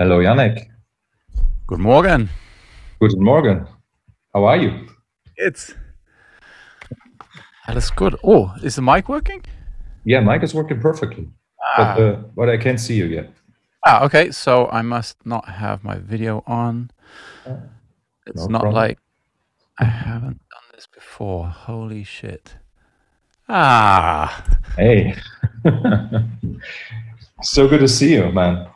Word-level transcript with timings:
Hello, 0.00 0.20
Janek. 0.22 0.70
Guten 1.66 1.82
Morgen. 1.82 2.30
Guten 3.00 3.22
Morgen. 3.22 3.66
How 4.32 4.46
are 4.48 4.56
you? 4.56 4.86
It's 5.36 5.74
alles 7.68 7.90
good. 7.90 8.16
Oh, 8.24 8.54
is 8.62 8.76
the 8.76 8.82
mic 8.82 9.08
working? 9.10 9.42
Yeah, 10.04 10.20
mic 10.20 10.42
is 10.42 10.54
working 10.54 10.80
perfectly, 10.80 11.28
Ah, 11.60 11.76
but 11.76 12.02
uh, 12.02 12.16
but 12.34 12.48
I 12.48 12.56
can't 12.56 12.80
see 12.80 12.94
you 12.96 13.04
yet. 13.12 13.28
ah, 13.86 14.02
okay. 14.04 14.30
So 14.32 14.68
I 14.72 14.80
must 14.82 15.16
not 15.26 15.44
have 15.60 15.84
my 15.84 15.98
video 15.98 16.42
on. 16.46 16.90
It's 18.26 18.46
No 18.46 18.46
not 18.48 18.62
problem. 18.62 18.82
like 18.88 18.98
I 19.78 19.84
haven't 19.84 20.40
done 20.48 20.66
this 20.74 20.86
before. 20.88 21.44
Holy 21.68 22.04
shit. 22.04 22.56
Ah, 23.52 24.44
Hey, 24.80 25.12
so 27.42 27.68
good 27.68 27.80
to 27.80 27.88
see 27.88 28.14
you, 28.14 28.32
man. 28.32 28.66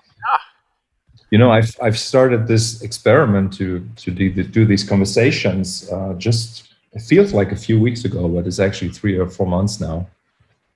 You 1.35 1.39
know, 1.39 1.51
I've 1.51 1.77
I've 1.83 1.99
started 1.99 2.47
this 2.47 2.81
experiment 2.83 3.53
to 3.55 3.85
to 3.97 4.13
do, 4.13 4.31
do 4.31 4.65
these 4.65 4.85
conversations. 4.89 5.91
Uh, 5.91 6.15
just 6.15 6.69
it 6.93 7.03
feels 7.03 7.35
like 7.35 7.51
a 7.51 7.57
few 7.57 7.77
weeks 7.81 8.05
ago, 8.05 8.29
but 8.29 8.47
it's 8.47 8.61
actually 8.61 8.93
three 8.93 9.19
or 9.19 9.29
four 9.29 9.45
months 9.45 9.81
now. 9.81 10.07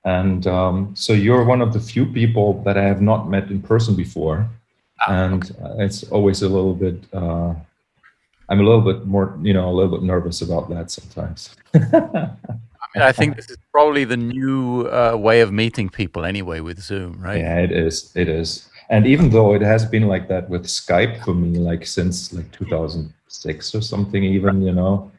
And 0.03 0.45
um, 0.47 0.93
so 0.97 1.13
you're 1.13 1.45
one 1.45 1.61
of 1.61 1.71
the 1.71 1.79
few 1.79 2.05
people 2.05 2.61
that 2.63 2.77
I 2.77 2.83
have 2.83 3.01
not 3.01 3.29
met 3.29 3.49
in 3.49 3.61
person 3.61 3.95
before, 3.95 4.49
and 5.07 5.49
uh, 5.63 5.85
it's 5.85 6.03
always 6.11 6.41
a 6.41 6.49
little 6.49 6.75
bit. 6.75 7.05
Uh, 7.13 7.53
I'm 8.49 8.59
a 8.59 8.63
little 8.63 8.81
bit 8.81 9.05
more, 9.05 9.39
you 9.41 9.53
know, 9.53 9.69
a 9.69 9.73
little 9.77 9.91
bit 9.97 10.03
nervous 10.03 10.41
about 10.41 10.69
that 10.71 10.91
sometimes. 10.91 11.55
I 11.73 12.99
mean, 12.99 13.03
I 13.03 13.13
think 13.13 13.37
this 13.37 13.49
is 13.49 13.57
probably 13.71 14.03
the 14.03 14.17
new 14.17 14.87
uh, 14.87 15.15
way 15.15 15.39
of 15.39 15.53
meeting 15.53 15.87
people 15.87 16.25
anyway 16.25 16.59
with 16.59 16.81
Zoom, 16.81 17.17
right? 17.21 17.39
Yeah, 17.39 17.59
it 17.59 17.71
is. 17.71 18.11
It 18.13 18.27
is. 18.27 18.68
And 18.89 19.05
even 19.05 19.29
though 19.29 19.53
it 19.53 19.61
has 19.61 19.85
been 19.85 20.07
like 20.07 20.27
that 20.29 20.49
with 20.49 20.65
Skype 20.65 21.23
for 21.23 21.33
me, 21.33 21.59
like 21.59 21.85
since 21.85 22.33
like 22.33 22.51
2006 22.51 23.75
or 23.75 23.81
something, 23.81 24.23
even 24.23 24.61
you 24.61 24.71
know, 24.71 25.11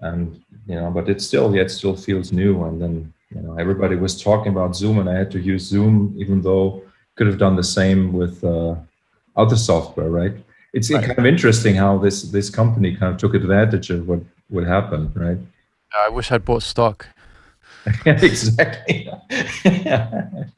and 0.00 0.40
you 0.66 0.74
know, 0.76 0.90
but 0.90 1.08
it 1.08 1.20
still, 1.20 1.54
yeah, 1.54 1.62
it 1.62 1.70
still 1.70 1.96
feels 1.96 2.32
new. 2.32 2.64
And 2.64 2.80
then 2.80 3.12
you 3.34 3.42
know, 3.42 3.54
everybody 3.58 3.96
was 3.96 4.20
talking 4.22 4.52
about 4.52 4.74
Zoom, 4.74 4.98
and 4.98 5.08
I 5.08 5.14
had 5.18 5.30
to 5.32 5.40
use 5.40 5.64
Zoom, 5.64 6.14
even 6.18 6.40
though 6.40 6.82
could 7.16 7.26
have 7.26 7.38
done 7.38 7.56
the 7.56 7.64
same 7.64 8.12
with 8.12 8.42
uh, 8.44 8.76
other 9.36 9.56
software, 9.56 10.08
right? 10.08 10.34
It's 10.72 10.90
Right. 10.90 11.04
kind 11.04 11.18
of 11.18 11.26
interesting 11.26 11.74
how 11.74 11.98
this 11.98 12.22
this 12.22 12.48
company 12.50 12.94
kind 12.96 13.12
of 13.12 13.18
took 13.18 13.34
advantage 13.34 13.90
of 13.90 14.08
what 14.08 14.20
would 14.50 14.66
happen, 14.66 15.12
right? 15.14 15.38
I 16.06 16.08
wish 16.08 16.30
I'd 16.32 16.44
bought 16.44 16.62
stock. 16.62 17.06
Yeah, 18.06 18.18
exactly. 18.22 19.10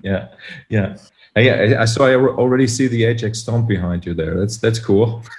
yeah, 0.03 0.28
yeah. 0.69 0.97
Hey, 1.34 1.75
I, 1.77 1.83
I 1.83 1.84
saw. 1.84 2.06
I 2.06 2.14
already 2.17 2.67
see 2.67 2.89
the 2.89 3.03
HX 3.03 3.37
Stomp 3.37 3.69
behind 3.69 4.05
you 4.06 4.14
there. 4.14 4.39
That's 4.39 4.59
that's 4.59 4.78
cool. 4.78 5.22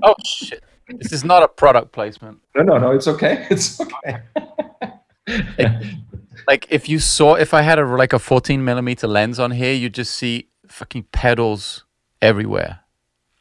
Oh 0.00 0.14
shit! 0.24 0.62
This 0.86 1.12
is 1.12 1.24
not 1.24 1.42
a 1.42 1.48
product 1.48 1.90
placement. 1.90 2.38
No, 2.54 2.62
no, 2.62 2.78
no. 2.78 2.92
It's 2.92 3.08
okay. 3.08 3.46
It's 3.50 3.80
okay. 3.80 4.22
Like 6.46 6.66
if 6.70 6.88
you 6.88 6.98
saw, 7.00 7.34
if 7.34 7.52
I 7.52 7.62
had 7.62 7.78
a 7.80 7.84
like 7.84 8.12
a 8.12 8.18
14 8.18 8.64
millimeter 8.64 9.06
lens 9.08 9.38
on 9.40 9.50
here, 9.50 9.74
you'd 9.74 9.94
just 9.94 10.14
see 10.14 10.48
fucking 10.68 11.06
pedals 11.12 11.84
everywhere. 12.22 12.80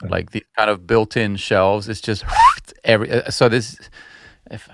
Like 0.09 0.31
the 0.31 0.43
kind 0.57 0.69
of 0.69 0.85
built-in 0.87 1.35
shelves. 1.37 1.87
It's 1.87 2.01
just 2.01 2.23
every. 2.83 3.11
uh, 3.11 3.29
So 3.29 3.49
this, 3.49 3.79
if 4.51 4.67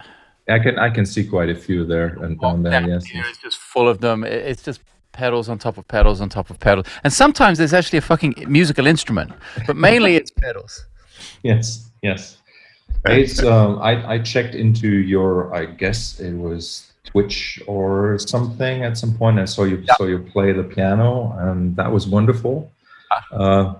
I 0.49 0.59
can 0.59 0.77
I 0.77 0.89
can 0.89 1.05
see 1.05 1.23
quite 1.25 1.49
a 1.49 1.55
few 1.55 1.85
there 1.85 2.07
and 2.23 2.39
down 2.39 2.63
there. 2.63 2.71
down 2.71 2.89
Yes. 2.89 3.05
here 3.05 3.23
is 3.31 3.37
just 3.37 3.57
full 3.57 3.87
of 3.87 3.99
them. 3.99 4.23
It's 4.23 4.61
just 4.63 4.81
pedals 5.13 5.47
on 5.47 5.57
top 5.59 5.77
of 5.77 5.87
pedals 5.87 6.19
on 6.21 6.29
top 6.29 6.49
of 6.49 6.59
pedals. 6.59 6.87
And 7.03 7.13
sometimes 7.13 7.57
there's 7.57 7.73
actually 7.73 7.99
a 7.99 8.01
fucking 8.01 8.33
musical 8.47 8.87
instrument, 8.87 9.31
but 9.67 9.75
mainly 9.75 10.15
it's 10.15 10.31
pedals. 10.45 10.85
Yes. 11.43 11.89
Yes. 12.01 12.37
It's 13.05 13.43
um. 13.43 13.79
I 13.81 14.13
I 14.15 14.19
checked 14.19 14.55
into 14.55 14.87
your. 14.87 15.53
I 15.53 15.65
guess 15.65 16.19
it 16.19 16.33
was 16.33 16.91
Twitch 17.03 17.61
or 17.67 18.17
something 18.17 18.83
at 18.83 18.97
some 18.97 19.13
point. 19.17 19.39
I 19.39 19.45
saw 19.45 19.63
you 19.65 19.77
Yeah. 19.77 19.95
saw 19.97 20.05
you 20.05 20.19
play 20.19 20.53
the 20.53 20.63
piano, 20.63 21.35
and 21.39 21.75
that 21.75 21.91
was 21.91 22.07
wonderful. 22.07 22.71
Ah. 23.11 23.25
Uh, 23.33 23.73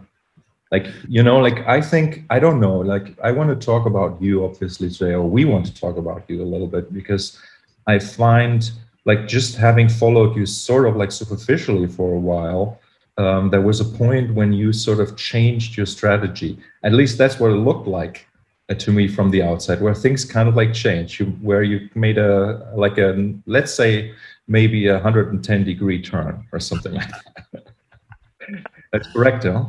like 0.73 0.87
you 1.07 1.23
know 1.27 1.37
like 1.47 1.59
i 1.67 1.79
think 1.79 2.23
i 2.29 2.37
don't 2.39 2.59
know 2.59 2.77
like 2.93 3.07
i 3.23 3.31
want 3.31 3.49
to 3.49 3.65
talk 3.65 3.85
about 3.85 4.21
you 4.21 4.43
obviously 4.43 4.89
today 4.89 5.13
or 5.13 5.25
we 5.37 5.45
want 5.45 5.65
to 5.65 5.73
talk 5.83 5.95
about 5.97 6.21
you 6.27 6.41
a 6.41 6.49
little 6.53 6.71
bit 6.75 6.91
because 6.99 7.25
i 7.87 7.97
find 7.97 8.71
like 9.05 9.27
just 9.27 9.55
having 9.55 9.87
followed 9.87 10.35
you 10.35 10.45
sort 10.45 10.85
of 10.87 10.95
like 10.95 11.11
superficially 11.11 11.87
for 11.87 12.09
a 12.15 12.19
while 12.19 12.79
um, 13.17 13.49
there 13.49 13.61
was 13.61 13.79
a 13.79 13.85
point 13.85 14.33
when 14.33 14.53
you 14.53 14.73
sort 14.73 14.99
of 14.99 15.15
changed 15.15 15.77
your 15.77 15.85
strategy. 15.85 16.57
At 16.83 16.93
least 16.93 17.17
that's 17.17 17.39
what 17.39 17.51
it 17.51 17.55
looked 17.57 17.87
like 17.87 18.27
uh, 18.69 18.75
to 18.75 18.91
me 18.91 19.07
from 19.07 19.29
the 19.29 19.43
outside 19.43 19.81
where 19.81 19.93
things 19.93 20.25
kind 20.25 20.49
of 20.49 20.55
like 20.55 20.73
changed. 20.73 21.19
You, 21.19 21.27
where 21.41 21.63
you 21.63 21.89
made 21.93 22.17
a 22.17 22.71
like 22.75 22.97
a 22.97 23.33
let's 23.45 23.73
say 23.73 24.13
maybe 24.47 24.87
a 24.87 24.93
110 24.93 25.63
degree 25.63 26.01
turn 26.01 26.45
or 26.51 26.59
something 26.59 26.93
like 26.93 27.09
that. 27.09 27.67
That's 28.91 29.07
correct 29.11 29.43
huh? 29.43 29.65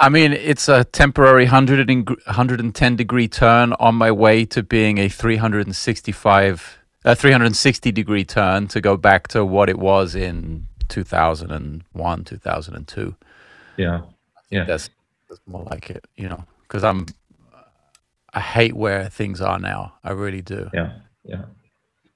I 0.00 0.08
mean, 0.08 0.32
it's 0.32 0.68
a 0.68 0.84
temporary 0.84 1.44
100 1.44 1.88
and, 1.88 2.08
110 2.08 2.96
degree 2.96 3.28
turn 3.28 3.72
on 3.74 3.94
my 3.94 4.10
way 4.10 4.44
to 4.46 4.62
being 4.62 4.98
a 4.98 5.08
365, 5.08 6.78
a 7.04 7.14
360 7.14 7.92
degree 7.92 8.24
turn 8.24 8.66
to 8.68 8.80
go 8.80 8.96
back 8.96 9.28
to 9.28 9.44
what 9.44 9.68
it 9.68 9.78
was 9.78 10.14
in 10.16 10.66
2001, 10.88 12.24
2002. 12.24 13.14
yeah 13.76 14.02
yeah 14.50 14.64
That's, 14.64 14.90
that's 15.28 15.40
more 15.46 15.64
like 15.70 15.90
it, 15.90 16.04
you 16.16 16.28
know, 16.28 16.44
because 16.62 16.82
I'm, 16.84 17.06
I 18.32 18.40
hate 18.40 18.74
where 18.74 19.08
things 19.08 19.40
are 19.40 19.58
now. 19.60 19.94
I 20.02 20.10
really 20.10 20.42
do. 20.42 20.70
yeah 20.74 20.92
yeah 21.24 21.42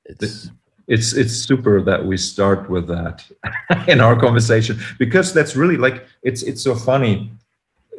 It's, 0.04 0.50
it's 0.88 1.12
it's 1.12 1.32
super 1.34 1.80
that 1.82 2.04
we 2.04 2.16
start 2.16 2.68
with 2.68 2.88
that 2.88 3.24
in 3.88 4.00
our 4.00 4.18
conversation 4.18 4.78
because 4.98 5.32
that's 5.32 5.54
really 5.54 5.76
like 5.76 6.06
it's 6.22 6.42
it's 6.42 6.62
so 6.62 6.74
funny 6.74 7.30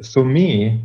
for 0.04 0.24
me 0.24 0.80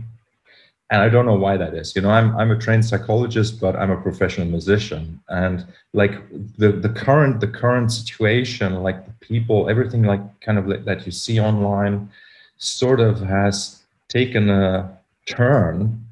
and 0.92 1.02
i 1.02 1.10
don't 1.10 1.26
know 1.26 1.36
why 1.36 1.58
that 1.58 1.74
is 1.74 1.96
you 1.96 2.02
know 2.02 2.10
i'm 2.10 2.36
i'm 2.38 2.52
a 2.52 2.58
trained 2.58 2.86
psychologist 2.86 3.60
but 3.60 3.76
i'm 3.76 3.92
a 3.92 3.98
professional 4.02 4.48
musician 4.48 5.20
and 5.30 5.66
like 5.94 6.14
the 6.58 6.72
the 6.72 6.90
current 6.90 7.40
the 7.40 7.48
current 7.48 7.92
situation 7.92 8.84
like 8.84 9.06
the 9.06 9.14
people 9.26 9.70
everything 9.70 10.04
like 10.04 10.22
kind 10.42 10.58
of 10.58 10.68
like 10.68 10.86
that 10.86 11.06
you 11.06 11.12
see 11.12 11.40
online 11.40 12.10
sort 12.58 13.00
of 13.00 13.20
has 13.22 13.84
taken 14.08 14.50
a 14.50 14.98
turn 15.26 16.06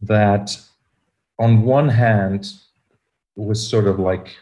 that 0.00 0.56
on 1.38 1.62
one 1.62 1.88
hand 1.88 2.52
was 3.36 3.64
sort 3.66 3.86
of 3.86 3.98
like 3.98 4.36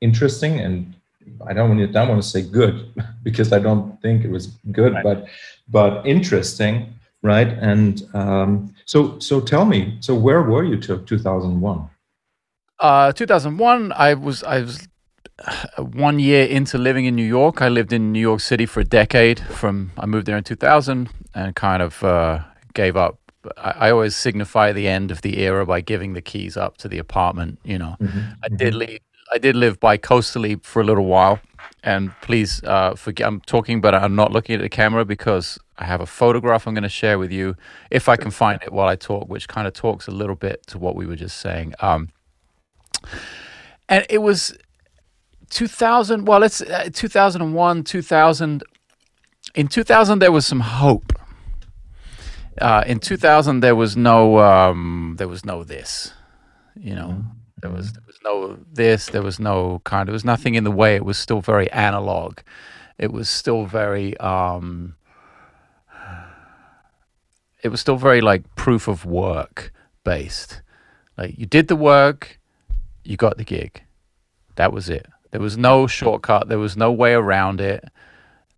interesting 0.00 0.60
and 0.60 0.94
I 1.46 1.52
don't 1.52 1.68
want 1.68 1.80
to 1.80 1.86
don't 1.86 2.08
want 2.08 2.22
to 2.22 2.28
say 2.28 2.42
good 2.42 2.92
because 3.22 3.52
I 3.52 3.58
don't 3.58 4.00
think 4.02 4.24
it 4.24 4.30
was 4.30 4.48
good, 4.72 4.92
Right. 4.94 5.04
but 5.04 5.26
but 5.68 6.06
interesting, 6.06 6.92
right? 7.22 7.48
And 7.48 8.02
um, 8.14 8.74
so 8.84 9.18
so 9.18 9.40
tell 9.40 9.64
me, 9.64 9.96
so 10.00 10.14
where 10.14 10.42
were 10.42 10.64
you 10.64 10.76
till 10.78 10.98
2001? 11.04 11.88
Uh, 12.78 13.12
2001, 13.12 13.92
I 13.92 14.14
was 14.14 14.42
I 14.42 14.60
was 14.60 14.88
uh, 15.46 15.82
one 15.82 16.18
year 16.18 16.46
into 16.46 16.78
living 16.78 17.04
in 17.04 17.14
New 17.14 17.26
York. 17.26 17.60
I 17.60 17.68
lived 17.68 17.92
in 17.92 18.12
New 18.12 18.20
York 18.20 18.40
City 18.40 18.66
for 18.66 18.80
a 18.80 18.84
decade. 18.84 19.40
From 19.40 19.92
I 19.98 20.06
moved 20.06 20.26
there 20.26 20.36
in 20.36 20.44
2000 20.44 21.08
and 21.34 21.54
kind 21.54 21.82
of 21.82 22.02
uh, 22.02 22.40
gave 22.74 22.96
up. 22.96 23.18
I, 23.56 23.70
I 23.70 23.90
always 23.90 24.16
signify 24.16 24.72
the 24.72 24.88
end 24.88 25.10
of 25.10 25.22
the 25.22 25.38
era 25.38 25.66
by 25.66 25.80
giving 25.82 26.14
the 26.14 26.22
keys 26.22 26.56
up 26.56 26.78
to 26.78 26.88
the 26.88 26.98
apartment. 26.98 27.58
You 27.64 27.78
know, 27.78 27.96
I 28.42 28.48
did 28.48 28.74
leave. 28.74 29.00
I 29.32 29.38
did 29.38 29.54
live 29.54 29.78
bi-coastally 29.78 30.56
for 30.56 30.82
a 30.82 30.84
little 30.84 31.04
while, 31.04 31.38
and 31.82 32.12
please 32.20 32.62
uh, 32.64 32.94
forget 32.94 33.26
I'm 33.26 33.40
talking, 33.40 33.80
but 33.80 33.94
I'm 33.94 34.14
not 34.14 34.32
looking 34.32 34.54
at 34.54 34.60
the 34.60 34.68
camera 34.68 35.04
because 35.04 35.58
I 35.78 35.84
have 35.84 36.00
a 36.00 36.06
photograph 36.06 36.66
I'm 36.66 36.74
going 36.74 36.82
to 36.82 36.88
share 36.88 37.18
with 37.18 37.32
you. 37.32 37.56
If 37.90 38.08
I 38.08 38.16
can 38.16 38.30
find 38.30 38.62
it 38.62 38.72
while 38.72 38.88
I 38.88 38.96
talk, 38.96 39.28
which 39.28 39.48
kind 39.48 39.66
of 39.66 39.72
talks 39.72 40.06
a 40.06 40.10
little 40.10 40.36
bit 40.36 40.66
to 40.68 40.78
what 40.78 40.94
we 40.94 41.06
were 41.06 41.16
just 41.16 41.38
saying. 41.38 41.74
Um, 41.80 42.10
and 43.88 44.04
it 44.10 44.18
was 44.18 44.56
2000 45.50 46.26
well 46.26 46.44
it's 46.44 46.60
uh, 46.62 46.88
2001 46.92 47.82
2000 47.82 48.62
in 49.56 49.66
2000 49.66 50.18
there 50.18 50.32
was 50.32 50.46
some 50.46 50.60
hope. 50.60 51.12
Uh, 52.60 52.84
in 52.86 52.98
2000 52.98 53.60
there 53.60 53.74
was 53.74 53.96
no 53.96 54.38
um, 54.38 55.14
there 55.18 55.28
was 55.28 55.44
no 55.44 55.64
this 55.64 56.12
you 56.76 56.94
know 56.94 57.24
there 57.60 57.70
was 57.70 57.92
there 57.92 58.02
was 58.06 58.18
no 58.24 58.58
this 58.72 59.06
there 59.06 59.22
was 59.22 59.38
no 59.38 59.80
kind 59.84 60.08
there 60.08 60.12
was 60.12 60.24
nothing 60.24 60.54
in 60.54 60.64
the 60.64 60.70
way. 60.70 60.96
It 60.96 61.04
was 61.04 61.18
still 61.18 61.40
very 61.40 61.70
analog. 61.72 62.38
It 62.98 63.12
was 63.12 63.28
still 63.28 63.66
very 63.66 64.16
um, 64.18 64.96
it 67.62 67.68
was 67.68 67.80
still 67.80 67.96
very 67.96 68.20
like 68.20 68.54
proof 68.54 68.88
of 68.88 69.04
work 69.04 69.72
based. 70.04 70.62
Like 71.16 71.38
you 71.38 71.46
did 71.46 71.68
the 71.68 71.76
work 71.76 72.40
you 73.04 73.16
got 73.16 73.38
the 73.38 73.44
gig. 73.44 73.82
That 74.56 74.72
was 74.72 74.88
it. 74.88 75.06
There 75.30 75.40
was 75.40 75.56
no 75.56 75.86
shortcut. 75.86 76.48
There 76.48 76.58
was 76.58 76.76
no 76.76 76.92
way 76.92 77.12
around 77.12 77.60
it. 77.60 77.84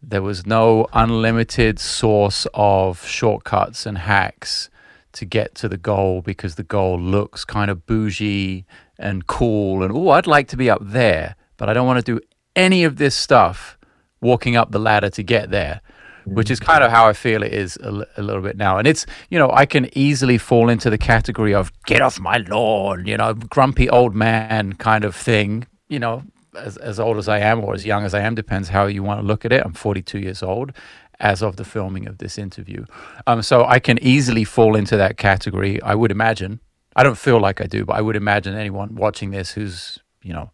There 0.03 0.23
was 0.23 0.47
no 0.47 0.87
unlimited 0.93 1.79
source 1.79 2.47
of 2.55 3.07
shortcuts 3.07 3.87
and 3.87 3.99
hacks 3.99 4.69
to 5.13 5.25
get 5.25 5.55
to 5.57 5.69
the 5.69 5.77
goal 5.77 6.23
because 6.23 6.57
the 6.57 6.63
goal 6.63 6.99
looks 6.99 7.45
kind 7.45 7.71
of 7.71 7.87
bougie 7.87 8.65
and 9.03 9.27
cool 9.27 9.83
and 9.83 9.93
oh 9.93 10.11
I'd 10.11 10.27
like 10.27 10.49
to 10.49 10.57
be 10.57 10.71
up 10.71 10.81
there 10.83 11.37
but 11.57 11.69
I 11.69 11.73
don't 11.73 11.87
want 11.87 12.05
to 12.05 12.15
do 12.15 12.21
any 12.57 12.85
of 12.85 12.97
this 12.97 13.15
stuff 13.15 13.79
walking 14.21 14.57
up 14.57 14.71
the 14.71 14.79
ladder 14.79 15.11
to 15.11 15.23
get 15.23 15.51
there 15.51 15.81
which 16.25 16.51
is 16.51 16.61
kind 16.61 16.85
of 16.85 16.91
how 16.91 17.09
I 17.09 17.13
feel 17.13 17.43
it 17.43 17.53
is 17.53 17.77
a, 17.79 18.07
a, 18.17 18.23
little 18.23 18.43
bit 18.43 18.57
now. 18.57 18.79
And 18.79 18.87
it's, 18.87 19.07
you 19.31 19.39
know, 19.39 19.51
I 19.51 19.67
can 19.67 19.89
easily 19.97 20.39
fall 20.39 20.69
into 20.69 20.91
the 20.91 20.99
category 20.99 21.55
of 21.55 21.73
get 21.85 22.01
off 22.01 22.21
my 22.21 22.39
lawn, 22.49 23.07
you 23.07 23.17
know, 23.17 23.35
grumpy 23.35 23.89
old 23.89 24.15
man 24.15 24.75
kind 24.75 25.05
of 25.05 25.15
thing, 25.15 25.67
you 25.89 25.99
know, 25.99 26.23
as, 26.57 26.77
as 26.77 27.01
old 27.01 27.17
as 27.17 27.29
I 27.29 27.39
am 27.39 27.65
or 27.65 27.75
as 27.75 27.85
young 27.85 28.05
as 28.05 28.15
I 28.15 28.21
am, 28.21 28.35
depends 28.35 28.69
how 28.69 28.87
you 28.87 29.03
want 29.03 29.21
to 29.21 29.27
look 29.27 29.45
at 29.45 29.53
it. 29.53 29.63
I'm 29.65 29.73
42 29.73 30.19
years 30.19 30.43
old 30.43 30.73
as 31.21 31.43
of 31.43 31.57
the 31.57 31.65
filming 31.65 32.07
of 32.07 32.19
this 32.19 32.39
interview. 32.39 32.85
Um, 33.27 33.43
so 33.43 33.65
I 33.65 33.79
can 33.79 33.99
easily 34.03 34.45
fall 34.45 34.75
into 34.75 34.97
that 34.97 35.17
category, 35.17 35.81
I 35.83 35.95
would 35.95 36.11
imagine. 36.11 36.61
I 36.97 37.03
don't 37.03 37.19
feel 37.19 37.41
like 37.41 37.61
I 37.61 37.67
do, 37.67 37.85
but 37.85 37.97
I 37.97 38.01
would 38.01 38.17
imagine 38.17 38.55
anyone 38.55 38.95
watching 38.95 39.31
this 39.31 39.53
who's, 39.53 39.99
you 40.23 40.33
know, 40.33 40.51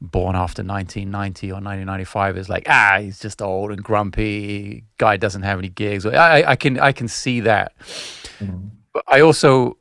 born 0.00 0.36
after 0.36 0.62
1990 0.62 1.50
or 1.50 1.54
1995 1.54 2.36
is 2.36 2.48
like, 2.48 2.66
ah, 2.68 2.98
he's 3.00 3.18
just 3.18 3.40
old 3.40 3.70
and 3.70 3.82
grumpy. 3.82 4.84
Guy 4.98 5.16
doesn't 5.16 5.42
have 5.42 5.58
any 5.58 5.68
gigs. 5.68 6.04
I, 6.06 6.42
I 6.50 6.56
can 6.56 6.78
I 6.78 6.92
can 6.92 7.08
see 7.08 7.40
that. 7.40 7.72
Mm-hmm. 8.38 8.68
But 8.92 9.04
I 9.08 9.20
also 9.20 9.76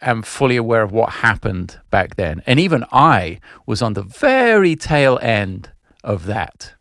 am 0.00 0.22
fully 0.22 0.56
aware 0.56 0.82
of 0.82 0.92
what 0.92 1.10
happened 1.10 1.80
back 1.90 2.16
then. 2.16 2.42
And 2.46 2.60
even 2.60 2.84
I 2.92 3.40
was 3.66 3.82
on 3.82 3.94
the 3.94 4.02
very 4.02 4.76
tail 4.76 5.18
end 5.22 5.70
of 6.02 6.26
that. 6.26 6.74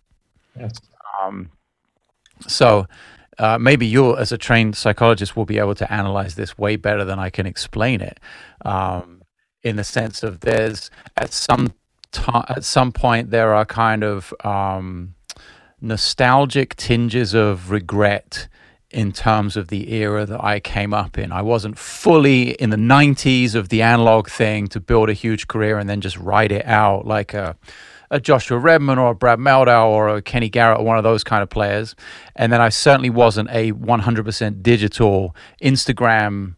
Yes. 0.59 0.73
Um, 1.21 1.51
so 2.47 2.87
uh, 3.39 3.57
maybe 3.57 3.85
you, 3.85 4.15
as 4.17 4.31
a 4.31 4.37
trained 4.37 4.75
psychologist, 4.75 5.35
will 5.35 5.45
be 5.45 5.59
able 5.59 5.75
to 5.75 5.91
analyze 5.91 6.35
this 6.35 6.57
way 6.57 6.75
better 6.75 7.03
than 7.03 7.19
I 7.19 7.29
can 7.29 7.45
explain 7.45 8.01
it. 8.01 8.19
Um, 8.63 9.21
in 9.63 9.77
the 9.77 9.83
sense 9.83 10.23
of 10.23 10.41
there's 10.41 10.91
at 11.15 11.31
some 11.33 11.73
time, 12.11 12.45
at 12.49 12.63
some 12.63 12.91
point 12.91 13.31
there 13.31 13.53
are 13.53 13.65
kind 13.65 14.03
of 14.03 14.33
um, 14.43 15.15
nostalgic 15.81 16.75
tinges 16.75 17.33
of 17.33 17.71
regret 17.71 18.47
in 18.89 19.11
terms 19.11 19.57
of 19.57 19.69
the 19.69 19.91
era 19.91 20.25
that 20.25 20.43
I 20.43 20.59
came 20.59 20.93
up 20.93 21.17
in. 21.17 21.31
I 21.31 21.41
wasn't 21.41 21.79
fully 21.79 22.51
in 22.51 22.69
the 22.69 22.77
90s 22.77 23.55
of 23.55 23.69
the 23.69 23.81
analog 23.81 24.29
thing 24.29 24.67
to 24.67 24.79
build 24.79 25.09
a 25.09 25.13
huge 25.13 25.47
career 25.47 25.79
and 25.79 25.89
then 25.89 25.99
just 25.99 26.17
ride 26.17 26.51
it 26.51 26.65
out 26.65 27.07
like 27.07 27.33
a, 27.33 27.55
a 28.13 28.19
Joshua 28.19 28.59
Redman 28.59 28.99
or 28.99 29.11
a 29.11 29.15
Brad 29.15 29.39
Mehldau 29.39 29.87
or 29.87 30.07
a 30.07 30.21
Kenny 30.21 30.47
Garrett 30.47 30.79
or 30.79 30.85
one 30.85 30.97
of 30.97 31.03
those 31.03 31.23
kind 31.23 31.41
of 31.41 31.49
players. 31.49 31.95
And 32.35 32.53
then 32.53 32.61
I 32.61 32.69
certainly 32.69 33.09
wasn't 33.09 33.49
a 33.49 33.71
100% 33.71 34.61
digital 34.61 35.35
Instagram 35.61 36.55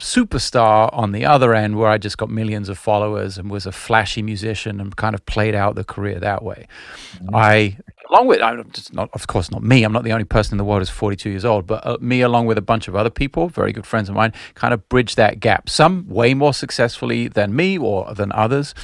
superstar 0.00 0.90
on 0.92 1.12
the 1.12 1.24
other 1.24 1.54
end 1.54 1.76
where 1.76 1.88
I 1.88 1.96
just 1.96 2.18
got 2.18 2.28
millions 2.28 2.68
of 2.68 2.76
followers 2.76 3.38
and 3.38 3.50
was 3.50 3.66
a 3.66 3.72
flashy 3.72 4.20
musician 4.20 4.80
and 4.80 4.94
kind 4.96 5.14
of 5.14 5.24
played 5.26 5.54
out 5.54 5.76
the 5.76 5.84
career 5.84 6.18
that 6.18 6.42
way. 6.42 6.66
Mm-hmm. 7.14 7.34
I 7.34 7.78
along 8.10 8.26
with 8.26 8.42
I'm 8.42 8.68
just 8.72 8.92
not 8.92 9.08
of 9.14 9.26
course 9.26 9.50
not 9.50 9.62
me 9.62 9.82
I'm 9.82 9.92
not 9.92 10.04
the 10.04 10.12
only 10.12 10.24
person 10.24 10.54
in 10.54 10.58
the 10.58 10.64
world 10.64 10.80
who's 10.80 10.90
42 10.90 11.30
years 11.30 11.44
old 11.44 11.66
but 11.66 11.84
uh, 11.84 11.96
me 12.00 12.20
along 12.20 12.46
with 12.46 12.56
a 12.56 12.62
bunch 12.62 12.86
of 12.86 12.94
other 12.94 13.10
people 13.10 13.48
very 13.48 13.72
good 13.72 13.84
friends 13.84 14.08
of 14.08 14.14
mine 14.14 14.32
kind 14.54 14.72
of 14.72 14.88
bridge 14.88 15.16
that 15.16 15.40
gap 15.40 15.68
some 15.68 16.06
way 16.08 16.32
more 16.32 16.54
successfully 16.54 17.26
than 17.26 17.56
me 17.56 17.76
or 17.76 18.14
than 18.14 18.30
others 18.30 18.74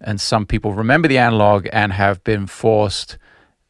and 0.00 0.20
some 0.20 0.46
people 0.46 0.72
remember 0.72 1.08
the 1.08 1.18
analog 1.18 1.66
and 1.72 1.92
have 1.92 2.22
been 2.24 2.46
forced 2.46 3.18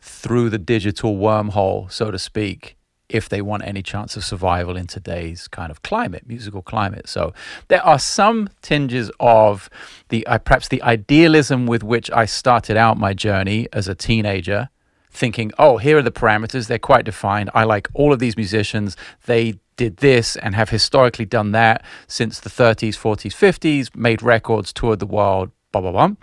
through 0.00 0.50
the 0.50 0.58
digital 0.58 1.16
wormhole 1.16 1.90
so 1.90 2.10
to 2.10 2.18
speak 2.18 2.76
if 3.08 3.28
they 3.28 3.42
want 3.42 3.62
any 3.64 3.82
chance 3.82 4.16
of 4.16 4.24
survival 4.24 4.76
in 4.76 4.86
today's 4.86 5.46
kind 5.48 5.70
of 5.70 5.82
climate, 5.82 6.24
musical 6.26 6.62
climate. 6.62 7.08
So 7.08 7.32
there 7.68 7.84
are 7.84 7.98
some 7.98 8.48
tinges 8.62 9.10
of 9.20 9.68
the 10.08 10.26
uh, 10.26 10.38
perhaps 10.38 10.68
the 10.68 10.82
idealism 10.82 11.66
with 11.66 11.82
which 11.82 12.10
I 12.10 12.24
started 12.24 12.76
out 12.76 12.96
my 12.98 13.14
journey 13.14 13.68
as 13.72 13.88
a 13.88 13.94
teenager 13.94 14.68
thinking, 15.10 15.52
oh, 15.58 15.76
here 15.76 15.98
are 15.98 16.02
the 16.02 16.10
parameters. 16.10 16.66
They're 16.66 16.78
quite 16.78 17.04
defined. 17.04 17.50
I 17.54 17.64
like 17.64 17.88
all 17.94 18.12
of 18.12 18.18
these 18.18 18.36
musicians. 18.36 18.96
They 19.26 19.60
did 19.76 19.98
this 19.98 20.36
and 20.36 20.54
have 20.54 20.70
historically 20.70 21.24
done 21.24 21.52
that 21.52 21.84
since 22.06 22.40
the 22.40 22.50
30s, 22.50 22.96
40s, 22.96 23.32
50s, 23.32 23.94
made 23.94 24.22
records, 24.22 24.72
toured 24.72 24.98
the 24.98 25.06
world, 25.06 25.50
blah, 25.80 25.90
blah, 25.90 26.08
blah. 26.08 26.16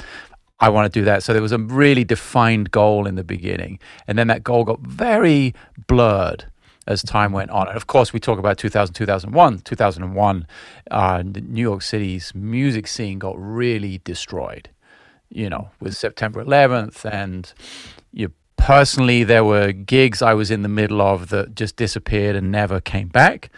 I 0.60 0.70
want 0.70 0.92
to 0.92 1.00
do 1.00 1.04
that. 1.06 1.24
So 1.24 1.34
there 1.34 1.42
was 1.42 1.52
a 1.52 1.58
really 1.58 2.04
defined 2.04 2.72
goal 2.72 3.08
in 3.08 3.16
the 3.16 3.24
beginning. 3.24 3.80
And 4.08 4.18
then 4.18 4.28
that 4.28 4.44
goal 4.44 4.64
got 4.64 4.80
very 4.82 5.56
blurred 5.88 6.46
as 6.88 7.02
time 7.02 7.32
went 7.32 7.50
on. 7.50 7.68
And 7.68 7.78
of 7.78 7.88
course, 7.88 8.14
we 8.14 8.20
talk 8.20 8.38
about 8.38 8.58
2000, 8.58 8.94
2001. 8.94 9.60
2001, 9.60 10.48
uh, 10.92 11.24
New 11.24 11.62
York 11.62 11.82
City's 11.82 12.34
music 12.36 12.88
scene 12.88 13.18
got 13.18 13.36
really 13.38 14.02
destroyed, 14.04 14.70
you 15.30 15.50
know, 15.50 15.70
with 15.80 15.96
September 15.96 16.44
11th 16.44 17.06
and 17.12 17.54
you 18.12 18.32
personally, 18.58 19.24
there 19.24 19.44
were 19.44 19.72
gigs 19.72 20.22
I 20.22 20.34
was 20.34 20.52
in 20.52 20.62
the 20.62 20.70
middle 20.70 21.02
of 21.02 21.30
that 21.30 21.56
just 21.56 21.76
disappeared 21.76 22.36
and 22.36 22.52
never 22.52 22.80
came 22.80 23.08
back. 23.08 23.50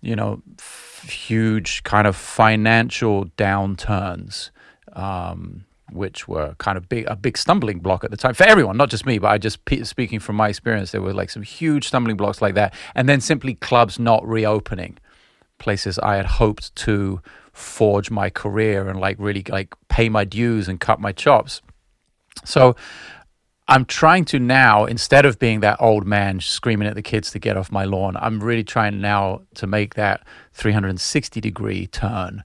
You 0.00 0.16
know, 0.16 0.42
f- 0.58 1.06
huge 1.08 1.82
kind 1.84 2.06
of 2.06 2.16
financial 2.16 3.26
downturns, 3.36 4.50
um, 4.98 5.64
which 5.92 6.28
were 6.28 6.54
kind 6.58 6.76
of 6.76 6.88
big, 6.88 7.06
a 7.06 7.16
big 7.16 7.38
stumbling 7.38 7.78
block 7.78 8.04
at 8.04 8.10
the 8.10 8.16
time 8.16 8.34
for 8.34 8.44
everyone, 8.44 8.76
not 8.76 8.90
just 8.90 9.06
me, 9.06 9.18
but 9.18 9.28
I 9.28 9.38
just 9.38 9.60
speaking 9.84 10.20
from 10.20 10.36
my 10.36 10.48
experience, 10.48 10.90
there 10.90 11.00
were 11.00 11.14
like 11.14 11.30
some 11.30 11.42
huge 11.42 11.88
stumbling 11.88 12.16
blocks 12.16 12.42
like 12.42 12.54
that, 12.54 12.74
and 12.94 13.08
then 13.08 13.20
simply 13.20 13.54
clubs 13.54 13.98
not 13.98 14.26
reopening, 14.26 14.98
places 15.58 15.98
I 15.98 16.16
had 16.16 16.26
hoped 16.26 16.74
to 16.76 17.20
forge 17.52 18.10
my 18.10 18.30
career 18.30 18.88
and 18.88 19.00
like 19.00 19.16
really 19.18 19.44
like 19.48 19.74
pay 19.88 20.08
my 20.08 20.24
dues 20.24 20.68
and 20.68 20.78
cut 20.78 21.00
my 21.00 21.12
chops. 21.12 21.62
So 22.44 22.76
I'm 23.66 23.84
trying 23.84 24.24
to 24.26 24.38
now, 24.38 24.84
instead 24.84 25.26
of 25.26 25.38
being 25.38 25.60
that 25.60 25.76
old 25.80 26.06
man 26.06 26.40
screaming 26.40 26.88
at 26.88 26.94
the 26.94 27.02
kids 27.02 27.30
to 27.32 27.38
get 27.38 27.56
off 27.56 27.70
my 27.70 27.84
lawn, 27.84 28.16
I'm 28.16 28.40
really 28.40 28.64
trying 28.64 29.00
now 29.00 29.42
to 29.56 29.66
make 29.66 29.94
that 29.94 30.26
360 30.54 31.40
degree 31.40 31.86
turn. 31.86 32.44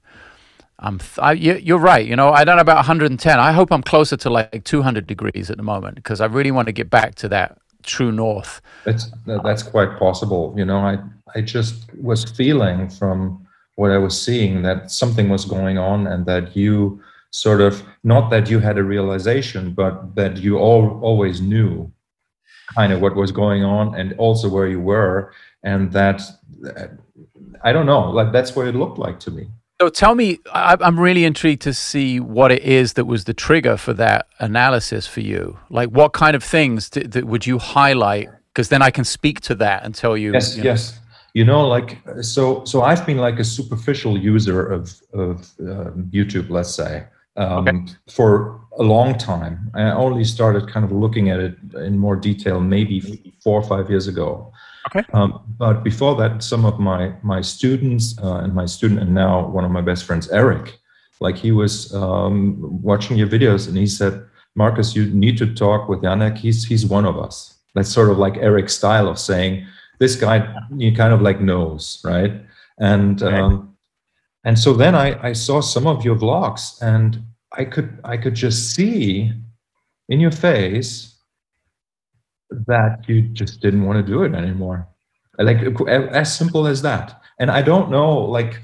I'm 0.79 0.99
th- 0.99 1.19
I, 1.19 1.33
you, 1.33 1.75
are 1.75 1.79
right. 1.79 2.05
You 2.05 2.15
know, 2.15 2.31
I 2.31 2.43
don't 2.43 2.57
know 2.57 2.61
about 2.61 2.77
110. 2.77 3.39
I 3.39 3.51
hope 3.51 3.71
I'm 3.71 3.83
closer 3.83 4.17
to 4.17 4.29
like 4.29 4.63
200 4.63 5.07
degrees 5.07 5.49
at 5.49 5.57
the 5.57 5.63
moment 5.63 5.95
because 5.95 6.19
I 6.19 6.25
really 6.25 6.51
want 6.51 6.67
to 6.67 6.71
get 6.71 6.89
back 6.89 7.15
to 7.15 7.29
that 7.29 7.57
true 7.83 8.11
north. 8.11 8.61
That's 8.85 9.11
that's 9.25 9.63
quite 9.63 9.97
possible. 9.99 10.53
You 10.57 10.65
know, 10.65 10.79
I 10.79 10.97
I 11.35 11.41
just 11.41 11.93
was 11.95 12.23
feeling 12.23 12.89
from 12.89 13.45
what 13.75 13.91
I 13.91 13.97
was 13.97 14.19
seeing 14.19 14.61
that 14.63 14.91
something 14.91 15.29
was 15.29 15.45
going 15.45 15.77
on 15.77 16.07
and 16.07 16.25
that 16.25 16.55
you 16.55 17.01
sort 17.33 17.61
of 17.61 17.83
not 18.03 18.29
that 18.29 18.49
you 18.49 18.59
had 18.59 18.77
a 18.77 18.83
realization 18.83 19.73
but 19.73 20.15
that 20.15 20.37
you 20.37 20.57
all 20.57 20.99
always 21.01 21.41
knew 21.41 21.91
kind 22.75 22.93
of 22.93 23.01
what 23.01 23.15
was 23.15 23.31
going 23.31 23.63
on 23.63 23.95
and 23.95 24.13
also 24.19 24.47
where 24.47 24.67
you 24.67 24.79
were 24.79 25.33
and 25.63 25.91
that 25.91 26.21
i 27.63 27.73
don't 27.73 27.87
know 27.87 28.11
like 28.11 28.31
that's 28.31 28.55
what 28.55 28.67
it 28.67 28.75
looked 28.75 28.99
like 28.99 29.19
to 29.19 29.31
me 29.31 29.47
so 29.81 29.89
tell 29.89 30.15
me 30.15 30.39
i'm 30.53 30.99
really 30.99 31.25
intrigued 31.25 31.61
to 31.61 31.73
see 31.73 32.19
what 32.19 32.51
it 32.51 32.63
is 32.63 32.93
that 32.93 33.05
was 33.05 33.25
the 33.25 33.33
trigger 33.33 33.77
for 33.77 33.93
that 33.93 34.27
analysis 34.39 35.07
for 35.07 35.21
you 35.21 35.57
like 35.69 35.89
what 35.89 36.13
kind 36.13 36.35
of 36.35 36.43
things 36.43 36.89
did, 36.89 37.23
would 37.25 37.45
you 37.45 37.57
highlight 37.57 38.29
because 38.53 38.69
then 38.69 38.81
i 38.81 38.89
can 38.89 39.03
speak 39.03 39.39
to 39.41 39.55
that 39.55 39.83
and 39.83 39.95
tell 39.95 40.15
you 40.17 40.33
yes 40.33 40.55
you 40.55 40.63
know, 40.63 40.69
yes 40.69 40.99
you 41.33 41.45
know 41.45 41.67
like 41.67 41.97
so 42.21 42.63
so 42.65 42.83
i've 42.83 43.05
been 43.05 43.17
like 43.17 43.39
a 43.39 43.43
superficial 43.43 44.17
user 44.17 44.65
of 44.65 45.01
of 45.13 45.51
um, 45.61 46.09
youtube 46.13 46.49
let's 46.49 46.73
say 46.73 47.05
um, 47.35 47.67
okay. 47.67 47.93
for 48.09 48.63
a 48.77 48.83
long 48.83 49.17
time. 49.17 49.71
I 49.73 49.91
only 49.91 50.23
started 50.23 50.69
kind 50.69 50.83
of 50.83 50.91
looking 50.91 51.29
at 51.29 51.39
it 51.39 51.57
in 51.75 51.97
more 51.97 52.15
detail 52.15 52.59
maybe 52.59 53.33
four 53.43 53.59
or 53.59 53.63
five 53.63 53.89
years 53.89 54.07
ago. 54.07 54.51
Okay. 54.95 55.05
Um, 55.13 55.41
but 55.57 55.83
before 55.83 56.15
that, 56.17 56.43
some 56.43 56.65
of 56.65 56.79
my 56.79 57.13
my 57.23 57.41
students 57.41 58.17
uh, 58.21 58.37
and 58.43 58.53
my 58.53 58.65
student 58.65 58.99
and 59.01 59.13
now 59.13 59.47
one 59.47 59.65
of 59.65 59.71
my 59.71 59.81
best 59.81 60.05
friends, 60.05 60.29
Eric, 60.29 60.79
like 61.19 61.35
he 61.35 61.51
was 61.51 61.93
um, 61.93 62.57
watching 62.81 63.17
your 63.17 63.27
videos 63.27 63.67
and 63.67 63.77
he 63.77 63.87
said, 63.87 64.25
"Marcus, 64.55 64.95
you 64.95 65.05
need 65.07 65.37
to 65.39 65.53
talk 65.53 65.89
with 65.89 66.01
Janek. 66.01 66.37
He's 66.37 66.65
he's 66.65 66.85
one 66.85 67.05
of 67.05 67.17
us." 67.17 67.55
That's 67.73 67.89
sort 67.89 68.11
of 68.11 68.17
like 68.19 68.37
Eric's 68.37 68.75
style 68.75 69.07
of 69.07 69.17
saying, 69.17 69.65
"This 69.99 70.15
guy, 70.15 70.55
you 70.77 70.95
kind 70.95 71.13
of 71.13 71.21
like 71.21 71.41
knows, 71.41 72.01
right?" 72.03 72.33
And 72.77 73.23
um, 73.23 73.73
and 74.43 74.59
so 74.59 74.73
then 74.73 74.95
I, 74.95 75.29
I 75.29 75.33
saw 75.33 75.61
some 75.61 75.87
of 75.87 76.03
your 76.03 76.15
vlogs 76.15 76.81
and 76.81 77.23
I 77.53 77.65
could 77.65 77.99
I 78.03 78.17
could 78.17 78.35
just 78.35 78.75
see 78.75 79.31
in 80.09 80.19
your 80.19 80.31
face 80.31 81.12
that 82.67 83.07
you 83.07 83.21
just 83.21 83.61
didn't 83.61 83.85
want 83.85 84.05
to 84.05 84.11
do 84.11 84.23
it 84.23 84.33
anymore. 84.33 84.87
Like 85.37 85.57
as 85.89 86.35
simple 86.35 86.67
as 86.67 86.81
that. 86.83 87.21
And 87.39 87.49
I 87.49 87.61
don't 87.61 87.89
know 87.89 88.17
like 88.17 88.61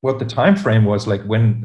what 0.00 0.18
the 0.18 0.24
time 0.24 0.56
frame 0.56 0.84
was 0.84 1.06
like 1.06 1.22
when 1.24 1.64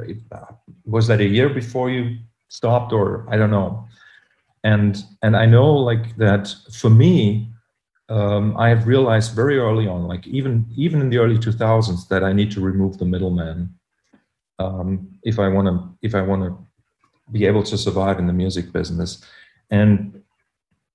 was 0.86 1.08
that 1.08 1.20
a 1.20 1.25
year 1.25 1.50
before 1.50 1.89
you 1.89 2.18
stopped 2.48 2.94
or 2.94 3.25
I 3.29 3.38
don't 3.38 3.51
know. 3.51 3.88
And 4.63 5.03
and 5.22 5.36
I 5.36 5.46
know 5.46 5.74
like 5.74 6.15
that 6.18 6.53
for 6.72 6.89
me 6.89 7.50
um, 8.10 8.58
I 8.58 8.70
have 8.70 8.88
realized 8.88 9.36
very 9.36 9.60
early 9.60 9.88
on, 9.88 10.08
like 10.08 10.25
even 10.27 10.65
even 10.75 11.00
in 11.00 11.10
the 11.10 11.20
early 11.20 11.38
2000s, 11.38 12.08
that 12.08 12.24
I 12.24 12.34
need 12.34 12.51
to 12.51 12.62
remove 12.62 12.98
the 12.98 13.06
middleman 13.06 13.74
um, 14.58 15.08
if 15.24 15.38
I 15.39 15.48
want 15.48 15.68
to 15.68 15.98
if 16.01 16.15
I 16.15 16.22
want 16.22 16.44
to 16.44 16.58
be 17.32 17.46
able 17.46 17.63
to 17.63 17.77
survive 17.77 18.18
in 18.18 18.25
the 18.25 18.34
music 18.34 18.72
business. 18.72 19.24
And 19.70 20.24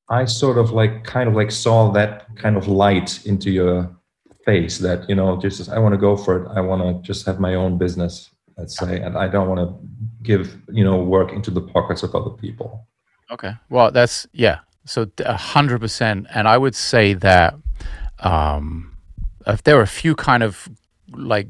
I 0.08 0.24
sort 0.26 0.58
of 0.58 0.70
like 0.70 1.04
kind 1.04 1.28
of 1.28 1.34
like 1.34 1.50
saw 1.50 1.90
that 1.92 2.34
kind 2.36 2.56
of 2.56 2.68
light 2.68 3.24
into 3.26 3.50
your 3.50 3.94
face 4.44 4.78
that 4.78 5.08
you 5.08 5.14
know 5.14 5.40
just 5.40 5.68
I 5.70 5.78
want 5.78 5.94
to 5.94 5.98
go 5.98 6.16
for 6.16 6.44
it. 6.44 6.48
I 6.54 6.60
want 6.60 6.82
to 6.82 7.06
just 7.06 7.24
have 7.26 7.40
my 7.40 7.54
own 7.54 7.78
business, 7.78 8.30
let's 8.58 8.76
say, 8.76 9.00
and 9.00 9.16
I 9.16 9.28
don't 9.28 9.48
want 9.48 9.60
to 9.60 9.88
give 10.22 10.56
you 10.70 10.84
know 10.84 11.02
work 11.02 11.32
into 11.32 11.50
the 11.50 11.60
pockets 11.60 12.02
of 12.02 12.14
other 12.14 12.30
people. 12.30 12.86
Okay. 13.30 13.52
Well, 13.70 13.90
that's 13.90 14.26
yeah. 14.32 14.60
So 14.84 15.10
a 15.20 15.36
hundred 15.36 15.80
percent, 15.80 16.26
and 16.34 16.46
I 16.46 16.58
would 16.58 16.74
say 16.74 17.14
that 17.14 17.54
um, 18.18 18.96
if 19.46 19.62
there 19.62 19.78
are 19.78 19.82
a 19.82 19.86
few 19.86 20.14
kind 20.14 20.42
of 20.42 20.68
like 21.10 21.48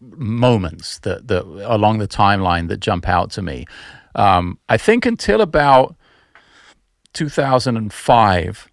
moments 0.00 0.98
that 1.00 1.28
that 1.28 1.44
along 1.44 1.98
the 1.98 2.08
timeline 2.08 2.68
that 2.68 2.80
jump 2.80 3.08
out 3.08 3.30
to 3.32 3.42
me. 3.42 3.66
Um, 4.14 4.58
I 4.68 4.76
think 4.76 5.06
until 5.06 5.40
about 5.40 5.96
2005, 7.12 8.68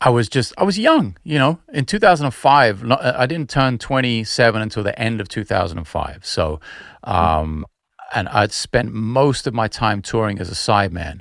I 0.00 0.10
was 0.10 0.28
just 0.28 0.52
I 0.58 0.64
was 0.64 0.78
young, 0.78 1.16
you 1.24 1.38
know. 1.38 1.60
In 1.72 1.84
2005, 1.86 2.90
I 2.90 3.26
didn't 3.26 3.48
turn 3.48 3.78
27 3.78 4.60
until 4.60 4.82
the 4.82 4.98
end 4.98 5.20
of 5.20 5.28
2005. 5.28 6.26
So, 6.26 6.60
um, 7.04 7.64
and 8.14 8.28
I'd 8.28 8.52
spent 8.52 8.92
most 8.92 9.46
of 9.46 9.54
my 9.54 9.68
time 9.68 10.02
touring 10.02 10.38
as 10.38 10.50
a 10.50 10.54
sideman. 10.54 11.20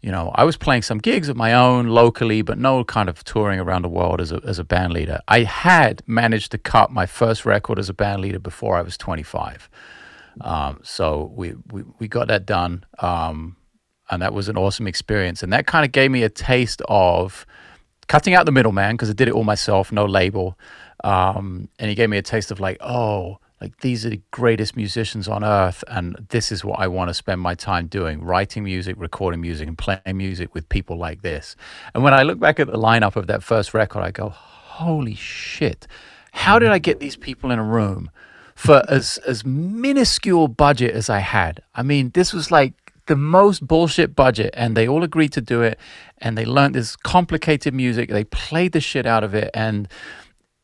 You 0.00 0.10
know, 0.10 0.32
I 0.34 0.44
was 0.44 0.56
playing 0.56 0.82
some 0.82 0.98
gigs 0.98 1.28
of 1.28 1.36
my 1.36 1.52
own 1.52 1.86
locally, 1.86 2.42
but 2.42 2.58
no 2.58 2.82
kind 2.84 3.08
of 3.08 3.22
touring 3.22 3.60
around 3.60 3.82
the 3.82 3.88
world 3.88 4.20
as 4.20 4.32
a 4.32 4.40
as 4.44 4.58
a 4.58 4.64
band 4.64 4.92
leader. 4.92 5.20
I 5.28 5.44
had 5.44 6.02
managed 6.06 6.50
to 6.52 6.58
cut 6.58 6.90
my 6.90 7.06
first 7.06 7.44
record 7.44 7.78
as 7.78 7.88
a 7.88 7.94
band 7.94 8.22
leader 8.22 8.40
before 8.40 8.76
I 8.76 8.82
was 8.82 8.96
25. 8.96 9.68
Um, 10.40 10.80
so 10.82 11.30
we, 11.34 11.54
we 11.70 11.84
we 11.98 12.08
got 12.08 12.28
that 12.28 12.46
done, 12.46 12.84
um, 12.98 13.56
and 14.10 14.22
that 14.22 14.32
was 14.32 14.48
an 14.48 14.56
awesome 14.56 14.86
experience. 14.86 15.42
And 15.42 15.52
that 15.52 15.66
kind 15.66 15.84
of 15.84 15.92
gave 15.92 16.10
me 16.10 16.22
a 16.22 16.28
taste 16.28 16.82
of 16.88 17.46
cutting 18.08 18.34
out 18.34 18.46
the 18.46 18.52
middleman 18.52 18.94
because 18.94 19.10
I 19.10 19.14
did 19.14 19.28
it 19.28 19.34
all 19.34 19.44
myself, 19.44 19.92
no 19.92 20.04
label. 20.04 20.58
Um, 21.04 21.68
and 21.78 21.88
he 21.88 21.94
gave 21.94 22.10
me 22.10 22.18
a 22.18 22.22
taste 22.22 22.50
of 22.50 22.60
like, 22.60 22.76
oh, 22.80 23.38
like 23.62 23.78
these 23.78 24.04
are 24.04 24.10
the 24.10 24.20
greatest 24.32 24.76
musicians 24.76 25.28
on 25.28 25.44
earth 25.44 25.84
and 25.86 26.26
this 26.30 26.50
is 26.50 26.64
what 26.64 26.80
i 26.80 26.88
want 26.88 27.08
to 27.08 27.14
spend 27.14 27.40
my 27.40 27.54
time 27.54 27.86
doing 27.86 28.20
writing 28.20 28.64
music 28.64 28.96
recording 28.98 29.40
music 29.40 29.68
and 29.68 29.78
playing 29.78 30.16
music 30.16 30.52
with 30.52 30.68
people 30.68 30.98
like 30.98 31.22
this 31.22 31.54
and 31.94 32.02
when 32.02 32.12
i 32.12 32.24
look 32.24 32.40
back 32.40 32.58
at 32.58 32.66
the 32.66 32.76
lineup 32.76 33.14
of 33.14 33.28
that 33.28 33.42
first 33.42 33.72
record 33.72 34.00
i 34.00 34.10
go 34.10 34.28
holy 34.28 35.14
shit 35.14 35.86
how 36.32 36.58
did 36.58 36.70
i 36.70 36.78
get 36.78 36.98
these 36.98 37.16
people 37.16 37.52
in 37.52 37.58
a 37.60 37.64
room 37.64 38.10
for 38.56 38.82
as 38.88 39.18
as 39.18 39.44
minuscule 39.44 40.48
budget 40.48 40.92
as 40.92 41.08
i 41.08 41.20
had 41.20 41.62
i 41.76 41.84
mean 41.84 42.10
this 42.14 42.32
was 42.32 42.50
like 42.50 42.74
the 43.06 43.16
most 43.16 43.66
bullshit 43.66 44.14
budget 44.14 44.50
and 44.56 44.76
they 44.76 44.88
all 44.88 45.02
agreed 45.02 45.32
to 45.32 45.40
do 45.40 45.62
it 45.62 45.78
and 46.18 46.38
they 46.38 46.44
learned 46.44 46.74
this 46.74 46.96
complicated 46.96 47.74
music. 47.74 48.10
They 48.10 48.24
played 48.24 48.72
the 48.72 48.80
shit 48.80 49.06
out 49.06 49.24
of 49.24 49.34
it 49.34 49.50
and 49.54 49.88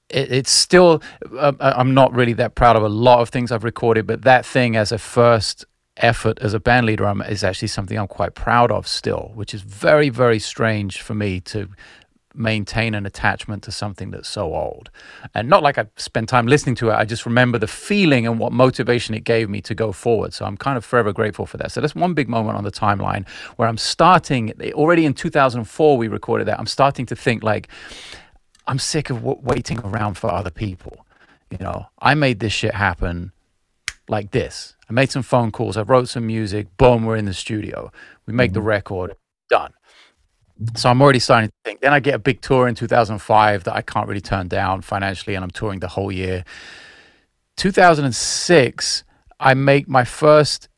it, 0.09 0.33
it's 0.33 0.50
still 0.50 1.02
uh, 1.37 1.52
i'm 1.61 1.95
not 1.95 2.12
really 2.14 2.33
that 2.33 2.54
proud 2.54 2.76
of 2.76 2.83
a 2.83 2.88
lot 2.88 3.21
of 3.21 3.28
things 3.28 3.52
i've 3.52 3.64
recorded 3.64 4.07
but 4.07 4.23
that 4.23 4.45
thing 4.45 4.76
as 4.76 4.92
a 4.92 4.99
first 4.99 5.64
effort 5.99 6.38
as 6.40 6.54
a 6.54 6.61
band 6.61 6.87
leader 6.87 7.07
I'm, 7.07 7.21
is 7.23 7.45
actually 7.45 7.68
something 7.68 7.99
i'm 7.99 8.07
quite 8.07 8.35
proud 8.35 8.71
of 8.71 8.87
still 8.87 9.33
which 9.35 9.52
is 9.52 9.62
very 9.62 10.09
very 10.09 10.38
strange 10.38 11.00
for 11.02 11.14
me 11.14 11.40
to 11.40 11.68
maintain 12.35 12.94
an 12.94 13.06
attachment 13.06 13.62
to 13.62 13.73
something 13.73 14.11
that's 14.11 14.28
so 14.28 14.54
old 14.54 14.90
and 15.35 15.49
not 15.49 15.62
like 15.62 15.78
i 15.78 15.87
spent 15.97 16.28
time 16.28 16.47
listening 16.47 16.75
to 16.75 16.90
it 16.90 16.92
i 16.92 17.04
just 17.04 17.25
remember 17.25 17.58
the 17.58 17.66
feeling 17.66 18.26
and 18.26 18.38
what 18.38 18.52
motivation 18.52 19.14
it 19.14 19.25
gave 19.25 19.49
me 19.49 19.61
to 19.61 19.75
go 19.75 19.92
forward 19.92 20.32
so 20.32 20.44
i'm 20.44 20.56
kind 20.56 20.76
of 20.76 20.85
forever 20.85 21.12
grateful 21.12 21.47
for 21.47 21.56
that 21.56 21.73
so 21.73 21.80
that's 21.80 21.94
one 21.94 22.14
big 22.14 22.28
moment 22.28 22.56
on 22.56 22.64
the 22.64 22.70
timeline 22.70 23.26
where 23.56 23.66
i'm 23.66 23.78
starting 23.78 24.52
already 24.75 25.06
in 25.06 25.14
2004 25.14 25.97
we 25.97 26.06
recorded 26.06 26.47
that 26.47 26.58
i'm 26.61 26.66
starting 26.66 27.06
to 27.06 27.16
think 27.16 27.42
like 27.42 27.68
I'm 28.68 28.78
sick 28.78 29.08
of 29.08 29.16
w- 29.16 29.40
waiting 29.42 29.80
around 29.80 30.14
for 30.18 30.30
other 30.30 30.50
people. 30.50 31.06
You 31.50 31.56
know, 31.58 31.87
I 31.99 32.14
made 32.14 32.38
this 32.38 32.52
shit 32.52 32.75
happen 32.75 33.32
like 34.08 34.30
this. 34.30 34.76
I 34.88 34.92
made 34.92 35.11
some 35.11 35.23
phone 35.23 35.50
calls. 35.50 35.78
I 35.78 35.82
wrote 35.82 36.08
some 36.08 36.26
music. 36.26 36.76
Boom, 36.76 37.06
we're 37.06 37.16
in 37.16 37.25
the 37.25 37.35
studio. 37.35 37.90
We 38.26 38.35
make 38.35 38.52
the 38.52 38.61
mm-hmm. 38.61 38.68
record. 38.68 39.16
Done. 39.49 39.73
So 40.75 40.91
I'm 40.91 41.00
already 41.00 41.19
starting 41.21 41.50
to 41.50 41.55
think. 41.65 41.81
Then 41.81 41.93
I 41.93 42.00
get 42.00 42.15
a 42.15 42.19
big 42.19 42.41
tour 42.41 42.67
in 42.67 42.75
2005 42.75 43.65
that 43.65 43.75
I 43.75 43.83
can't 43.83 44.09
really 44.09 44.21
turn 44.21 44.49
down 44.49 44.83
financially, 44.83 45.35
and 45.35 45.45
I'm 45.45 45.50
touring 45.50 45.81
the 45.81 45.88
whole 45.88 46.11
year. 46.11 46.45
2006, 47.57 49.05
I 49.41 49.55
make 49.55 49.88
my 49.88 50.05
first 50.05 50.69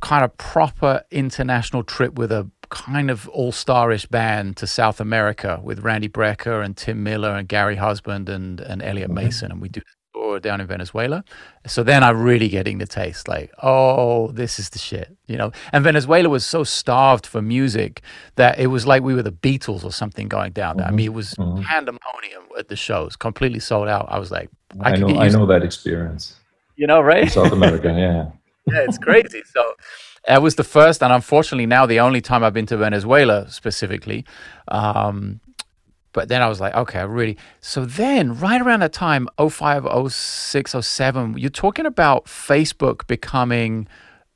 kind 0.00 0.24
of 0.24 0.36
proper 0.38 1.02
international 1.10 1.82
trip 1.82 2.14
with 2.14 2.32
a 2.32 2.50
kind 2.70 3.10
of 3.10 3.28
all-starish 3.30 4.06
band 4.06 4.56
to 4.56 4.66
South 4.66 5.00
America 5.00 5.60
with 5.62 5.80
Randy 5.80 6.08
Brecker 6.08 6.64
and 6.64 6.76
Tim 6.76 7.02
Miller 7.02 7.30
and 7.30 7.48
Gary 7.48 7.76
Husband 7.76 8.28
and 8.28 8.60
and 8.60 8.80
Elliot. 8.82 9.10
Mason, 9.10 9.50
and 9.50 9.60
we 9.60 9.68
do 9.68 9.82
tour 10.12 10.40
down 10.40 10.60
in 10.60 10.66
Venezuela. 10.66 11.24
So 11.66 11.82
then 11.82 12.02
I'm 12.02 12.20
really 12.20 12.48
getting 12.48 12.78
the 12.78 12.86
taste, 12.86 13.28
like, 13.28 13.52
oh, 13.62 14.30
this 14.32 14.58
is 14.58 14.70
the 14.70 14.78
shit, 14.78 15.16
you 15.26 15.36
know. 15.36 15.52
And 15.72 15.84
Venezuela 15.84 16.28
was 16.28 16.44
so 16.44 16.64
starved 16.64 17.26
for 17.26 17.42
music 17.42 18.02
that 18.36 18.58
it 18.58 18.68
was 18.68 18.86
like 18.86 19.02
we 19.02 19.14
were 19.14 19.22
the 19.22 19.32
Beatles 19.32 19.84
or 19.84 19.92
something 19.92 20.28
going 20.28 20.52
down 20.52 20.76
there. 20.76 20.86
Mm-hmm. 20.86 20.94
I 20.94 20.96
mean, 20.96 21.06
it 21.06 21.14
was 21.14 21.34
mm-hmm. 21.34 21.62
pandemonium 21.62 22.44
at 22.58 22.68
the 22.68 22.76
shows, 22.76 23.16
completely 23.16 23.60
sold 23.60 23.88
out. 23.88 24.06
I 24.08 24.18
was 24.18 24.30
like, 24.30 24.50
I, 24.80 24.92
I 24.92 24.96
know, 24.96 25.08
I 25.18 25.28
know 25.28 25.46
that 25.46 25.62
experience. 25.62 26.34
You 26.76 26.86
know, 26.86 27.00
right? 27.00 27.24
In 27.24 27.30
South 27.30 27.52
America, 27.52 27.88
yeah. 27.88 28.30
yeah, 28.72 28.84
it's 28.84 28.98
crazy. 28.98 29.42
So 29.52 29.74
that 30.26 30.42
was 30.42 30.54
the 30.54 30.64
first 30.64 31.02
and 31.02 31.12
unfortunately 31.12 31.66
now 31.66 31.86
the 31.86 32.00
only 32.00 32.20
time 32.20 32.44
I've 32.44 32.52
been 32.52 32.66
to 32.66 32.76
Venezuela 32.76 33.50
specifically. 33.50 34.24
Um, 34.68 35.40
but 36.12 36.28
then 36.28 36.42
I 36.42 36.48
was 36.48 36.60
like, 36.60 36.74
okay, 36.74 36.98
I 36.98 37.02
really. 37.02 37.36
So 37.60 37.84
then, 37.84 38.38
right 38.38 38.60
around 38.60 38.80
that 38.80 38.92
time, 38.92 39.28
05, 39.38 39.86
06, 40.12 40.74
07, 40.80 41.38
you're 41.38 41.50
talking 41.50 41.86
about 41.86 42.24
Facebook 42.26 43.06
becoming 43.06 43.86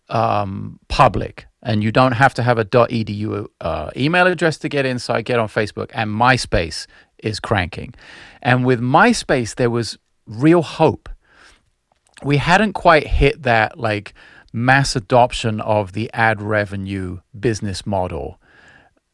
um, 0.08 0.78
public, 0.88 1.46
and 1.62 1.82
you 1.82 1.90
don't 1.90 2.12
have 2.12 2.34
to 2.34 2.42
have 2.42 2.58
a 2.58 2.64
.edu 2.64 3.46
uh, 3.60 3.90
email 3.96 4.26
address 4.26 4.58
to 4.58 4.68
get 4.68 4.86
in. 4.86 4.98
So 4.98 5.14
I 5.14 5.22
get 5.22 5.38
on 5.38 5.48
Facebook, 5.48 5.90
and 5.94 6.10
MySpace 6.10 6.86
is 7.18 7.40
cranking. 7.40 7.94
And 8.40 8.64
with 8.64 8.80
MySpace, 8.80 9.56
there 9.56 9.70
was 9.70 9.98
real 10.26 10.62
hope. 10.62 11.08
We 12.22 12.36
hadn't 12.36 12.74
quite 12.74 13.06
hit 13.06 13.42
that 13.42 13.78
like 13.78 14.14
mass 14.52 14.94
adoption 14.94 15.60
of 15.60 15.92
the 15.92 16.08
ad 16.14 16.40
revenue 16.40 17.18
business 17.38 17.84
model, 17.84 18.40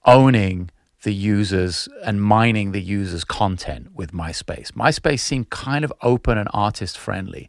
owning 0.04 0.70
the 1.02 1.14
users 1.14 1.88
and 2.04 2.22
mining 2.22 2.72
the 2.72 2.80
users' 2.80 3.24
content 3.24 3.88
with 3.94 4.12
MySpace. 4.12 4.72
MySpace 4.72 5.20
seemed 5.20 5.50
kind 5.50 5.84
of 5.84 5.92
open 6.02 6.36
and 6.36 6.48
artist 6.52 6.98
friendly. 6.98 7.48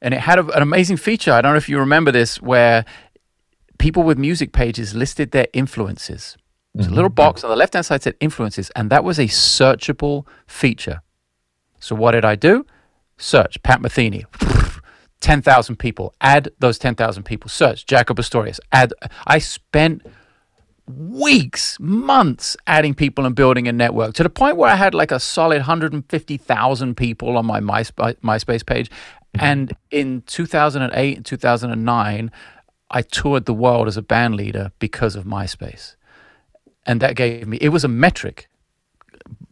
And 0.00 0.14
it 0.14 0.20
had 0.20 0.38
a, 0.38 0.46
an 0.48 0.62
amazing 0.62 0.98
feature. 0.98 1.32
I 1.32 1.40
don't 1.40 1.52
know 1.52 1.58
if 1.58 1.68
you 1.68 1.78
remember 1.78 2.12
this, 2.12 2.40
where 2.40 2.84
people 3.78 4.02
with 4.02 4.18
music 4.18 4.52
pages 4.52 4.94
listed 4.94 5.32
their 5.32 5.48
influences. 5.52 6.36
There's 6.74 6.86
mm-hmm. 6.86 6.92
a 6.92 6.96
little 6.96 7.10
box 7.10 7.42
on 7.42 7.50
the 7.50 7.56
left 7.56 7.72
hand 7.72 7.86
side 7.86 8.02
said 8.02 8.14
influences, 8.20 8.70
and 8.76 8.90
that 8.90 9.02
was 9.02 9.18
a 9.18 9.24
searchable 9.24 10.26
feature. 10.46 11.00
So 11.80 11.96
what 11.96 12.12
did 12.12 12.24
I 12.24 12.36
do? 12.36 12.66
Search 13.16 13.62
Pat 13.62 13.80
Metheny. 13.80 14.24
10,000 15.20 15.76
people. 15.76 16.14
Add 16.20 16.50
those 16.58 16.78
10,000 16.78 17.22
people. 17.22 17.48
Search 17.48 17.86
Jaco 17.86 18.14
Pastorius, 18.14 18.60
Add. 18.70 18.92
I 19.26 19.38
spent 19.38 20.02
weeks, 20.88 21.76
months 21.80 22.56
adding 22.66 22.94
people 22.94 23.26
and 23.26 23.34
building 23.34 23.66
a 23.68 23.72
network 23.72 24.14
to 24.14 24.22
the 24.22 24.30
point 24.30 24.56
where 24.56 24.70
I 24.70 24.76
had 24.76 24.94
like 24.94 25.10
a 25.10 25.20
solid 25.20 25.58
150,000 25.58 26.96
people 26.96 27.36
on 27.36 27.46
my 27.46 27.60
MySpace, 27.60 28.16
MySpace 28.20 28.64
page. 28.64 28.90
Mm-hmm. 28.90 29.44
And 29.44 29.72
in 29.90 30.22
2008 30.26 31.16
and 31.16 31.26
2009, 31.26 32.30
I 32.90 33.02
toured 33.02 33.46
the 33.46 33.54
world 33.54 33.88
as 33.88 33.96
a 33.96 34.02
band 34.02 34.36
leader 34.36 34.72
because 34.78 35.16
of 35.16 35.24
MySpace. 35.24 35.96
And 36.86 37.00
that 37.00 37.16
gave 37.16 37.48
me, 37.48 37.58
it 37.60 37.70
was 37.70 37.84
a 37.84 37.88
metric. 37.88 38.48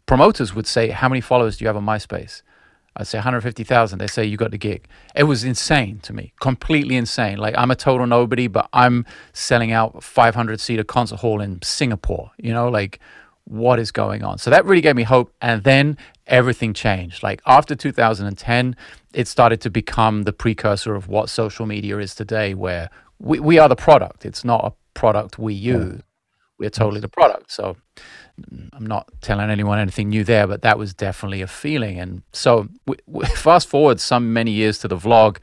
Promoters 0.06 0.54
would 0.54 0.66
say, 0.66 0.90
How 0.90 1.08
many 1.08 1.20
followers 1.20 1.56
do 1.56 1.64
you 1.64 1.68
have 1.68 1.76
on 1.76 1.84
MySpace? 1.84 2.42
I'd 2.96 3.06
say 3.06 3.18
150,000. 3.18 3.98
They 3.98 4.06
say 4.06 4.24
you 4.24 4.36
got 4.36 4.52
the 4.52 4.58
gig. 4.58 4.86
It 5.14 5.24
was 5.24 5.42
insane 5.44 5.98
to 6.00 6.12
me, 6.12 6.32
completely 6.40 6.96
insane. 6.96 7.38
Like 7.38 7.54
I'm 7.58 7.70
a 7.70 7.76
total 7.76 8.06
nobody, 8.06 8.46
but 8.46 8.68
I'm 8.72 9.04
selling 9.32 9.72
out 9.72 10.02
500 10.02 10.60
seater 10.60 10.84
concert 10.84 11.16
hall 11.20 11.40
in 11.40 11.60
Singapore. 11.62 12.30
You 12.38 12.52
know, 12.52 12.68
like 12.68 13.00
what 13.44 13.78
is 13.78 13.90
going 13.90 14.22
on? 14.22 14.38
So 14.38 14.50
that 14.50 14.64
really 14.64 14.80
gave 14.80 14.96
me 14.96 15.02
hope. 15.02 15.32
And 15.40 15.64
then 15.64 15.98
everything 16.26 16.72
changed. 16.72 17.22
Like 17.22 17.42
after 17.46 17.74
2010, 17.74 18.76
it 19.12 19.28
started 19.28 19.60
to 19.62 19.70
become 19.70 20.22
the 20.22 20.32
precursor 20.32 20.94
of 20.94 21.08
what 21.08 21.28
social 21.28 21.66
media 21.66 21.98
is 21.98 22.14
today, 22.14 22.54
where 22.54 22.90
we, 23.18 23.40
we 23.40 23.58
are 23.58 23.68
the 23.68 23.76
product. 23.76 24.24
It's 24.24 24.44
not 24.44 24.64
a 24.64 24.98
product 24.98 25.38
we 25.38 25.54
use. 25.54 26.00
We're 26.58 26.70
totally 26.70 27.00
the 27.00 27.08
product. 27.08 27.50
So 27.50 27.76
I'm 28.72 28.86
not 28.86 29.08
telling 29.20 29.48
anyone 29.50 29.78
anything 29.78 30.08
new 30.08 30.24
there, 30.24 30.46
but 30.46 30.62
that 30.62 30.78
was 30.78 30.92
definitely 30.92 31.40
a 31.42 31.46
feeling. 31.46 31.98
And 32.00 32.22
so, 32.32 32.68
w- 32.86 33.00
w- 33.06 33.26
fast 33.36 33.68
forward 33.68 34.00
some 34.00 34.32
many 34.32 34.50
years 34.50 34.78
to 34.80 34.88
the 34.88 34.96
vlog, 34.96 35.38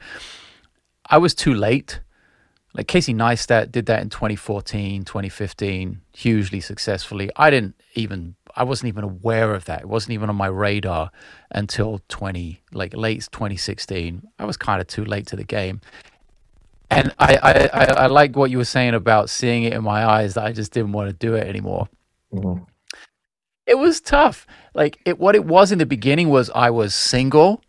I 1.06 1.18
was 1.18 1.34
too 1.34 1.54
late. 1.54 2.00
Like 2.74 2.88
Casey 2.88 3.12
Neistat 3.12 3.70
did 3.70 3.86
that 3.86 4.00
in 4.02 4.08
2014, 4.08 5.04
2015, 5.04 6.00
hugely 6.14 6.60
successfully. 6.60 7.30
I 7.36 7.50
didn't 7.50 7.74
even, 7.94 8.34
I 8.56 8.64
wasn't 8.64 8.88
even 8.88 9.04
aware 9.04 9.54
of 9.54 9.66
that. 9.66 9.82
It 9.82 9.88
wasn't 9.88 10.12
even 10.12 10.30
on 10.30 10.36
my 10.36 10.46
radar 10.46 11.10
until 11.50 12.00
20, 12.08 12.62
like 12.72 12.94
late 12.96 13.28
2016. 13.30 14.22
I 14.38 14.44
was 14.46 14.56
kind 14.56 14.80
of 14.80 14.86
too 14.86 15.04
late 15.04 15.26
to 15.28 15.36
the 15.36 15.44
game. 15.44 15.82
And 16.90 17.14
I, 17.18 17.36
I, 17.42 17.52
I, 17.72 17.84
I 18.04 18.06
like 18.06 18.36
what 18.36 18.50
you 18.50 18.58
were 18.58 18.64
saying 18.64 18.94
about 18.94 19.28
seeing 19.30 19.64
it 19.64 19.72
in 19.74 19.82
my 19.82 20.04
eyes 20.06 20.34
that 20.34 20.44
I 20.44 20.52
just 20.52 20.72
didn't 20.72 20.92
want 20.92 21.08
to 21.10 21.14
do 21.14 21.34
it 21.34 21.46
anymore. 21.46 21.88
Mhm. 22.32 22.66
It 23.72 23.78
was 23.78 24.02
tough. 24.02 24.46
Like 24.74 24.98
it, 25.06 25.18
what 25.18 25.34
it 25.34 25.46
was 25.46 25.72
in 25.72 25.78
the 25.78 25.86
beginning 25.86 26.28
was 26.28 26.50
I 26.54 26.68
was 26.68 26.94
single, 26.94 27.62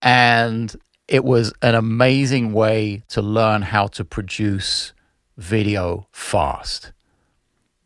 and 0.00 0.72
it 1.08 1.24
was 1.24 1.52
an 1.62 1.74
amazing 1.74 2.52
way 2.52 3.02
to 3.08 3.20
learn 3.20 3.62
how 3.62 3.88
to 3.88 4.04
produce 4.04 4.92
video 5.36 6.06
fast. 6.12 6.92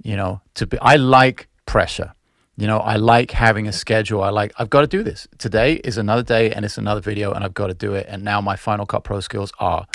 You 0.02 0.16
know, 0.16 0.42
to 0.56 0.66
be, 0.66 0.78
I 0.80 0.96
like 0.96 1.48
pressure. 1.64 2.12
You 2.58 2.66
know, 2.66 2.78
I 2.78 2.96
like 2.96 3.30
having 3.30 3.66
a 3.66 3.72
schedule. 3.72 4.22
I 4.22 4.28
like, 4.28 4.52
I've 4.58 4.68
got 4.68 4.82
to 4.82 4.86
do 4.86 5.02
this. 5.02 5.26
Today 5.38 5.76
is 5.82 5.96
another 5.96 6.22
day 6.22 6.52
and 6.52 6.62
it's 6.62 6.76
another 6.76 7.00
video 7.00 7.32
and 7.32 7.42
I've 7.42 7.54
got 7.54 7.68
to 7.68 7.74
do 7.74 7.94
it. 7.94 8.04
And 8.06 8.22
now 8.22 8.42
my 8.42 8.56
Final 8.56 8.84
Cut 8.84 9.02
Pro 9.02 9.20
skills 9.20 9.50
are 9.58 9.86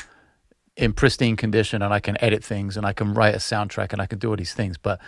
in 0.75 0.93
pristine 0.93 1.35
condition 1.35 1.83
and 1.83 1.93
I 1.93 1.99
can 1.99 2.17
edit 2.23 2.43
things 2.43 2.75
and 2.75 2.87
I 2.87 2.93
can 2.93 3.13
write 3.13 3.35
a 3.35 3.39
soundtrack 3.39 3.93
and 3.93 4.01
I 4.01 4.07
can 4.07 4.17
do 4.17 4.31
all 4.31 4.35
these 4.35 4.55
things. 4.55 4.79
But 4.79 4.99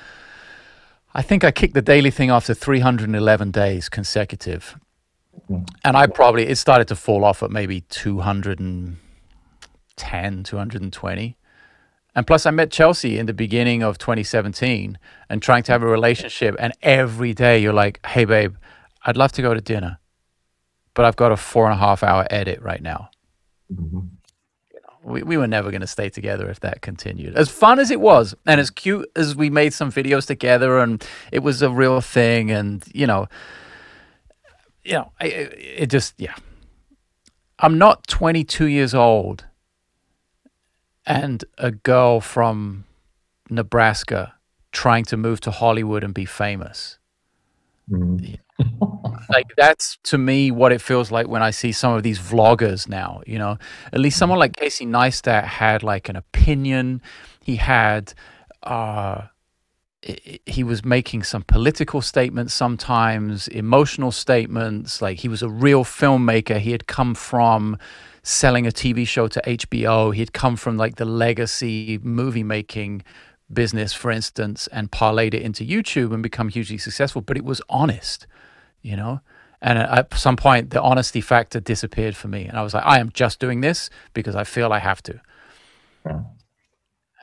I 1.14 1.22
think 1.22 1.44
I 1.44 1.52
kicked 1.52 1.74
the 1.76 1.82
daily 1.82 2.10
thing 2.12 2.30
after 2.32 2.54
311 2.54 3.52
days 3.52 3.90
consecutive. 3.90 4.78
And 5.84 5.98
I 5.98 6.08
probably, 6.08 6.48
it 6.48 6.58
started 6.58 6.88
to 6.88 6.96
fall 6.96 7.24
off 7.24 7.44
at 7.44 7.52
maybe 7.52 7.82
210, 7.82 10.44
220. 10.44 11.38
And 12.16 12.28
plus, 12.28 12.46
I 12.46 12.52
met 12.52 12.72
Chelsea 12.72 13.18
in 13.18 13.26
the 13.26 13.34
beginning 13.34 13.84
of 13.84 13.98
2017 13.98 14.98
and 15.30 15.42
trying 15.42 15.64
to 15.64 15.72
have 15.72 15.84
a 15.84 15.88
relationship. 15.88 16.56
And 16.60 16.74
every 16.82 17.34
day 17.34 17.60
you're 17.60 17.74
like, 17.74 18.06
hey, 18.06 18.26
babe, 18.26 18.56
I'd 19.06 19.18
love 19.18 19.32
to 19.34 19.42
go 19.42 19.54
to 19.54 19.62
dinner, 19.62 20.00
but 20.94 21.06
I've 21.06 21.16
got 21.16 21.32
a 21.32 21.38
four 21.38 21.66
and 21.66 21.74
a 21.74 21.78
half 21.78 22.04
hour 22.04 22.28
edit 22.30 22.62
right 22.62 22.82
now. 22.82 23.10
Mhm. 23.74 24.10
We, 25.04 25.22
we 25.24 25.38
were 25.38 25.48
never 25.48 25.70
going 25.70 25.82
to 25.82 25.88
stay 25.88 26.10
together 26.10 26.50
if 26.50 26.60
that 26.62 26.82
continued. 26.82 27.36
As 27.36 27.50
fun 27.50 27.80
as 27.80 27.92
it 27.92 28.00
was, 28.00 28.34
and 28.46 28.60
as 28.60 28.70
cute 28.70 29.10
as 29.16 29.36
we 29.36 29.50
made 29.50 29.74
some 29.74 29.92
videos 29.92 30.26
together, 30.26 30.80
and 30.80 31.06
it 31.32 31.40
was 31.40 31.62
a 31.62 31.70
real 31.70 32.00
thing, 32.02 32.52
and 32.52 32.84
you 32.94 33.06
know, 33.06 33.28
you 34.84 34.94
know, 34.94 35.12
I, 35.20 35.26
it 35.28 35.88
just 35.90 36.14
yeah. 36.18 36.36
I'm 37.60 37.78
not 37.78 38.08
22 38.08 38.66
years 38.66 38.94
old, 38.94 39.46
and 41.06 41.44
a 41.58 41.72
girl 41.72 42.20
from 42.20 42.86
Nebraska 43.50 44.34
trying 44.72 45.06
to 45.06 45.18
move 45.18 45.40
to 45.42 45.52
Hollywood 45.52 46.04
and 46.04 46.14
be 46.14 46.26
famous. 46.26 46.98
Mhm. 47.90 48.40
Like 49.30 49.48
that's 49.58 49.98
to 50.04 50.18
me 50.18 50.52
what 50.52 50.72
it 50.72 50.82
feels 50.82 51.12
like 51.12 51.28
when 51.28 51.42
I 51.42 51.52
see 51.52 51.72
some 51.72 51.94
of 51.94 52.04
these 52.04 52.20
vloggers 52.20 52.88
now. 52.88 53.22
You 53.26 53.40
know, 53.40 53.58
at 53.92 54.00
least 54.00 54.18
someone 54.18 54.40
like 54.40 54.56
Casey 54.56 54.86
Neistat 54.86 55.46
had 55.46 55.84
like 55.84 56.10
an 56.10 56.16
opinion. 56.16 57.02
He 57.42 57.58
had, 57.58 58.14
uh, 58.64 59.24
he 60.46 60.64
was 60.64 60.84
making 60.84 61.24
some 61.24 61.44
political 61.44 62.02
statements 62.02 62.54
sometimes, 62.54 63.48
emotional 63.48 64.12
statements. 64.12 65.02
Like 65.02 65.20
he 65.20 65.28
was 65.28 65.42
a 65.42 65.50
real 65.50 65.84
filmmaker. 65.84 66.60
He 66.60 66.72
had 66.72 66.88
come 66.88 67.16
from 67.16 67.78
selling 68.22 68.66
a 68.66 68.72
TV 68.72 69.08
show 69.08 69.28
to 69.28 69.42
HBO. 69.46 70.14
He 70.14 70.22
had 70.22 70.34
come 70.34 70.56
from 70.56 70.78
like 70.78 70.96
the 70.96 71.06
legacy 71.06 72.00
movie 72.02 72.44
making 72.44 73.04
business, 73.52 73.94
for 73.94 74.12
instance, 74.12 74.68
and 74.68 74.92
parlayed 74.92 75.34
it 75.34 75.42
into 75.42 75.66
YouTube 75.66 76.14
and 76.14 76.22
become 76.24 76.50
hugely 76.50 76.78
successful. 76.78 77.22
But 77.22 77.38
it 77.38 77.46
was 77.46 77.62
honest 77.70 78.28
you 78.84 78.96
know 78.98 79.22
and 79.62 79.80
at 79.80 80.14
some 80.14 80.36
point 80.36 80.70
the 80.70 80.82
honesty 80.82 81.22
factor 81.22 81.60
disappeared 81.60 82.16
for 82.16 82.28
me 82.28 82.44
and 82.46 82.58
i 82.58 82.62
was 82.62 82.74
like 82.74 82.84
i 82.86 83.00
am 83.00 83.10
just 83.14 83.40
doing 83.40 83.62
this 83.62 83.90
because 84.14 84.36
i 84.36 84.44
feel 84.44 84.72
i 84.74 84.78
have 84.80 85.02
to 85.02 85.20
Yeah. 86.06 86.20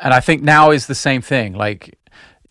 and 0.01 0.15
i 0.15 0.21
think 0.21 0.43
now 0.43 0.71
is 0.71 0.87
the 0.87 0.95
same 0.95 1.23
thing 1.23 1.53
like 1.53 1.97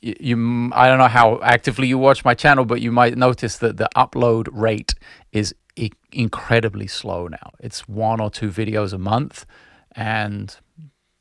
you 0.01 0.69
I 0.73 0.87
don't 0.87 0.97
know 0.99 1.09
how 1.09 1.41
actively 1.41 1.87
you 1.87 1.97
watch 1.97 2.23
my 2.23 2.33
channel 2.33 2.63
but 2.63 2.79
you 2.81 2.91
might 2.91 3.17
notice 3.17 3.57
that 3.57 3.77
the 3.77 3.89
upload 3.97 4.47
rate 4.51 4.93
is 5.33 5.53
I- 5.77 5.89
incredibly 6.11 6.87
slow 6.87 7.27
now 7.27 7.51
it's 7.59 7.87
one 7.89 8.21
or 8.21 8.29
two 8.29 8.49
videos 8.49 8.93
a 8.93 8.97
month 8.99 9.45
and 9.93 10.55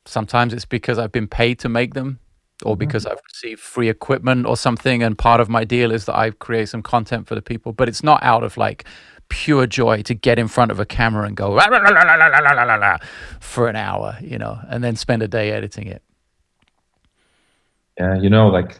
sometimes 0.05 0.53
it's 0.53 0.65
because 0.65 0.97
i've 0.99 1.11
been 1.11 1.27
paid 1.27 1.57
to 1.59 1.69
make 1.69 1.93
them 1.95 2.19
or 2.63 2.75
because 2.75 3.05
I've 3.05 3.21
received 3.31 3.59
free 3.59 3.89
equipment 3.89 4.45
or 4.45 4.57
something. 4.57 5.03
And 5.03 5.17
part 5.17 5.39
of 5.39 5.49
my 5.49 5.63
deal 5.63 5.91
is 5.91 6.05
that 6.05 6.15
I 6.15 6.31
create 6.31 6.69
some 6.69 6.81
content 6.81 7.27
for 7.27 7.35
the 7.35 7.41
people, 7.41 7.73
but 7.73 7.87
it's 7.87 8.03
not 8.03 8.21
out 8.23 8.43
of 8.43 8.57
like 8.57 8.85
pure 9.29 9.67
joy 9.67 10.01
to 10.01 10.13
get 10.13 10.39
in 10.39 10.47
front 10.47 10.71
of 10.71 10.79
a 10.79 10.85
camera 10.85 11.25
and 11.25 11.37
go 11.37 11.51
"La, 11.51 11.65
la, 11.65 11.77
la, 11.77 11.89
la, 11.89 12.15
la, 12.15 12.27
la, 12.27 12.51
la, 12.51 12.63
la, 12.63 12.75
la," 12.75 12.97
for 13.39 13.67
an 13.67 13.75
hour, 13.75 14.17
you 14.21 14.37
know, 14.37 14.59
and 14.69 14.83
then 14.83 14.95
spend 14.95 15.21
a 15.21 15.27
day 15.27 15.51
editing 15.51 15.87
it. 15.87 16.01
Yeah, 17.97 18.15
you 18.15 18.29
know, 18.29 18.47
like 18.47 18.79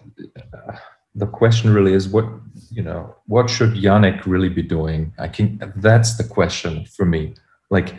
uh, 0.53 0.75
the 1.15 1.27
question 1.27 1.73
really 1.73 1.93
is 1.93 2.07
what 2.07 2.25
you 2.71 2.83
know, 2.83 3.15
what 3.27 3.49
should 3.49 3.73
Janek 3.73 4.25
really 4.25 4.49
be 4.49 4.61
doing? 4.61 5.13
I 5.17 5.27
think 5.27 5.61
that's 5.77 6.17
the 6.17 6.23
question 6.23 6.85
for 6.85 7.05
me. 7.05 7.33
Like, 7.69 7.95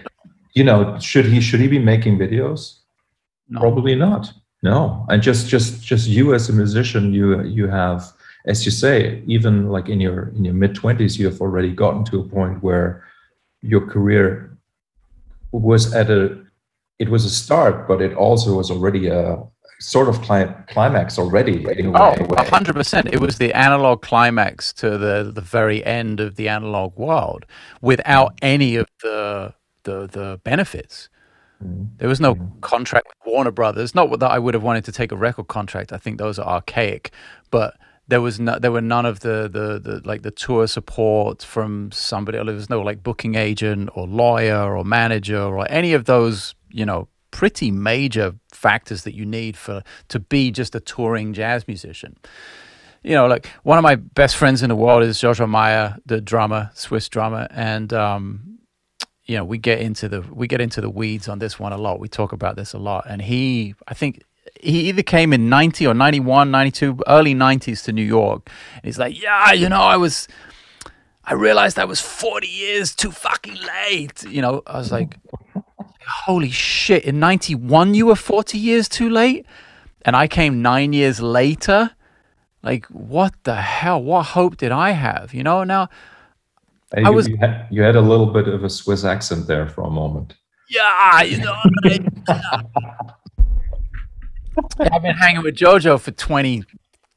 you 0.55 0.64
know, 0.64 0.99
should 0.99 1.27
he 1.27 1.40
should 1.40 1.61
he 1.61 1.69
be 1.69 1.79
making 1.79 2.19
videos? 2.19 2.79
No. 3.49 3.61
Probably 3.61 3.95
not. 3.95 4.33
No, 4.62 5.07
and 5.09 5.23
just 5.23 5.49
just 5.49 5.83
just 5.83 6.07
you 6.07 6.35
as 6.35 6.49
a 6.49 6.53
musician, 6.53 7.14
you 7.14 7.42
you 7.44 7.66
have, 7.68 8.05
as 8.46 8.64
you 8.66 8.70
say, 8.70 9.23
even 9.27 9.68
like 9.70 9.88
in 9.88 10.01
your 10.01 10.29
in 10.37 10.44
your 10.44 10.55
mid 10.55 10.75
twenties, 10.75 11.18
you 11.18 11.27
have 11.27 11.40
already 11.40 11.73
gotten 11.73 12.05
to 12.07 12.20
a 12.20 12.25
point 12.25 12.62
where 12.62 13.03
your 13.62 13.87
career 13.87 14.57
was 15.53 15.94
at 15.94 16.11
a 16.11 16.38
it 16.99 17.09
was 17.09 17.25
a 17.25 17.31
start, 17.31 17.88
but 17.88 18.03
it 18.03 18.12
also 18.14 18.55
was 18.57 18.70
already 18.70 19.07
a 19.09 19.42
sort 19.79 20.09
of 20.11 20.20
cli- 20.20 20.53
climax 20.68 21.18
already 21.18 21.64
in 21.79 21.87
a 21.87 21.92
Oh, 21.99 22.12
way. 22.29 22.46
hundred 22.51 22.75
percent. 22.75 23.09
It 23.14 23.18
was 23.20 23.38
the 23.38 23.55
analog 23.55 24.03
climax 24.03 24.75
to 24.75 24.99
the 24.99 25.33
the 25.35 25.40
very 25.40 25.83
end 25.87 26.20
of 26.20 26.37
the 26.37 26.51
analog 26.51 26.99
world, 26.99 27.46
without 27.81 28.38
any 28.42 28.77
of 28.77 28.87
the 29.03 29.55
the 29.85 30.07
the 30.07 30.38
benefits. 30.44 31.09
There 31.99 32.09
was 32.09 32.20
no 32.20 32.37
contract 32.62 33.07
with 33.09 33.33
Warner 33.33 33.51
Brothers. 33.51 33.94
Not 33.94 34.18
that 34.18 34.31
I 34.31 34.38
would 34.38 34.55
have 34.55 34.62
wanted 34.62 34.85
to 34.87 34.92
take 34.92 35.12
a 35.12 35.16
record 35.16 35.49
contract. 35.49 35.92
I 35.92 35.99
think 35.99 36.18
those 36.18 36.38
are 36.38 36.46
archaic, 36.46 37.11
but 37.51 37.77
there 38.09 38.20
was 38.20 38.40
no, 38.40 38.59
there 38.59 38.73
were 38.73 38.81
none 38.81 39.07
of 39.07 39.20
the, 39.20 39.49
the 39.49 39.79
the 39.79 40.01
like 40.05 40.23
the 40.23 40.31
tour 40.31 40.66
support 40.66 41.42
from 41.42 41.92
somebody. 41.92 42.38
There 42.38 42.55
was 42.55 42.70
no 42.70 42.81
like 42.81 43.03
booking 43.03 43.35
agent 43.35 43.90
or 43.94 44.07
lawyer 44.07 44.77
or 44.77 44.85
manager 44.85 45.40
or 45.40 45.70
any 45.70 45.92
of 45.92 46.07
those 46.07 46.55
you 46.70 46.87
know 46.87 47.09
pretty 47.31 47.70
major 47.70 48.35
factors 48.53 49.05
that 49.05 49.14
you 49.14 49.25
need 49.25 49.57
for 49.57 49.83
to 50.09 50.18
be 50.18 50.51
just 50.51 50.75
a 50.75 50.81
touring 50.81 51.33
jazz 51.33 51.68
musician. 51.68 52.16
You 53.03 53.14
know, 53.14 53.27
like 53.27 53.46
one 53.62 53.79
of 53.79 53.83
my 53.83 53.94
best 53.94 54.37
friends 54.37 54.62
in 54.62 54.68
the 54.68 54.77
world 54.77 55.03
is 55.03 55.18
Jojo 55.18 55.49
Mayer, 55.49 55.96
the 56.05 56.20
drummer, 56.20 56.70
Swiss 56.75 57.09
drummer, 57.09 57.49
and 57.51 57.92
um, 57.92 58.50
you 59.31 59.37
know 59.37 59.45
we 59.45 59.59
get 59.59 59.79
into 59.79 60.09
the 60.09 60.23
we 60.33 60.49
get 60.49 60.61
into 60.61 60.81
the 60.81 60.90
weeds 60.90 61.29
on 61.29 61.38
this 61.38 61.57
one 61.57 61.73
a 61.73 61.79
lot. 61.79 62.01
We 62.01 62.09
talk 62.09 62.33
about 62.33 62.57
this 62.57 62.73
a 62.73 62.79
lot. 62.79 63.07
And 63.09 63.23
he 63.23 63.77
i 63.87 63.95
think 63.95 64.25
he 64.61 64.88
either 64.88 65.05
came 65.05 65.33
in 65.33 65.49
90 65.49 65.87
or 65.87 65.95
91 65.95 66.51
92 66.51 66.99
early 67.07 67.33
90s 67.33 67.85
to 67.85 67.93
new 67.93 68.03
york. 68.03 68.51
And 68.75 68.85
he's 68.85 68.99
like 68.99 69.23
yeah 69.23 69.53
you 69.53 69.69
know 69.69 69.83
i 69.83 69.97
was 69.97 70.27
i 71.25 71.33
realized 71.33 71.79
i 71.79 71.85
was 71.85 72.01
40 72.01 72.49
years 72.49 72.93
too 72.93 73.12
fucking 73.12 73.55
late. 73.55 74.25
You 74.25 74.43
know 74.43 74.62
i 74.66 74.79
was 74.79 74.90
like 74.90 75.16
holy 76.25 76.51
shit 76.51 77.05
in 77.05 77.21
91 77.21 77.95
you 77.95 78.07
were 78.07 78.16
40 78.16 78.59
years 78.59 78.88
too 78.88 79.09
late? 79.09 79.47
And 80.05 80.16
i 80.16 80.27
came 80.27 80.61
nine 80.61 80.93
years 80.93 81.21
later? 81.21 81.93
Like 82.64 82.87
what 82.87 83.33
the 83.45 83.55
hell? 83.55 84.03
What 84.03 84.27
hope 84.38 84.57
did 84.57 84.73
i 84.73 84.90
have? 84.90 85.33
You 85.33 85.45
know 85.45 85.62
now 85.62 85.88
I 86.96 87.00
you, 87.00 87.12
was- 87.12 87.29
you, 87.29 87.37
had, 87.37 87.66
you 87.70 87.83
had 87.83 87.96
a 87.96 88.00
little 88.00 88.26
bit 88.26 88.48
of 88.48 88.64
a 88.64 88.70
Swiss 88.70 89.05
accent 89.05 89.46
there 89.46 89.66
for 89.66 89.83
a 89.85 89.90
moment. 89.90 90.35
yeah, 90.68 91.22
you 91.22 91.38
know. 91.38 91.55
I- 92.29 93.11
I've 94.92 95.03
been 95.03 95.16
hanging 95.16 95.42
with 95.42 95.55
JoJo 95.57 96.00
for 96.00 96.11
twenty 96.12 96.64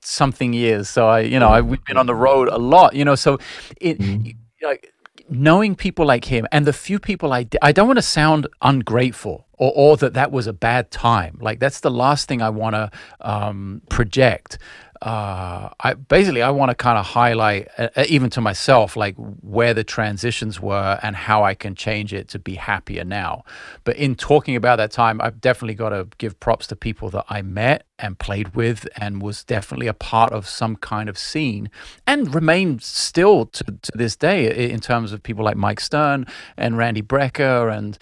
something 0.01 0.53
years, 0.53 0.89
so 0.89 1.07
I, 1.07 1.21
you 1.21 1.39
know, 1.39 1.47
I, 1.47 1.62
we've 1.62 1.83
been 1.86 1.97
on 1.97 2.05
the 2.07 2.15
road 2.15 2.47
a 2.49 2.57
lot, 2.57 2.93
you 2.93 3.05
know. 3.05 3.15
So, 3.15 3.38
it, 3.79 3.99
Mhm. 3.99 4.36
like 4.62 4.91
knowing 5.29 5.75
people 5.75 6.05
like 6.05 6.25
him, 6.25 6.45
and 6.51 6.65
the 6.67 6.73
few 6.73 6.99
people 6.99 7.33
I, 7.33 7.47
I 7.62 7.71
don't 7.71 7.88
want 7.88 7.97
to 7.97 8.01
sound 8.03 8.47
ungrateful 8.62 9.47
or, 9.53 9.71
or 9.75 9.97
that 9.97 10.13
that 10.13 10.31
was 10.31 10.45
a 10.47 10.53
bad 10.53 10.91
time. 10.91 11.38
Like 11.41 11.59
that's 11.59 11.79
the 11.79 11.91
last 11.91 12.27
thing 12.27 12.41
I 12.41 12.49
want 12.49 12.75
to 12.75 12.91
um, 13.21 13.81
project. 13.89 14.57
Uh, 15.03 15.69
I 15.81 15.95
basically 15.95 16.41
I 16.41 16.49
want 16.49 16.69
to 16.69 16.75
kind 16.75 16.97
of 16.97 17.05
highlight, 17.05 17.67
uh, 17.77 17.89
uh, 17.97 18.05
even 18.07 18.29
to 18.31 18.41
myself, 18.41 18.95
like 18.95 19.15
where 19.17 19.73
the 19.73 19.83
transitions 19.83 20.61
were 20.61 20.97
and 21.03 21.13
how 21.13 21.43
I 21.43 21.55
can 21.55 21.75
change 21.75 22.13
it 22.13 22.29
to 22.29 22.39
be 22.39 22.55
happier 22.55 23.03
now. 23.03 23.43
But 23.83 23.97
in 23.97 24.15
talking 24.15 24.55
about 24.55 24.77
that 24.77 24.91
time, 24.91 25.19
I've 25.19 25.41
definitely 25.41 25.73
got 25.73 25.89
to 25.89 26.07
give 26.19 26.39
props 26.39 26.67
to 26.67 26.77
people 26.77 27.09
that 27.09 27.25
I 27.29 27.41
met 27.41 27.85
and 27.99 28.17
played 28.17 28.55
with 28.55 28.87
and 28.95 29.21
was 29.21 29.43
definitely 29.43 29.87
a 29.87 29.93
part 29.93 30.31
of 30.31 30.47
some 30.47 30.77
kind 30.77 31.09
of 31.09 31.17
scene 31.17 31.69
and 32.07 32.33
remain 32.33 32.79
still 32.79 33.47
to, 33.47 33.65
to 33.65 33.91
this 33.95 34.15
day 34.15 34.71
in 34.71 34.79
terms 34.79 35.11
of 35.11 35.21
people 35.21 35.43
like 35.43 35.57
Mike 35.57 35.81
Stern 35.81 36.25
and 36.55 36.77
Randy 36.77 37.01
Brecker 37.01 37.75
and 37.75 37.97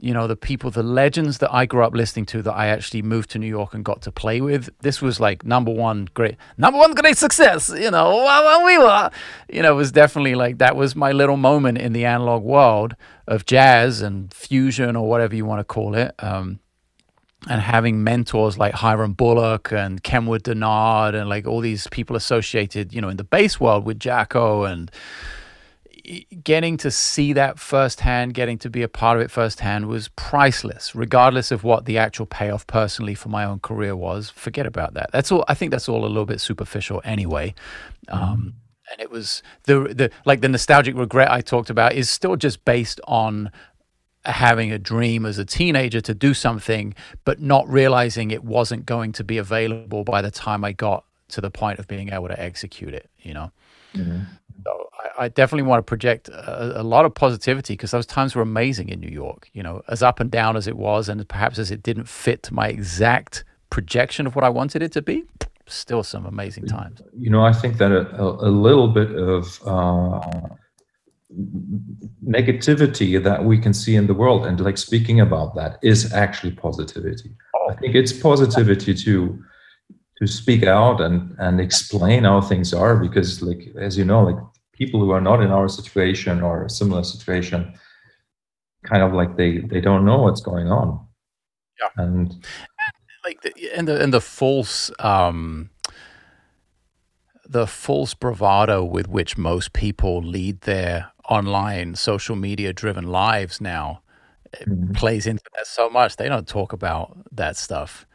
you 0.00 0.12
know 0.12 0.26
the 0.26 0.36
people 0.36 0.70
the 0.70 0.82
legends 0.82 1.38
that 1.38 1.52
i 1.54 1.64
grew 1.64 1.84
up 1.84 1.94
listening 1.94 2.26
to 2.26 2.42
that 2.42 2.52
i 2.52 2.66
actually 2.66 3.00
moved 3.00 3.30
to 3.30 3.38
new 3.38 3.46
york 3.46 3.74
and 3.74 3.84
got 3.84 4.02
to 4.02 4.10
play 4.10 4.40
with 4.40 4.68
this 4.80 5.00
was 5.00 5.20
like 5.20 5.44
number 5.44 5.70
one 5.70 6.08
great 6.14 6.36
number 6.58 6.78
one 6.78 6.92
great 6.94 7.16
success 7.16 7.68
you 7.68 7.90
know 7.90 8.24
when 8.24 8.64
we 8.64 8.76
were 8.78 9.10
you 9.48 9.62
know 9.62 9.72
it 9.72 9.76
was 9.76 9.92
definitely 9.92 10.34
like 10.34 10.58
that 10.58 10.74
was 10.74 10.96
my 10.96 11.12
little 11.12 11.36
moment 11.36 11.78
in 11.78 11.92
the 11.92 12.04
analog 12.04 12.42
world 12.42 12.96
of 13.28 13.46
jazz 13.46 14.00
and 14.00 14.34
fusion 14.34 14.96
or 14.96 15.08
whatever 15.08 15.36
you 15.36 15.44
want 15.44 15.60
to 15.60 15.64
call 15.64 15.94
it 15.94 16.12
um, 16.18 16.58
and 17.48 17.60
having 17.60 18.02
mentors 18.02 18.56
like 18.56 18.74
Hiram 18.74 19.12
Bullock 19.12 19.70
and 19.72 20.02
Kenwood 20.02 20.44
Dennard 20.44 21.14
and 21.14 21.28
like 21.28 21.46
all 21.46 21.60
these 21.60 21.86
people 21.88 22.16
associated, 22.16 22.94
you 22.94 23.00
know, 23.00 23.08
in 23.08 23.16
the 23.16 23.24
bass 23.24 23.60
world 23.60 23.84
with 23.84 23.98
Jaco 23.98 24.70
and 24.70 24.90
getting 26.42 26.76
to 26.78 26.90
see 26.90 27.32
that 27.32 27.58
firsthand, 27.58 28.34
getting 28.34 28.58
to 28.58 28.70
be 28.70 28.82
a 28.82 28.88
part 28.88 29.16
of 29.16 29.22
it 29.22 29.30
firsthand 29.30 29.86
was 29.86 30.08
priceless, 30.08 30.94
regardless 30.94 31.50
of 31.50 31.64
what 31.64 31.86
the 31.86 31.96
actual 31.96 32.26
payoff 32.26 32.66
personally 32.66 33.14
for 33.14 33.30
my 33.30 33.44
own 33.44 33.60
career 33.60 33.96
was. 33.96 34.30
Forget 34.30 34.66
about 34.66 34.94
that. 34.94 35.10
That's 35.12 35.32
all. 35.32 35.44
I 35.48 35.54
think 35.54 35.70
that's 35.70 35.88
all 35.88 36.04
a 36.04 36.06
little 36.06 36.26
bit 36.26 36.40
superficial 36.40 37.00
anyway. 37.04 37.54
Um, 38.08 38.20
mm-hmm. 38.20 38.48
and 38.92 39.00
it 39.00 39.10
was 39.10 39.42
the 39.64 39.80
the 39.94 40.10
like 40.26 40.42
the 40.42 40.48
nostalgic 40.48 40.94
regret 40.96 41.30
I 41.30 41.40
talked 41.40 41.70
about 41.70 41.94
is 41.94 42.10
still 42.10 42.36
just 42.36 42.64
based 42.64 43.00
on 43.08 43.50
having 44.26 44.72
a 44.72 44.78
dream 44.78 45.26
as 45.26 45.38
a 45.38 45.44
teenager 45.44 46.00
to 46.02 46.14
do 46.14 46.34
something, 46.34 46.94
but 47.24 47.40
not 47.40 47.68
realizing 47.68 48.30
it 48.30 48.44
wasn't 48.44 48.84
going 48.84 49.12
to 49.12 49.24
be 49.24 49.38
available 49.38 50.04
by 50.04 50.20
the 50.20 50.30
time 50.30 50.64
I 50.64 50.72
got 50.72 51.04
to 51.28 51.40
the 51.40 51.50
point 51.50 51.78
of 51.78 51.88
being 51.88 52.10
able 52.10 52.28
to 52.28 52.38
execute 52.38 52.92
it. 52.92 53.08
You 53.20 53.34
know. 53.34 53.52
Mm-hmm. 53.94 54.22
So 54.64 54.88
I, 55.18 55.28
definitely 55.28 55.68
want 55.68 55.80
to 55.80 55.82
project 55.82 56.28
a, 56.28 56.80
a 56.80 56.82
lot 56.82 57.04
of 57.04 57.14
positivity 57.14 57.74
because 57.74 57.90
those 57.90 58.06
times 58.06 58.34
were 58.34 58.42
amazing 58.42 58.88
in 58.88 59.00
New 59.00 59.10
York. 59.10 59.50
You 59.52 59.62
know, 59.62 59.82
as 59.88 60.02
up 60.02 60.20
and 60.20 60.30
down 60.30 60.56
as 60.56 60.66
it 60.66 60.76
was, 60.76 61.08
and 61.08 61.26
perhaps 61.28 61.58
as 61.58 61.70
it 61.70 61.82
didn't 61.82 62.08
fit 62.08 62.50
my 62.50 62.68
exact 62.68 63.44
projection 63.70 64.26
of 64.26 64.34
what 64.34 64.44
I 64.44 64.48
wanted 64.48 64.82
it 64.82 64.92
to 64.92 65.02
be, 65.02 65.24
still 65.66 66.02
some 66.02 66.26
amazing 66.26 66.66
times. 66.66 67.02
You 67.18 67.30
know, 67.30 67.44
I 67.44 67.52
think 67.52 67.78
that 67.78 67.92
a, 67.92 68.08
a, 68.16 68.48
a 68.48 68.50
little 68.50 68.88
bit 68.88 69.10
of 69.10 69.60
uh, 69.66 70.20
negativity 72.26 73.22
that 73.22 73.44
we 73.44 73.58
can 73.58 73.74
see 73.74 73.96
in 73.96 74.06
the 74.06 74.14
world, 74.14 74.46
and 74.46 74.58
like 74.60 74.78
speaking 74.78 75.20
about 75.20 75.54
that, 75.56 75.78
is 75.82 76.12
actually 76.12 76.52
positivity. 76.52 77.30
Oh. 77.54 77.70
I 77.70 77.76
think 77.76 77.94
it's 77.94 78.12
positivity 78.12 78.94
to 78.94 79.42
to 80.18 80.26
speak 80.26 80.62
out 80.64 81.00
and 81.00 81.34
and 81.38 81.60
explain 81.60 82.24
how 82.24 82.40
things 82.40 82.72
are 82.72 82.96
because 82.96 83.42
like 83.42 83.74
as 83.76 83.98
you 83.98 84.04
know 84.04 84.22
like 84.22 84.36
people 84.76 85.00
who 85.00 85.10
are 85.10 85.20
not 85.20 85.42
in 85.42 85.50
our 85.50 85.68
situation 85.68 86.42
or 86.42 86.64
a 86.64 86.70
similar 86.70 87.02
situation 87.02 87.72
kind 88.84 89.02
of 89.02 89.12
like 89.12 89.36
they 89.36 89.58
they 89.58 89.80
don't 89.80 90.04
know 90.04 90.18
what's 90.18 90.40
going 90.40 90.68
on 90.68 91.00
yeah 91.80 92.04
and 92.04 92.44
like 93.24 93.40
the, 93.42 93.52
and 93.74 93.88
the 93.88 94.00
and 94.02 94.12
the 94.12 94.20
false 94.20 94.90
um 94.98 95.70
the 97.46 97.66
false 97.66 98.14
bravado 98.14 98.84
with 98.84 99.08
which 99.08 99.36
most 99.36 99.72
people 99.72 100.20
lead 100.22 100.60
their 100.62 101.12
online 101.28 101.94
social 101.94 102.36
media 102.36 102.72
driven 102.72 103.04
lives 103.04 103.60
now 103.60 104.02
mm-hmm. 104.54 104.92
plays 104.92 105.26
into 105.26 105.44
that 105.56 105.66
so 105.66 105.88
much 105.88 106.16
they 106.16 106.28
don't 106.28 106.48
talk 106.48 106.72
about 106.72 107.16
that 107.32 107.56
stuff 107.56 108.06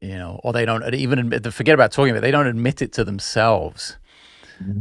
you 0.00 0.16
know 0.16 0.40
or 0.44 0.52
they 0.52 0.64
don't 0.64 0.94
even 0.94 1.18
admit 1.18 1.52
forget 1.52 1.74
about 1.74 1.92
talking 1.92 2.10
about 2.10 2.18
it, 2.18 2.22
they 2.22 2.30
don't 2.30 2.46
admit 2.46 2.82
it 2.82 2.92
to 2.92 3.04
themselves. 3.04 3.96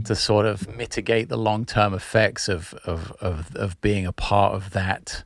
To 0.06 0.16
sort 0.16 0.46
of 0.46 0.76
mitigate 0.76 1.30
the 1.30 1.38
long 1.38 1.66
term 1.66 1.94
effects 1.94 2.48
of, 2.48 2.74
of, 2.86 3.12
of, 3.20 3.56
of 3.56 3.82
being 3.82 4.06
a 4.06 4.12
part 4.12 4.54
of 4.54 4.72
that 4.72 5.24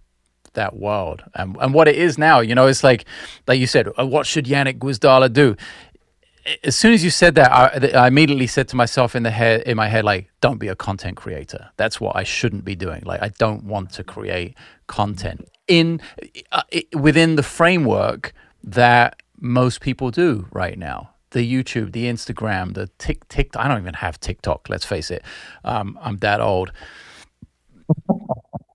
that 0.57 0.75
world 0.75 1.23
and 1.35 1.55
and 1.61 1.73
what 1.73 1.87
it 1.87 1.95
is 1.95 2.17
now. 2.17 2.41
You 2.41 2.53
know, 2.53 2.67
it's 2.67 2.83
like 2.83 3.05
like 3.47 3.59
you 3.59 3.67
said, 3.67 3.87
uh, 3.97 4.05
what 4.05 4.27
should 4.27 4.45
Janek 4.45 4.79
Gwizdala 4.79 5.31
do? 5.31 5.55
As 6.63 6.75
soon 6.75 6.93
as 6.93 7.03
you 7.03 7.09
said 7.09 7.35
that, 7.35 7.51
I, 7.51 8.03
I, 8.03 8.07
immediately 8.07 8.47
said 8.47 8.69
to 8.69 8.77
myself 8.77 9.15
in 9.15 9.23
the 9.23 9.31
head 9.31 9.63
in 9.63 9.75
my 9.77 9.87
head, 9.87 10.05
like, 10.05 10.29
don't 10.41 10.59
be 10.59 10.69
a 10.69 10.75
content 10.75 11.17
creator. 11.17 11.69
That's 11.75 11.99
what 11.99 12.15
I 12.15 12.23
shouldn't 12.23 12.63
be 12.63 12.75
doing. 12.75 13.03
Like, 13.05 13.21
I 13.21 13.29
don't 13.37 13.65
want 13.65 13.91
to 13.93 14.03
create 14.03 14.57
content 14.87 15.47
in 15.67 16.01
uh, 16.51 16.63
within 16.93 17.35
the 17.35 17.43
framework 17.43 18.33
that 18.63 19.21
most 19.39 19.81
people 19.81 20.09
do 20.09 20.47
right 20.51 20.77
now 20.77 21.11
the 21.31 21.39
YouTube, 21.41 21.91
the 21.91 22.05
Instagram, 22.05 22.73
the 22.73 22.87
Tik 22.97 23.27
Tik. 23.27 23.55
I 23.55 23.67
don't 23.67 23.79
even 23.79 23.95
have 23.95 24.19
TikTok. 24.19 24.69
Let's 24.69 24.85
face 24.85 25.11
it. 25.11 25.23
Um, 25.63 25.97
I'm 26.01 26.17
that 26.17 26.41
old. 26.41 26.71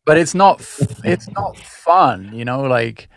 but 0.04 0.18
it's 0.18 0.34
not. 0.34 0.60
It's 1.04 1.28
not 1.30 1.56
fun. 1.56 2.32
You 2.34 2.44
know, 2.44 2.62
like. 2.62 3.08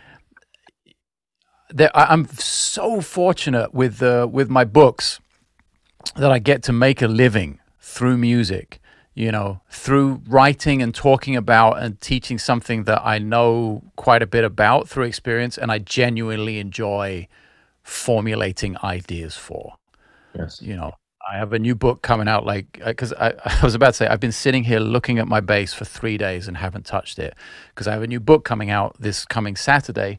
There, 1.70 1.90
I'm 1.94 2.26
so 2.28 3.00
fortunate 3.00 3.74
with 3.74 4.02
uh, 4.02 4.28
with 4.30 4.48
my 4.48 4.64
books 4.64 5.20
that 6.14 6.30
I 6.30 6.38
get 6.38 6.62
to 6.64 6.72
make 6.72 7.02
a 7.02 7.08
living 7.08 7.58
through 7.80 8.16
music. 8.16 8.80
You 9.14 9.32
know, 9.32 9.62
through 9.70 10.22
writing 10.28 10.82
and 10.82 10.94
talking 10.94 11.36
about 11.36 11.82
and 11.82 11.98
teaching 12.02 12.38
something 12.38 12.84
that 12.84 13.00
I 13.02 13.18
know 13.18 13.82
quite 13.96 14.22
a 14.22 14.26
bit 14.26 14.44
about 14.44 14.88
through 14.88 15.04
experience, 15.04 15.56
and 15.56 15.72
I 15.72 15.78
genuinely 15.78 16.58
enjoy 16.58 17.26
formulating 17.86 18.76
ideas 18.82 19.36
for. 19.36 19.76
Yes. 20.34 20.60
You 20.60 20.74
know, 20.74 20.92
I 21.30 21.38
have 21.38 21.52
a 21.52 21.58
new 21.58 21.76
book 21.76 22.02
coming 22.02 22.26
out, 22.26 22.44
like, 22.44 22.80
because 22.84 23.12
uh, 23.12 23.32
I, 23.44 23.58
I 23.60 23.64
was 23.64 23.76
about 23.76 23.86
to 23.86 23.92
say, 23.92 24.06
I've 24.08 24.18
been 24.18 24.32
sitting 24.32 24.64
here 24.64 24.80
looking 24.80 25.20
at 25.20 25.28
my 25.28 25.40
bass 25.40 25.72
for 25.72 25.84
three 25.84 26.18
days 26.18 26.48
and 26.48 26.56
haven't 26.56 26.84
touched 26.84 27.20
it 27.20 27.34
because 27.68 27.86
I 27.86 27.92
have 27.92 28.02
a 28.02 28.08
new 28.08 28.18
book 28.18 28.44
coming 28.44 28.70
out 28.70 28.96
this 28.98 29.24
coming 29.24 29.54
Saturday. 29.54 30.18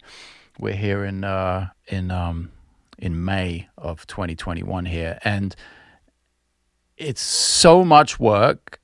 We're 0.57 0.75
here 0.75 1.03
in, 1.03 1.25
uh, 1.25 1.69
in, 1.87 2.09
um, 2.09 2.51
in 2.97 3.23
May 3.23 3.67
of 3.77 4.07
2021 4.07 4.85
here. 4.85 5.19
And 5.25 5.53
it's 6.95 7.21
so 7.21 7.83
much 7.83 8.17
work. 8.17 8.79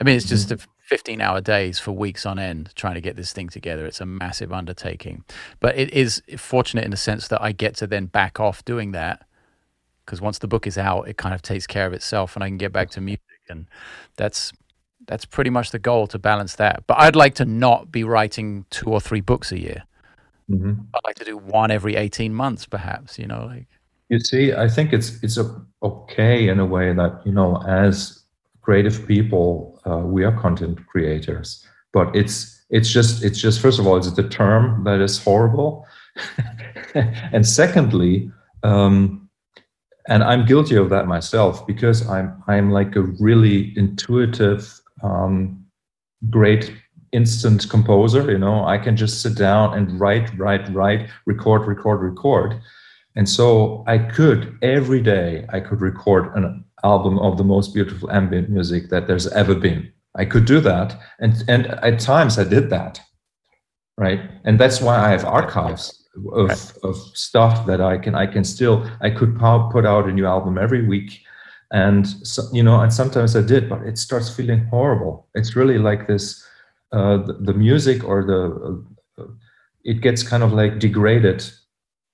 I 0.00 0.04
mean, 0.04 0.16
it's 0.16 0.26
just 0.26 0.48
mm-hmm. 0.48 0.70
15 0.94 1.20
hour 1.20 1.40
days 1.40 1.80
for 1.80 1.90
weeks 1.90 2.24
on 2.24 2.38
end 2.38 2.70
trying 2.76 2.94
to 2.94 3.00
get 3.00 3.16
this 3.16 3.32
thing 3.32 3.48
together. 3.48 3.84
It's 3.84 4.00
a 4.00 4.06
massive 4.06 4.52
undertaking. 4.52 5.24
But 5.58 5.76
it 5.76 5.92
is 5.92 6.22
fortunate 6.36 6.84
in 6.84 6.92
the 6.92 6.96
sense 6.96 7.26
that 7.26 7.42
I 7.42 7.50
get 7.50 7.74
to 7.78 7.88
then 7.88 8.06
back 8.06 8.38
off 8.38 8.64
doing 8.64 8.92
that 8.92 9.26
because 10.06 10.20
once 10.20 10.38
the 10.38 10.46
book 10.46 10.68
is 10.68 10.78
out, 10.78 11.08
it 11.08 11.16
kind 11.16 11.34
of 11.34 11.42
takes 11.42 11.66
care 11.66 11.84
of 11.84 11.92
itself 11.94 12.36
and 12.36 12.44
I 12.44 12.48
can 12.48 12.58
get 12.58 12.72
back 12.72 12.90
to 12.90 13.00
music. 13.00 13.24
And 13.48 13.66
that's 14.14 14.52
that's 15.08 15.24
pretty 15.24 15.50
much 15.50 15.72
the 15.72 15.80
goal 15.80 16.06
to 16.06 16.16
balance 16.16 16.54
that. 16.54 16.84
But 16.86 17.00
I'd 17.00 17.16
like 17.16 17.34
to 17.34 17.44
not 17.44 17.90
be 17.90 18.04
writing 18.04 18.64
two 18.70 18.88
or 18.88 19.00
three 19.00 19.20
books 19.20 19.50
a 19.50 19.58
year. 19.58 19.82
Mm-hmm. 20.48 20.74
I'd 20.94 21.04
like 21.04 21.16
to 21.16 21.24
do 21.24 21.36
one 21.36 21.72
every 21.72 21.96
18 21.96 22.32
months, 22.32 22.66
perhaps, 22.66 23.18
you 23.18 23.26
know, 23.26 23.46
like. 23.46 23.66
You 24.10 24.20
see, 24.20 24.52
I 24.52 24.68
think 24.68 24.92
it's 24.92 25.20
it's 25.24 25.40
okay 25.82 26.46
in 26.46 26.60
a 26.60 26.66
way 26.66 26.92
that 26.92 27.20
you 27.26 27.32
know, 27.32 27.60
as 27.66 28.22
creative 28.60 29.08
people 29.08 29.73
uh, 29.88 29.98
we 29.98 30.24
are 30.24 30.32
content 30.40 30.86
creators. 30.86 31.66
But 31.92 32.14
it's 32.14 32.64
it's 32.70 32.88
just 32.88 33.22
it's 33.22 33.38
just 33.38 33.60
first 33.60 33.78
of 33.78 33.86
all 33.86 33.96
it's 33.96 34.10
the 34.12 34.28
term 34.28 34.84
that 34.84 35.00
is 35.00 35.22
horrible. 35.22 35.86
And 37.32 37.44
secondly 37.44 38.30
um, 38.62 39.24
and 40.08 40.22
i'm 40.22 40.44
guilty 40.44 40.76
of 40.76 40.90
that 40.90 41.06
myself 41.06 41.66
because 41.66 42.08
i'm 42.08 42.42
i'm 42.46 42.70
like 42.70 42.96
a 42.96 43.02
really 43.20 43.76
intuitive 43.76 44.80
um, 45.02 45.64
great 46.30 46.72
instant 47.12 47.68
composer 47.70 48.30
you 48.30 48.38
know? 48.38 48.64
I 48.64 48.78
can 48.78 48.96
just 48.96 49.22
sit 49.22 49.36
down 49.36 49.76
and 49.76 50.00
write 50.00 50.36
write 50.36 50.68
write 50.74 51.08
record 51.26 51.66
record 51.66 52.00
record. 52.00 52.60
And 53.16 53.28
so 53.28 53.84
i 53.86 53.98
could 53.98 54.58
every 54.62 55.00
day 55.00 55.46
i 55.50 55.60
could 55.60 55.80
record 55.80 56.34
an 56.36 56.64
album 56.84 57.18
of 57.18 57.36
the 57.38 57.44
most 57.44 57.74
beautiful 57.74 58.10
ambient 58.10 58.50
music 58.50 58.90
that 58.90 59.06
there's 59.06 59.26
ever 59.28 59.54
been. 59.54 59.90
I 60.16 60.24
could 60.24 60.44
do 60.44 60.60
that, 60.60 61.00
and 61.18 61.42
and 61.48 61.66
at 61.66 61.98
times 61.98 62.38
I 62.38 62.44
did 62.44 62.70
that, 62.70 63.00
right? 63.98 64.20
And 64.44 64.60
that's 64.60 64.80
why 64.80 64.96
I 64.96 65.10
have 65.10 65.24
archives 65.24 66.04
of 66.32 66.48
right. 66.48 66.72
of 66.84 66.96
stuff 67.14 67.66
that 67.66 67.80
I 67.80 67.98
can 67.98 68.14
I 68.14 68.26
can 68.26 68.44
still 68.44 68.88
I 69.00 69.10
could 69.10 69.36
put 69.38 69.84
out 69.84 70.08
a 70.08 70.12
new 70.12 70.26
album 70.26 70.56
every 70.58 70.86
week, 70.86 71.24
and 71.72 72.06
so, 72.06 72.42
you 72.52 72.62
know, 72.62 72.80
and 72.80 72.92
sometimes 72.92 73.34
I 73.34 73.42
did, 73.42 73.68
but 73.68 73.82
it 73.82 73.98
starts 73.98 74.30
feeling 74.30 74.66
horrible. 74.66 75.28
It's 75.34 75.56
really 75.56 75.78
like 75.78 76.06
this, 76.06 76.46
uh, 76.92 77.16
the, 77.16 77.32
the 77.40 77.54
music 77.54 78.04
or 78.04 78.24
the 78.24 78.84
uh, 79.18 79.26
it 79.84 80.00
gets 80.00 80.22
kind 80.22 80.44
of 80.44 80.52
like 80.52 80.78
degraded 80.78 81.44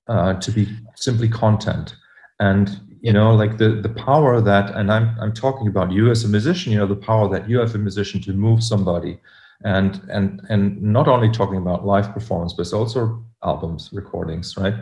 uh, 0.09 0.35
to 0.41 0.51
be 0.51 0.67
simply 0.97 1.29
content, 1.29 1.95
and 2.39 2.81
you 3.01 3.13
know 3.13 3.35
like 3.35 3.59
the 3.59 3.71
the 3.83 3.89
power 3.89 4.41
that 4.41 4.75
and 4.77 4.93
i'm 4.93 5.17
i'm 5.21 5.33
talking 5.33 5.67
about 5.67 5.91
you 5.91 6.11
as 6.11 6.25
a 6.25 6.29
musician 6.29 6.73
you 6.73 6.79
know 6.79 6.87
the 6.87 6.95
power 6.95 7.29
that 7.29 7.49
you 7.49 7.59
have 7.59 7.75
a 7.75 7.79
musician 7.79 8.21
to 8.23 8.33
move 8.33 8.63
somebody. 8.63 9.19
And 9.63 10.01
and 10.09 10.41
and 10.49 10.81
not 10.81 11.07
only 11.07 11.31
talking 11.31 11.59
about 11.59 11.85
live 11.85 12.15
performance 12.15 12.55
but 12.55 12.73
also 12.73 13.23
albums 13.45 13.91
recordings 13.93 14.57
right? 14.57 14.75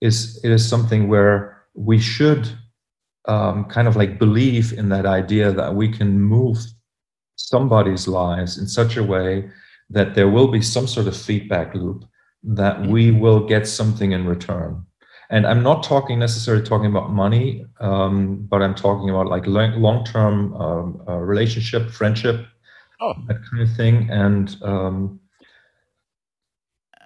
Is 0.00 0.40
it 0.44 0.52
is 0.52 0.68
something 0.68 1.08
where 1.08 1.64
we 1.74 1.98
should 1.98 2.48
um, 3.26 3.64
kind 3.64 3.88
of 3.88 3.96
like 3.96 4.18
believe 4.20 4.72
in 4.72 4.88
that 4.90 5.04
idea 5.04 5.52
that 5.52 5.74
we 5.74 5.88
can 5.88 6.20
move 6.20 6.58
somebody's 7.36 8.06
lives 8.06 8.56
in 8.58 8.66
such 8.66 8.96
a 8.96 9.02
way 9.02 9.50
that 9.90 10.14
there 10.14 10.28
will 10.28 10.48
be 10.48 10.62
some 10.62 10.86
sort 10.86 11.08
of 11.08 11.16
feedback 11.16 11.74
loop 11.74 12.04
that 12.42 12.76
mm-hmm. 12.76 12.92
we 12.92 13.10
will 13.10 13.40
get 13.46 13.66
something 13.66 14.12
in 14.12 14.26
return 14.26 14.86
and 15.30 15.46
i'm 15.46 15.62
not 15.62 15.82
talking 15.82 16.18
necessarily 16.18 16.62
talking 16.62 16.90
about 16.90 17.10
money 17.10 17.64
um, 17.80 18.46
but 18.50 18.62
i'm 18.62 18.74
talking 18.74 19.08
about 19.08 19.26
like 19.26 19.46
long-term 19.46 20.54
um, 20.54 21.02
uh, 21.08 21.16
relationship 21.16 21.90
friendship 21.90 22.46
oh. 23.00 23.14
that 23.26 23.38
kind 23.50 23.62
of 23.62 23.74
thing 23.76 24.08
and 24.10 24.56
um, 24.62 25.18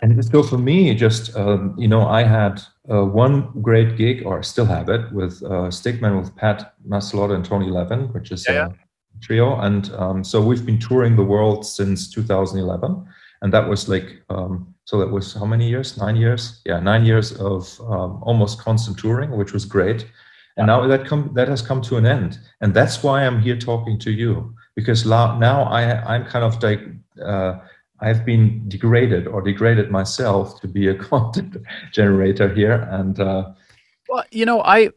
and 0.02 0.22
so 0.24 0.42
for 0.42 0.58
me 0.58 0.94
just 0.94 1.37
um, 1.37 1.74
you 1.78 1.88
know 1.88 2.06
i 2.06 2.22
had 2.22 2.60
uh, 2.90 3.04
one 3.04 3.50
great 3.62 3.96
gig 3.96 4.24
or 4.26 4.42
still 4.42 4.66
have 4.66 4.88
it 4.90 5.10
with 5.12 5.42
uh, 5.44 5.70
Stick 5.70 6.02
Men 6.02 6.18
with 6.18 6.37
Pat 6.37 6.74
Mastelotto 6.87 7.34
and 7.34 7.44
tony 7.44 7.70
levin 7.70 8.12
which 8.12 8.32
is 8.32 8.44
yeah, 8.48 8.54
yeah. 8.54 8.66
a 8.68 9.20
trio 9.20 9.60
and 9.60 9.92
um, 9.94 10.24
so 10.24 10.40
we've 10.40 10.66
been 10.66 10.78
touring 10.78 11.16
the 11.16 11.24
world 11.24 11.64
since 11.64 12.10
2011 12.10 13.06
and 13.42 13.52
that 13.52 13.68
was 13.68 13.88
like 13.88 14.22
um, 14.30 14.73
so 14.84 14.98
that 15.00 15.10
was 15.10 15.32
how 15.32 15.46
many 15.46 15.68
years? 15.68 15.96
Nine 15.96 16.16
years? 16.16 16.60
Yeah, 16.66 16.80
nine 16.80 17.04
years 17.04 17.32
of 17.32 17.80
um, 17.80 18.22
almost 18.22 18.58
constant 18.58 18.98
touring, 18.98 19.30
which 19.30 19.52
was 19.52 19.64
great. 19.64 20.06
And 20.56 20.66
now 20.66 20.86
that 20.86 21.06
come 21.06 21.30
that 21.34 21.48
has 21.48 21.62
come 21.62 21.80
to 21.82 21.96
an 21.96 22.06
end, 22.06 22.38
and 22.60 22.72
that's 22.74 23.02
why 23.02 23.24
I'm 23.26 23.40
here 23.40 23.56
talking 23.56 23.98
to 24.00 24.12
you 24.12 24.54
because 24.76 25.04
now 25.04 25.64
I 25.64 26.14
I'm 26.14 26.24
kind 26.26 26.44
of 26.44 26.62
like 26.62 26.80
uh, 27.24 27.58
I've 28.00 28.24
been 28.24 28.68
degraded 28.68 29.26
or 29.26 29.40
degraded 29.40 29.90
myself 29.90 30.60
to 30.60 30.68
be 30.68 30.88
a 30.88 30.94
content 31.10 31.56
generator 31.92 32.54
here, 32.54 32.86
and 32.90 33.18
uh, 33.18 33.50
well, 34.08 34.24
you 34.30 34.46
know, 34.46 34.62
I 34.62 34.90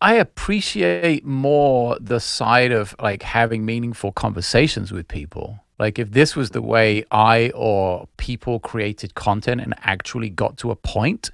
I 0.00 0.14
appreciate 0.14 1.24
more 1.24 1.96
the 2.00 2.18
side 2.18 2.72
of 2.72 2.96
like 3.00 3.22
having 3.22 3.64
meaningful 3.64 4.10
conversations 4.10 4.90
with 4.90 5.06
people 5.06 5.63
like 5.84 5.98
if 5.98 6.12
this 6.12 6.34
was 6.34 6.48
the 6.50 6.62
way 6.62 7.04
I 7.10 7.50
or 7.54 8.08
people 8.16 8.58
created 8.58 9.14
content 9.14 9.60
and 9.60 9.74
actually 9.82 10.30
got 10.30 10.56
to 10.62 10.70
a 10.70 10.76
point 10.76 11.30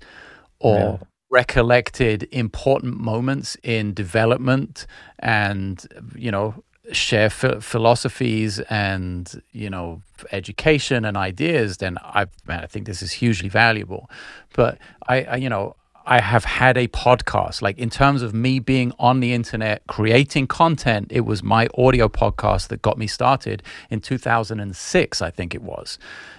or 0.58 0.76
yeah. 0.76 0.96
recollected 1.30 2.28
important 2.32 2.98
moments 2.98 3.56
in 3.62 3.94
development 3.94 4.88
and 5.20 5.86
you 6.16 6.32
know 6.32 6.64
share 6.90 7.30
philosophies 7.30 8.58
and 8.68 9.40
you 9.52 9.70
know 9.70 10.02
education 10.32 11.04
and 11.04 11.16
ideas 11.16 11.76
then 11.76 11.96
I 12.02 12.26
I 12.48 12.66
think 12.66 12.86
this 12.86 13.02
is 13.02 13.12
hugely 13.12 13.48
valuable 13.48 14.10
but 14.58 14.78
I, 15.06 15.16
I 15.22 15.36
you 15.36 15.48
know 15.48 15.76
I 16.06 16.20
have 16.20 16.44
had 16.44 16.76
a 16.76 16.88
podcast. 16.88 17.62
Like 17.62 17.78
in 17.78 17.90
terms 17.90 18.22
of 18.22 18.34
me 18.34 18.58
being 18.58 18.92
on 18.98 19.20
the 19.20 19.32
internet 19.32 19.86
creating 19.86 20.46
content, 20.46 21.08
it 21.10 21.20
was 21.20 21.42
my 21.42 21.68
audio 21.76 22.08
podcast 22.08 22.68
that 22.68 22.82
got 22.82 22.98
me 22.98 23.06
started 23.06 23.62
in 23.90 24.00
2006, 24.00 25.22
I 25.22 25.30
think 25.30 25.54
it 25.54 25.62
was, 25.62 25.98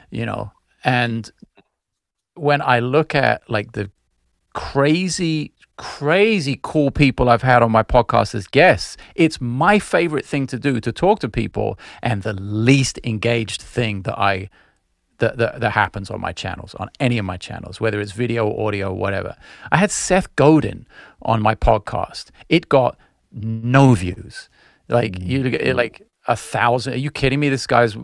you 0.09 0.25
know. 0.25 0.51
And 0.83 1.31
when 2.35 2.61
I 2.61 2.79
look 2.79 3.13
at 3.13 3.47
like 3.49 3.73
the 3.73 3.91
crazy, 4.53 5.53
crazy 5.77 6.59
cool 6.61 6.91
people 6.91 7.29
I've 7.29 7.43
had 7.43 7.63
on 7.63 7.71
my 7.71 7.83
podcast 7.83 8.35
as 8.35 8.47
guests, 8.47 8.97
it's 9.15 9.39
my 9.39 9.79
favorite 9.79 10.25
thing 10.25 10.47
to 10.47 10.59
do 10.59 10.79
to 10.81 10.91
talk 10.91 11.19
to 11.19 11.29
people 11.29 11.77
and 12.01 12.23
the 12.23 12.33
least 12.33 12.99
engaged 13.03 13.61
thing 13.61 14.01
that 14.03 14.17
I 14.17 14.49
that, 15.21 15.37
that, 15.37 15.61
that 15.61 15.71
happens 15.71 16.11
on 16.11 16.19
my 16.19 16.33
channels, 16.33 16.75
on 16.75 16.89
any 16.99 17.17
of 17.17 17.25
my 17.25 17.37
channels, 17.37 17.79
whether 17.79 18.01
it's 18.01 18.11
video, 18.11 18.53
audio, 18.65 18.91
whatever. 18.91 19.35
I 19.71 19.77
had 19.77 19.89
Seth 19.89 20.35
Godin 20.35 20.85
on 21.21 21.41
my 21.41 21.55
podcast. 21.55 22.31
It 22.49 22.67
got 22.67 22.97
no 23.31 23.93
views. 23.93 24.49
Like 24.89 25.17
you 25.19 25.43
mm-hmm. 25.43 25.77
like 25.77 26.01
a 26.27 26.35
thousand. 26.35 26.93
Are 26.93 26.97
you 26.97 27.11
kidding 27.11 27.39
me? 27.39 27.47
This 27.47 27.65
guy's 27.65 27.95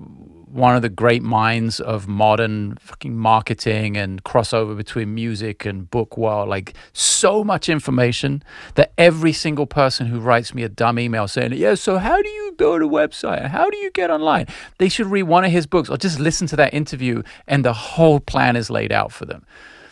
one 0.51 0.75
of 0.75 0.81
the 0.81 0.89
great 0.89 1.21
minds 1.21 1.79
of 1.79 2.07
modern 2.07 2.77
fucking 2.77 3.17
marketing 3.17 3.97
and 3.97 4.23
crossover 4.23 4.75
between 4.77 5.13
music 5.13 5.65
and 5.65 5.89
book 5.89 6.17
world. 6.17 6.47
Like 6.47 6.73
so 6.93 7.43
much 7.43 7.69
information 7.69 8.43
that 8.75 8.93
every 8.97 9.33
single 9.33 9.65
person 9.65 10.07
who 10.07 10.19
writes 10.19 10.53
me 10.53 10.63
a 10.63 10.69
dumb 10.69 10.99
email 10.99 11.27
saying, 11.27 11.53
"Yeah, 11.53 11.75
so 11.75 11.97
how 11.97 12.21
do 12.21 12.29
you 12.29 12.53
build 12.57 12.81
a 12.81 12.85
website? 12.85 13.47
How 13.47 13.69
do 13.69 13.77
you 13.77 13.91
get 13.91 14.09
online?" 14.09 14.47
They 14.77 14.89
should 14.89 15.07
read 15.07 15.23
one 15.23 15.43
of 15.43 15.51
his 15.51 15.65
books 15.65 15.89
or 15.89 15.97
just 15.97 16.19
listen 16.19 16.47
to 16.47 16.55
that 16.55 16.73
interview, 16.73 17.23
and 17.47 17.65
the 17.65 17.73
whole 17.73 18.19
plan 18.19 18.55
is 18.55 18.69
laid 18.69 18.91
out 18.91 19.11
for 19.11 19.25
them. 19.25 19.45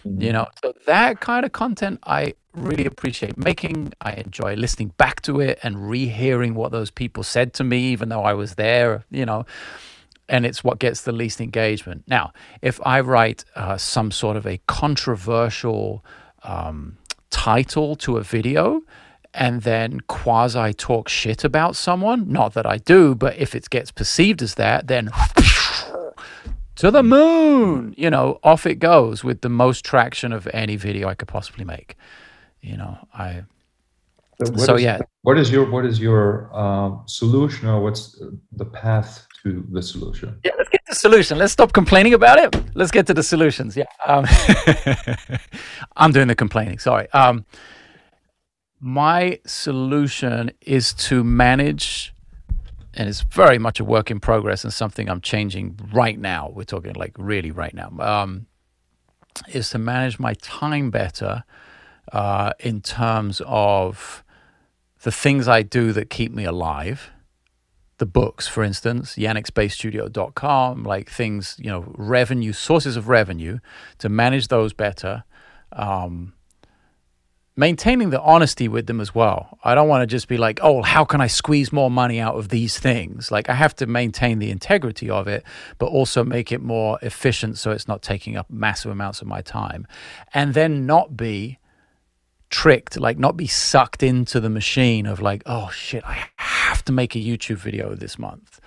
Mm-hmm. 0.05 0.21
You 0.21 0.33
know, 0.33 0.47
so 0.63 0.73
that 0.85 1.19
kind 1.19 1.45
of 1.45 1.51
content 1.51 1.99
I 2.03 2.35
really 2.53 2.85
appreciate 2.85 3.37
making. 3.37 3.93
I 4.01 4.13
enjoy 4.13 4.53
listening 4.55 4.93
back 4.97 5.21
to 5.23 5.41
it 5.41 5.59
and 5.63 5.89
rehearing 5.89 6.55
what 6.55 6.71
those 6.71 6.91
people 6.91 7.23
said 7.23 7.53
to 7.55 7.63
me, 7.63 7.91
even 7.91 8.09
though 8.09 8.23
I 8.23 8.33
was 8.33 8.55
there. 8.55 9.03
You 9.09 9.25
know 9.25 9.45
and 10.27 10.45
it's 10.45 10.63
what 10.63 10.79
gets 10.79 11.01
the 11.01 11.11
least 11.11 11.39
engagement. 11.39 12.03
Now, 12.07 12.33
if 12.61 12.79
I 12.85 12.99
write 13.01 13.45
uh, 13.55 13.77
some 13.77 14.11
sort 14.11 14.37
of 14.37 14.45
a 14.45 14.59
controversial 14.67 16.03
um, 16.43 16.97
title 17.29 17.95
to 17.97 18.17
a 18.17 18.21
video 18.21 18.81
and 19.33 19.61
then 19.63 19.99
quasi 20.01 20.73
talk 20.73 21.09
shit 21.09 21.43
about 21.43 21.75
someone, 21.75 22.31
not 22.31 22.53
that 22.53 22.65
I 22.65 22.77
do, 22.77 23.13
but 23.15 23.37
if 23.37 23.53
it 23.53 23.69
gets 23.69 23.91
perceived 23.91 24.41
as 24.41 24.55
that, 24.55 24.87
then 24.87 25.09
to 26.75 26.89
the 26.89 27.03
moon, 27.03 27.93
you 27.97 28.09
know, 28.09 28.39
off 28.43 28.65
it 28.65 28.75
goes 28.75 29.23
with 29.23 29.41
the 29.41 29.49
most 29.49 29.83
traction 29.83 30.31
of 30.31 30.47
any 30.53 30.75
video 30.75 31.07
I 31.07 31.15
could 31.15 31.27
possibly 31.27 31.65
make. 31.65 31.97
You 32.61 32.77
know, 32.77 32.97
I. 33.13 33.43
So, 34.57 34.75
is, 34.75 34.81
yeah. 34.81 34.99
What 35.21 35.37
is 35.37 35.49
your 35.49 35.69
what 35.69 35.85
is 35.85 35.99
your 35.99 36.49
uh, 36.53 36.91
solution 37.05 37.69
or 37.69 37.81
what's 37.81 38.21
the 38.51 38.65
path 38.65 39.24
to 39.45 39.65
the 39.71 39.81
solution. 39.81 40.37
Yeah, 40.43 40.51
let's 40.57 40.69
get 40.69 40.83
to 40.85 40.91
the 40.91 40.95
solution. 40.95 41.37
Let's 41.37 41.53
stop 41.53 41.71
complaining 41.71 42.13
about 42.13 42.39
it. 42.39 42.75
Let's 42.75 42.91
get 42.91 43.05
to 43.07 43.13
the 43.13 43.23
solutions. 43.23 43.77
Yeah. 43.77 43.85
Um, 44.05 44.25
I'm 45.95 46.11
doing 46.11 46.27
the 46.27 46.35
complaining. 46.35 46.79
Sorry. 46.79 47.07
Um, 47.11 47.45
my 48.79 49.39
solution 49.45 50.51
is 50.61 50.93
to 50.93 51.23
manage, 51.23 52.13
and 52.95 53.07
it's 53.07 53.21
very 53.21 53.59
much 53.59 53.79
a 53.79 53.85
work 53.85 54.09
in 54.09 54.19
progress 54.19 54.63
and 54.63 54.73
something 54.73 55.09
I'm 55.09 55.21
changing 55.21 55.79
right 55.93 56.19
now. 56.19 56.51
We're 56.53 56.63
talking 56.63 56.93
like 56.93 57.13
really 57.17 57.51
right 57.51 57.73
now. 57.73 57.91
Um, 57.99 58.47
is 59.49 59.69
to 59.71 59.77
manage 59.77 60.17
my 60.17 60.33
time 60.35 60.89
better 60.89 61.43
uh, 62.11 62.53
in 62.59 62.81
terms 62.81 63.41
of 63.45 64.23
the 65.03 65.11
things 65.11 65.47
I 65.47 65.61
do 65.61 65.91
that 65.91 66.09
keep 66.09 66.31
me 66.31 66.45
alive 66.45 67.11
the 67.97 68.05
books, 68.05 68.47
for 68.47 68.63
instance, 68.63 69.15
yannickspacestudio.com, 69.15 70.83
like 70.83 71.09
things, 71.09 71.55
you 71.59 71.69
know, 71.69 71.93
revenue, 71.97 72.51
sources 72.51 72.97
of 72.97 73.07
revenue, 73.07 73.59
to 73.99 74.09
manage 74.09 74.49
those 74.49 74.73
better. 74.73 75.23
Um, 75.71 76.33
maintaining 77.57 78.09
the 78.09 78.21
honesty 78.21 78.67
with 78.67 78.87
them 78.87 78.99
as 78.99 79.15
well. 79.15 79.57
I 79.63 79.75
don't 79.75 79.87
want 79.87 80.01
to 80.01 80.07
just 80.07 80.27
be 80.27 80.37
like, 80.37 80.59
oh, 80.61 80.81
how 80.81 81.05
can 81.05 81.21
I 81.21 81.27
squeeze 81.27 81.71
more 81.71 81.89
money 81.89 82.19
out 82.19 82.35
of 82.35 82.49
these 82.49 82.77
things? 82.77 83.31
Like, 83.31 83.49
I 83.49 83.53
have 83.53 83.75
to 83.77 83.85
maintain 83.85 84.39
the 84.39 84.51
integrity 84.51 85.09
of 85.09 85.27
it, 85.27 85.43
but 85.77 85.87
also 85.87 86.23
make 86.23 86.51
it 86.51 86.61
more 86.61 86.99
efficient 87.01 87.57
so 87.57 87.71
it's 87.71 87.87
not 87.87 88.01
taking 88.01 88.35
up 88.35 88.49
massive 88.49 88.91
amounts 88.91 89.21
of 89.21 89.27
my 89.27 89.41
time. 89.41 89.87
And 90.33 90.53
then 90.53 90.85
not 90.85 91.15
be 91.15 91.59
tricked, 92.49 92.97
like 92.99 93.17
not 93.17 93.37
be 93.37 93.47
sucked 93.47 94.03
into 94.03 94.39
the 94.39 94.49
machine 94.49 95.05
of 95.05 95.21
like, 95.21 95.43
oh 95.45 95.69
shit, 95.71 96.03
I 96.05 96.27
have 96.37 96.83
to 96.85 96.91
make 96.91 97.15
a 97.15 97.19
YouTube 97.19 97.57
video 97.57 97.95
this 97.95 98.17
month. 98.19 98.59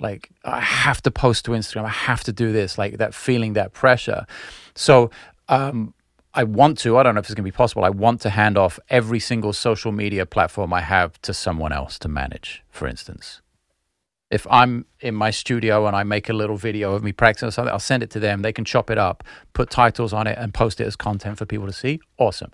Like 0.00 0.30
I 0.44 0.60
have 0.60 1.02
to 1.02 1.10
post 1.10 1.44
to 1.46 1.52
Instagram. 1.52 1.84
I 1.84 1.88
have 1.88 2.24
to 2.24 2.32
do 2.32 2.52
this. 2.52 2.78
Like 2.78 2.98
that 2.98 3.14
feeling, 3.14 3.54
that 3.54 3.72
pressure. 3.72 4.26
So 4.74 5.10
um, 5.48 5.94
I 6.34 6.44
want 6.44 6.78
to. 6.78 6.98
I 6.98 7.02
don't 7.02 7.14
know 7.14 7.20
if 7.20 7.26
it's 7.26 7.34
going 7.34 7.44
to 7.44 7.50
be 7.50 7.56
possible. 7.56 7.84
I 7.84 7.90
want 7.90 8.20
to 8.22 8.30
hand 8.30 8.58
off 8.58 8.78
every 8.90 9.20
single 9.20 9.52
social 9.52 9.92
media 9.92 10.26
platform 10.26 10.72
I 10.72 10.82
have 10.82 11.20
to 11.22 11.32
someone 11.32 11.72
else 11.72 11.98
to 12.00 12.08
manage. 12.08 12.62
For 12.70 12.86
instance, 12.86 13.40
if 14.30 14.46
I'm 14.50 14.84
in 15.00 15.14
my 15.14 15.30
studio 15.30 15.86
and 15.86 15.96
I 15.96 16.02
make 16.02 16.28
a 16.28 16.32
little 16.32 16.56
video 16.56 16.92
of 16.92 17.02
me 17.02 17.12
practicing 17.12 17.50
something, 17.50 17.72
I'll 17.72 17.78
send 17.78 18.02
it 18.02 18.10
to 18.10 18.20
them. 18.20 18.42
They 18.42 18.52
can 18.52 18.64
chop 18.64 18.90
it 18.90 18.98
up, 18.98 19.24
put 19.52 19.70
titles 19.70 20.12
on 20.12 20.26
it, 20.26 20.36
and 20.36 20.52
post 20.52 20.80
it 20.80 20.86
as 20.86 20.96
content 20.96 21.38
for 21.38 21.46
people 21.46 21.66
to 21.66 21.72
see. 21.72 22.00
Awesome. 22.18 22.50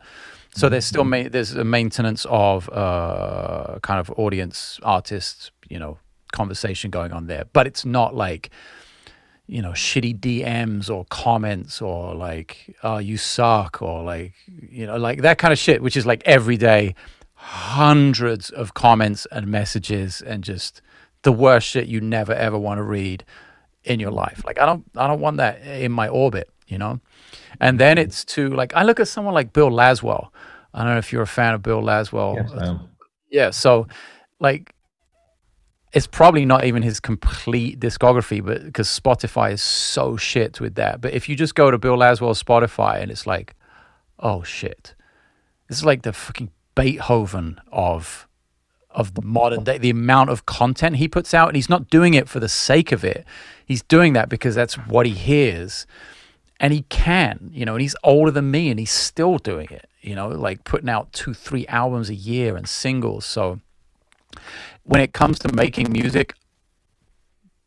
So 0.54 0.68
there's 0.68 0.84
still 0.84 1.04
ma- 1.04 1.28
there's 1.30 1.54
a 1.54 1.64
maintenance 1.64 2.26
of 2.28 2.68
uh, 2.70 3.78
kind 3.82 3.98
of 3.98 4.10
audience 4.18 4.78
artists, 4.82 5.50
you 5.68 5.78
know, 5.78 5.98
conversation 6.32 6.90
going 6.90 7.12
on 7.12 7.26
there, 7.26 7.44
but 7.52 7.66
it's 7.66 7.84
not 7.84 8.14
like 8.14 8.50
you 9.46 9.60
know 9.60 9.70
shitty 9.72 10.18
DMs 10.18 10.88
or 10.88 11.04
comments 11.06 11.82
or 11.82 12.14
like 12.14 12.76
oh 12.82 12.98
you 12.98 13.16
suck 13.16 13.82
or 13.82 14.02
like 14.02 14.32
you 14.70 14.86
know 14.86 14.96
like 14.96 15.22
that 15.22 15.38
kind 15.38 15.52
of 15.52 15.58
shit, 15.58 15.82
which 15.82 15.96
is 15.96 16.04
like 16.04 16.22
everyday 16.26 16.94
hundreds 17.34 18.50
of 18.50 18.74
comments 18.74 19.26
and 19.32 19.48
messages 19.48 20.20
and 20.20 20.44
just 20.44 20.80
the 21.22 21.32
worst 21.32 21.66
shit 21.66 21.88
you 21.88 22.00
never 22.00 22.32
ever 22.32 22.58
want 22.58 22.78
to 22.78 22.82
read 22.82 23.24
in 23.84 23.98
your 23.98 24.10
life. 24.10 24.42
Like 24.44 24.58
I 24.58 24.66
don't 24.66 24.84
I 24.96 25.06
don't 25.06 25.20
want 25.20 25.38
that 25.38 25.62
in 25.62 25.92
my 25.92 26.08
orbit, 26.08 26.50
you 26.66 26.78
know? 26.78 27.00
And 27.60 27.78
then 27.78 27.98
it's 27.98 28.24
to 28.26 28.48
like 28.48 28.74
I 28.74 28.82
look 28.82 29.00
at 29.00 29.08
someone 29.08 29.34
like 29.34 29.52
Bill 29.52 29.70
Laswell. 29.70 30.28
I 30.74 30.84
don't 30.84 30.92
know 30.92 30.98
if 30.98 31.12
you're 31.12 31.22
a 31.22 31.26
fan 31.26 31.54
of 31.54 31.62
Bill 31.62 31.82
Laswell. 31.82 32.36
Yes, 32.36 32.52
I 32.52 32.66
am. 32.66 32.88
Yeah, 33.30 33.50
so 33.50 33.86
like 34.40 34.74
it's 35.92 36.06
probably 36.06 36.46
not 36.46 36.64
even 36.64 36.82
his 36.82 37.00
complete 37.00 37.78
discography, 37.78 38.44
but 38.44 38.64
because 38.64 38.88
Spotify 38.88 39.52
is 39.52 39.62
so 39.62 40.16
shit 40.16 40.60
with 40.60 40.76
that. 40.76 41.00
But 41.00 41.12
if 41.12 41.28
you 41.28 41.36
just 41.36 41.54
go 41.54 41.70
to 41.70 41.78
Bill 41.78 41.96
Laswell's 41.96 42.42
Spotify 42.42 43.02
and 43.02 43.10
it's 43.10 43.26
like, 43.26 43.54
oh 44.18 44.42
shit, 44.42 44.94
this 45.68 45.78
is 45.78 45.84
like 45.84 46.02
the 46.02 46.12
fucking 46.12 46.50
Beethoven 46.74 47.60
of 47.70 48.26
of 48.94 49.14
the 49.14 49.22
modern 49.22 49.64
day, 49.64 49.78
the 49.78 49.90
amount 49.90 50.30
of 50.30 50.46
content 50.46 50.96
he 50.96 51.08
puts 51.08 51.34
out, 51.34 51.48
and 51.48 51.56
he's 51.56 51.68
not 51.68 51.88
doing 51.88 52.14
it 52.14 52.28
for 52.28 52.40
the 52.40 52.48
sake 52.48 52.92
of 52.92 53.04
it. 53.04 53.24
He's 53.64 53.82
doing 53.82 54.12
that 54.12 54.28
because 54.28 54.54
that's 54.54 54.74
what 54.74 55.06
he 55.06 55.12
hears, 55.12 55.86
and 56.62 56.72
he 56.72 56.83
can, 56.83 57.51
you 57.53 57.66
know. 57.66 57.75
And 57.75 57.83
he's 57.83 57.96
older 58.05 58.31
than 58.31 58.51
me, 58.51 58.70
and 58.70 58.79
he's 58.79 58.92
still 58.92 59.37
doing 59.37 59.68
it, 59.70 59.90
you 60.01 60.14
know, 60.14 60.29
like 60.29 60.62
putting 60.64 60.88
out 60.88 61.12
two, 61.12 61.35
three 61.35 61.66
albums 61.66 62.09
a 62.09 62.14
year 62.14 62.57
and 62.57 62.66
singles. 62.68 63.27
So 63.27 63.61
when 64.85 65.01
it 65.01 65.12
comes 65.12 65.40
to 65.40 65.53
making 65.53 65.92
music, 65.92 66.35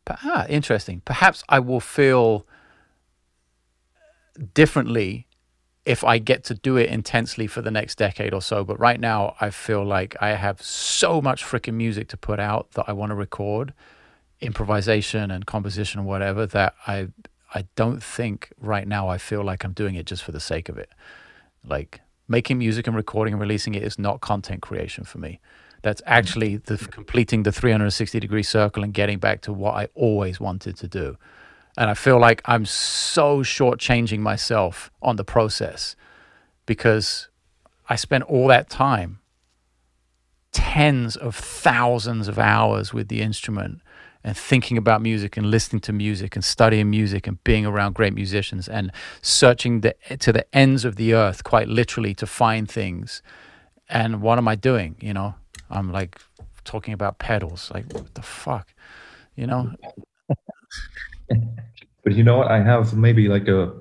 ah, 0.08 0.46
interesting. 0.48 1.02
Perhaps 1.04 1.44
I 1.48 1.60
will 1.60 1.80
feel 1.80 2.46
differently 4.54 5.26
if 5.84 6.02
I 6.02 6.18
get 6.18 6.42
to 6.44 6.54
do 6.54 6.76
it 6.76 6.90
intensely 6.90 7.46
for 7.46 7.62
the 7.62 7.70
next 7.70 7.98
decade 7.98 8.32
or 8.34 8.42
so. 8.42 8.64
But 8.64 8.80
right 8.80 8.98
now, 8.98 9.36
I 9.40 9.50
feel 9.50 9.84
like 9.84 10.16
I 10.20 10.30
have 10.30 10.62
so 10.62 11.20
much 11.20 11.44
freaking 11.44 11.74
music 11.74 12.08
to 12.08 12.16
put 12.16 12.40
out 12.40 12.72
that 12.72 12.86
I 12.88 12.92
want 12.92 13.10
to 13.10 13.14
record, 13.14 13.74
improvisation 14.40 15.30
and 15.30 15.46
composition 15.46 16.04
whatever, 16.06 16.46
that 16.46 16.74
I 16.86 17.08
I 17.54 17.66
don't 17.76 18.02
think 18.02 18.52
right 18.60 18.86
now 18.86 19.08
I 19.08 19.18
feel 19.18 19.42
like 19.42 19.64
I'm 19.64 19.72
doing 19.72 19.94
it 19.94 20.06
just 20.06 20.22
for 20.22 20.32
the 20.32 20.40
sake 20.40 20.68
of 20.68 20.78
it. 20.78 20.90
Like 21.64 22.00
making 22.28 22.58
music 22.58 22.86
and 22.86 22.96
recording 22.96 23.34
and 23.34 23.40
releasing 23.40 23.74
it 23.74 23.82
is 23.82 23.98
not 23.98 24.20
content 24.20 24.62
creation 24.62 25.04
for 25.04 25.18
me. 25.18 25.40
That's 25.82 26.00
mm. 26.02 26.06
actually 26.06 26.56
the 26.56 26.78
completing 26.78 27.44
the 27.44 27.52
360 27.52 28.18
degree 28.20 28.42
circle 28.42 28.82
and 28.82 28.92
getting 28.92 29.18
back 29.18 29.40
to 29.42 29.52
what 29.52 29.74
I 29.74 29.88
always 29.94 30.40
wanted 30.40 30.76
to 30.78 30.88
do. 30.88 31.16
And 31.78 31.90
I 31.90 31.94
feel 31.94 32.18
like 32.18 32.42
I'm 32.46 32.64
so 32.64 33.40
shortchanging 33.40 34.20
myself 34.20 34.90
on 35.02 35.16
the 35.16 35.24
process 35.24 35.94
because 36.64 37.28
I 37.88 37.96
spent 37.96 38.24
all 38.24 38.48
that 38.48 38.70
time, 38.70 39.20
tens 40.52 41.16
of 41.16 41.36
thousands 41.36 42.28
of 42.28 42.38
hours 42.38 42.94
with 42.94 43.08
the 43.08 43.20
instrument 43.20 43.80
and 44.26 44.36
thinking 44.36 44.76
about 44.76 45.00
music 45.00 45.36
and 45.36 45.52
listening 45.52 45.78
to 45.78 45.92
music 45.92 46.34
and 46.34 46.44
studying 46.44 46.90
music 46.90 47.28
and 47.28 47.42
being 47.44 47.64
around 47.64 47.94
great 47.94 48.12
musicians 48.12 48.68
and 48.68 48.90
searching 49.22 49.82
the, 49.82 49.94
to 50.18 50.32
the 50.32 50.44
ends 50.52 50.84
of 50.84 50.96
the 50.96 51.14
earth, 51.14 51.44
quite 51.44 51.68
literally, 51.68 52.12
to 52.12 52.26
find 52.26 52.68
things. 52.68 53.22
And 53.88 54.20
what 54.20 54.36
am 54.36 54.48
I 54.48 54.56
doing? 54.56 54.96
You 55.00 55.14
know, 55.14 55.36
I'm 55.70 55.92
like 55.92 56.20
talking 56.64 56.92
about 56.92 57.20
pedals. 57.20 57.70
Like, 57.72 57.92
what 57.92 58.14
the 58.14 58.22
fuck? 58.22 58.74
You 59.36 59.46
know? 59.46 59.70
but 61.28 62.12
you 62.12 62.24
know 62.24 62.38
what? 62.38 62.50
I 62.50 62.60
have 62.60 62.94
maybe 62.94 63.28
like 63.28 63.46
a, 63.46 63.72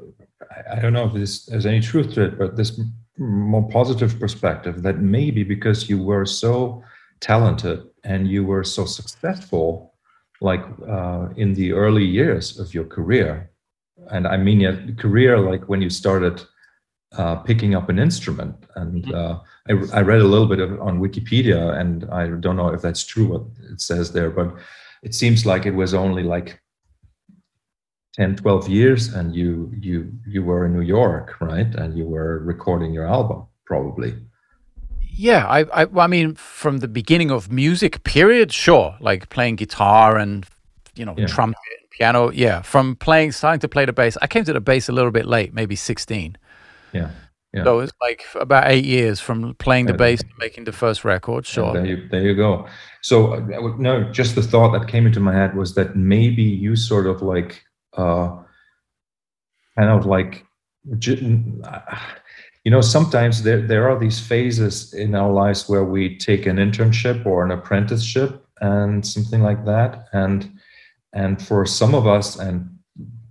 I 0.71 0.79
don't 0.79 0.93
know 0.93 1.07
if 1.07 1.13
this 1.13 1.47
there's 1.47 1.65
any 1.65 1.79
truth 1.79 2.13
to 2.13 2.23
it, 2.23 2.37
but 2.37 2.55
this 2.55 2.79
more 3.17 3.67
positive 3.69 4.19
perspective 4.19 4.83
that 4.83 4.99
maybe 4.99 5.43
because 5.43 5.89
you 5.89 6.03
were 6.03 6.27
so 6.27 6.83
talented 7.19 7.81
and 8.03 8.27
you 8.27 8.45
were 8.45 8.63
so 8.63 8.85
successful, 8.85 9.94
like 10.41 10.63
uh, 10.87 11.29
in 11.35 11.53
the 11.53 11.73
early 11.73 12.05
years 12.05 12.59
of 12.59 12.73
your 12.73 12.85
career, 12.85 13.51
and 14.11 14.27
I 14.27 14.37
mean 14.37 14.59
yeah, 14.59 14.75
career 14.97 15.39
like 15.39 15.67
when 15.69 15.81
you 15.81 15.89
started 15.89 16.41
uh, 17.17 17.35
picking 17.37 17.75
up 17.75 17.89
an 17.89 17.99
instrument. 17.99 18.55
And 18.75 19.05
mm-hmm. 19.05 19.13
uh, 19.13 19.39
I, 19.69 19.99
I, 19.99 20.01
read 20.01 20.19
a 20.19 20.27
little 20.27 20.47
bit 20.47 20.59
of, 20.59 20.81
on 20.81 20.99
Wikipedia, 20.99 21.79
and 21.79 22.03
I 22.11 22.27
don't 22.27 22.57
know 22.57 22.69
if 22.69 22.81
that's 22.81 23.05
true 23.05 23.27
what 23.27 23.43
it 23.71 23.79
says 23.79 24.11
there, 24.11 24.29
but 24.29 24.53
it 25.01 25.13
seems 25.13 25.45
like 25.45 25.65
it 25.65 25.75
was 25.75 25.93
only 25.93 26.23
like 26.23 26.59
10 28.15 28.37
12 28.37 28.69
years 28.69 29.13
and 29.13 29.35
you 29.35 29.71
you 29.77 30.11
you 30.25 30.41
were 30.41 30.65
in 30.65 30.73
new 30.73 30.81
york 30.81 31.35
right 31.41 31.75
and 31.75 31.97
you 31.97 32.05
were 32.05 32.39
recording 32.39 32.93
your 32.93 33.05
album 33.05 33.45
probably 33.65 34.15
yeah 35.15 35.47
I, 35.47 35.83
I 35.83 35.87
i 35.97 36.07
mean 36.07 36.35
from 36.35 36.79
the 36.79 36.87
beginning 36.87 37.31
of 37.31 37.51
music 37.51 38.03
period 38.03 38.51
sure 38.51 38.95
like 38.99 39.29
playing 39.29 39.55
guitar 39.55 40.17
and 40.17 40.45
you 40.95 41.05
know 41.05 41.15
yeah. 41.17 41.27
trumpet 41.27 41.59
and 41.79 41.89
piano 41.89 42.31
yeah 42.31 42.61
from 42.61 42.95
playing 42.95 43.31
starting 43.31 43.59
to 43.61 43.67
play 43.67 43.85
the 43.85 43.93
bass 43.93 44.17
i 44.21 44.27
came 44.27 44.43
to 44.43 44.53
the 44.53 44.61
bass 44.61 44.89
a 44.89 44.91
little 44.91 45.11
bit 45.11 45.25
late 45.25 45.53
maybe 45.53 45.75
16 45.75 46.37
yeah 46.93 47.11
yeah. 47.55 47.63
So 47.63 47.79
it's 47.79 47.93
like 48.01 48.25
about 48.35 48.69
eight 48.69 48.83
years 48.83 49.21
from 49.21 49.55
playing 49.55 49.85
the 49.85 49.93
bass 49.93 50.19
to 50.19 50.27
making 50.39 50.65
the 50.65 50.73
first 50.73 51.05
record. 51.05 51.45
Sure. 51.45 51.71
There 51.71 51.85
you, 51.85 52.07
there 52.09 52.21
you 52.21 52.35
go. 52.35 52.67
So 53.01 53.35
uh, 53.35 53.75
no, 53.77 54.11
just 54.11 54.35
the 54.35 54.41
thought 54.41 54.77
that 54.77 54.89
came 54.89 55.07
into 55.07 55.21
my 55.21 55.33
head 55.33 55.55
was 55.55 55.73
that 55.75 55.95
maybe 55.95 56.43
you 56.43 56.75
sort 56.75 57.07
of 57.07 57.21
like 57.21 57.63
uh, 57.93 58.43
kind 59.77 59.89
of 59.89 60.05
like 60.05 60.45
you 62.65 62.71
know 62.71 62.81
sometimes 62.81 63.43
there 63.43 63.61
there 63.61 63.87
are 63.87 63.97
these 63.97 64.19
phases 64.19 64.93
in 64.93 65.15
our 65.15 65.31
lives 65.31 65.69
where 65.69 65.85
we 65.85 66.17
take 66.17 66.47
an 66.47 66.57
internship 66.57 67.25
or 67.25 67.45
an 67.45 67.51
apprenticeship 67.51 68.43
and 68.59 69.05
something 69.05 69.41
like 69.41 69.65
that. 69.65 70.07
And 70.13 70.51
and 71.13 71.41
for 71.41 71.65
some 71.65 71.95
of 71.95 72.07
us 72.07 72.37
and 72.37 72.69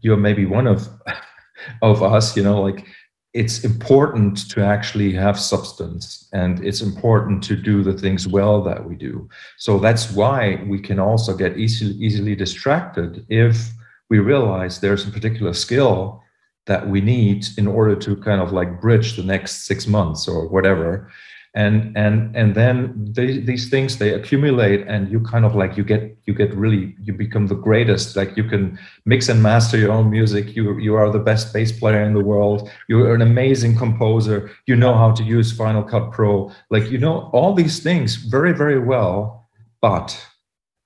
you're 0.01 0.17
maybe 0.17 0.47
one 0.47 0.67
of 0.67 0.89
of 1.83 2.03
us 2.03 2.37
you 2.37 2.43
know 2.43 2.63
like 2.63 2.87
it's 3.33 3.65
important 3.65 4.49
to 4.51 4.65
actually 4.65 5.13
have 5.13 5.37
substance 5.41 6.29
and 6.33 6.65
it's 6.65 6.81
important 6.81 7.43
to 7.43 7.57
do 7.57 7.83
the 7.83 7.99
things 7.99 8.29
well 8.29 8.63
that 8.63 8.89
we 8.89 8.95
do. 8.95 9.29
So 9.59 9.81
that's 9.81 10.13
why 10.13 10.63
we 10.69 10.79
can 10.79 11.01
also 11.01 11.37
get 11.37 11.59
easily 11.59 11.95
easily 11.95 12.37
distracted 12.37 13.27
if 13.29 13.73
we 14.11 14.21
realize 14.21 14.79
there's 14.79 15.09
a 15.09 15.11
particular 15.11 15.55
skill 15.55 16.23
that 16.67 16.89
we 16.89 17.01
need 17.01 17.47
in 17.59 17.67
order 17.67 17.95
to 17.97 18.17
kind 18.17 18.41
of 18.41 18.53
like 18.53 18.81
bridge 18.81 19.17
the 19.17 19.23
next 19.23 19.67
six 19.67 19.87
months 19.87 20.27
or 20.29 20.49
whatever. 20.49 21.11
And 21.57 21.97
and 21.97 22.35
and 22.35 22.57
then 22.57 23.13
they, 23.13 23.39
these 23.39 23.71
things 23.71 23.99
they 23.99 24.13
accumulate 24.13 24.89
and 24.89 25.09
you 25.09 25.21
kind 25.21 25.45
of 25.45 25.55
like 25.55 25.77
you 25.77 25.85
get 25.85 26.17
you 26.25 26.35
get 26.35 26.53
really 26.53 26.97
you 27.01 27.13
become 27.13 27.47
the 27.47 27.55
greatest. 27.55 28.17
Like 28.17 28.37
you 28.37 28.43
can 28.43 28.77
mix 29.05 29.29
and 29.29 29.41
master 29.41 29.79
your 29.79 29.93
own 29.93 30.11
music. 30.11 30.57
You 30.57 30.77
you 30.79 30.97
are 30.97 31.11
the 31.11 31.21
best 31.21 31.53
bass 31.53 31.71
player 31.71 32.03
in 32.03 32.13
the 32.13 32.25
world. 32.25 32.69
You're 32.89 33.15
an 33.15 33.23
amazing 33.23 33.77
composer. 33.77 34.51
You 34.67 34.75
know 34.75 34.95
how 34.95 35.13
to 35.13 35.23
use 35.23 35.53
final 35.53 35.85
cut 35.85 36.11
pro. 36.11 36.51
Like 36.71 36.91
you 36.91 36.99
know 36.99 37.31
all 37.33 37.55
these 37.55 37.79
things 37.81 38.17
very 38.17 38.53
very 38.53 38.81
well 38.81 39.45
but 39.85 40.19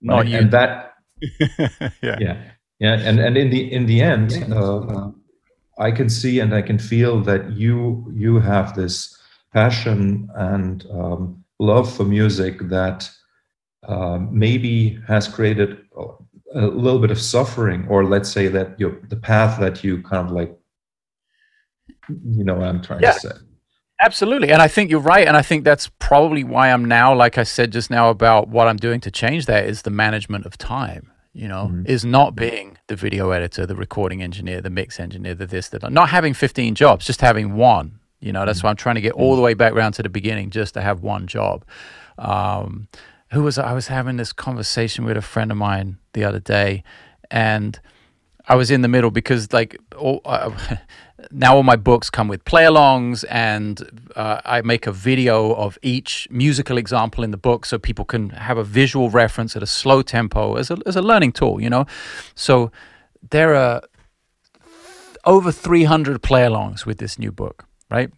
not 0.02 0.26
you. 0.26 0.38
and 0.38 0.50
that 0.50 0.94
yeah. 2.02 2.18
Yeah. 2.20 2.36
Yeah. 2.80 2.94
And 2.94 3.20
and 3.20 3.36
in 3.36 3.50
the 3.50 3.72
in 3.72 3.86
the 3.86 4.00
end 4.00 4.32
uh, 4.52 5.10
i 5.78 5.90
can 5.90 6.08
see 6.08 6.40
and 6.40 6.54
i 6.54 6.62
can 6.62 6.78
feel 6.78 7.20
that 7.20 7.52
you 7.52 8.10
you 8.14 8.38
have 8.38 8.74
this 8.74 9.16
passion 9.52 10.28
and 10.36 10.86
um, 10.92 11.42
love 11.58 11.92
for 11.94 12.04
music 12.04 12.58
that 12.68 13.10
uh, 13.86 14.18
maybe 14.30 14.98
has 15.06 15.26
created 15.26 15.78
a 16.54 16.66
little 16.66 17.00
bit 17.00 17.10
of 17.10 17.20
suffering 17.20 17.86
or 17.88 18.04
let's 18.04 18.30
say 18.30 18.48
that 18.48 18.78
your 18.78 19.00
the 19.08 19.16
path 19.16 19.58
that 19.58 19.82
you 19.82 20.02
kind 20.02 20.26
of 20.26 20.32
like 20.32 20.56
you 22.08 22.44
know 22.44 22.54
what 22.54 22.68
i'm 22.68 22.82
trying 22.82 23.00
yeah. 23.00 23.12
to 23.12 23.20
say 23.20 23.32
Absolutely. 24.00 24.52
And 24.52 24.62
I 24.62 24.68
think 24.68 24.92
you're 24.92 25.00
right. 25.00 25.26
And 25.26 25.36
I 25.36 25.42
think 25.42 25.64
that's 25.64 25.88
probably 25.98 26.44
why 26.44 26.70
I'm 26.70 26.84
now, 26.84 27.12
like 27.12 27.36
I 27.36 27.42
said 27.42 27.72
just 27.72 27.90
now 27.90 28.10
about 28.10 28.46
what 28.46 28.68
I'm 28.68 28.76
doing 28.76 29.00
to 29.00 29.10
change 29.10 29.46
that 29.46 29.64
is 29.64 29.82
the 29.82 29.90
management 29.90 30.46
of 30.46 30.56
time 30.56 31.10
you 31.32 31.48
know, 31.48 31.66
mm-hmm. 31.70 31.86
is 31.86 32.04
not 32.04 32.34
being 32.34 32.78
the 32.88 32.96
video 32.96 33.30
editor, 33.30 33.66
the 33.66 33.76
recording 33.76 34.22
engineer, 34.22 34.60
the 34.60 34.70
mix 34.70 34.98
engineer, 34.98 35.34
the 35.34 35.46
this, 35.46 35.68
that, 35.68 35.90
not 35.92 36.08
having 36.08 36.34
15 36.34 36.74
jobs, 36.74 37.06
just 37.06 37.20
having 37.20 37.54
one. 37.54 38.00
You 38.20 38.32
know, 38.32 38.44
that's 38.44 38.58
mm-hmm. 38.58 38.66
why 38.66 38.70
I'm 38.70 38.76
trying 38.76 38.96
to 38.96 39.00
get 39.00 39.12
all 39.12 39.36
the 39.36 39.42
way 39.42 39.54
back 39.54 39.72
around 39.72 39.92
to 39.92 40.02
the 40.02 40.08
beginning 40.08 40.50
just 40.50 40.74
to 40.74 40.80
have 40.80 41.02
one 41.02 41.26
job. 41.26 41.64
Um, 42.18 42.88
who 43.30 43.42
was 43.42 43.58
I 43.58 43.72
was 43.74 43.88
having 43.88 44.16
this 44.16 44.32
conversation 44.32 45.04
with 45.04 45.16
a 45.16 45.22
friend 45.22 45.50
of 45.50 45.56
mine 45.56 45.98
the 46.14 46.24
other 46.24 46.40
day, 46.40 46.82
and 47.30 47.78
I 48.48 48.54
was 48.54 48.70
in 48.70 48.80
the 48.80 48.88
middle 48.88 49.10
because 49.10 49.52
like 49.52 49.78
all, 49.96 50.22
uh, 50.24 50.50
now 51.30 51.56
all 51.56 51.62
my 51.62 51.76
books 51.76 52.08
come 52.08 52.28
with 52.28 52.44
play-alongs, 52.44 53.24
and 53.28 54.08
uh, 54.16 54.40
I 54.44 54.62
make 54.62 54.86
a 54.86 54.92
video 54.92 55.54
of 55.54 55.78
each 55.82 56.26
musical 56.30 56.78
example 56.78 57.22
in 57.22 57.30
the 57.30 57.36
book 57.36 57.66
so 57.66 57.78
people 57.78 58.04
can 58.04 58.30
have 58.30 58.56
a 58.56 58.64
visual 58.64 59.10
reference 59.10 59.54
at 59.54 59.62
a 59.62 59.66
slow 59.66 60.02
tempo 60.02 60.56
as 60.56 60.70
a 60.70 60.78
as 60.86 60.96
a 60.96 61.02
learning 61.02 61.32
tool. 61.32 61.60
You 61.60 61.70
know, 61.70 61.86
so 62.34 62.72
there 63.30 63.54
are 63.54 63.82
over 65.24 65.52
300 65.52 66.22
play-alongs 66.22 66.86
with 66.86 66.98
this 66.98 67.18
new 67.18 67.30
book, 67.30 67.66
right? 67.90 68.10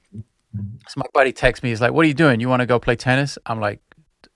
So 0.88 0.94
my 0.96 1.06
buddy 1.12 1.32
texts 1.32 1.62
me. 1.62 1.70
He's 1.70 1.80
like, 1.80 1.92
"What 1.92 2.04
are 2.04 2.08
you 2.08 2.14
doing? 2.14 2.40
You 2.40 2.48
want 2.48 2.60
to 2.60 2.66
go 2.66 2.78
play 2.78 2.96
tennis?" 2.96 3.38
I'm 3.46 3.60
like, 3.60 3.80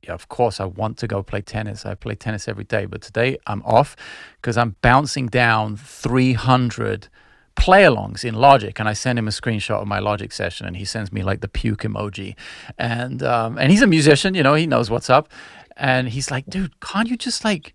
"Yeah, 0.07 0.15
of 0.15 0.29
course 0.29 0.61
I 0.61 0.65
want 0.65 0.99
to 0.99 1.07
go 1.07 1.23
play 1.23 1.41
tennis. 1.41 1.85
I 1.87 1.95
play 1.95 2.15
tennis 2.15 2.49
every 2.49 2.65
day, 2.65 2.87
but 2.87 3.03
today 3.03 3.39
I'm 3.47 3.63
off 3.63 3.97
because 4.37 4.57
I'm 4.57 4.77
bouncing 4.83 5.27
down 5.27 5.77
300 5.77 7.09
play-alongs 7.57 8.25
in 8.25 8.35
Logic." 8.35 8.79
And 8.79 8.89
I 8.89 8.93
send 8.93 9.19
him 9.19 9.29
a 9.29 9.31
screenshot 9.31 9.81
of 9.83 9.87
my 9.89 9.99
Logic 9.99 10.33
session, 10.33 10.67
and 10.67 10.77
he 10.77 10.85
sends 10.85 11.13
me 11.13 11.23
like 11.23 11.41
the 11.41 11.49
puke 11.49 11.83
emoji. 11.83 12.37
And 12.79 13.23
um, 13.23 13.59
and 13.59 13.71
he's 13.71 13.83
a 13.83 13.87
musician, 13.87 14.35
you 14.35 14.43
know, 14.43 14.55
he 14.55 14.67
knows 14.67 14.91
what's 14.91 15.11
up. 15.11 15.29
And 15.77 16.09
he's 16.09 16.31
like, 16.31 16.47
"Dude, 16.47 16.79
can't 16.81 17.09
you 17.09 17.17
just 17.17 17.45
like 17.45 17.75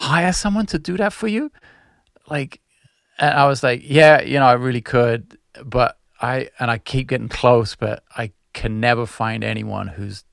hire 0.00 0.32
someone 0.32 0.66
to 0.66 0.78
do 0.78 0.96
that 0.96 1.12
for 1.12 1.28
you?" 1.28 1.50
Like, 2.28 2.60
and 3.18 3.34
I 3.34 3.46
was 3.46 3.62
like, 3.62 3.82
"Yeah, 3.84 4.20
you 4.22 4.38
know, 4.38 4.46
I 4.46 4.52
really 4.54 4.82
could, 4.82 5.38
but." 5.64 5.98
I 6.20 6.50
and 6.58 6.70
I 6.70 6.78
keep 6.78 7.08
getting 7.08 7.28
close, 7.28 7.76
but 7.76 8.02
I 8.16 8.32
can 8.52 8.80
never 8.80 9.06
find 9.06 9.44
anyone 9.44 9.88
who's 9.88 10.24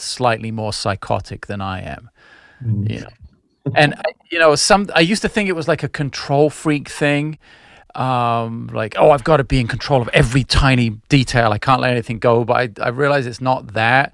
slightly 0.00 0.50
more 0.50 0.72
psychotic 0.72 1.46
than 1.46 1.60
I 1.60 1.80
am. 1.82 2.10
Mm. 2.64 2.90
You 2.90 3.00
know, 3.00 3.08
and 3.74 3.94
you 4.30 4.38
know, 4.38 4.54
some 4.54 4.88
I 4.94 5.00
used 5.00 5.22
to 5.22 5.28
think 5.28 5.48
it 5.48 5.56
was 5.56 5.68
like 5.68 5.82
a 5.82 5.88
control 5.88 6.50
freak 6.50 6.88
thing. 6.88 7.38
Um, 7.94 8.68
like, 8.72 8.96
oh, 8.98 9.10
I've 9.10 9.22
got 9.22 9.36
to 9.36 9.44
be 9.44 9.60
in 9.60 9.68
control 9.68 10.02
of 10.02 10.08
every 10.08 10.42
tiny 10.42 10.90
detail. 11.08 11.52
I 11.52 11.58
can't 11.58 11.80
let 11.80 11.92
anything 11.92 12.18
go. 12.18 12.44
But 12.44 12.80
I, 12.80 12.86
I 12.86 12.88
realize 12.88 13.26
it's 13.26 13.40
not 13.40 13.74
that. 13.74 14.12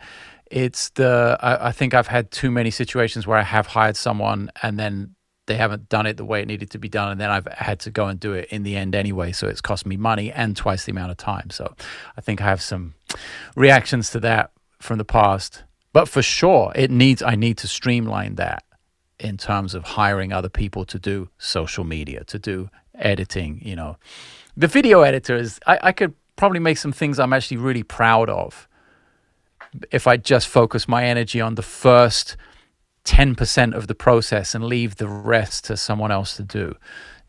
It's 0.50 0.90
the 0.90 1.38
I, 1.40 1.68
I 1.68 1.72
think 1.72 1.94
I've 1.94 2.08
had 2.08 2.30
too 2.30 2.50
many 2.50 2.70
situations 2.70 3.26
where 3.26 3.38
I 3.38 3.42
have 3.42 3.68
hired 3.68 3.96
someone 3.96 4.50
and 4.62 4.78
then 4.78 5.14
they 5.50 5.56
haven't 5.56 5.88
done 5.88 6.06
it 6.06 6.16
the 6.16 6.24
way 6.24 6.42
it 6.42 6.46
needed 6.46 6.70
to 6.70 6.78
be 6.78 6.88
done 6.88 7.10
and 7.10 7.20
then 7.20 7.28
i've 7.28 7.46
had 7.46 7.80
to 7.80 7.90
go 7.90 8.06
and 8.06 8.20
do 8.20 8.34
it 8.34 8.48
in 8.50 8.62
the 8.62 8.76
end 8.76 8.94
anyway 8.94 9.32
so 9.32 9.48
it's 9.48 9.60
cost 9.60 9.84
me 9.84 9.96
money 9.96 10.30
and 10.30 10.56
twice 10.56 10.84
the 10.84 10.92
amount 10.92 11.10
of 11.10 11.16
time 11.16 11.50
so 11.50 11.74
i 12.16 12.20
think 12.20 12.40
i 12.40 12.44
have 12.44 12.62
some 12.62 12.94
reactions 13.56 14.10
to 14.10 14.20
that 14.20 14.52
from 14.78 14.96
the 14.98 15.04
past 15.04 15.64
but 15.92 16.08
for 16.08 16.22
sure 16.22 16.72
it 16.74 16.90
needs 16.90 17.22
i 17.22 17.34
need 17.34 17.56
to 17.58 17.68
streamline 17.68 18.36
that 18.36 18.64
in 19.18 19.36
terms 19.36 19.74
of 19.74 19.84
hiring 19.84 20.32
other 20.32 20.48
people 20.48 20.84
to 20.84 20.98
do 20.98 21.28
social 21.38 21.84
media 21.84 22.24
to 22.24 22.38
do 22.38 22.70
editing 22.94 23.60
you 23.62 23.76
know. 23.76 23.96
The 24.56 24.66
video 24.66 25.02
editor 25.02 25.36
is 25.36 25.60
i, 25.66 25.78
I 25.82 25.92
could 25.92 26.14
probably 26.36 26.60
make 26.60 26.78
some 26.78 26.92
things 26.92 27.18
i'm 27.18 27.32
actually 27.32 27.58
really 27.58 27.82
proud 27.82 28.28
of 28.30 28.68
if 29.90 30.06
i 30.06 30.16
just 30.16 30.48
focus 30.48 30.88
my 30.88 31.04
energy 31.04 31.40
on 31.40 31.54
the 31.54 31.62
first 31.62 32.36
10% 33.06 33.74
of 33.74 33.86
the 33.86 33.94
process 33.94 34.54
and 34.54 34.62
leave 34.62 34.96
the 34.96 35.08
rest 35.08 35.64
to 35.64 35.76
someone 35.76 36.10
else 36.10 36.36
to 36.36 36.42
do 36.42 36.76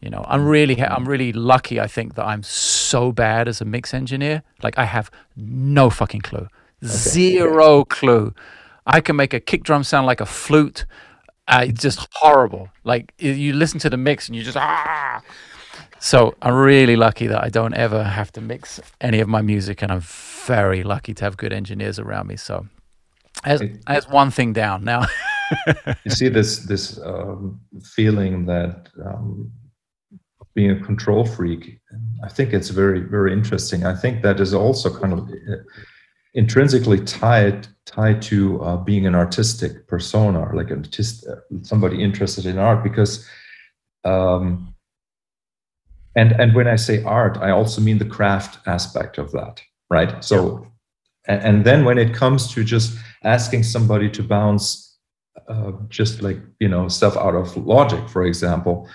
you 0.01 0.09
know. 0.09 0.25
I'm 0.27 0.47
really 0.47 0.81
i'm 0.81 1.07
really 1.07 1.31
lucky 1.31 1.79
i 1.79 1.87
think 1.87 2.15
that 2.15 2.25
i'm 2.25 2.43
so 2.43 3.11
bad 3.11 3.47
as 3.47 3.61
a 3.61 3.65
mix 3.65 3.93
engineer. 3.93 4.43
Like 4.63 4.77
i 4.77 4.85
have 4.85 5.11
no 5.35 5.89
fucking 5.89 6.21
clue 6.21 6.47
okay. 6.83 6.91
zero 6.91 7.85
clue 7.85 8.33
i 8.85 9.01
can 9.01 9.15
make 9.15 9.33
a 9.33 9.39
kick 9.39 9.63
drum 9.63 9.83
sound 9.83 10.05
like 10.05 10.21
a 10.21 10.25
flute 10.25 10.85
uh, 11.47 11.65
it's 11.67 11.81
just 11.81 12.07
horrible 12.13 12.69
like 12.83 13.13
you 13.17 13.53
listen 13.53 13.79
to 13.79 13.89
the 13.89 13.97
mix 13.97 14.27
and 14.27 14.35
you 14.35 14.43
just 14.43 14.57
ah 14.57 15.21
so 15.99 16.33
i'm 16.41 16.55
really 16.55 16.95
lucky 16.95 17.27
that 17.27 17.43
i 17.43 17.49
don't 17.49 17.73
ever 17.73 18.03
have 18.03 18.31
to 18.31 18.41
mix 18.41 18.79
any 19.01 19.19
of 19.19 19.27
my 19.27 19.41
music 19.41 19.81
and 19.81 19.91
i'm 19.91 20.01
very 20.01 20.83
lucky 20.83 21.13
to 21.13 21.23
have 21.23 21.37
good 21.37 21.53
engineers 21.53 21.99
around 21.99 22.27
me 22.27 22.35
so 22.35 22.65
as 23.43 23.61
as 23.87 24.07
one 24.09 24.31
thing 24.31 24.53
down 24.53 24.83
now 24.83 25.05
you 26.03 26.11
see 26.11 26.29
this 26.29 26.59
this 26.59 26.99
um, 27.03 27.59
feeling 27.83 28.45
that 28.45 28.89
um, 29.05 29.51
being 30.53 30.71
a 30.71 30.79
control 30.79 31.25
freak. 31.25 31.79
I 32.23 32.29
think 32.29 32.53
it's 32.53 32.69
very 32.69 32.99
very 32.99 33.33
interesting. 33.33 33.85
I 33.85 33.95
think 33.95 34.21
that 34.23 34.39
is 34.39 34.53
also 34.53 34.95
kind 34.95 35.13
of 35.13 35.19
uh, 35.19 35.63
intrinsically 36.33 36.99
tied 37.03 37.67
tied 37.85 38.21
to 38.21 38.61
uh, 38.61 38.77
being 38.77 39.05
an 39.05 39.15
artistic 39.15 39.87
persona, 39.87 40.53
like 40.55 40.69
an 40.69 40.79
artist, 40.79 41.27
uh, 41.27 41.35
somebody 41.61 42.01
interested 42.03 42.45
in 42.45 42.57
art, 42.57 42.83
because. 42.83 43.27
Um, 44.03 44.73
and 46.15 46.33
and 46.33 46.53
when 46.53 46.67
I 46.67 46.75
say 46.75 47.03
art, 47.03 47.37
I 47.37 47.51
also 47.51 47.79
mean 47.79 47.97
the 47.97 48.05
craft 48.05 48.67
aspect 48.67 49.17
of 49.17 49.31
that, 49.31 49.61
right? 49.89 50.21
So, 50.21 50.67
yeah. 51.27 51.35
and, 51.35 51.43
and 51.43 51.65
then 51.65 51.85
when 51.85 51.97
it 51.97 52.13
comes 52.13 52.51
to 52.53 52.65
just 52.65 52.97
asking 53.23 53.63
somebody 53.63 54.09
to 54.09 54.23
bounce 54.23 54.91
uh, 55.47 55.71
just 55.89 56.21
like 56.21 56.37
you 56.59 56.67
know 56.67 56.87
stuff 56.87 57.15
out 57.17 57.35
of 57.35 57.55
logic 57.57 58.07
for 58.09 58.25
example 58.25 58.87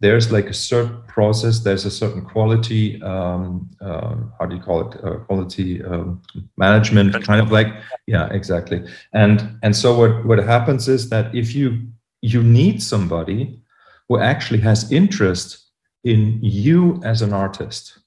there's 0.00 0.30
like 0.30 0.46
a 0.46 0.52
certain 0.52 1.02
process 1.06 1.60
there's 1.60 1.84
a 1.86 1.90
certain 1.90 2.22
quality 2.22 3.00
um, 3.02 3.68
uh, 3.80 4.14
how 4.38 4.46
do 4.46 4.54
you 4.56 4.62
call 4.62 4.88
it? 4.88 5.04
Uh, 5.04 5.16
quality 5.20 5.82
um, 5.84 6.20
management 6.56 7.24
kind 7.24 7.40
of 7.40 7.50
like 7.50 7.68
yeah 8.06 8.28
exactly. 8.32 8.84
And 9.12 9.58
and 9.62 9.74
so 9.74 9.98
what 9.98 10.26
what 10.26 10.38
happens 10.38 10.88
is 10.88 11.08
that 11.10 11.34
if 11.34 11.54
you 11.54 11.82
you 12.22 12.42
need 12.42 12.82
somebody 12.82 13.60
who 14.08 14.18
actually 14.18 14.60
has 14.60 14.90
interest 14.92 15.64
in 16.04 16.38
you 16.42 17.00
as 17.04 17.22
an 17.22 17.32
artist 17.32 17.98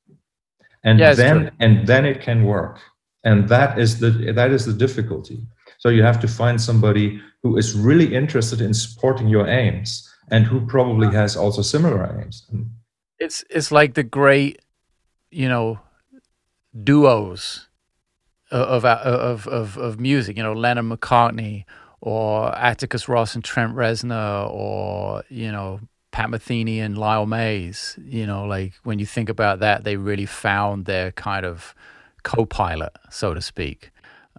and 0.84 1.00
yeah, 1.00 1.14
then 1.14 1.38
true. 1.42 1.52
and 1.60 1.88
then 1.88 2.06
it 2.06 2.22
can 2.22 2.46
work. 2.46 2.80
And 3.24 3.50
that 3.50 3.78
is 3.78 4.00
the 4.00 4.12
that 4.34 4.52
is 4.52 4.66
the 4.66 4.74
difficulty. 4.74 5.40
So 5.78 5.90
you 5.90 6.04
have 6.04 6.20
to 6.22 6.28
find 6.28 6.60
somebody 6.60 7.22
who 7.44 7.58
is 7.58 7.74
really 7.74 8.14
interested 8.14 8.62
in 8.62 8.74
supporting 8.74 9.28
your 9.28 9.48
aims 9.48 10.09
and 10.32 10.46
who 10.46 10.66
probably 10.66 11.14
has 11.16 11.36
also 11.36 11.62
similar 11.62 12.20
aims. 12.20 12.48
It's 13.20 13.44
it's 13.50 13.72
like 13.72 13.94
the 13.94 14.04
great, 14.04 14.62
you 15.32 15.50
know, 15.50 15.80
duos 16.84 17.68
of 18.52 18.86
of 18.86 19.48
of 19.48 19.78
of 19.78 20.00
music. 20.00 20.38
You 20.38 20.44
know, 20.44 20.54
Lennon 20.54 20.90
McCartney 20.90 21.66
or 22.02 22.56
Atticus 22.58 23.10
Ross 23.10 23.36
and 23.36 23.44
Trent 23.44 23.76
Reznor 23.76 24.50
or 24.50 25.24
you 25.30 25.52
know 25.52 25.82
Pat 26.12 26.30
Metheny 26.30 26.80
and 26.80 26.98
Lyle 26.98 27.26
Mays. 27.26 27.98
You 28.04 28.26
know, 28.26 28.46
like 28.46 28.74
when 28.84 29.00
you 29.00 29.06
think 29.06 29.30
about 29.30 29.60
that, 29.60 29.84
they 29.84 29.98
really 29.98 30.26
found 30.26 30.86
their 30.86 31.12
kind 31.12 31.46
of 31.46 31.76
co-pilot, 32.24 32.92
so 33.10 33.34
to 33.34 33.42
speak. 33.42 33.92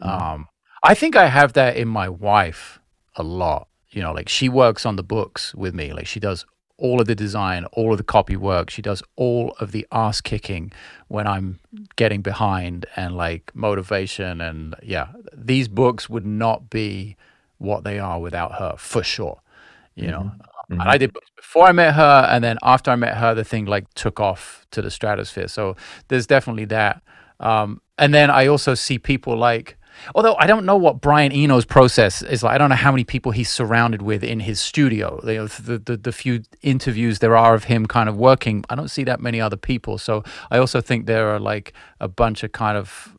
Mm-hmm. 0.03 0.22
Um, 0.22 0.49
I 0.82 0.95
think 0.95 1.16
I 1.16 1.26
have 1.26 1.53
that 1.55 1.76
in 1.76 1.88
my 1.88 2.09
wife 2.09 2.80
a 3.16 3.22
lot. 3.22 3.68
You 3.91 4.03
know, 4.03 4.12
like 4.12 4.28
she 4.28 4.49
works 4.49 4.86
on 4.86 4.97
the 4.97 5.03
books 5.03 5.55
with 5.55 5.74
me. 5.74 5.93
Like 5.93 6.07
she 6.07 6.20
does 6.20 6.47
all 6.80 7.01
of 7.01 7.07
the 7.07 7.14
design, 7.14 7.66
all 7.72 7.93
of 7.93 7.99
the 7.99 8.05
copy 8.05 8.36
work. 8.36 8.70
She 8.70 8.82
does 8.82 9.03
all 9.16 9.55
of 9.61 9.72
the 9.72 9.86
ass 9.93 10.20
kicking 10.20 10.72
when 11.09 11.26
I'm 11.26 11.61
getting 11.97 12.22
behind 12.22 12.86
and 12.97 13.16
like 13.16 13.53
motivation. 13.55 14.41
And 14.41 14.74
yeah, 14.82 15.09
these 15.34 15.68
books 15.68 16.09
would 16.09 16.26
not 16.26 16.70
be 16.70 17.16
what 17.59 17.84
they 17.84 17.99
are 17.99 18.18
without 18.18 18.55
her 18.55 18.74
for 18.78 19.03
sure. 19.03 19.41
You 19.95 20.09
know, 20.09 20.20
mm-hmm. 20.20 20.74
mm-hmm. 20.74 20.88
I 20.88 20.97
did 20.97 21.12
books 21.12 21.30
before 21.36 21.66
I 21.66 21.72
met 21.72 21.95
her, 21.95 22.26
and 22.30 22.43
then 22.43 22.57
after 22.62 22.91
I 22.91 22.97
met 22.97 23.16
her, 23.18 23.34
the 23.34 23.45
thing 23.45 23.66
like 23.66 23.93
took 23.95 24.18
off 24.18 24.66
to 24.70 24.80
the 24.80 24.91
stratosphere. 24.91 25.49
So 25.49 25.76
there's 26.09 26.26
definitely 26.26 26.64
that. 26.66 27.03
Um, 27.38 27.82
and 27.99 28.14
then 28.14 28.30
I 28.30 28.47
also 28.47 28.74
see 28.74 28.99
people 28.99 29.36
like 29.36 29.76
Although 30.14 30.34
I 30.38 30.46
don't 30.46 30.64
know 30.64 30.76
what 30.76 31.01
Brian 31.01 31.32
Eno's 31.32 31.64
process 31.64 32.22
is 32.22 32.42
like. 32.42 32.55
I 32.55 32.59
don't 32.59 32.70
know 32.70 32.76
how 32.76 32.92
many 32.92 33.05
people 33.05 33.32
he's 33.32 33.51
surrounded 33.51 34.03
with 34.03 34.22
in 34.24 34.40
his 34.40 34.61
studio. 34.61 35.20
The, 35.22 35.80
the, 35.84 35.96
the 35.96 36.12
few 36.12 36.42
interviews 36.62 37.18
there 37.18 37.36
are 37.36 37.55
of 37.55 37.64
him 37.64 37.86
kind 37.86 38.09
of 38.09 38.16
working, 38.16 38.64
I 38.70 38.74
don't 38.74 38.88
see 38.88 39.05
that 39.05 39.20
many 39.20 39.40
other 39.40 39.57
people. 39.57 39.98
So 39.98 40.24
I 40.51 40.59
also 40.59 40.80
think 40.80 41.07
there 41.07 41.28
are 41.28 41.40
like 41.40 41.72
a 42.01 42.09
bunch 42.09 42.42
of 42.42 42.53
kind 42.53 42.76
of 42.76 43.16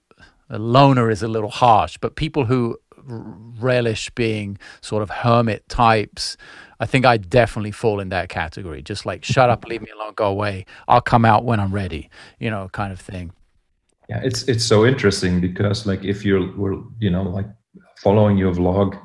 a 0.49 0.59
loner 0.59 1.09
is 1.09 1.23
a 1.23 1.27
little 1.27 1.49
harsh, 1.49 1.97
but 1.97 2.15
people 2.15 2.45
who 2.45 2.77
relish 3.03 4.09
being 4.11 4.57
sort 4.81 5.01
of 5.01 5.09
hermit 5.09 5.67
types. 5.69 6.37
I 6.79 6.85
think 6.85 7.05
I 7.05 7.17
definitely 7.17 7.71
fall 7.71 7.99
in 7.99 8.09
that 8.09 8.29
category. 8.29 8.81
Just 8.81 9.05
like 9.05 9.23
shut 9.23 9.49
up, 9.49 9.65
leave 9.65 9.81
me 9.81 9.89
alone, 9.91 10.13
go 10.15 10.27
away. 10.27 10.65
I'll 10.87 11.01
come 11.01 11.25
out 11.25 11.43
when 11.45 11.59
I'm 11.59 11.73
ready, 11.73 12.09
you 12.39 12.49
know, 12.49 12.69
kind 12.71 12.91
of 12.91 12.99
thing 12.99 13.31
yeah 14.11 14.19
it's 14.23 14.43
it's 14.43 14.65
so 14.65 14.85
interesting 14.85 15.39
because 15.39 15.85
like 15.85 16.03
if 16.03 16.25
you're 16.25 16.45
were 16.57 16.75
you 16.99 17.09
know 17.09 17.23
like 17.23 17.47
following 17.97 18.37
your 18.37 18.53
vlog 18.53 18.99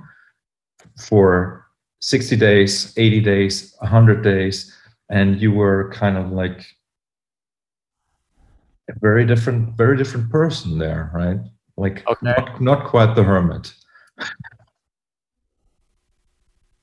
for 1.08 1.64
60 2.00 2.34
days 2.36 2.92
80 2.96 3.20
days 3.20 3.74
100 3.78 4.22
days 4.22 4.74
and 5.08 5.40
you 5.40 5.52
were 5.52 5.92
kind 5.92 6.16
of 6.16 6.32
like 6.32 6.66
a 8.90 8.94
very 9.00 9.24
different 9.24 9.76
very 9.76 9.96
different 9.96 10.28
person 10.30 10.78
there 10.78 11.10
right? 11.14 11.38
Like 11.76 12.04
okay. 12.08 12.26
not, 12.26 12.60
not 12.60 12.86
quite 12.86 13.14
the 13.14 13.22
hermit. 13.22 13.74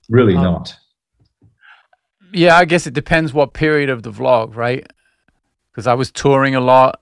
Really 0.10 0.36
um, 0.36 0.44
not. 0.44 0.76
yeah 2.32 2.56
i 2.58 2.66
guess 2.66 2.86
it 2.86 2.94
depends 2.94 3.34
what 3.34 3.54
period 3.54 3.90
of 3.90 4.04
the 4.04 4.12
vlog 4.12 4.56
right? 4.56 4.86
Because 5.72 5.88
i 5.88 5.94
was 5.94 6.10
touring 6.12 6.56
a 6.56 6.62
lot 6.62 7.02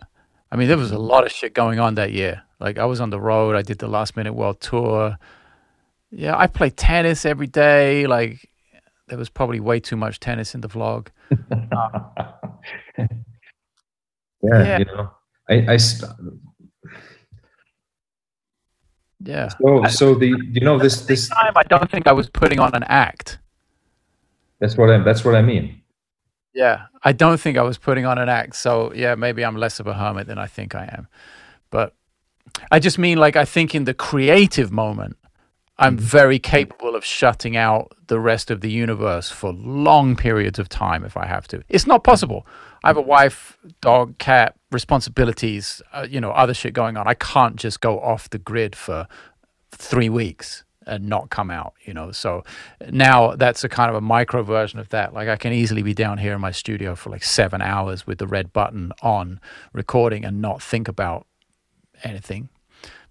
I 0.52 0.58
mean, 0.58 0.68
there 0.68 0.78
was 0.78 0.91
a 0.91 0.99
lot 0.99 1.26
of 1.26 1.32
shit 1.32 1.54
going 1.54 1.80
on 1.80 1.95
that 1.95 2.12
year. 2.12 2.43
Like 2.60 2.78
I 2.78 2.86
was 2.86 2.99
on 2.99 3.10
the 3.10 3.20
road. 3.20 3.56
I 3.56 3.62
did 3.62 3.80
the 3.80 3.88
last 3.88 4.18
minute 4.18 4.34
world 4.34 4.60
tour. 4.60 5.18
Yeah, 6.12 6.38
I 6.38 6.47
play 6.47 6.70
tennis 6.70 7.26
every 7.26 7.47
day. 7.47 8.06
Like 8.06 8.49
there 9.08 9.18
was 9.18 9.30
probably 9.30 9.60
way 9.60 9.80
too 9.80 9.95
much 9.95 10.20
tennis 10.20 10.54
in 10.54 10.62
the 10.62 10.68
vlog. 10.68 11.08
Um, 11.32 12.12
yeah, 14.43 14.64
yeah, 14.64 14.78
you 14.80 14.86
know, 14.86 15.12
I, 15.49 15.74
I 15.74 15.78
yeah. 19.24 19.49
So, 19.49 19.84
so 19.88 20.16
the 20.16 20.28
you 20.28 20.62
know 20.62 20.78
this 20.78 21.02
this 21.02 21.30
time 21.30 21.54
I 21.56 21.64
don't 21.64 21.89
think 21.89 22.08
I 22.08 22.12
was 22.12 22.30
putting 22.30 22.60
on 22.60 22.74
an 22.76 22.84
act. 22.84 23.39
that's 24.60 24.78
what 24.78 24.89
I 24.89 24.97
that's 24.99 25.24
what 25.24 25.36
I 25.36 25.41
mean. 25.41 25.82
Yeah, 26.54 26.88
I 27.04 27.14
don't 27.14 27.39
think 27.39 27.58
I 27.58 27.62
was 27.62 27.78
putting 27.78 28.06
on 28.06 28.18
an 28.18 28.30
act. 28.30 28.56
So 28.56 28.93
yeah, 28.93 29.16
maybe 29.16 29.43
I'm 29.43 29.56
less 29.56 29.80
of 29.80 29.88
a 29.88 29.93
hermit 29.93 30.28
than 30.28 30.38
I 30.38 30.47
think 30.47 30.76
I 30.76 30.84
am. 30.97 31.08
But 31.70 31.93
I 32.72 32.80
just 32.80 32.97
mean 32.97 33.18
like 33.18 33.36
I 33.36 33.45
think 33.45 33.74
in 33.74 33.86
the 33.86 33.93
creative 33.93 34.72
moment, 34.72 35.18
I'm 35.78 35.97
very 35.97 36.38
capable 36.38 36.95
of 36.95 37.04
shutting 37.04 37.58
out 37.58 37.93
the 38.08 38.20
rest 38.20 38.52
of 38.52 38.62
the 38.62 38.70
universe 38.70 39.32
for 39.32 39.52
long 39.54 40.16
periods 40.16 40.60
of 40.60 40.70
time 40.70 41.04
if 41.04 41.18
I 41.18 41.26
have 41.26 41.47
to. 41.47 41.64
It's 41.70 41.88
not 41.88 42.04
possible. 42.04 42.45
I 42.84 42.89
have 42.89 42.97
a 42.97 43.02
wife, 43.02 43.58
dog, 43.80 44.18
cat, 44.20 44.56
responsibilities, 44.72 45.82
uh, 45.93 46.06
you 46.08 46.22
know, 46.22 46.32
other 46.32 46.54
shit 46.54 46.74
going 46.74 46.97
on. 46.97 47.08
I 47.08 47.16
can't 47.16 47.56
just 47.56 47.82
go 47.82 47.99
off 47.99 48.30
the 48.30 48.38
grid 48.38 48.76
for 48.76 49.08
three 49.72 50.10
weeks 50.10 50.64
and 50.86 51.07
not 51.07 51.29
come 51.29 51.51
out, 51.51 51.73
you 51.86 51.93
know. 51.93 52.11
So 52.11 52.43
now 52.89 53.36
that's 53.36 53.63
a 53.63 53.69
kind 53.69 53.89
of 53.89 53.95
a 53.95 54.01
micro 54.01 54.43
version 54.43 54.79
of 54.79 54.89
that. 54.89 55.13
Like 55.13 55.27
I 55.27 55.36
can 55.36 55.53
easily 55.53 55.84
be 55.84 55.93
down 55.93 56.17
here 56.17 56.34
in 56.34 56.41
my 56.41 56.51
studio 56.51 56.95
for 56.95 57.09
like 57.09 57.23
seven 57.23 57.61
hours 57.61 58.07
with 58.07 58.17
the 58.17 58.27
red 58.27 58.51
button 58.53 58.91
on 59.01 59.39
recording 59.73 60.25
and 60.25 60.41
not 60.41 60.61
think 60.61 60.88
about 60.88 61.27
anything. 62.03 62.49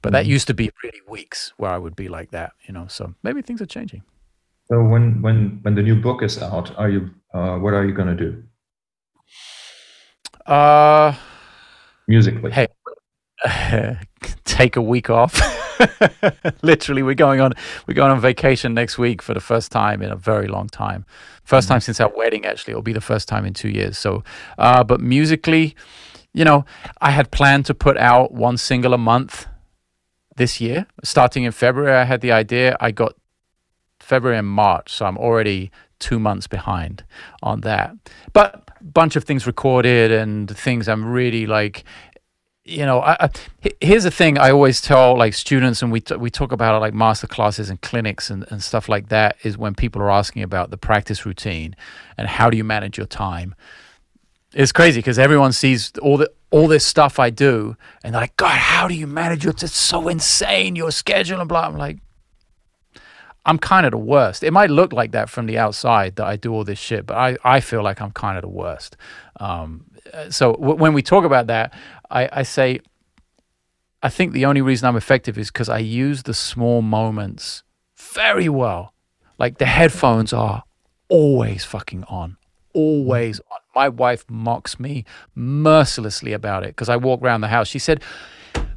But 0.03 0.13
that 0.13 0.27
used 0.27 0.47
to 0.47 0.55
be 0.55 0.71
really 0.83 1.01
weeks 1.09 1.53
where 1.59 1.71
I 1.71 1.79
would 1.79 1.95
be 1.95 2.09
like 2.09 2.31
that, 2.31 2.53
you 2.67 2.73
know. 2.73 2.87
So 2.89 3.15
maybe 3.23 3.43
things 3.43 3.61
are 3.61 3.67
changing. 3.67 4.03
So 4.69 4.83
when 4.83 5.21
when 5.21 5.59
when 5.63 5.75
the 5.75 5.83
new 5.83 5.97
book 5.97 6.23
is 6.23 6.41
out, 6.43 6.77
are 6.79 6.89
you 6.89 7.11
uh, 7.35 7.57
what 7.59 7.75
are 7.75 7.85
you 7.85 7.93
gonna 7.93 8.17
do 8.17 8.43
Uh, 10.47 11.15
musically? 12.09 12.51
Hey. 12.51 12.69
take 14.45 14.77
a 14.77 14.83
week 14.83 15.11
off. 15.11 15.41
Literally, 16.63 17.03
we're 17.03 17.15
going 17.15 17.41
on 17.41 17.53
we're 17.87 17.95
going 17.95 18.11
on 18.11 18.21
vacation 18.21 18.75
next 18.75 18.99
week 18.99 19.23
for 19.23 19.35
the 19.35 19.41
first 19.41 19.73
time 19.73 20.03
in 20.03 20.11
a 20.11 20.17
very 20.17 20.49
long 20.49 20.69
time. 20.69 21.05
1st 21.49 21.69
time 21.69 21.81
since 21.81 22.01
our 22.01 22.13
wedding. 22.15 22.45
Actually, 22.47 22.73
it'll 22.73 22.83
be 22.83 22.93
the 22.93 23.01
first 23.01 23.29
time 23.29 23.45
in 23.45 23.55
two 23.55 23.69
years. 23.69 23.99
So, 23.99 24.23
uh, 24.59 24.85
but 24.85 25.01
musically, 25.01 25.75
you 26.33 26.45
know, 26.45 26.65
I 27.01 27.11
had 27.11 27.31
planned 27.31 27.67
to 27.67 27.75
put 27.75 27.97
out 27.97 28.33
one 28.33 28.57
single 28.57 28.95
a 28.95 28.99
month 28.99 29.47
this 30.37 30.61
year. 30.61 30.87
Starting 31.03 31.45
in 31.45 31.53
February, 31.53 31.97
I 31.97 32.05
had 32.05 32.21
the 32.21 32.33
idea. 32.33 32.77
I 32.81 32.93
got 32.93 33.15
February 33.99 34.39
and 34.39 34.49
March, 34.49 34.93
so 34.93 35.07
I'm 35.07 35.19
already 35.19 35.71
two 35.99 36.19
months 36.19 36.47
behind 36.47 37.05
on 37.43 37.61
that. 37.61 37.95
But 38.33 38.71
bunch 38.81 39.15
of 39.17 39.25
things 39.25 39.47
recorded 39.47 40.11
and 40.11 40.51
things 40.57 40.89
I'm 40.89 41.05
really 41.05 41.47
like 41.47 41.85
you 42.71 42.87
know, 42.87 43.01
I, 43.01 43.25
I, 43.25 43.31
here's 43.81 44.05
the 44.05 44.11
thing 44.11 44.39
I 44.39 44.51
always 44.51 44.81
tell 44.81 45.19
like 45.19 45.35
students, 45.35 45.83
and 45.83 45.91
we 45.91 46.01
t- 46.01 46.15
we 46.17 46.31
talk 46.31 46.53
about 46.53 46.77
it 46.77 46.79
like 46.79 46.95
master 46.95 47.27
classes 47.27 47.69
and 47.69 47.81
clinics 47.81 48.31
and, 48.31 48.47
and 48.51 48.63
stuff 48.63 48.89
like 48.89 49.09
that. 49.09 49.37
Is 49.43 49.59
when 49.59 49.75
people 49.75 50.01
are 50.03 50.11
asking 50.11 50.43
about 50.43 50.71
the 50.71 50.77
practice 50.77 51.27
routine 51.27 51.75
and 52.17 52.29
how 52.29 52.49
do 52.49 52.57
you 52.57 52.65
manage 52.65 52.97
your 52.97 53.07
time. 53.07 53.55
It's 54.53 54.73
crazy 54.73 55.01
because 55.01 55.19
everyone 55.19 55.53
sees 55.53 55.93
all 56.01 56.17
the 56.17 56.31
all 56.51 56.69
this 56.69 56.87
stuff 56.87 57.19
I 57.19 57.31
do, 57.31 57.77
and 58.05 58.15
they're 58.15 58.23
like, 58.23 58.37
God, 58.37 58.57
how 58.57 58.87
do 58.89 58.95
you 58.95 59.07
manage 59.07 59.45
your? 59.45 59.53
It's 59.53 59.77
so 59.77 60.09
insane 60.09 60.77
your 60.77 60.93
schedule 60.93 61.41
and 61.41 61.49
blah. 61.49 61.67
I'm 61.67 61.77
like, 61.77 61.99
I'm 63.47 63.59
kind 63.59 63.87
of 63.87 63.93
the 63.93 63.99
worst. 63.99 64.45
It 64.45 64.53
might 64.53 64.71
look 64.71 64.93
like 64.93 65.13
that 65.13 65.29
from 65.29 65.47
the 65.47 65.59
outside 65.59 66.17
that 66.17 66.27
I 66.27 66.37
do 66.37 66.53
all 66.53 66.65
this 66.65 66.79
shit, 66.79 67.07
but 67.07 67.17
I, 67.17 67.37
I 67.43 67.61
feel 67.61 67.83
like 67.83 68.01
I'm 68.01 68.13
kind 68.13 68.37
of 68.37 68.43
the 68.43 68.49
worst. 68.49 68.97
Um, 69.39 69.87
so 70.29 70.53
w- 70.53 70.77
when 70.77 70.93
we 70.93 71.03
talk 71.03 71.25
about 71.25 71.47
that, 71.47 71.73
I, 72.11 72.29
I 72.33 72.43
say, 72.43 72.81
I 74.03 74.09
think 74.09 74.33
the 74.33 74.47
only 74.47 74.63
reason 74.63 74.89
I'm 74.89 74.97
effective 74.97 75.39
is 75.39 75.51
because 75.51 75.69
I 75.69 75.79
use 75.79 76.23
the 76.23 76.35
small 76.35 76.83
moments 76.83 77.63
very 77.97 78.49
well. 78.49 78.95
Like 79.39 79.59
the 79.59 79.67
headphones 79.67 80.33
are 80.33 80.65
always 81.09 81.65
fucking 81.65 82.05
on, 82.05 82.37
always 82.75 83.41
on. 83.41 83.59
My 83.75 83.89
wife 83.89 84.25
mocks 84.29 84.81
me 84.81 85.05
mercilessly 85.35 86.33
about 86.33 86.65
it 86.65 86.71
because 86.71 86.89
I 86.89 86.97
walk 86.97 87.23
around 87.23 87.41
the 87.41 87.49
house. 87.49 87.69
She 87.69 87.79
said, 87.79 88.03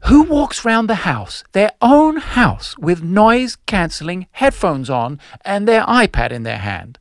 who 0.06 0.24
walks 0.24 0.66
around 0.66 0.88
the 0.88 0.96
house, 0.96 1.44
their 1.54 1.72
own 1.82 2.18
house, 2.18 2.78
with 2.78 3.02
noise 3.02 3.56
cancelling 3.66 4.28
headphones 4.32 4.90
on 4.90 5.20
and 5.46 5.68
their 5.68 5.84
iPad 5.84 6.32
in 6.32 6.44
their 6.44 6.58
hand? 6.58 7.00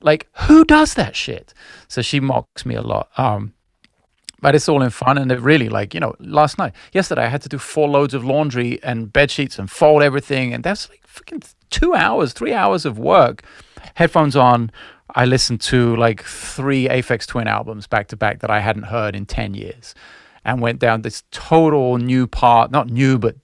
Like, 0.00 0.28
who 0.46 0.64
does 0.64 0.94
that 0.94 1.14
shit? 1.14 1.52
So 1.88 2.00
she 2.02 2.20
mocks 2.20 2.64
me 2.64 2.74
a 2.74 2.82
lot. 2.82 3.10
Um, 3.18 3.52
but 4.40 4.54
it's 4.54 4.68
all 4.68 4.82
in 4.82 4.90
fun 4.90 5.18
and 5.18 5.32
it 5.32 5.40
really 5.40 5.68
like 5.68 5.94
you 5.94 6.00
know 6.00 6.14
last 6.20 6.58
night 6.58 6.72
yesterday 6.92 7.24
i 7.24 7.28
had 7.28 7.42
to 7.42 7.48
do 7.48 7.58
four 7.58 7.88
loads 7.88 8.14
of 8.14 8.24
laundry 8.24 8.82
and 8.82 9.12
bed 9.12 9.30
sheets 9.30 9.58
and 9.58 9.70
fold 9.70 10.02
everything 10.02 10.54
and 10.54 10.64
that's 10.64 10.88
like 10.88 11.02
freaking 11.06 11.42
two 11.70 11.94
hours 11.94 12.32
three 12.32 12.54
hours 12.54 12.84
of 12.84 12.98
work. 12.98 13.42
Headphones 13.94 14.36
on. 14.36 14.70
I 15.14 15.24
listened 15.24 15.60
to 15.62 15.96
like 15.96 16.22
three 16.22 16.86
aphex 16.86 17.26
twin 17.26 17.48
albums 17.48 17.86
back 17.86 18.08
to 18.08 18.16
back 18.16 18.40
that 18.40 18.50
i 18.50 18.60
hadn't 18.60 18.84
heard 18.84 19.16
in 19.16 19.24
10 19.24 19.54
years 19.54 19.94
and 20.44 20.60
went 20.60 20.78
down 20.78 21.02
this 21.02 21.22
total 21.30 21.96
new 21.96 22.26
part 22.26 22.70
not 22.70 22.88
new 22.88 23.18
but 23.18 23.36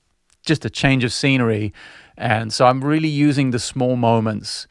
just 0.44 0.64
a 0.66 0.70
change 0.70 1.04
of 1.04 1.12
scenery. 1.12 1.72
And 2.16 2.52
so 2.52 2.66
i'm 2.66 2.84
really 2.84 3.08
using 3.08 3.50
the 3.50 3.58
small 3.58 3.96
moments 3.96 4.66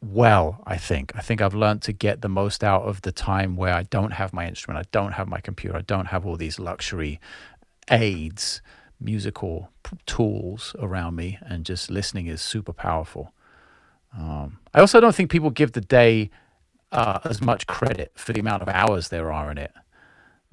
well, 0.00 0.62
I 0.66 0.76
think. 0.76 1.12
I 1.16 1.20
think 1.20 1.40
I've 1.40 1.54
learned 1.54 1.82
to 1.82 1.92
get 1.92 2.22
the 2.22 2.28
most 2.28 2.62
out 2.62 2.82
of 2.82 3.02
the 3.02 3.12
time 3.12 3.56
where 3.56 3.74
I 3.74 3.82
don't 3.84 4.12
have 4.12 4.32
my 4.32 4.46
instrument, 4.46 4.86
I 4.86 4.88
don't 4.92 5.12
have 5.12 5.28
my 5.28 5.40
computer, 5.40 5.76
I 5.76 5.82
don't 5.82 6.06
have 6.06 6.24
all 6.24 6.36
these 6.36 6.58
luxury 6.58 7.20
aids, 7.90 8.62
musical 9.00 9.70
tools 10.06 10.76
around 10.78 11.16
me, 11.16 11.38
and 11.42 11.64
just 11.64 11.90
listening 11.90 12.26
is 12.26 12.40
super 12.40 12.72
powerful. 12.72 13.32
Um, 14.16 14.58
I 14.72 14.80
also 14.80 15.00
don't 15.00 15.14
think 15.14 15.30
people 15.30 15.50
give 15.50 15.72
the 15.72 15.80
day 15.80 16.30
uh, 16.92 17.20
as 17.24 17.40
much 17.40 17.66
credit 17.66 18.12
for 18.14 18.32
the 18.32 18.40
amount 18.40 18.62
of 18.62 18.68
hours 18.68 19.08
there 19.08 19.32
are 19.32 19.50
in 19.50 19.58
it. 19.58 19.72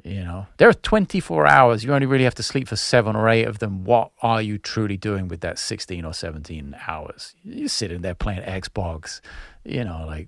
You 0.06 0.24
know, 0.24 0.46
there 0.58 0.70
are 0.70 0.74
24 0.74 1.48
hours. 1.48 1.84
You 1.84 1.92
only 1.92 2.06
really 2.06 2.26
have 2.26 2.36
to 2.36 2.44
sleep 2.44 2.68
for 2.68 2.76
seven 2.76 3.16
or 3.16 3.28
eight 3.28 3.46
of 3.46 3.58
them. 3.58 3.84
What 3.86 4.12
are 4.22 4.40
you 4.40 4.60
truly 4.60 4.98
doing 4.98 5.28
with 5.28 5.42
that 5.42 5.58
16 5.58 6.06
or 6.06 6.14
17 6.14 6.76
hours? 6.88 7.34
You're 7.44 7.68
sitting 7.68 8.02
there 8.02 8.14
playing 8.14 8.44
Xbox, 8.44 9.20
you 9.64 9.84
know, 9.84 10.04
like 10.06 10.28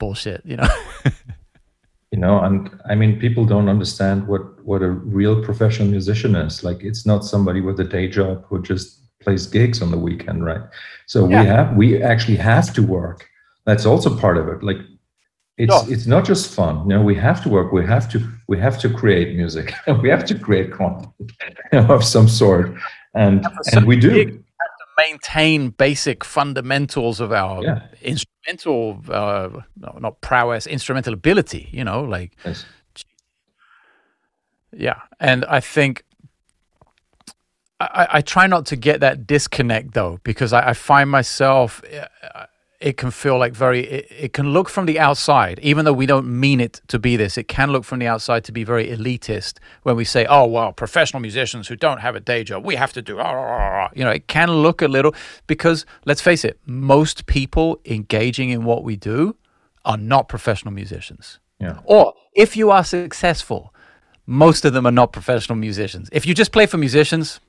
bullshit, 0.00 0.44
you 0.44 0.56
know. 0.56 0.68
you 2.10 2.18
know, 2.18 2.40
and 2.40 2.68
I 2.90 2.96
mean, 2.96 3.20
people 3.20 3.44
don't 3.44 3.68
understand 3.68 4.26
what 4.26 4.42
what 4.64 4.82
a 4.82 4.90
real 4.90 5.40
professional 5.44 5.86
musician 5.86 6.34
is. 6.34 6.64
Like, 6.64 6.82
it's 6.82 7.06
not 7.06 7.24
somebody 7.24 7.60
with 7.60 7.78
a 7.78 7.84
day 7.84 8.08
job 8.08 8.44
who 8.48 8.60
just 8.60 8.98
plays 9.20 9.46
gigs 9.46 9.80
on 9.80 9.92
the 9.92 9.98
weekend, 9.98 10.44
right? 10.44 10.62
So 11.06 11.28
Yeah. 11.28 11.40
we 11.40 11.46
have 11.46 11.76
we 11.76 12.02
actually 12.02 12.38
have 12.38 12.74
to 12.74 12.82
work. 12.82 13.28
That's 13.66 13.86
also 13.86 14.18
part 14.18 14.36
of 14.36 14.48
it. 14.48 14.64
Like, 14.64 14.78
it's 15.58 15.74
Sure. 15.74 15.92
it's 15.92 16.06
not 16.06 16.24
just 16.24 16.54
fun. 16.54 16.82
You 16.82 16.96
know, 16.96 17.02
we 17.02 17.14
have 17.16 17.42
to 17.42 17.48
work. 17.48 17.72
We 17.72 17.86
have 17.86 18.08
to 18.12 18.18
we 18.48 18.58
have 18.58 18.78
to 18.80 18.88
create 18.88 19.36
music. 19.36 19.74
we 20.02 20.08
have 20.08 20.24
to 20.26 20.34
create 20.38 20.72
content 20.72 21.12
of 21.90 22.04
some 22.04 22.28
sort, 22.28 22.74
and 23.14 23.46
and 23.74 23.86
we 23.86 23.96
do. 23.96 24.10
to 24.24 24.42
maintain 24.98 25.70
basic 25.70 26.24
fundamentals 26.24 27.20
of 27.20 27.32
our 27.32 27.62
Yeah. 27.62 27.80
instrumental, 28.02 29.00
uh, 29.08 29.48
no, 29.76 29.98
not 30.00 30.20
prowess, 30.20 30.66
instrumental 30.66 31.12
ability, 31.14 31.68
you 31.72 31.84
know, 31.84 32.02
like 32.02 32.32
Yes. 32.44 32.66
Yeah, 34.74 35.00
and 35.20 35.44
I 35.44 35.60
think 35.60 36.02
I, 37.80 37.86
I- 38.02 38.18
I 38.18 38.20
try 38.22 38.46
not 38.46 38.66
to 38.66 38.76
get 38.76 39.00
that 39.00 39.26
disconnect 39.26 39.92
though, 39.94 40.18
because 40.24 40.52
I, 40.52 40.70
I 40.70 40.74
find 40.74 41.10
myself 41.10 41.82
uh, 41.92 42.46
it 42.82 42.96
can 42.96 43.10
feel 43.10 43.38
like 43.38 43.54
very 43.54 43.80
it, 43.84 44.06
it 44.10 44.32
can 44.32 44.52
look 44.52 44.68
from 44.68 44.86
the 44.86 44.98
outside, 44.98 45.58
even 45.60 45.84
though 45.84 45.92
we 45.92 46.06
don't 46.06 46.26
mean 46.26 46.60
it 46.60 46.80
to 46.88 46.98
be 46.98 47.16
this. 47.16 47.38
It 47.38 47.48
can 47.48 47.70
look 47.70 47.84
from 47.84 48.00
the 48.00 48.08
outside 48.08 48.44
to 48.44 48.52
be 48.52 48.64
very 48.64 48.88
elitist 48.88 49.58
when 49.84 49.96
we 49.96 50.04
say, 50.04 50.26
"Oh, 50.26 50.46
well, 50.46 50.72
professional 50.72 51.20
musicians 51.20 51.68
who 51.68 51.76
don't 51.76 52.00
have 52.00 52.16
a 52.16 52.20
day 52.20 52.44
job, 52.44 52.64
we 52.64 52.74
have 52.74 52.92
to 52.94 53.02
do." 53.02 53.18
ah, 53.18 53.22
ah, 53.22 53.36
ah, 53.36 53.84
ah." 53.84 53.88
You 53.94 54.04
know, 54.04 54.10
it 54.10 54.26
can 54.26 54.50
look 54.50 54.82
a 54.82 54.88
little 54.88 55.14
because 55.46 55.86
let's 56.04 56.20
face 56.20 56.44
it, 56.44 56.58
most 56.66 57.26
people 57.26 57.80
engaging 57.84 58.50
in 58.50 58.64
what 58.64 58.82
we 58.82 58.96
do 58.96 59.36
are 59.84 59.96
not 59.96 60.28
professional 60.28 60.74
musicians. 60.74 61.38
Yeah. 61.60 61.78
Or 61.84 62.14
if 62.34 62.56
you 62.56 62.70
are 62.70 62.84
successful, 62.84 63.72
most 64.26 64.64
of 64.64 64.72
them 64.72 64.86
are 64.86 64.92
not 64.92 65.12
professional 65.12 65.56
musicians. 65.56 66.08
If 66.12 66.26
you 66.26 66.34
just 66.34 66.52
play 66.52 66.66
for 66.66 66.78
musicians, 66.78 67.40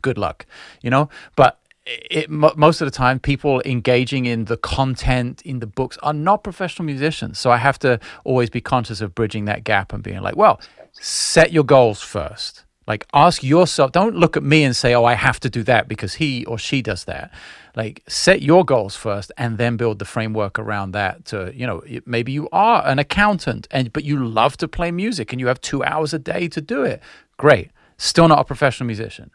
good 0.00 0.18
luck, 0.18 0.46
you 0.82 0.90
know. 0.90 1.08
But 1.36 1.58
it, 1.86 2.30
mo 2.30 2.52
most 2.56 2.80
of 2.80 2.86
the 2.86 2.90
time, 2.90 3.18
people 3.18 3.62
engaging 3.64 4.26
in 4.26 4.44
the 4.44 4.56
content 4.56 5.42
in 5.42 5.60
the 5.60 5.66
books 5.66 5.98
are 6.02 6.12
not 6.12 6.44
professional 6.44 6.86
musicians. 6.86 7.38
So 7.38 7.50
I 7.50 7.56
have 7.56 7.78
to 7.80 7.98
always 8.24 8.50
be 8.50 8.60
conscious 8.60 9.00
of 9.00 9.14
bridging 9.14 9.46
that 9.46 9.64
gap 9.64 9.92
and 9.92 10.02
being 10.02 10.20
like, 10.20 10.36
well, 10.36 10.60
set 10.92 11.52
your 11.52 11.64
goals 11.64 12.00
first. 12.00 12.64
Like, 12.86 13.06
ask 13.14 13.42
yourself. 13.44 13.92
Don't 13.92 14.16
look 14.16 14.36
at 14.36 14.42
me 14.42 14.64
and 14.64 14.74
say, 14.74 14.92
"Oh, 14.92 15.04
I 15.04 15.14
have 15.14 15.38
to 15.40 15.48
do 15.48 15.62
that 15.64 15.86
because 15.86 16.14
he 16.14 16.44
or 16.46 16.58
she 16.58 16.82
does 16.82 17.04
that." 17.04 17.30
Like, 17.76 18.02
set 18.08 18.42
your 18.42 18.64
goals 18.64 18.96
first, 18.96 19.30
and 19.38 19.56
then 19.56 19.76
build 19.76 20.00
the 20.00 20.04
framework 20.04 20.58
around 20.58 20.90
that. 20.92 21.24
To 21.26 21.52
you 21.54 21.64
know, 21.64 21.82
maybe 22.06 22.32
you 22.32 22.48
are 22.50 22.84
an 22.84 22.98
accountant, 22.98 23.68
and 23.70 23.92
but 23.92 24.02
you 24.02 24.24
love 24.24 24.56
to 24.56 24.68
play 24.68 24.90
music, 24.90 25.32
and 25.32 25.40
you 25.40 25.46
have 25.46 25.60
two 25.60 25.84
hours 25.84 26.12
a 26.12 26.18
day 26.18 26.48
to 26.48 26.60
do 26.60 26.82
it. 26.82 27.00
Great. 27.36 27.70
Still 27.98 28.26
not 28.26 28.40
a 28.40 28.44
professional 28.44 28.88
musician. 28.88 29.30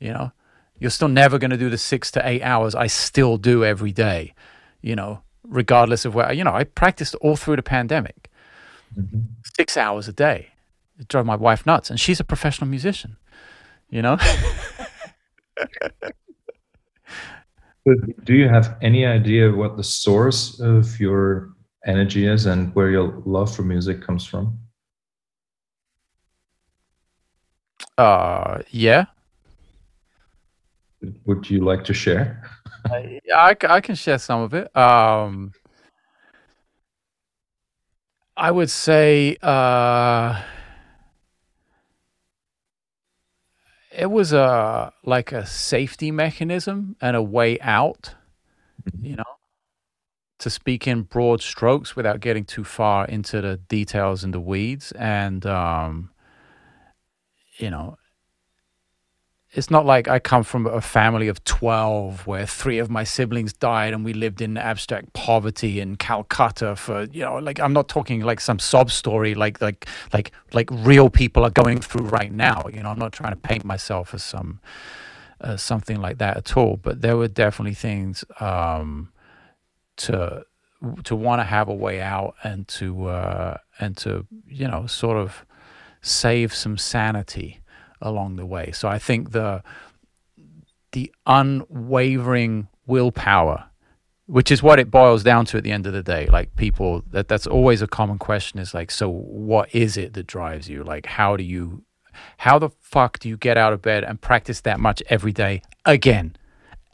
You 0.00 0.12
know, 0.12 0.32
You're 0.78 0.90
still 0.90 1.08
never 1.08 1.38
going 1.38 1.50
to 1.50 1.56
do 1.56 1.70
the 1.70 1.78
six 1.78 2.10
to 2.12 2.26
eight 2.26 2.42
hours 2.42 2.74
I 2.74 2.86
still 2.86 3.36
do 3.36 3.64
every 3.64 3.92
day, 3.92 4.34
you 4.80 4.94
know, 4.94 5.22
regardless 5.42 6.04
of 6.04 6.14
where, 6.14 6.32
you 6.32 6.44
know, 6.44 6.54
I 6.54 6.64
practiced 6.64 7.14
all 7.16 7.36
through 7.36 7.56
the 7.56 7.62
pandemic, 7.62 8.30
mm-hmm. 8.98 9.20
six 9.56 9.76
hours 9.76 10.08
a 10.08 10.12
day. 10.12 10.48
It 10.98 11.08
drove 11.08 11.26
my 11.26 11.36
wife 11.36 11.66
nuts. 11.66 11.90
And 11.90 11.98
she's 11.98 12.20
a 12.20 12.24
professional 12.24 12.68
musician, 12.68 13.16
you 13.88 14.02
know? 14.02 14.18
do 18.24 18.34
you 18.34 18.48
have 18.48 18.76
any 18.82 19.06
idea 19.06 19.50
what 19.50 19.76
the 19.76 19.84
source 19.84 20.60
of 20.60 20.98
your 21.00 21.50
energy 21.86 22.26
is 22.26 22.46
and 22.46 22.74
where 22.74 22.90
your 22.90 23.22
love 23.24 23.54
for 23.54 23.62
music 23.62 24.02
comes 24.02 24.24
from? 24.24 24.58
Uh, 27.96 28.60
yeah. 28.70 29.06
Would 31.26 31.48
you 31.48 31.64
like 31.64 31.84
to 31.84 31.94
share? 31.94 32.42
I, 32.86 33.56
I 33.68 33.80
can 33.80 33.94
share 33.94 34.18
some 34.18 34.42
of 34.42 34.54
it. 34.54 34.74
Um, 34.76 35.52
I 38.36 38.50
would 38.50 38.70
say 38.70 39.36
uh, 39.42 40.42
it 43.90 44.10
was 44.10 44.32
a 44.32 44.92
like 45.04 45.32
a 45.32 45.44
safety 45.44 46.10
mechanism 46.10 46.96
and 47.00 47.16
a 47.16 47.22
way 47.22 47.58
out. 47.60 48.14
You 49.00 49.16
know, 49.16 49.24
to 50.38 50.50
speak 50.50 50.86
in 50.86 51.02
broad 51.02 51.42
strokes 51.42 51.96
without 51.96 52.20
getting 52.20 52.44
too 52.44 52.64
far 52.64 53.06
into 53.06 53.40
the 53.40 53.56
details 53.56 54.22
and 54.22 54.32
the 54.32 54.40
weeds, 54.40 54.92
and 54.92 55.44
um, 55.44 56.10
you 57.56 57.70
know, 57.70 57.98
it's 59.52 59.70
not 59.70 59.86
like 59.86 60.08
I 60.08 60.18
come 60.18 60.42
from 60.42 60.66
a 60.66 60.80
family 60.82 61.26
of 61.28 61.42
12 61.44 62.26
where 62.26 62.46
three 62.46 62.78
of 62.78 62.90
my 62.90 63.02
siblings 63.02 63.54
died 63.54 63.94
and 63.94 64.04
we 64.04 64.12
lived 64.12 64.42
in 64.42 64.58
abstract 64.58 65.14
poverty 65.14 65.80
in 65.80 65.96
Calcutta 65.96 66.76
for, 66.76 67.04
you 67.04 67.22
know, 67.22 67.38
like 67.38 67.58
I'm 67.58 67.72
not 67.72 67.88
talking 67.88 68.20
like 68.20 68.40
some 68.40 68.58
sob 68.58 68.90
story 68.90 69.34
like 69.34 69.60
like 69.62 69.88
like 70.12 70.32
like 70.52 70.68
real 70.70 71.08
people 71.08 71.44
are 71.44 71.50
going 71.50 71.80
through 71.80 72.06
right 72.06 72.30
now, 72.30 72.66
you 72.72 72.82
know, 72.82 72.90
I'm 72.90 72.98
not 72.98 73.12
trying 73.12 73.32
to 73.32 73.38
paint 73.38 73.64
myself 73.64 74.12
as 74.12 74.22
some 74.22 74.60
uh, 75.40 75.56
something 75.56 75.98
like 75.98 76.18
that 76.18 76.36
at 76.36 76.56
all, 76.56 76.76
but 76.76 77.00
there 77.00 77.16
were 77.16 77.28
definitely 77.28 77.74
things 77.74 78.24
um, 78.40 79.10
to 79.96 80.44
to 81.04 81.16
want 81.16 81.40
to 81.40 81.44
have 81.44 81.68
a 81.68 81.74
way 81.74 82.02
out 82.02 82.34
and 82.44 82.68
to 82.68 83.06
uh, 83.06 83.56
and 83.80 83.96
to, 83.96 84.26
you 84.46 84.68
know, 84.68 84.86
sort 84.86 85.16
of 85.16 85.46
save 86.02 86.52
some 86.54 86.76
sanity 86.76 87.60
along 88.00 88.36
the 88.36 88.46
way. 88.46 88.72
So 88.72 88.88
I 88.88 88.98
think 88.98 89.32
the 89.32 89.62
the 90.92 91.12
unwavering 91.26 92.68
willpower, 92.86 93.66
which 94.26 94.50
is 94.50 94.62
what 94.62 94.78
it 94.78 94.90
boils 94.90 95.22
down 95.22 95.44
to 95.46 95.58
at 95.58 95.64
the 95.64 95.72
end 95.72 95.86
of 95.86 95.92
the 95.92 96.02
day. 96.02 96.26
Like 96.26 96.56
people 96.56 97.02
that 97.10 97.28
that's 97.28 97.46
always 97.46 97.82
a 97.82 97.86
common 97.86 98.18
question 98.18 98.58
is 98.58 98.74
like, 98.74 98.90
so 98.90 99.08
what 99.10 99.74
is 99.74 99.96
it 99.96 100.14
that 100.14 100.26
drives 100.26 100.68
you? 100.68 100.82
Like 100.82 101.06
how 101.06 101.36
do 101.36 101.44
you 101.44 101.84
how 102.38 102.58
the 102.58 102.70
fuck 102.80 103.18
do 103.18 103.28
you 103.28 103.36
get 103.36 103.56
out 103.56 103.72
of 103.72 103.82
bed 103.82 104.02
and 104.02 104.20
practice 104.20 104.60
that 104.62 104.80
much 104.80 105.02
every 105.08 105.32
day 105.32 105.62
again? 105.84 106.36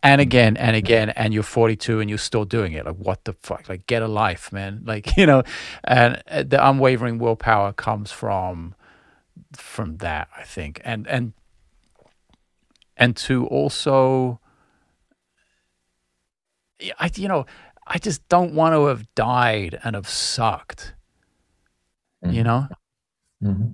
and 0.05 0.21
again 0.21 0.57
and 0.59 0.77
again 0.77 1.09
and 1.11 1.33
you're 1.33 1.43
42 1.43 1.99
and 1.99 2.11
you're 2.11 2.19
still 2.19 2.45
doing 2.45 2.75
it 2.75 2.85
like 2.85 2.97
what 2.97 3.25
the 3.25 3.33
fuck 3.43 3.69
like 3.69 3.87
get 3.87 4.03
a 4.03 4.07
life 4.07 4.53
man 4.53 4.83
like 4.87 5.17
you 5.17 5.27
know 5.27 5.43
and 5.83 6.23
uh, 6.29 6.45
the 6.45 6.69
unwavering 6.69 7.19
willpower 7.19 7.73
comes 7.73 8.13
from 8.13 8.75
from 9.57 9.99
that, 9.99 10.29
I 10.37 10.43
think, 10.43 10.81
and 10.85 11.07
and 11.07 11.33
and 12.97 13.17
to 13.17 13.47
also, 13.47 14.41
I 16.99 17.11
you 17.15 17.29
know, 17.29 17.47
I 17.87 17.99
just 17.99 18.27
don't 18.29 18.55
want 18.55 18.75
to 18.75 18.87
have 18.87 19.13
died 19.15 19.79
and 19.85 19.95
have 19.95 20.09
sucked. 20.09 20.95
Mm-hmm. 22.25 22.35
You 22.35 22.45
know, 22.45 22.69
mm-hmm. 23.43 23.69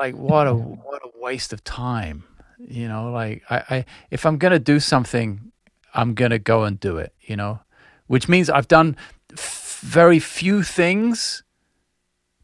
like 0.00 0.14
what 0.14 0.46
a 0.46 0.54
what 0.54 1.02
a 1.04 1.10
waste 1.20 1.52
of 1.52 1.62
time. 1.64 2.24
You 2.58 2.88
know, 2.88 3.10
like 3.10 3.42
I, 3.50 3.56
I 3.68 3.84
if 4.10 4.24
I'm 4.24 4.38
gonna 4.38 4.58
do 4.58 4.80
something, 4.80 5.52
I'm 5.92 6.14
gonna 6.14 6.38
go 6.38 6.64
and 6.64 6.80
do 6.80 6.98
it. 6.98 7.12
You 7.20 7.36
know, 7.36 7.60
which 8.06 8.28
means 8.28 8.48
I've 8.48 8.68
done 8.68 8.96
f- 9.32 9.80
very 9.82 10.18
few 10.18 10.62
things 10.62 11.42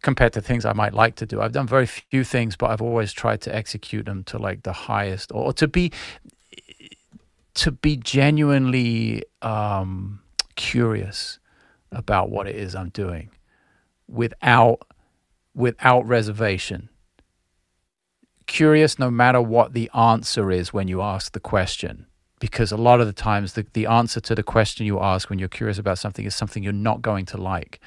compared 0.03 0.32
to 0.32 0.40
things 0.40 0.64
I 0.64 0.72
might 0.72 0.92
like 0.92 1.14
to 1.16 1.26
do. 1.26 1.40
I've 1.40 1.53
done 1.53 1.66
very 1.66 1.86
few 1.86 2.24
things, 2.24 2.57
but 2.57 2.70
I've 2.70 2.82
always 2.82 3.12
tried 3.12 3.40
to 3.42 3.55
execute 3.55 4.05
them 4.05 4.24
to 4.24 4.38
like 4.38 4.64
the 4.64 4.72
highest 4.72 5.30
or 5.32 5.53
to 5.55 5.68
be 5.68 5.92
to 7.55 7.70
be 7.70 7.96
genuinely 7.96 9.22
um, 9.42 10.20
curious 10.57 11.38
about 11.90 12.30
what 12.30 12.46
it 12.48 12.57
is 12.57 12.74
I'm 12.74 12.88
doing 12.88 13.30
without 14.09 14.86
without 15.55 16.07
reservation. 16.07 16.88
Curious 18.46 18.98
no 18.98 19.11
matter 19.11 19.40
what 19.40 19.72
the 19.72 19.90
answer 19.94 20.50
is 20.50 20.72
when 20.72 20.88
you 20.88 21.00
ask 21.00 21.32
the 21.32 21.40
question. 21.40 22.07
Because 22.40 22.72
a 22.72 22.76
lot 22.76 23.00
of 23.00 23.07
the 23.07 23.12
times 23.12 23.53
the, 23.53 23.64
the 23.72 23.86
answer 23.86 24.18
to 24.20 24.34
the 24.34 24.42
question 24.42 24.84
you 24.84 24.98
ask 24.98 25.30
when 25.30 25.38
you're 25.38 25.48
curious 25.48 25.78
about 25.78 25.98
something 25.98 26.24
is 26.24 26.34
something 26.34 26.62
you're 26.64 26.72
not 26.72 27.00
going 27.00 27.24
to 27.26 27.36
like 27.36 27.80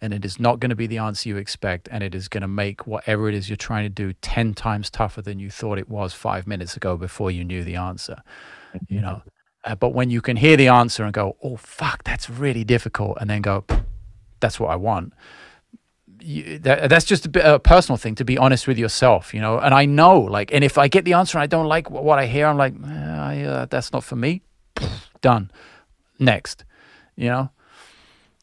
and 0.00 0.12
it 0.14 0.24
is 0.24 0.38
not 0.38 0.60
going 0.60 0.70
to 0.70 0.76
be 0.76 0.86
the 0.86 0.98
answer 0.98 1.28
you 1.28 1.36
expect 1.36 1.88
and 1.90 2.02
it 2.02 2.14
is 2.14 2.28
going 2.28 2.42
to 2.42 2.48
make 2.48 2.86
whatever 2.86 3.28
it 3.28 3.34
is 3.34 3.48
you're 3.48 3.56
trying 3.56 3.84
to 3.84 3.88
do 3.88 4.12
10 4.12 4.54
times 4.54 4.90
tougher 4.90 5.22
than 5.22 5.38
you 5.38 5.50
thought 5.50 5.78
it 5.78 5.88
was 5.88 6.12
five 6.12 6.46
minutes 6.46 6.76
ago 6.76 6.96
before 6.96 7.30
you 7.30 7.44
knew 7.44 7.64
the 7.64 7.76
answer 7.76 8.22
you 8.88 9.00
know? 9.00 9.22
Uh, 9.64 9.74
but 9.74 9.90
when 9.90 10.10
you 10.10 10.20
can 10.20 10.36
hear 10.36 10.56
the 10.56 10.68
answer 10.68 11.04
and 11.04 11.12
go 11.12 11.36
oh 11.42 11.56
fuck 11.56 12.04
that's 12.04 12.30
really 12.30 12.64
difficult 12.64 13.18
and 13.20 13.28
then 13.28 13.42
go 13.42 13.64
that's 14.40 14.60
what 14.60 14.70
i 14.70 14.76
want. 14.76 15.12
You, 16.20 16.58
that, 16.60 16.90
that's 16.90 17.04
just 17.04 17.26
a, 17.26 17.28
bit, 17.28 17.44
a 17.44 17.60
personal 17.60 17.96
thing 17.96 18.16
to 18.16 18.24
be 18.24 18.36
honest 18.38 18.66
with 18.66 18.78
yourself 18.78 19.34
you 19.34 19.40
know? 19.40 19.58
And 19.58 19.74
i 19.74 19.84
know 19.84 20.20
like 20.20 20.52
and 20.52 20.64
if 20.64 20.78
i 20.78 20.88
get 20.88 21.04
the 21.04 21.14
answer 21.14 21.38
and 21.38 21.42
i 21.42 21.46
don't 21.46 21.66
like 21.66 21.90
what 21.90 22.18
i 22.18 22.26
hear 22.26 22.46
i'm 22.46 22.56
like 22.56 22.74
eh, 22.74 23.44
uh, 23.44 23.66
that's 23.66 23.92
not 23.92 24.04
for 24.04 24.16
me. 24.16 24.42
Done. 25.20 25.50
Next 26.18 26.64
you 27.16 27.28
know? 27.28 27.50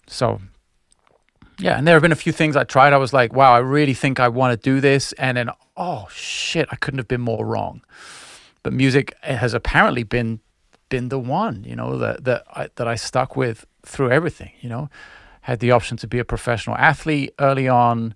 So 0.08 0.42
yeah, 1.60 1.78
and 1.78 1.88
there 1.88 1.96
have 1.96 2.02
been 2.02 2.12
a 2.12 2.16
few 2.16 2.32
things 2.32 2.56
I 2.56 2.64
tried. 2.64 2.94
I 2.94 2.98
was 2.98 3.14
like, 3.14 3.34
wow, 3.34 3.54
I 3.54 3.60
really 3.60 3.94
think 3.94 4.20
I 4.20 4.28
want 4.28 4.60
to 4.60 4.70
do 4.70 4.82
this, 4.82 5.14
and 5.14 5.38
then 5.38 5.50
oh 5.78 6.08
shit, 6.12 6.68
I 6.72 6.76
couldn't 6.76 6.98
have 6.98 7.08
been 7.08 7.22
more 7.22 7.46
wrong. 7.46 7.82
But 8.64 8.74
music 8.74 9.14
has 9.22 9.54
apparently 9.54 10.04
been 10.04 10.40
been 10.90 11.10
the 11.10 11.20
one, 11.20 11.64
you 11.64 11.76
know, 11.76 11.98
that 11.98 12.24
that 12.26 12.44
I, 12.54 12.70
that 12.76 12.88
I 12.88 12.96
stuck 12.96 13.36
with 13.36 13.66
through 13.86 14.12
everything. 14.12 14.52
You 14.62 14.70
know, 14.70 14.90
had 15.42 15.60
the 15.60 15.72
option 15.72 15.98
to 15.98 16.08
be 16.08 16.20
a 16.20 16.26
professional 16.26 16.76
athlete 16.78 17.34
early 17.40 17.68
on. 17.68 18.16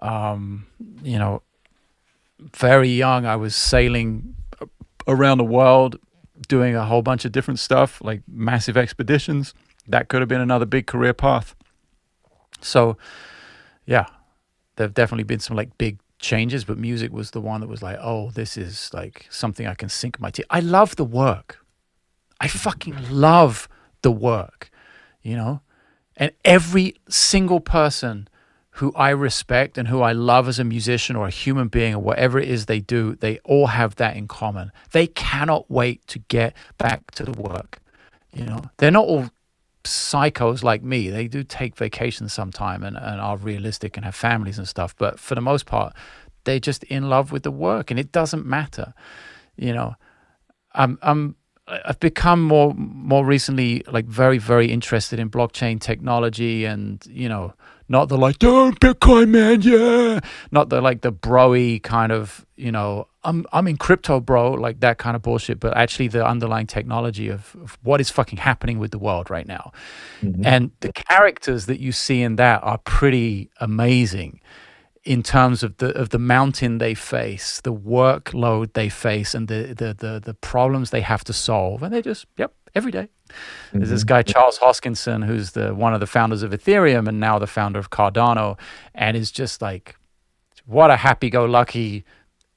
Um, 0.00 0.66
you 1.02 1.18
know, 1.18 1.42
very 2.40 2.88
young, 2.88 3.26
I 3.26 3.36
was 3.36 3.54
sailing 3.54 4.34
around 5.06 5.38
the 5.38 5.44
world, 5.44 5.98
doing 6.48 6.74
a 6.74 6.84
whole 6.84 7.02
bunch 7.02 7.24
of 7.24 7.32
different 7.32 7.58
stuff, 7.58 8.00
like 8.02 8.22
massive 8.26 8.76
expeditions. 8.76 9.54
That 9.86 10.08
could 10.08 10.20
have 10.20 10.28
been 10.28 10.40
another 10.40 10.66
big 10.66 10.86
career 10.86 11.12
path. 11.12 11.54
So, 12.62 12.96
yeah, 13.86 14.06
there've 14.76 14.94
definitely 14.94 15.24
been 15.24 15.40
some 15.40 15.56
like 15.56 15.76
big 15.78 15.98
changes, 16.18 16.64
but 16.64 16.78
music 16.78 17.12
was 17.12 17.30
the 17.30 17.40
one 17.40 17.60
that 17.60 17.68
was 17.68 17.82
like, 17.82 17.98
oh, 18.00 18.30
this 18.30 18.56
is 18.56 18.90
like 18.92 19.26
something 19.30 19.66
I 19.66 19.74
can 19.74 19.88
sink 19.88 20.20
my 20.20 20.30
teeth. 20.30 20.46
I 20.50 20.60
love 20.60 20.96
the 20.96 21.04
work. 21.04 21.64
I 22.40 22.48
fucking 22.48 22.96
love 23.10 23.68
the 24.02 24.12
work, 24.12 24.70
you 25.22 25.36
know? 25.36 25.60
And 26.16 26.32
every 26.44 26.96
single 27.08 27.60
person 27.60 28.28
who 28.72 28.92
I 28.94 29.10
respect 29.10 29.76
and 29.76 29.88
who 29.88 30.00
I 30.00 30.12
love 30.12 30.48
as 30.48 30.58
a 30.58 30.64
musician 30.64 31.16
or 31.16 31.26
a 31.26 31.30
human 31.30 31.68
being 31.68 31.94
or 31.94 31.98
whatever 31.98 32.38
it 32.38 32.48
is 32.48 32.66
they 32.66 32.80
do, 32.80 33.16
they 33.16 33.38
all 33.40 33.68
have 33.68 33.96
that 33.96 34.16
in 34.16 34.28
common. 34.28 34.72
They 34.92 35.06
cannot 35.06 35.70
wait 35.70 36.06
to 36.08 36.18
get 36.18 36.54
back 36.78 37.10
to 37.12 37.24
the 37.24 37.32
work. 37.32 37.80
You 38.32 38.44
know, 38.44 38.70
they're 38.78 38.90
not 38.90 39.06
all 39.06 39.30
psychos 39.84 40.62
like 40.62 40.82
me, 40.82 41.08
they 41.10 41.26
do 41.28 41.42
take 41.42 41.76
vacations 41.76 42.32
sometime 42.32 42.82
and, 42.82 42.96
and 42.96 43.20
are 43.20 43.36
realistic 43.36 43.96
and 43.96 44.04
have 44.04 44.14
families 44.14 44.58
and 44.58 44.68
stuff. 44.68 44.94
But 44.96 45.18
for 45.18 45.34
the 45.34 45.40
most 45.40 45.66
part, 45.66 45.94
they're 46.44 46.60
just 46.60 46.84
in 46.84 47.08
love 47.08 47.32
with 47.32 47.42
the 47.42 47.50
work 47.50 47.90
and 47.90 47.98
it 47.98 48.12
doesn't 48.12 48.46
matter. 48.46 48.94
You 49.56 49.72
know, 49.72 49.94
I'm, 50.74 50.98
I'm, 51.02 51.36
I've 51.66 52.00
become 52.00 52.42
more, 52.42 52.74
more 52.74 53.24
recently 53.24 53.82
like 53.86 54.06
very, 54.06 54.38
very 54.38 54.70
interested 54.70 55.18
in 55.18 55.30
blockchain 55.30 55.80
technology 55.80 56.64
and, 56.64 57.04
you 57.06 57.28
know, 57.28 57.54
not 57.88 58.08
the 58.08 58.16
like, 58.16 58.38
don't 58.38 58.78
Bitcoin 58.80 59.30
man, 59.30 59.62
yeah. 59.62 60.20
Not 60.50 60.68
the 60.68 60.80
like 60.80 61.00
the 61.00 61.12
broy 61.12 61.82
kind 61.82 62.12
of, 62.12 62.46
you 62.60 62.72
know, 62.72 63.06
I'm 63.24 63.46
I'm 63.52 63.66
in 63.66 63.76
crypto, 63.76 64.20
bro, 64.20 64.52
like 64.52 64.80
that 64.80 64.98
kind 64.98 65.16
of 65.16 65.22
bullshit, 65.22 65.58
but 65.60 65.76
actually 65.76 66.08
the 66.08 66.26
underlying 66.26 66.66
technology 66.66 67.28
of, 67.28 67.56
of 67.62 67.78
what 67.82 68.00
is 68.00 68.10
fucking 68.10 68.38
happening 68.38 68.78
with 68.78 68.90
the 68.90 68.98
world 68.98 69.30
right 69.30 69.46
now. 69.46 69.72
Mm-hmm. 70.22 70.42
And 70.44 70.70
the 70.80 70.92
characters 70.92 71.66
that 71.66 71.80
you 71.80 71.92
see 71.92 72.22
in 72.22 72.36
that 72.36 72.62
are 72.62 72.78
pretty 72.78 73.50
amazing. 73.60 74.40
in 75.04 75.22
terms 75.22 75.62
of 75.62 75.76
the 75.78 75.96
of 75.98 76.10
the 76.10 76.18
mountain 76.18 76.78
they 76.78 76.94
face, 76.94 77.60
the 77.62 77.72
workload 77.72 78.74
they 78.74 78.88
face, 78.88 79.34
and 79.34 79.48
the 79.48 79.74
the 79.74 79.94
the, 79.94 80.20
the 80.22 80.34
problems 80.34 80.90
they 80.90 81.00
have 81.00 81.24
to 81.24 81.32
solve, 81.32 81.82
and 81.82 81.92
they 81.94 82.02
just 82.02 82.26
yep 82.36 82.52
every 82.74 82.92
day. 82.92 83.08
Mm-hmm. 83.28 83.78
There's 83.78 83.90
this 83.90 84.00
mm-hmm. 84.02 84.08
guy 84.08 84.22
Charles 84.22 84.58
Hoskinson, 84.58 85.24
who's 85.24 85.52
the 85.52 85.74
one 85.74 85.94
of 85.94 86.00
the 86.00 86.06
founders 86.06 86.42
of 86.42 86.52
Ethereum 86.52 87.08
and 87.08 87.18
now 87.18 87.38
the 87.38 87.46
founder 87.46 87.78
of 87.78 87.90
Cardano, 87.90 88.58
and 88.94 89.16
is 89.16 89.30
just 89.30 89.62
like, 89.62 89.96
what 90.66 90.90
a 90.90 90.96
happy-go-lucky, 90.96 92.04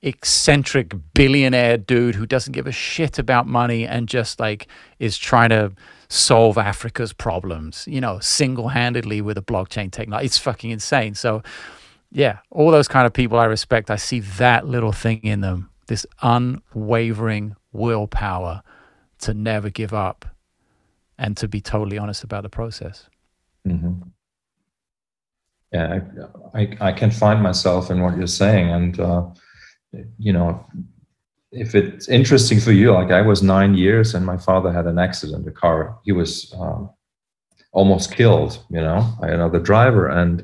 eccentric 0.04 0.94
billionaire 1.14 1.78
dude 1.78 2.16
who 2.16 2.26
doesn't 2.26 2.52
give 2.52 2.68
a 2.68 2.72
shit 2.72 3.18
about 3.18 3.48
money 3.48 3.88
and 3.88 4.08
just 4.08 4.40
like 4.40 4.68
is 5.00 5.18
trying 5.18 5.50
to 5.50 5.72
solve 6.10 6.58
Africa's 6.58 7.14
problems, 7.14 7.88
you 7.88 8.00
know, 8.00 8.20
single-handedly 8.20 9.22
with 9.22 9.38
a 9.38 9.42
blockchain 9.42 9.92
technology. 9.92 10.26
It's 10.26 10.38
fucking 10.38 10.70
insane. 10.70 11.16
So 11.16 11.42
yeah, 12.12 12.40
all 12.52 12.70
those 12.70 12.88
kind 12.88 13.08
of 13.08 13.14
people 13.14 13.40
I 13.40 13.46
respect, 13.46 13.90
I 13.90 13.96
see 13.96 14.20
that 14.20 14.68
little 14.68 14.92
thing 14.92 15.22
in 15.24 15.42
them, 15.42 15.70
this 15.88 16.06
unwavering 16.22 17.56
willpower 17.72 18.62
to 19.20 19.34
never 19.34 19.70
give 19.70 19.94
up 19.94 20.26
and 21.18 21.36
to 21.38 21.48
be 21.48 21.62
totally 21.62 21.98
honest 21.98 22.24
about 22.24 22.44
the 22.44 22.50
process. 22.50 23.10
Mm-hmm. 23.68 24.10
Yeah, 25.72 26.02
I, 26.54 26.62
I, 26.62 26.78
I, 26.82 26.92
can 26.92 27.10
find 27.10 27.42
myself 27.42 27.90
in 27.90 28.02
what 28.02 28.16
you're 28.16 28.28
saying. 28.28 28.70
And, 28.70 29.00
uh, 29.00 29.26
you 30.18 30.34
know, 30.34 30.66
if 31.52 31.76
it's 31.76 32.08
interesting 32.08 32.60
for 32.60 32.72
you, 32.72 32.92
like 32.92 33.12
I 33.12 33.22
was 33.22 33.44
nine 33.44 33.76
years 33.76 34.16
and 34.16 34.26
my 34.26 34.38
father 34.38 34.72
had 34.72 34.88
an 34.88 34.98
accident, 34.98 35.48
a 35.48 35.52
car, 35.52 36.00
he 36.04 36.12
was 36.12 36.54
um, 36.60 36.90
almost 37.72 38.16
killed, 38.16 38.64
you 38.70 38.82
know, 38.82 39.08
by 39.22 39.30
another 39.30 39.60
driver. 39.60 40.08
And, 40.10 40.44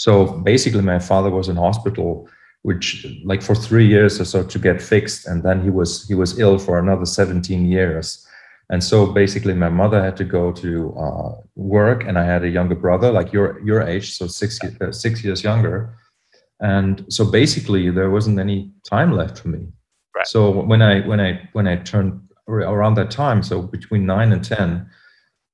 so 0.00 0.24
basically, 0.24 0.80
my 0.80 0.98
father 0.98 1.28
was 1.28 1.50
in 1.50 1.56
hospital, 1.56 2.26
which 2.62 3.06
like 3.22 3.42
for 3.42 3.54
three 3.54 3.86
years 3.86 4.18
or 4.18 4.24
so 4.24 4.42
to 4.42 4.58
get 4.58 4.80
fixed, 4.80 5.26
and 5.26 5.42
then 5.42 5.62
he 5.62 5.68
was 5.68 6.08
he 6.08 6.14
was 6.14 6.38
ill 6.38 6.56
for 6.58 6.78
another 6.78 7.04
17 7.04 7.66
years. 7.66 8.26
And 8.70 8.82
so 8.82 9.12
basically, 9.12 9.52
my 9.52 9.68
mother 9.68 10.02
had 10.02 10.16
to 10.16 10.24
go 10.24 10.52
to 10.52 10.94
uh, 10.98 11.32
work, 11.54 12.04
and 12.06 12.18
I 12.18 12.24
had 12.24 12.44
a 12.44 12.48
younger 12.48 12.76
brother, 12.76 13.12
like 13.12 13.30
your 13.30 13.60
your 13.60 13.82
age, 13.82 14.16
so 14.16 14.26
six 14.26 14.58
uh, 14.64 14.90
six 14.90 15.22
years 15.22 15.44
younger. 15.44 15.94
And 16.60 17.04
so 17.08 17.24
basically, 17.24 17.90
there 17.90 18.10
wasn't 18.10 18.38
any 18.38 18.70
time 18.84 19.12
left 19.12 19.38
for 19.38 19.48
me. 19.48 19.66
Right. 20.14 20.26
So 20.26 20.50
when 20.50 20.82
I 20.82 21.00
when 21.06 21.20
I 21.20 21.48
when 21.52 21.66
I 21.66 21.76
turned 21.76 22.20
around 22.48 22.94
that 22.94 23.10
time, 23.10 23.42
so 23.42 23.62
between 23.62 24.04
nine 24.06 24.32
and 24.32 24.44
ten, 24.44 24.88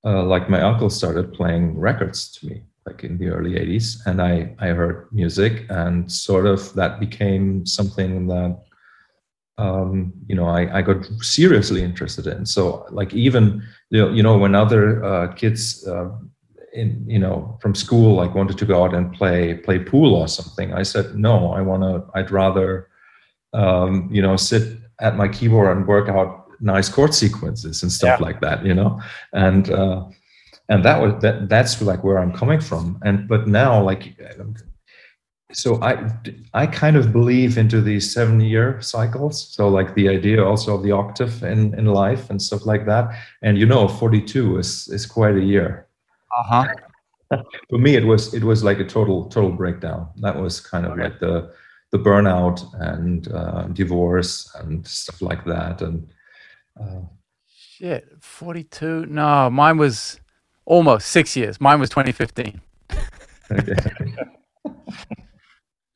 uh, 0.05 0.25
like 0.25 0.51
my 0.51 0.63
uncle 0.63 0.91
started 0.91 1.33
playing 1.33 1.79
records 1.79 2.33
to 2.33 2.47
me, 2.47 2.63
like 2.87 3.05
in 3.05 3.19
the 3.19 3.29
early 3.29 3.55
80s 3.55 4.07
and 4.07 4.23
i 4.23 4.55
i 4.61 4.69
heard 4.69 5.09
music 5.13 5.67
and 5.69 6.11
sort 6.11 6.47
of 6.47 6.73
that 6.75 7.01
became 7.01 7.67
something 7.67 8.29
that 8.29 8.63
um, 9.59 10.13
you 10.29 10.37
know 10.37 10.47
I, 10.47 10.79
I 10.79 10.83
got 10.83 11.07
seriously 11.23 11.83
interested 11.83 12.27
in 12.27 12.45
so 12.45 12.87
like 12.91 13.15
even 13.15 13.63
you 13.91 14.23
know 14.23 14.37
when 14.39 14.55
other 14.55 15.03
uh, 15.03 15.33
kids 15.33 15.87
uh, 15.87 16.11
in 16.77 17.05
you 17.09 17.19
know 17.19 17.59
from 17.61 17.75
school 17.75 18.15
like 18.15 18.35
wanted 18.35 18.59
to 18.59 18.67
go 18.67 18.85
out 18.85 18.95
and 18.95 19.13
play 19.13 19.55
play 19.55 19.79
pool 19.79 20.15
or 20.15 20.29
something. 20.29 20.73
I 20.73 20.83
said 20.83 21.17
no 21.17 21.53
i 21.53 21.61
want 21.61 21.83
to 21.83 22.05
i'd 22.19 22.31
rather 22.31 22.89
um, 23.53 24.09
you 24.13 24.23
know 24.23 24.37
sit 24.37 24.79
at 25.01 25.17
my 25.17 25.29
keyboard 25.29 25.77
and 25.77 25.87
work 25.87 26.09
out 26.09 26.47
nice 26.61 26.89
chord 26.89 27.15
sequences 27.15 27.83
and 27.83 27.91
stuff 27.93 28.21
yeah. 28.21 28.27
like 28.27 28.41
that 28.41 28.65
you 28.65 28.75
know? 28.75 29.01
And 29.33 29.71
uh, 29.71 30.05
and 30.69 30.85
that 30.85 31.01
was 31.01 31.21
that 31.23 31.49
that's 31.49 31.81
like 31.81 32.05
where 32.05 32.19
i'm 32.19 32.33
coming 32.33 32.61
from. 32.61 33.01
And 33.05 33.27
but 33.29 33.49
now 33.49 33.83
like 33.83 34.17
so 35.53 35.81
i 35.81 35.93
i 36.55 36.67
kind 36.67 36.97
of 36.97 37.13
believe 37.13 37.57
into 37.57 37.81
these 37.81 38.13
seven 38.13 38.41
year 38.41 38.81
cycles. 38.83 39.49
So 39.55 39.69
like 39.69 39.95
the 39.95 40.09
idea 40.09 40.45
also 40.45 40.75
of 40.77 40.83
the 40.83 40.93
octave 40.93 41.43
in 41.43 41.75
in 41.79 41.87
life 41.87 42.29
and 42.31 42.43
stuff 42.43 42.67
like 42.67 42.85
that. 42.87 43.05
And 43.43 43.57
you 43.57 43.67
know 43.67 43.89
42 43.89 44.59
is 44.59 44.89
is 44.89 45.07
quite 45.07 45.37
a 45.37 45.45
year 45.45 45.86
uh-huh 46.39 46.67
for 47.71 47.79
me 47.79 47.97
it 47.97 48.05
was 48.05 48.35
it 48.35 48.45
was 48.45 48.63
like 48.63 48.79
a 48.79 48.85
total 48.85 49.29
total 49.29 49.51
breakdown 49.51 50.09
that 50.17 50.35
was 50.35 50.61
kind 50.61 50.87
of 50.87 50.93
okay. 50.93 51.05
like 51.05 51.19
the 51.21 51.53
the 51.93 51.99
burnout 51.99 52.63
and 52.81 53.29
uh, 53.33 53.63
divorce 53.73 54.53
and 54.57 54.87
stuff 54.87 55.23
like 55.23 55.45
that 55.45 55.83
and 55.83 56.09
uh, 56.81 57.01
shit 57.49 58.09
42 58.21 59.07
no 59.07 59.51
mine 59.51 59.77
was 59.77 60.21
Almost 60.67 61.09
six 61.09 61.37
years. 61.37 61.61
Mine 61.61 61.79
was 61.79 61.89
2015. 61.91 62.61
Okay. 63.53 63.77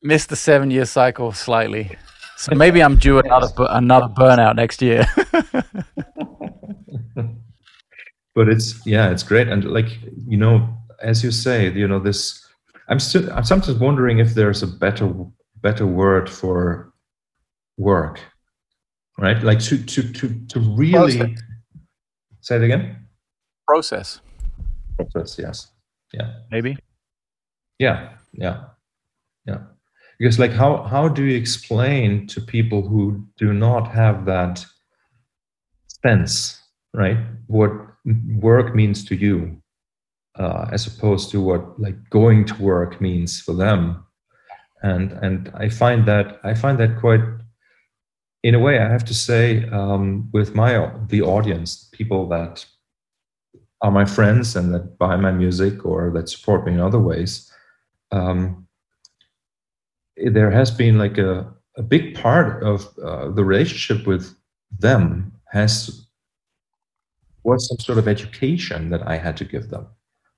Missed 0.01 0.29
the 0.29 0.37
seven 0.37 0.71
year 0.71 0.85
cycle 0.85 1.33
slightly. 1.33 1.97
So 2.37 2.55
maybe 2.55 2.81
I'm 2.81 2.95
due 2.95 3.19
another 3.19 3.51
another 3.69 4.07
burnout 4.07 4.55
next 4.55 4.81
year. 4.81 5.05
but 8.35 8.47
it's 8.49 8.85
yeah, 8.85 9.09
it's 9.09 9.23
great. 9.23 9.47
And 9.47 9.65
like, 9.65 9.99
you 10.27 10.37
know, 10.37 10.67
as 11.01 11.23
you 11.23 11.31
say, 11.31 11.71
you 11.71 11.87
know, 11.87 11.99
this 11.99 12.45
I'm 12.87 12.99
still 12.99 13.31
I'm 13.31 13.43
sometimes 13.43 13.77
wondering 13.79 14.19
if 14.19 14.33
there's 14.33 14.63
a 14.63 14.67
better 14.67 15.13
better 15.61 15.87
word 15.87 16.29
for 16.29 16.93
work. 17.77 18.19
Right? 19.17 19.41
Like 19.43 19.59
to 19.61 19.77
to 19.77 20.01
to 20.13 20.45
to 20.47 20.59
really 20.59 21.17
Process. 21.17 21.43
say 22.41 22.55
it 22.55 22.63
again. 22.63 23.07
Process 23.67 24.21
process 25.09 25.37
yes 25.39 25.71
yeah 26.13 26.33
maybe 26.49 26.77
yeah 27.79 28.09
yeah 28.33 28.63
yeah 29.45 29.59
because 30.19 30.39
like 30.39 30.51
how 30.51 30.83
how 30.83 31.07
do 31.07 31.23
you 31.23 31.37
explain 31.37 32.27
to 32.27 32.41
people 32.41 32.81
who 32.87 33.25
do 33.37 33.53
not 33.53 33.87
have 33.91 34.25
that 34.25 34.65
sense 36.03 36.61
right 36.93 37.17
what 37.47 37.71
work 38.39 38.75
means 38.75 39.03
to 39.05 39.15
you 39.15 39.61
uh, 40.37 40.67
as 40.71 40.87
opposed 40.87 41.29
to 41.31 41.41
what 41.41 41.79
like 41.79 41.97
going 42.09 42.45
to 42.45 42.61
work 42.61 43.01
means 43.01 43.39
for 43.41 43.53
them. 43.53 44.05
And 44.83 45.11
and 45.11 45.51
i 45.53 45.69
find 45.69 46.07
that 46.07 46.39
i 46.43 46.55
find 46.55 46.79
that 46.79 46.99
quite 46.99 47.21
in 48.41 48.55
a 48.55 48.59
way 48.59 48.79
i 48.79 48.89
have 48.89 49.05
to 49.05 49.13
say 49.13 49.69
um, 49.69 50.27
with 50.33 50.55
my 50.55 50.89
the 51.07 51.21
audience 51.21 51.87
people 51.91 52.27
that 52.29 52.65
are 53.81 53.91
my 53.91 54.05
friends 54.05 54.55
and 54.55 54.73
that 54.73 54.97
buy 54.97 55.15
my 55.15 55.31
music 55.31 55.85
or 55.85 56.11
that 56.11 56.29
support 56.29 56.65
me 56.65 56.73
in 56.73 56.79
other 56.79 56.99
ways, 56.99 57.51
um, 58.11 58.67
there 60.17 60.51
has 60.51 60.69
been 60.69 60.97
like 60.97 61.17
a, 61.17 61.51
a 61.77 61.81
big 61.81 62.15
part 62.15 62.63
of 62.63 62.87
uh, 63.03 63.29
the 63.29 63.43
relationship 63.43 64.05
with 64.05 64.35
them 64.77 65.31
has 65.51 66.05
was 67.43 67.67
some 67.67 67.79
sort 67.79 67.97
of 67.97 68.07
education 68.07 68.89
that 68.89 69.07
I 69.07 69.17
had 69.17 69.37
to 69.37 69.45
give 69.45 69.69
them. 69.69 69.87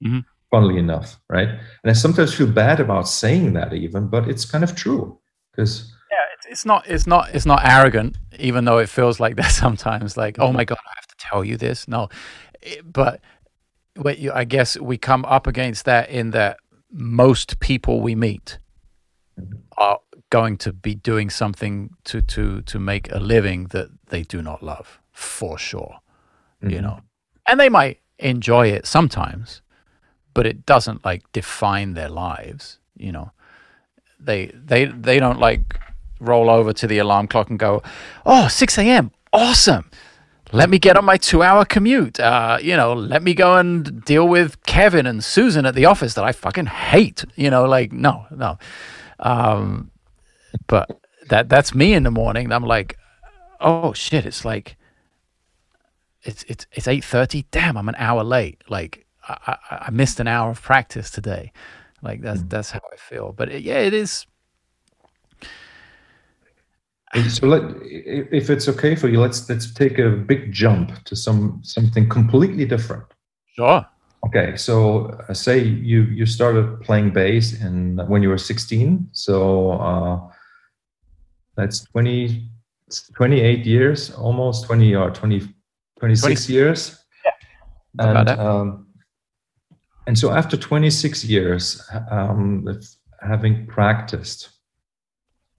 Mm-hmm. 0.04 0.20
Funnily 0.52 0.78
enough, 0.78 1.20
right? 1.30 1.50
And 1.50 1.90
I 1.90 1.94
sometimes 1.94 2.34
feel 2.34 2.48
bad 2.48 2.80
about 2.80 3.08
saying 3.08 3.54
that 3.54 3.74
even, 3.74 4.08
but 4.08 4.28
it's 4.28 4.46
kind 4.46 4.64
of 4.64 4.76
true 4.76 5.20
because 5.52 5.92
yeah, 6.12 6.52
it's 6.52 6.66
not 6.66 6.88
it's 6.88 7.08
not 7.08 7.34
it's 7.34 7.46
not 7.46 7.62
arrogant, 7.66 8.18
even 8.38 8.66
though 8.66 8.78
it 8.78 8.90
feels 8.90 9.20
like 9.20 9.36
that 9.38 9.52
sometimes. 9.64 10.16
Like, 10.16 10.38
oh 10.40 10.52
my 10.52 10.64
god, 10.64 10.78
I 10.86 10.94
have 10.96 11.08
to 11.08 11.16
tell 11.18 11.44
you 11.44 11.58
this. 11.58 11.88
No, 11.88 12.10
but 12.84 13.22
I 14.34 14.44
guess 14.44 14.80
we 14.80 14.98
come 14.98 15.26
up 15.26 15.48
against 15.48 15.86
that 15.86 16.10
in 16.10 16.32
that 16.32 16.58
most 16.92 17.60
people 17.60 18.02
we 18.02 18.14
meet 18.14 18.60
mm-hmm. 19.40 19.58
are 19.78 20.00
going 20.30 20.58
to 20.58 20.74
be 20.74 20.96
doing 20.96 21.30
something 21.30 21.92
to 22.06 22.22
to 22.22 22.62
to 22.62 22.80
make 22.80 23.12
a 23.12 23.20
living 23.20 23.66
that 23.66 23.90
they 24.08 24.22
do 24.22 24.42
not 24.42 24.62
love 24.62 25.00
for 25.12 25.58
sure 25.58 26.00
mm-hmm. 26.64 26.76
you 26.76 26.82
know 26.82 27.00
and 27.48 27.60
they 27.60 27.70
might 27.70 28.00
enjoy 28.20 28.68
it 28.68 28.86
sometimes 28.86 29.62
but 30.34 30.46
it 30.46 30.66
doesn't 30.66 31.04
like 31.04 31.30
define 31.32 31.94
their 31.94 32.10
lives 32.10 32.80
you 32.98 33.12
know 33.12 33.32
they 34.20 34.48
they 34.48 34.86
they 34.86 35.20
don't 35.20 35.40
like 35.40 35.80
roll 36.20 36.50
over 36.50 36.72
to 36.72 36.88
the 36.88 36.98
alarm 36.98 37.28
clock 37.28 37.50
and 37.50 37.60
go 37.60 37.82
oh 38.26 38.48
6 38.48 38.78
a.m 38.78 39.12
awesome 39.32 39.90
let 40.54 40.70
me 40.70 40.78
get 40.78 40.96
on 40.96 41.04
my 41.04 41.18
two 41.18 41.42
hour 41.42 41.66
commute. 41.66 42.20
Uh, 42.20 42.60
you 42.62 42.78
know, 42.78 42.94
let 42.94 43.24
me 43.24 43.34
go 43.34 43.58
and 43.58 44.06
deal 44.06 44.28
with 44.28 44.64
Kevin 44.66 45.08
and 45.08 45.24
Susan 45.24 45.66
at 45.66 45.74
the 45.74 45.86
office 45.86 46.14
that 46.14 46.24
I 46.24 46.32
fucking 46.32 46.68
hate. 46.68 47.26
You 47.36 47.50
know, 47.50 47.66
like, 47.66 47.92
no, 47.92 48.28
no. 48.30 48.60
Um, 49.20 49.90
but 50.68 51.02
that 51.30 51.50
that's 51.50 51.74
me 51.74 51.94
in 51.94 52.04
the 52.04 52.12
morning. 52.12 52.52
I'm 52.52 52.64
like, 52.64 52.98
oh 53.60 53.94
shit, 53.94 54.28
it's 54.28 54.46
like, 54.46 54.78
it's 56.24 56.44
it's 56.44 56.66
it's 56.72 56.88
eight 56.88 57.04
thirty. 57.04 57.46
Damn, 57.52 57.78
I'm 57.78 57.90
an 57.90 57.96
hour 57.98 58.24
late. 58.24 58.62
Like, 58.70 59.06
I, 59.28 59.58
I, 59.70 59.76
I 59.88 59.90
missed 59.92 60.20
an 60.20 60.28
hour 60.28 60.50
of 60.50 60.62
practice 60.62 61.10
today. 61.10 61.52
Like 62.02 62.22
that's 62.22 62.42
mm. 62.42 62.50
that's 62.50 62.72
how 62.72 62.82
I 62.92 62.96
feel. 62.98 63.32
But 63.32 63.50
it, 63.50 63.64
yeah, 63.64 63.80
it 63.80 63.94
is 63.94 64.26
so 67.30 67.48
let, 67.48 67.62
if 67.84 68.50
it's 68.50 68.68
okay 68.68 68.96
for 68.96 69.08
you, 69.08 69.20
let's 69.20 69.48
let's 69.48 69.72
take 69.72 70.00
a 70.00 70.10
big 70.10 70.52
jump 70.52 71.04
to 71.06 71.16
some 71.16 71.60
something 71.64 72.10
completely 72.10 72.66
different. 72.66 73.04
Sure. 73.56 73.86
Okay, 74.26 74.56
so 74.56 75.08
uh, 75.30 75.34
say 75.34 75.60
you 75.60 76.04
you 76.04 76.26
started 76.26 76.82
playing 76.82 77.12
bass 77.12 77.62
in 77.62 77.98
when 78.08 78.24
you 78.24 78.30
were 78.30 78.38
16. 78.38 79.10
So 79.12 79.72
uh, 79.74 80.20
that's 81.56 81.82
20, 81.92 82.50
28 83.16 83.66
years, 83.66 84.12
almost 84.12 84.66
20 84.66 84.96
or 84.96 85.12
20, 85.12 85.53
26 86.04 86.48
20, 86.48 86.54
years. 86.54 87.00
Yeah. 87.24 87.32
And 88.00 88.30
um, 88.30 88.88
and 90.06 90.20
so 90.20 90.32
after 90.32 90.58
26 90.58 91.24
years, 91.24 91.82
um, 92.12 92.68
having 93.22 93.66
practiced 93.68 94.50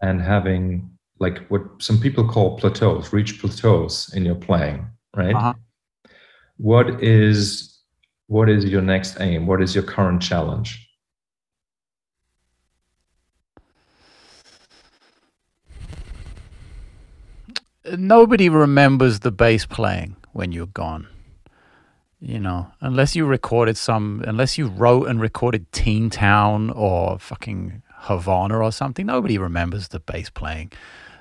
and 0.02 0.20
having 0.20 0.90
like 1.18 1.46
what 1.48 1.62
some 1.78 1.98
people 1.98 2.28
call 2.28 2.58
plateaus, 2.58 3.10
reach 3.10 3.40
plateaus 3.40 4.12
in 4.12 4.26
your 4.26 4.34
playing, 4.34 4.86
right? 5.16 5.34
Uh-huh. 5.34 5.54
What 6.58 7.02
is 7.02 7.80
what 8.26 8.50
is 8.50 8.66
your 8.66 8.82
next 8.82 9.18
aim? 9.20 9.46
What 9.46 9.62
is 9.62 9.74
your 9.74 9.84
current 9.84 10.20
challenge? 10.20 10.86
Nobody 17.96 18.50
remembers 18.50 19.20
the 19.20 19.30
bass 19.30 19.64
playing 19.64 20.16
when 20.34 20.52
you're 20.52 20.66
gone. 20.66 21.08
You 22.20 22.38
know, 22.38 22.68
unless 22.80 23.16
you 23.16 23.24
recorded 23.26 23.76
some, 23.76 24.22
unless 24.26 24.56
you 24.56 24.66
wrote 24.66 25.08
and 25.08 25.20
recorded 25.20 25.70
Teen 25.72 26.10
Town 26.10 26.70
or 26.70 27.18
fucking 27.18 27.82
Havana 27.90 28.58
or 28.58 28.72
something, 28.72 29.06
nobody 29.06 29.38
remembers 29.38 29.88
the 29.88 30.00
bass 30.00 30.30
playing. 30.30 30.72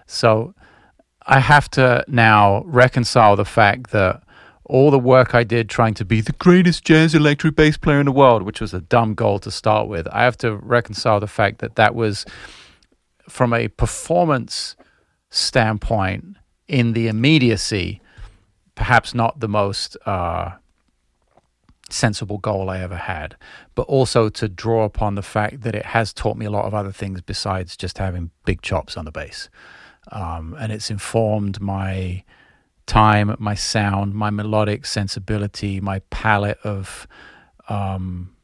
So 0.05 0.53
I 1.26 1.39
have 1.39 1.70
to 1.72 2.05
now 2.07 2.64
reconcile 2.66 3.36
the 3.36 3.45
fact 3.45 3.91
that 3.91 4.24
all 4.66 4.91
the 4.91 4.99
work 4.99 5.36
I 5.36 5.43
did 5.43 5.70
trying 5.70 5.93
to 5.95 6.05
be 6.05 6.22
the 6.22 6.32
greatest 6.34 6.86
jazz 6.86 7.14
electric 7.14 7.55
bass 7.55 7.78
player 7.78 7.99
in 7.99 8.05
the 8.05 8.11
world, 8.11 8.43
which 8.43 8.61
was 8.61 8.74
a 8.74 8.82
dumb 8.82 9.14
goal 9.14 9.39
to 9.39 9.51
start 9.51 9.88
with, 9.88 10.07
I 10.11 10.24
have 10.24 10.38
to 10.38 10.55
reconcile 10.55 11.20
the 11.20 11.28
fact 11.28 11.59
that 11.59 11.76
that 11.76 11.95
was 11.95 12.26
from 13.28 13.53
a 13.53 13.68
performance 13.68 14.76
standpoint 15.30 16.38
in 16.68 16.93
the 16.93 17.07
immediacy, 17.07 18.01
perhaps 18.76 19.13
not 19.13 19.39
the 19.39 19.47
most 19.47 19.97
uh, 20.05 20.51
sensible 21.89 22.38
goal 22.38 22.69
I 22.69 22.80
ever 22.80 22.95
had, 22.95 23.36
but 23.76 23.84
also 23.84 24.30
to 24.30 24.49
draw 24.49 24.84
upon 24.84 25.15
the 25.15 25.21
fact 25.21 25.61
that 25.61 25.76
it 25.76 25.86
has 25.88 26.13
taught 26.13 26.38
me 26.38 26.45
a 26.45 26.51
lot 26.51 26.65
of 26.65 26.74
other 26.74 26.91
things 26.91 27.21
besides 27.21 27.78
just 27.78 27.97
having 27.97 28.32
big 28.45 28.61
chops 28.61 28.97
on 28.97 29.05
the 29.05 29.11
bass. 29.11 29.49
Um, 30.11 30.55
and 30.59 30.71
it's 30.71 30.89
informed 30.89 31.61
my 31.61 32.24
time, 32.86 33.36
my 33.39 33.55
sound, 33.55 34.13
my 34.13 34.30
melodic 34.30 34.86
sensibility, 34.86 35.80
my 35.80 35.99
palette 36.09 36.59
of, 36.63 37.07
um, 37.69 38.36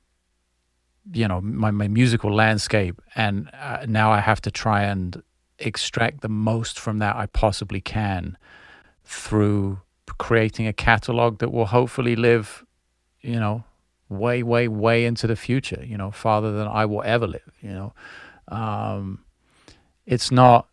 you 1.11 1.27
know, 1.27 1.41
my, 1.41 1.71
my 1.71 1.87
musical 1.87 2.33
landscape. 2.33 3.01
And 3.15 3.49
uh, 3.53 3.85
now 3.87 4.11
I 4.11 4.19
have 4.19 4.41
to 4.41 4.51
try 4.51 4.83
and 4.83 5.21
extract 5.57 6.21
the 6.21 6.29
most 6.29 6.79
from 6.79 6.99
that 6.99 7.15
I 7.15 7.25
possibly 7.25 7.81
can 7.81 8.37
through 9.03 9.81
creating 10.19 10.67
a 10.67 10.73
catalog 10.73 11.39
that 11.39 11.51
will 11.51 11.65
hopefully 11.65 12.15
live, 12.15 12.63
you 13.21 13.39
know, 13.39 13.63
way, 14.09 14.43
way, 14.43 14.67
way 14.67 15.05
into 15.05 15.25
the 15.25 15.35
future, 15.35 15.83
you 15.83 15.97
know, 15.97 16.11
farther 16.11 16.51
than 16.51 16.67
I 16.67 16.85
will 16.85 17.01
ever 17.03 17.25
live, 17.25 17.51
you 17.61 17.71
know. 17.71 17.93
Um, 18.47 19.23
it's 20.05 20.29
not, 20.29 20.67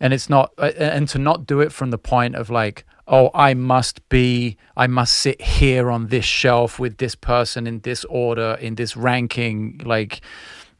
and 0.00 0.14
it's 0.14 0.30
not, 0.30 0.52
uh, 0.56 0.72
and 0.78 1.06
to 1.08 1.18
not 1.18 1.46
do 1.46 1.60
it 1.60 1.72
from 1.72 1.90
the 1.90 1.98
point 1.98 2.36
of 2.36 2.48
like, 2.48 2.86
oh, 3.06 3.30
I 3.34 3.54
must 3.54 4.08
be, 4.08 4.56
I 4.76 4.86
must 4.86 5.18
sit 5.18 5.42
here 5.42 5.90
on 5.90 6.06
this 6.08 6.24
shelf 6.24 6.78
with 6.78 6.98
this 6.98 7.14
person 7.14 7.66
in 7.66 7.80
this 7.80 8.04
order, 8.06 8.56
in 8.60 8.76
this 8.76 8.96
ranking, 8.96 9.80
like 9.84 10.20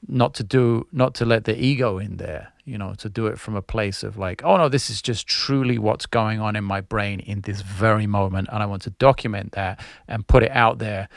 not 0.08 0.34
to 0.34 0.44
do, 0.44 0.86
not 0.92 1.14
to 1.14 1.24
let 1.24 1.44
the 1.44 1.56
ego 1.56 1.98
in 1.98 2.16
there, 2.16 2.52
you 2.64 2.76
know, 2.76 2.94
to 2.94 3.08
do 3.08 3.26
it 3.26 3.38
from 3.38 3.54
a 3.54 3.62
place 3.62 4.02
of 4.02 4.16
like, 4.16 4.42
oh 4.44 4.56
no, 4.56 4.68
this 4.68 4.90
is 4.90 5.00
just 5.00 5.26
truly 5.26 5.78
what's 5.78 6.06
going 6.06 6.40
on 6.40 6.56
in 6.56 6.64
my 6.64 6.80
brain 6.80 7.20
in 7.20 7.42
this 7.42 7.60
very 7.62 8.06
moment. 8.06 8.48
And 8.52 8.62
I 8.62 8.66
want 8.66 8.82
to 8.82 8.90
document 8.90 9.52
that 9.52 9.80
and 10.08 10.26
put 10.26 10.42
it 10.42 10.50
out 10.50 10.78
there. 10.78 11.08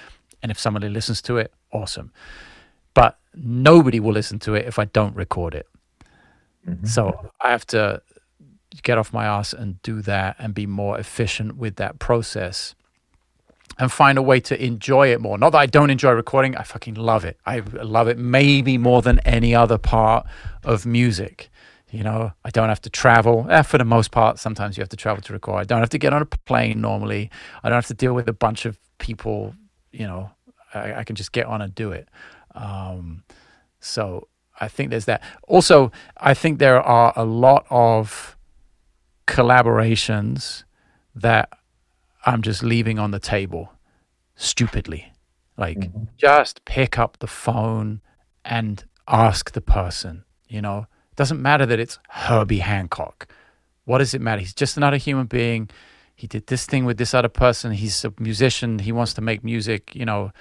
And 0.41 0.51
if 0.51 0.59
somebody 0.59 0.89
listens 0.89 1.21
to 1.23 1.37
it, 1.37 1.51
awesome. 1.71 2.11
But 2.93 3.17
nobody 3.33 3.99
will 3.99 4.13
listen 4.13 4.39
to 4.39 4.53
it 4.53 4.65
if 4.65 4.77
I 4.79 4.85
don't 4.85 5.15
record 5.15 5.55
it. 5.55 5.67
Mm-hmm. 6.67 6.85
So 6.85 7.31
I 7.41 7.51
have 7.51 7.65
to 7.67 8.01
get 8.83 8.97
off 8.97 9.13
my 9.13 9.25
ass 9.25 9.53
and 9.53 9.81
do 9.81 10.01
that 10.01 10.35
and 10.39 10.53
be 10.53 10.65
more 10.65 10.99
efficient 10.99 11.57
with 11.57 11.77
that 11.77 11.99
process 11.99 12.75
and 13.77 13.91
find 13.91 14.17
a 14.17 14.21
way 14.21 14.39
to 14.39 14.63
enjoy 14.63 15.11
it 15.11 15.19
more. 15.19 15.37
Not 15.37 15.51
that 15.51 15.57
I 15.59 15.65
don't 15.65 15.89
enjoy 15.89 16.11
recording, 16.11 16.55
I 16.55 16.63
fucking 16.63 16.95
love 16.95 17.25
it. 17.25 17.37
I 17.45 17.59
love 17.59 18.07
it 18.07 18.17
maybe 18.17 18.77
more 18.77 19.01
than 19.01 19.19
any 19.19 19.53
other 19.53 19.77
part 19.77 20.25
of 20.63 20.85
music. 20.85 21.49
You 21.91 22.03
know, 22.03 22.33
I 22.43 22.49
don't 22.49 22.69
have 22.69 22.81
to 22.81 22.89
travel. 22.89 23.47
Eh, 23.49 23.61
for 23.61 23.77
the 23.77 23.85
most 23.85 24.11
part, 24.11 24.39
sometimes 24.39 24.77
you 24.77 24.81
have 24.81 24.89
to 24.89 24.97
travel 24.97 25.21
to 25.23 25.33
record. 25.33 25.61
I 25.61 25.63
don't 25.63 25.79
have 25.79 25.89
to 25.91 25.97
get 25.97 26.13
on 26.13 26.21
a 26.21 26.25
plane 26.25 26.81
normally. 26.81 27.29
I 27.63 27.69
don't 27.69 27.77
have 27.77 27.87
to 27.87 27.93
deal 27.93 28.13
with 28.13 28.27
a 28.27 28.33
bunch 28.33 28.65
of 28.65 28.77
people. 28.97 29.55
You 29.91 30.07
know, 30.07 30.31
I, 30.73 30.95
I 30.95 31.03
can 31.03 31.15
just 31.15 31.31
get 31.31 31.45
on 31.45 31.61
and 31.61 31.73
do 31.73 31.91
it. 31.91 32.09
Um, 32.53 33.23
so 33.79 34.27
I 34.59 34.67
think 34.67 34.89
there's 34.89 35.05
that. 35.05 35.21
Also, 35.47 35.91
I 36.17 36.33
think 36.33 36.59
there 36.59 36.81
are 36.81 37.13
a 37.15 37.23
lot 37.25 37.65
of 37.69 38.35
collaborations 39.27 40.63
that 41.13 41.49
I'm 42.25 42.41
just 42.41 42.63
leaving 42.63 42.99
on 42.99 43.11
the 43.11 43.19
table 43.19 43.71
stupidly. 44.35 45.13
Like, 45.57 45.77
mm-hmm. 45.77 46.05
just 46.17 46.65
pick 46.65 46.99
up 46.99 47.19
the 47.19 47.27
phone 47.27 48.01
and 48.43 48.83
ask 49.07 49.51
the 49.51 49.61
person, 49.61 50.25
you 50.49 50.61
know, 50.61 50.87
it 51.11 51.15
doesn't 51.15 51.41
matter 51.41 51.65
that 51.65 51.79
it's 51.79 51.99
Herbie 52.09 52.59
Hancock. 52.59 53.27
What 53.85 53.99
does 53.99 54.13
it 54.13 54.21
matter? 54.21 54.41
He's 54.41 54.53
just 54.53 54.75
another 54.75 54.97
human 54.97 55.27
being. 55.27 55.69
He 56.15 56.27
did 56.27 56.47
this 56.47 56.65
thing 56.65 56.85
with 56.85 56.97
this 56.97 57.13
other 57.13 57.29
person. 57.29 57.71
He's 57.71 58.03
a 58.03 58.13
musician. 58.19 58.79
He 58.79 58.91
wants 58.91 59.13
to 59.13 59.21
make 59.21 59.43
music, 59.43 59.95
you 59.95 60.05
know, 60.05 60.31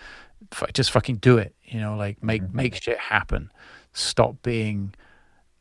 f- 0.50 0.72
just 0.72 0.90
fucking 0.90 1.16
do 1.16 1.38
it, 1.38 1.54
you 1.64 1.80
know, 1.80 1.96
like 1.96 2.22
make, 2.22 2.42
mm-hmm. 2.42 2.56
make 2.56 2.82
shit 2.82 2.98
happen. 2.98 3.52
Stop 3.92 4.42
being 4.42 4.94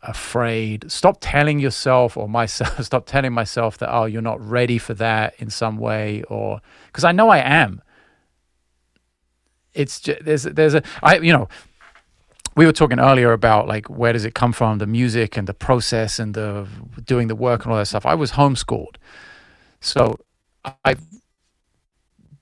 afraid. 0.04 0.92
Stop 0.92 1.18
telling 1.22 1.60
yourself 1.60 2.18
or 2.18 2.30
myself, 2.30 2.84
stop 2.86 3.08
telling 3.08 3.34
myself 3.34 3.80
that, 3.80 3.94
oh, 3.96 4.06
you're 4.06 4.22
not 4.24 4.42
ready 4.48 4.80
for 4.80 4.94
that 4.96 5.36
in 5.40 5.50
some 5.52 5.78
way, 5.78 6.24
or 6.30 6.62
because 6.88 7.06
I 7.06 7.14
know 7.14 7.30
I 7.30 7.40
am. 7.40 7.82
It's 9.74 10.02
just, 10.02 10.24
there's, 10.26 10.44
there's 10.44 10.76
a, 10.76 10.84
I, 11.04 11.18
you 11.18 11.34
know, 11.34 11.50
we 12.56 12.68
were 12.68 12.74
talking 12.74 13.00
earlier 13.00 13.34
about 13.34 13.68
like 13.68 13.90
where 13.90 14.14
does 14.14 14.26
it 14.26 14.36
come 14.36 14.54
from 14.54 14.80
the 14.80 14.88
music 14.88 15.38
and 15.38 15.48
the 15.48 15.56
process 15.56 16.20
and 16.20 16.36
the 16.36 16.68
doing 17.06 17.30
the 17.30 17.36
work 17.36 17.66
and 17.66 17.74
all 17.74 17.80
that 17.80 17.88
stuff 17.88 18.06
i 18.08 18.16
was 18.16 18.34
homeschooled 18.34 18.98
so 19.82 20.18
i 20.86 20.96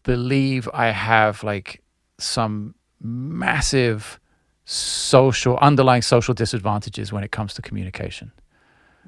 believe 0.04 0.70
i 0.74 0.88
have 0.92 1.44
like 1.44 1.84
some 2.20 2.76
massive 3.02 4.21
social 4.72 5.58
underlying 5.58 6.02
social 6.02 6.34
disadvantages 6.34 7.12
when 7.12 7.24
it 7.24 7.32
comes 7.32 7.54
to 7.56 7.62
communication. 7.62 8.32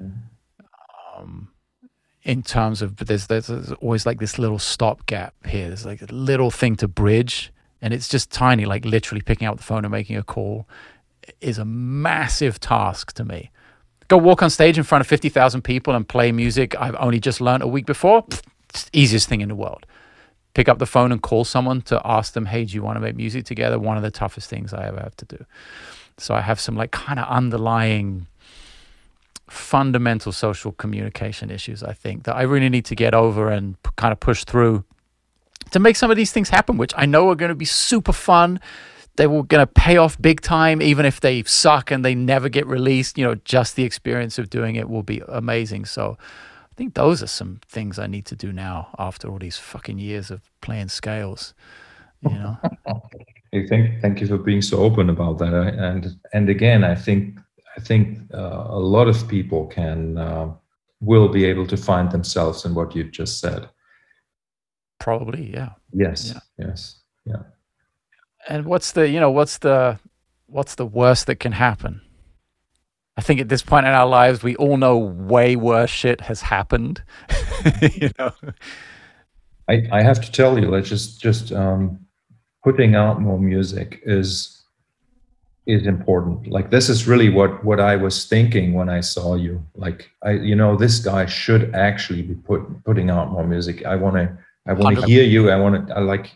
Mm-hmm. 0.00 1.22
Um, 1.22 1.48
in 2.22 2.42
terms 2.42 2.82
of 2.82 2.96
there's, 2.96 3.26
there's 3.28 3.46
there's 3.46 3.72
always 3.72 4.04
like 4.06 4.18
this 4.18 4.38
little 4.38 4.58
stopgap 4.58 5.34
here. 5.46 5.68
There's 5.68 5.86
like 5.86 6.02
a 6.02 6.06
little 6.12 6.50
thing 6.50 6.76
to 6.76 6.88
bridge, 6.88 7.52
and 7.80 7.94
it's 7.94 8.08
just 8.08 8.30
tiny. 8.30 8.66
Like 8.66 8.84
literally 8.84 9.22
picking 9.22 9.46
up 9.48 9.56
the 9.56 9.62
phone 9.62 9.84
and 9.84 9.92
making 9.92 10.16
a 10.16 10.22
call 10.22 10.68
is 11.40 11.58
a 11.58 11.64
massive 11.64 12.60
task 12.60 13.12
to 13.14 13.24
me. 13.24 13.50
Go 14.08 14.18
walk 14.18 14.42
on 14.42 14.50
stage 14.50 14.76
in 14.76 14.84
front 14.84 15.00
of 15.00 15.06
fifty 15.06 15.28
thousand 15.28 15.62
people 15.62 15.94
and 15.94 16.06
play 16.06 16.30
music 16.32 16.78
I've 16.78 16.96
only 16.98 17.20
just 17.20 17.40
learned 17.40 17.62
a 17.62 17.68
week 17.68 17.86
before. 17.86 18.24
easiest 18.92 19.28
thing 19.28 19.40
in 19.40 19.48
the 19.48 19.54
world 19.54 19.86
pick 20.54 20.68
up 20.68 20.78
the 20.78 20.86
phone 20.86 21.12
and 21.12 21.20
call 21.20 21.44
someone 21.44 21.82
to 21.82 22.00
ask 22.04 22.32
them, 22.32 22.46
hey, 22.46 22.64
do 22.64 22.74
you 22.74 22.82
want 22.82 22.96
to 22.96 23.00
make 23.00 23.16
music 23.16 23.44
together? 23.44 23.78
One 23.78 23.96
of 23.96 24.02
the 24.02 24.10
toughest 24.10 24.48
things 24.48 24.72
I 24.72 24.86
ever 24.86 25.00
have 25.00 25.16
to 25.16 25.24
do. 25.24 25.44
So 26.18 26.34
I 26.34 26.40
have 26.40 26.60
some 26.60 26.76
like 26.76 26.92
kind 26.92 27.18
of 27.18 27.28
underlying 27.28 28.26
fundamental 29.48 30.32
social 30.32 30.72
communication 30.72 31.50
issues, 31.50 31.82
I 31.82 31.92
think, 31.92 32.24
that 32.24 32.36
I 32.36 32.42
really 32.42 32.68
need 32.68 32.84
to 32.86 32.94
get 32.94 33.14
over 33.14 33.50
and 33.50 33.80
p- 33.82 33.90
kind 33.96 34.12
of 34.12 34.20
push 34.20 34.44
through 34.44 34.84
to 35.70 35.78
make 35.78 35.96
some 35.96 36.10
of 36.10 36.16
these 36.16 36.32
things 36.32 36.48
happen, 36.48 36.76
which 36.76 36.92
I 36.96 37.06
know 37.06 37.28
are 37.30 37.34
going 37.34 37.50
to 37.50 37.54
be 37.54 37.64
super 37.64 38.12
fun. 38.12 38.60
They 39.16 39.26
were 39.26 39.42
going 39.42 39.64
to 39.64 39.72
pay 39.72 39.96
off 39.96 40.20
big 40.20 40.40
time, 40.40 40.82
even 40.82 41.06
if 41.06 41.20
they 41.20 41.42
suck 41.44 41.90
and 41.90 42.04
they 42.04 42.14
never 42.14 42.48
get 42.48 42.66
released. 42.66 43.18
You 43.18 43.24
know, 43.24 43.34
just 43.44 43.76
the 43.76 43.84
experience 43.84 44.38
of 44.38 44.50
doing 44.50 44.76
it 44.76 44.88
will 44.88 45.02
be 45.02 45.22
amazing. 45.28 45.84
So, 45.84 46.16
I 46.74 46.76
think 46.76 46.94
those 46.94 47.22
are 47.22 47.28
some 47.28 47.60
things 47.68 48.00
I 48.00 48.08
need 48.08 48.26
to 48.26 48.34
do 48.34 48.52
now 48.52 48.88
after 48.98 49.30
all 49.30 49.38
these 49.38 49.58
fucking 49.58 50.00
years 50.00 50.32
of 50.32 50.40
playing 50.60 50.88
scales. 50.88 51.54
You 52.22 52.30
know. 52.30 52.56
I 53.54 53.64
think 53.68 54.00
thank 54.02 54.20
you 54.20 54.26
for 54.26 54.38
being 54.38 54.60
so 54.60 54.78
open 54.78 55.08
about 55.08 55.38
that. 55.38 55.54
And 55.54 56.18
and 56.32 56.48
again, 56.48 56.82
I 56.82 56.96
think 56.96 57.38
I 57.76 57.80
think 57.80 58.18
uh, 58.34 58.66
a 58.68 58.78
lot 58.78 59.06
of 59.06 59.28
people 59.28 59.68
can 59.68 60.18
uh, 60.18 60.52
will 61.00 61.28
be 61.28 61.44
able 61.44 61.64
to 61.68 61.76
find 61.76 62.10
themselves 62.10 62.64
in 62.64 62.74
what 62.74 62.96
you 62.96 63.04
just 63.04 63.38
said. 63.38 63.68
Probably, 64.98 65.52
yeah. 65.52 65.74
Yes. 65.92 66.32
Yeah. 66.34 66.66
Yes. 66.66 66.96
Yeah. 67.24 67.42
and 68.48 68.66
what's 68.66 68.92
the 68.92 69.08
you 69.08 69.20
know 69.20 69.30
what's 69.30 69.58
the 69.58 70.00
what's 70.46 70.74
the 70.74 70.86
worst 70.86 71.26
that 71.26 71.36
can 71.36 71.52
happen? 71.52 72.00
I 73.16 73.20
think 73.20 73.40
at 73.40 73.48
this 73.48 73.62
point 73.62 73.86
in 73.86 73.92
our 73.92 74.08
lives, 74.08 74.42
we 74.42 74.56
all 74.56 74.76
know 74.76 74.98
way 74.98 75.54
worse 75.56 75.90
shit 75.90 76.20
has 76.22 76.42
happened. 76.42 77.02
you 77.82 78.10
know. 78.18 78.32
I, 79.68 79.88
I 79.92 80.02
have 80.02 80.20
to 80.20 80.30
tell 80.30 80.58
you, 80.58 80.80
just 80.82 81.20
just 81.20 81.52
um, 81.52 82.00
putting 82.62 82.94
out 82.94 83.20
more 83.20 83.38
music 83.38 84.00
is 84.04 84.54
is 85.66 85.86
important. 85.86 86.48
Like 86.48 86.70
this 86.70 86.88
is 86.88 87.06
really 87.06 87.30
what 87.30 87.64
what 87.64 87.80
I 87.80 87.96
was 87.96 88.26
thinking 88.26 88.74
when 88.74 88.88
I 88.88 89.00
saw 89.00 89.34
you. 89.34 89.64
Like 89.74 90.10
I, 90.22 90.32
you 90.32 90.56
know, 90.56 90.76
this 90.76 90.98
guy 90.98 91.26
should 91.26 91.74
actually 91.74 92.22
be 92.22 92.34
put 92.34 92.60
putting 92.84 93.10
out 93.10 93.30
more 93.30 93.46
music. 93.46 93.84
I 93.86 93.96
want 93.96 94.16
to 94.16 94.36
I 94.66 94.72
want 94.72 94.98
to 94.98 95.06
hear 95.06 95.22
you. 95.22 95.50
I 95.50 95.56
want 95.56 95.88
to 95.88 95.96
I 95.96 96.00
like, 96.00 96.32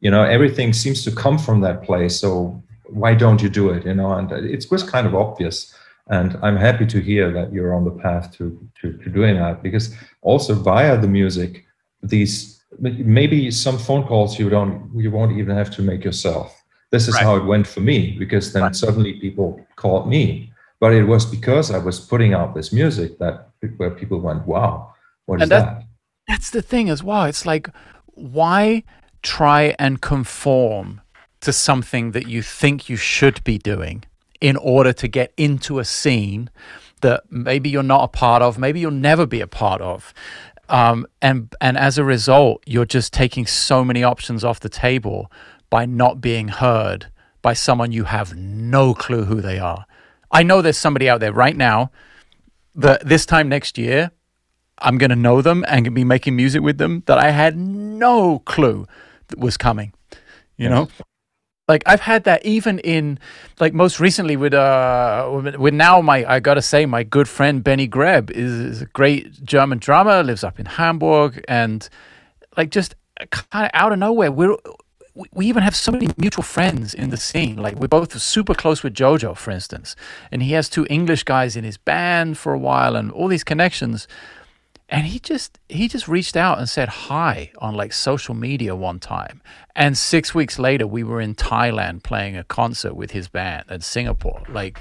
you 0.00 0.10
know, 0.10 0.22
everything 0.22 0.72
seems 0.72 1.04
to 1.04 1.10
come 1.10 1.38
from 1.38 1.60
that 1.62 1.82
place. 1.82 2.18
So 2.18 2.62
why 2.86 3.14
don't 3.14 3.42
you 3.42 3.48
do 3.48 3.70
it? 3.70 3.84
You 3.84 3.94
know, 3.94 4.12
and 4.12 4.30
it 4.32 4.66
was 4.70 4.82
kind 4.82 5.06
of 5.06 5.14
obvious. 5.14 5.74
And 6.08 6.38
I'm 6.42 6.56
happy 6.56 6.86
to 6.86 7.00
hear 7.00 7.30
that 7.32 7.52
you're 7.52 7.74
on 7.74 7.84
the 7.84 7.90
path 7.90 8.32
to 8.38 8.58
to, 8.80 8.92
to 8.98 9.10
doing 9.10 9.36
that 9.36 9.62
because 9.62 9.94
also 10.22 10.54
via 10.54 10.98
the 10.98 11.08
music, 11.08 11.64
these 12.02 12.62
maybe 12.78 13.50
some 13.50 13.78
phone 13.78 14.06
calls 14.06 14.38
you 14.38 14.48
don't 14.48 14.90
you 14.94 15.10
won't 15.10 15.36
even 15.38 15.56
have 15.56 15.70
to 15.72 15.82
make 15.82 16.04
yourself. 16.04 16.56
This 16.90 17.06
is 17.06 17.14
right. 17.14 17.22
how 17.22 17.36
it 17.36 17.44
went 17.44 17.66
for 17.66 17.80
me 17.80 18.16
because 18.18 18.52
then 18.52 18.62
right. 18.62 18.74
suddenly 18.74 19.14
people 19.14 19.64
called 19.76 20.08
me. 20.08 20.52
But 20.80 20.94
it 20.94 21.04
was 21.04 21.26
because 21.26 21.70
i 21.70 21.76
was 21.76 22.00
putting 22.00 22.32
out 22.32 22.54
this 22.54 22.72
music 22.72 23.18
that 23.18 23.50
where 23.76 23.90
people 23.90 24.18
went 24.18 24.46
wow 24.46 24.94
what 25.26 25.42
is 25.42 25.48
that, 25.48 25.64
that? 25.64 25.82
that's 26.26 26.50
the 26.50 26.62
thing 26.62 26.90
as 26.90 27.04
well. 27.04 27.24
It's 27.24 27.46
like 27.46 27.68
why 28.06 28.82
try 29.22 29.76
and 29.78 30.00
conform 30.00 31.00
to 31.40 31.52
something 31.52 32.10
that 32.12 32.26
you 32.26 32.42
think 32.42 32.88
you 32.88 32.96
should 32.96 33.42
be 33.44 33.56
doing 33.56 34.04
in 34.40 34.56
order 34.56 34.92
to 34.92 35.08
get 35.08 35.32
into 35.36 35.78
a 35.78 35.84
scene 35.84 36.50
that 37.00 37.22
maybe 37.30 37.70
you're 37.70 37.82
not 37.82 38.04
a 38.04 38.08
part 38.08 38.42
of, 38.42 38.58
maybe 38.58 38.80
you'll 38.80 38.90
never 38.90 39.26
be 39.26 39.40
a 39.40 39.46
part 39.46 39.80
of. 39.80 40.12
Um, 40.68 41.06
and 41.20 41.54
and 41.60 41.76
as 41.76 41.98
a 41.98 42.04
result, 42.04 42.62
you're 42.66 42.84
just 42.84 43.12
taking 43.12 43.46
so 43.46 43.84
many 43.84 44.04
options 44.04 44.44
off 44.44 44.60
the 44.60 44.68
table 44.68 45.30
by 45.68 45.84
not 45.84 46.20
being 46.20 46.48
heard 46.48 47.06
by 47.42 47.54
someone 47.54 47.90
you 47.90 48.04
have 48.04 48.34
no 48.36 48.94
clue 48.94 49.24
who 49.24 49.40
they 49.40 49.58
are. 49.58 49.86
I 50.30 50.42
know 50.42 50.62
there's 50.62 50.78
somebody 50.78 51.08
out 51.08 51.20
there 51.20 51.32
right 51.32 51.56
now 51.56 51.90
that 52.74 53.06
this 53.06 53.26
time 53.26 53.48
next 53.48 53.78
year 53.78 54.12
I'm 54.78 54.96
going 54.98 55.10
to 55.10 55.16
know 55.16 55.42
them 55.42 55.64
and 55.68 55.92
be 55.94 56.04
making 56.04 56.36
music 56.36 56.62
with 56.62 56.78
them 56.78 57.02
that 57.06 57.18
I 57.18 57.30
had 57.30 57.56
no 57.56 58.38
clue 58.40 58.86
that 59.28 59.38
was 59.38 59.56
coming. 59.56 59.92
You 60.56 60.68
know, 60.68 60.88
like 61.70 61.82
I've 61.86 62.00
had 62.00 62.24
that 62.24 62.44
even 62.44 62.80
in 62.80 63.18
like 63.60 63.72
most 63.72 64.00
recently 64.00 64.36
with 64.36 64.52
uh 64.52 65.54
with 65.58 65.72
now 65.72 66.00
my 66.00 66.18
I 66.34 66.40
gotta 66.40 66.62
say 66.62 66.84
my 66.84 67.02
good 67.04 67.28
friend 67.28 67.62
Benny 67.62 67.86
Greb 67.86 68.30
is, 68.32 68.52
is 68.52 68.82
a 68.82 68.86
great 68.86 69.44
German 69.44 69.78
drummer 69.78 70.22
lives 70.22 70.42
up 70.42 70.58
in 70.58 70.66
Hamburg 70.66 71.42
and 71.46 71.88
like 72.56 72.70
just 72.70 72.94
kind 73.30 73.66
of 73.66 73.70
out 73.72 73.92
of 73.92 73.98
nowhere 73.98 74.32
we're 74.32 74.56
we 75.32 75.46
even 75.46 75.62
have 75.62 75.76
so 75.76 75.92
many 75.92 76.08
mutual 76.16 76.42
friends 76.42 76.94
in 76.94 77.10
the 77.10 77.16
scene. 77.16 77.56
Like 77.56 77.74
we're 77.74 77.88
both 77.88 78.18
super 78.20 78.54
close 78.54 78.82
with 78.82 78.94
Jojo, 78.94 79.36
for 79.36 79.50
instance, 79.50 79.96
and 80.30 80.42
he 80.42 80.52
has 80.52 80.68
two 80.68 80.86
English 80.88 81.24
guys 81.24 81.56
in 81.56 81.64
his 81.64 81.76
band 81.76 82.38
for 82.38 82.52
a 82.52 82.58
while, 82.58 82.96
and 82.96 83.10
all 83.10 83.28
these 83.28 83.44
connections 83.44 84.06
and 84.90 85.06
he 85.06 85.20
just 85.20 85.58
he 85.68 85.86
just 85.86 86.08
reached 86.08 86.36
out 86.36 86.58
and 86.58 86.68
said 86.68 86.88
hi 86.88 87.52
on 87.58 87.74
like 87.74 87.92
social 87.92 88.34
media 88.34 88.74
one 88.74 88.98
time. 88.98 89.40
And 89.76 89.96
six 89.96 90.34
weeks 90.34 90.58
later 90.58 90.86
we 90.86 91.04
were 91.04 91.20
in 91.20 91.34
thailand 91.34 92.02
playing 92.02 92.36
a 92.36 92.44
concert 92.44 92.94
with 92.94 93.12
his 93.12 93.28
band 93.28 93.66
in 93.70 93.80
singapore. 93.80 94.42
Like 94.48 94.78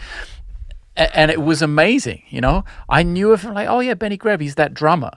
and 0.96 1.32
it 1.32 1.42
was 1.42 1.62
amazing 1.62 2.24
you 2.30 2.42
know? 2.42 2.66
I 2.90 3.04
knew 3.04 3.32
of 3.32 3.44
him 3.44 3.54
like 3.54 3.70
oh 3.70 3.80
yeah 3.82 3.94
benny 3.94 4.18
greb 4.18 4.42
he's 4.42 4.56
that 4.56 4.74
drummer. 4.74 5.12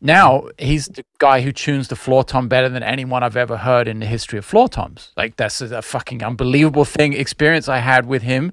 Now 0.00 0.48
he's 0.58 0.88
the 0.88 1.04
guy 1.18 1.40
who 1.40 1.52
tunes 1.52 1.86
the 1.86 1.96
floor 1.96 2.24
tom 2.24 2.48
better 2.48 2.68
than 2.68 2.82
anyone 2.82 3.22
i've 3.22 3.36
ever 3.36 3.56
heard 3.56 3.86
in 3.86 4.00
the 4.00 4.06
history 4.06 4.38
of 4.40 4.44
floor 4.44 4.68
toms. 4.68 5.12
Like 5.16 5.36
that's 5.36 5.60
a 5.60 5.80
fucking 5.80 6.24
unbelievable 6.24 6.84
thing 6.84 7.12
experience 7.12 7.68
i 7.68 7.78
had 7.78 8.06
with 8.06 8.22
him. 8.22 8.52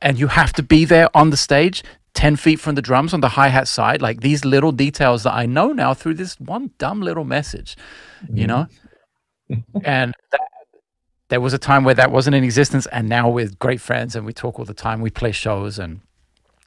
And 0.00 0.20
you 0.20 0.28
have 0.28 0.52
to 0.52 0.62
be 0.62 0.84
there 0.84 1.08
on 1.16 1.30
the 1.30 1.36
stage 1.36 1.82
10 2.18 2.34
feet 2.34 2.58
from 2.58 2.74
the 2.74 2.82
drums 2.82 3.14
on 3.14 3.20
the 3.20 3.28
hi 3.28 3.46
hat 3.46 3.68
side, 3.68 4.02
like 4.02 4.22
these 4.22 4.44
little 4.44 4.72
details 4.72 5.22
that 5.22 5.34
I 5.34 5.46
know 5.46 5.68
now 5.68 5.94
through 5.94 6.14
this 6.14 6.34
one 6.40 6.72
dumb 6.76 7.00
little 7.00 7.22
message, 7.22 7.76
you 8.28 8.44
know? 8.44 8.66
Mm-hmm. 9.48 9.78
and 9.84 10.14
that, 10.32 10.40
there 11.28 11.40
was 11.40 11.54
a 11.54 11.58
time 11.58 11.84
where 11.84 11.94
that 11.94 12.10
wasn't 12.10 12.34
in 12.34 12.42
existence, 12.42 12.86
and 12.86 13.08
now 13.08 13.30
we're 13.30 13.48
great 13.60 13.80
friends 13.80 14.16
and 14.16 14.26
we 14.26 14.32
talk 14.32 14.58
all 14.58 14.64
the 14.64 14.74
time, 14.74 15.00
we 15.00 15.10
play 15.10 15.30
shows. 15.30 15.78
And 15.78 16.00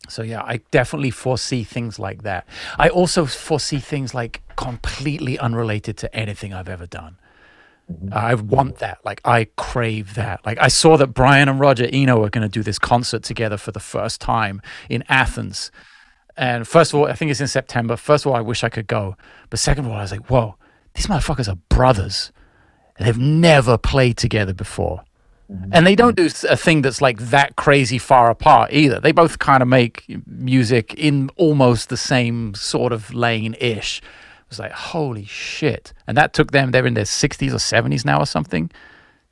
so, 0.07 0.23
yeah, 0.23 0.41
I 0.41 0.61
definitely 0.71 1.11
foresee 1.11 1.65
things 1.65 1.99
like 1.99 2.23
that. 2.23 2.47
I 2.79 2.87
also 2.87 3.25
foresee 3.25 3.79
things 3.79 4.13
like 4.13 4.41
completely 4.55 5.37
unrelated 5.37 5.97
to 5.97 6.15
anything 6.15 6.53
I've 6.53 6.69
ever 6.69 6.87
done. 6.87 7.17
Mm-hmm. 7.91 8.13
I 8.13 8.33
want 8.35 8.77
that. 8.77 8.99
Like 9.03 9.21
I 9.25 9.47
crave 9.57 10.15
that. 10.15 10.45
Like 10.45 10.57
I 10.59 10.67
saw 10.67 10.97
that 10.97 11.07
Brian 11.07 11.49
and 11.49 11.59
Roger 11.59 11.87
Eno 11.91 12.23
are 12.23 12.29
going 12.29 12.43
to 12.43 12.49
do 12.49 12.63
this 12.63 12.79
concert 12.79 13.23
together 13.23 13.57
for 13.57 13.71
the 13.71 13.79
first 13.79 14.21
time 14.21 14.61
in 14.89 15.03
Athens. 15.09 15.71
And 16.37 16.67
first 16.67 16.93
of 16.93 16.99
all, 16.99 17.07
I 17.07 17.13
think 17.13 17.31
it's 17.31 17.41
in 17.41 17.47
September. 17.47 17.95
First 17.97 18.25
of 18.25 18.31
all, 18.31 18.37
I 18.37 18.41
wish 18.41 18.63
I 18.63 18.69
could 18.69 18.87
go. 18.87 19.17
But 19.49 19.59
second 19.59 19.85
of 19.85 19.91
all, 19.91 19.97
I 19.97 20.01
was 20.01 20.11
like, 20.11 20.29
whoa, 20.29 20.55
these 20.93 21.07
motherfuckers 21.07 21.47
are 21.47 21.57
brothers. 21.69 22.31
And 22.97 23.07
they've 23.07 23.17
never 23.17 23.77
played 23.77 24.17
together 24.17 24.53
before. 24.53 25.03
Mm-hmm. 25.51 25.71
And 25.73 25.85
they 25.85 25.95
don't 25.95 26.15
do 26.15 26.29
a 26.49 26.55
thing 26.55 26.81
that's 26.81 27.01
like 27.01 27.19
that 27.19 27.57
crazy 27.57 27.97
far 27.97 28.29
apart 28.29 28.71
either. 28.71 28.99
They 28.99 29.11
both 29.11 29.39
kind 29.39 29.61
of 29.61 29.67
make 29.67 30.05
music 30.25 30.93
in 30.93 31.29
almost 31.35 31.89
the 31.89 31.97
same 31.97 32.53
sort 32.53 32.93
of 32.93 33.13
lane 33.13 33.55
ish 33.59 34.01
was 34.51 34.59
like, 34.59 34.71
holy 34.71 35.25
shit. 35.25 35.93
And 36.05 36.15
that 36.17 36.33
took 36.33 36.51
them, 36.51 36.71
they're 36.71 36.85
in 36.85 36.93
their 36.93 37.05
60s 37.05 37.51
or 37.51 37.55
70s 37.55 38.05
now 38.05 38.19
or 38.19 38.25
something. 38.27 38.69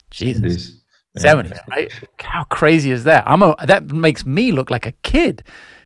Jesus. 0.10 0.78
70s, 1.18 1.60
right? 1.68 1.92
How 2.20 2.46
crazy 2.46 2.92
is 2.92 3.04
that? 3.04 3.24
I'm 3.28 3.44
a, 3.44 3.56
that 3.66 3.92
makes 3.92 4.26
me 4.26 4.52
look 4.52 4.70
like 4.70 4.86
a 4.86 4.94
kid 5.04 5.44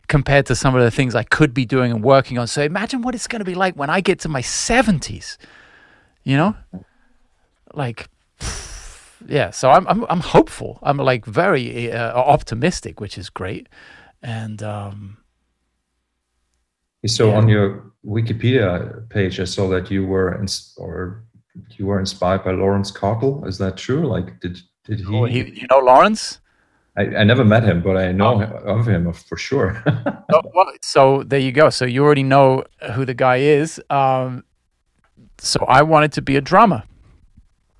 compared 0.07 0.45
to 0.45 0.55
some 0.55 0.75
of 0.75 0.83
the 0.83 0.91
things 0.91 1.15
I 1.15 1.23
could 1.23 1.53
be 1.53 1.65
doing 1.65 1.91
and 1.91 2.03
working 2.03 2.37
on. 2.37 2.47
So 2.47 2.61
imagine 2.61 3.01
what 3.01 3.15
it's 3.15 3.27
going 3.27 3.39
to 3.39 3.45
be 3.45 3.55
like 3.55 3.75
when 3.75 3.89
I 3.89 4.01
get 4.01 4.19
to 4.19 4.29
my 4.29 4.41
70s. 4.41 5.37
You 6.23 6.37
know? 6.37 6.55
Like 7.73 8.09
yeah, 9.27 9.49
so 9.49 9.71
I'm 9.71 9.87
I'm 9.87 10.05
I'm 10.09 10.19
hopeful. 10.19 10.79
I'm 10.83 10.97
like 10.97 11.25
very 11.25 11.91
uh, 11.91 12.13
optimistic, 12.13 12.99
which 12.99 13.17
is 13.17 13.29
great. 13.29 13.67
And 14.21 14.61
um 14.61 15.17
so 17.05 17.29
yeah. 17.29 17.37
on 17.37 17.49
your 17.49 17.91
Wikipedia 18.05 19.07
page, 19.09 19.39
I 19.39 19.45
saw 19.45 19.67
that 19.69 19.91
you 19.91 20.05
were 20.05 20.39
ins- 20.39 20.73
or 20.77 21.23
you 21.77 21.85
were 21.85 21.99
inspired 21.99 22.43
by 22.43 22.51
Laurence 22.51 22.91
Cottle. 22.91 23.45
Is 23.45 23.57
that 23.57 23.77
true? 23.77 24.07
Like, 24.07 24.39
did 24.39 24.57
did 24.85 24.99
he? 24.99 25.05
Oh, 25.07 25.25
he 25.25 25.39
you 25.61 25.67
know 25.69 25.79
Laurence? 25.79 26.39
I, 26.95 27.03
I 27.03 27.23
never 27.23 27.43
met 27.43 27.63
him, 27.63 27.81
but 27.81 27.97
I 27.97 28.11
know 28.11 28.43
oh. 28.43 28.79
of 28.79 28.87
him 28.87 29.11
for 29.13 29.37
sure. 29.37 29.81
so, 30.31 30.41
well, 30.53 30.71
so 30.81 31.23
there 31.23 31.39
you 31.39 31.51
go. 31.51 31.69
So 31.69 31.85
you 31.85 32.03
already 32.03 32.23
know 32.23 32.63
who 32.93 33.03
the 33.03 33.15
guy 33.15 33.37
is. 33.37 33.81
Um, 33.89 34.43
so 35.39 35.65
I 35.67 35.81
wanted 35.81 36.11
to 36.13 36.21
be 36.21 36.35
a 36.35 36.41
drummer. 36.41 36.83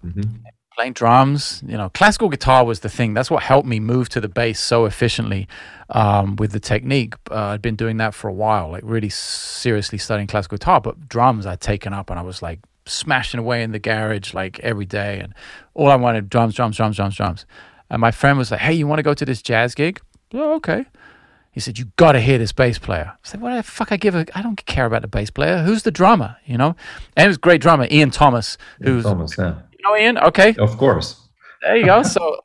Mm-hmm 0.03 0.47
playing 0.75 0.93
drums. 0.93 1.63
You 1.65 1.77
know, 1.77 1.89
classical 1.89 2.29
guitar 2.29 2.65
was 2.65 2.81
the 2.81 2.89
thing. 2.89 3.13
That's 3.13 3.31
what 3.31 3.43
helped 3.43 3.67
me 3.67 3.79
move 3.79 4.09
to 4.09 4.21
the 4.21 4.27
bass 4.27 4.59
so 4.59 4.85
efficiently 4.85 5.47
um, 5.89 6.35
with 6.35 6.51
the 6.51 6.59
technique. 6.59 7.15
Uh, 7.29 7.47
I'd 7.47 7.61
been 7.61 7.75
doing 7.75 7.97
that 7.97 8.13
for 8.13 8.27
a 8.27 8.33
while, 8.33 8.71
like 8.71 8.83
really 8.85 9.09
seriously 9.09 9.97
studying 9.97 10.27
classical 10.27 10.57
guitar. 10.57 10.81
But 10.81 11.07
drums 11.07 11.45
I'd 11.45 11.61
taken 11.61 11.93
up, 11.93 12.09
and 12.09 12.19
I 12.19 12.23
was 12.23 12.41
like 12.41 12.59
smashing 12.85 13.39
away 13.39 13.63
in 13.63 13.71
the 13.71 13.79
garage 13.79 14.33
like 14.33 14.59
every 14.59 14.85
day, 14.85 15.19
and 15.19 15.33
all 15.73 15.89
I 15.89 15.95
wanted 15.95 16.29
drums, 16.29 16.55
drums, 16.55 16.77
drums, 16.77 16.95
drums, 16.95 17.15
drums. 17.15 17.45
And 17.89 17.99
my 17.99 18.11
friend 18.11 18.37
was 18.37 18.51
like, 18.51 18.61
"Hey, 18.61 18.73
you 18.73 18.87
want 18.87 18.99
to 18.99 19.03
go 19.03 19.13
to 19.13 19.25
this 19.25 19.41
jazz 19.41 19.75
gig?" 19.75 20.01
Oh, 20.33 20.55
okay. 20.55 20.85
He 21.51 21.59
said, 21.59 21.77
"You 21.77 21.85
got 21.97 22.13
to 22.13 22.19
hear 22.19 22.39
this 22.39 22.51
bass 22.51 22.79
player." 22.79 23.11
I 23.13 23.17
said, 23.21 23.39
"What 23.41 23.55
the 23.55 23.63
fuck? 23.63 23.91
I 23.91 23.97
give 23.97 24.15
a? 24.15 24.25
I 24.35 24.41
don't 24.41 24.63
care 24.65 24.85
about 24.85 25.03
the 25.03 25.07
bass 25.07 25.29
player. 25.29 25.61
Who's 25.63 25.83
the 25.83 25.91
drummer? 25.91 26.37
You 26.45 26.57
know?" 26.57 26.75
And 27.15 27.25
it 27.25 27.27
was 27.27 27.37
a 27.37 27.41
great 27.41 27.61
drummer, 27.61 27.87
Ian 27.91 28.09
Thomas, 28.09 28.57
who's 28.81 29.03
Thomas, 29.03 29.35
yeah 29.37 29.55
Ian? 29.97 30.17
Okay. 30.17 30.55
Of 30.57 30.77
course. 30.77 31.23
There 31.61 31.77
you 31.77 31.85
go. 31.85 32.03
So, 32.13 32.39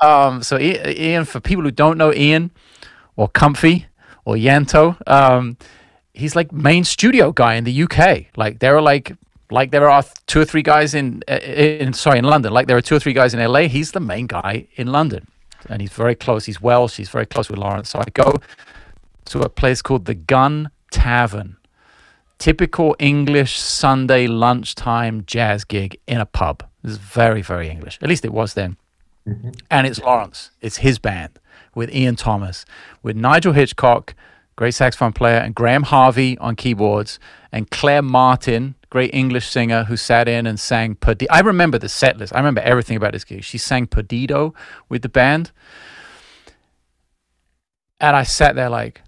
um, 0.00 0.42
so 0.42 0.58
Ian, 0.58 1.24
for 1.24 1.40
people 1.40 1.62
who 1.62 1.70
don't 1.70 1.96
know 1.96 2.12
Ian 2.12 2.50
or 3.16 3.28
Comfy 3.28 3.86
or 4.24 4.34
Yanto, 4.34 4.96
um, 5.08 5.56
he's 6.12 6.34
like 6.34 6.52
main 6.52 6.84
studio 6.84 7.32
guy 7.32 7.54
in 7.54 7.64
the 7.64 7.82
UK. 7.84 8.26
Like 8.36 8.58
there 8.58 8.76
are 8.76 8.82
like 8.82 9.16
like 9.50 9.70
there 9.70 9.88
are 9.88 10.04
two 10.26 10.40
or 10.40 10.44
three 10.44 10.62
guys 10.62 10.94
in 10.94 11.22
in 11.28 11.92
sorry 11.92 12.18
in 12.18 12.24
London. 12.24 12.52
Like 12.52 12.66
there 12.66 12.76
are 12.76 12.82
two 12.82 12.96
or 12.96 13.00
three 13.00 13.12
guys 13.12 13.32
in 13.34 13.40
LA. 13.40 13.68
He's 13.68 13.92
the 13.92 14.00
main 14.00 14.26
guy 14.26 14.66
in 14.74 14.88
London, 14.88 15.28
and 15.68 15.80
he's 15.80 15.92
very 15.92 16.16
close. 16.16 16.46
He's 16.46 16.60
Welsh. 16.60 16.96
He's 16.96 17.10
very 17.10 17.26
close 17.26 17.48
with 17.48 17.58
Laurence. 17.58 17.90
So 17.90 18.00
I 18.00 18.04
go 18.12 18.40
to 19.26 19.40
a 19.40 19.48
place 19.48 19.82
called 19.82 20.06
the 20.06 20.14
Gun 20.14 20.70
Tavern. 20.90 21.56
Typical 22.38 22.96
English 22.98 23.56
Sunday 23.60 24.26
lunchtime 24.26 25.22
jazz 25.26 25.62
gig 25.64 25.96
in 26.08 26.18
a 26.18 26.26
pub 26.26 26.64
It's 26.84 26.96
very, 26.96 27.42
very 27.42 27.68
English. 27.68 27.98
At 28.02 28.08
least 28.08 28.24
it 28.24 28.32
was 28.32 28.54
then. 28.54 28.76
Mm-hmm. 29.28 29.50
And 29.70 29.86
it's 29.86 30.00
Laurence. 30.00 30.50
It's 30.60 30.78
his 30.78 30.98
band 30.98 31.38
with 31.74 31.94
Ian 31.94 32.16
Thomas, 32.16 32.64
with 33.02 33.16
Nigel 33.16 33.52
Hitchcock, 33.52 34.14
great 34.56 34.74
saxophone 34.74 35.12
player, 35.12 35.38
and 35.38 35.54
Graham 35.54 35.84
Harvey 35.84 36.36
on 36.38 36.56
keyboards, 36.56 37.18
and 37.50 37.70
Claire 37.70 38.02
Martin, 38.02 38.74
great 38.90 39.14
English 39.14 39.48
singer 39.48 39.84
who 39.84 39.96
sat 39.96 40.28
in 40.28 40.46
and 40.46 40.58
sang 40.60 40.96
Perdido. 40.96 41.32
I 41.32 41.40
remember 41.40 41.78
the 41.78 41.88
set 41.88 42.18
list. 42.18 42.34
I 42.34 42.38
remember 42.38 42.60
everything 42.60 42.96
about 42.96 43.12
this 43.12 43.24
gig. 43.24 43.44
She 43.44 43.58
sang 43.58 43.86
Perdido 43.86 44.54
with 44.88 45.02
the 45.02 45.08
band. 45.08 45.52
And 48.00 48.16
I 48.16 48.24
sat 48.24 48.56
there 48.56 48.68
like, 48.68 49.02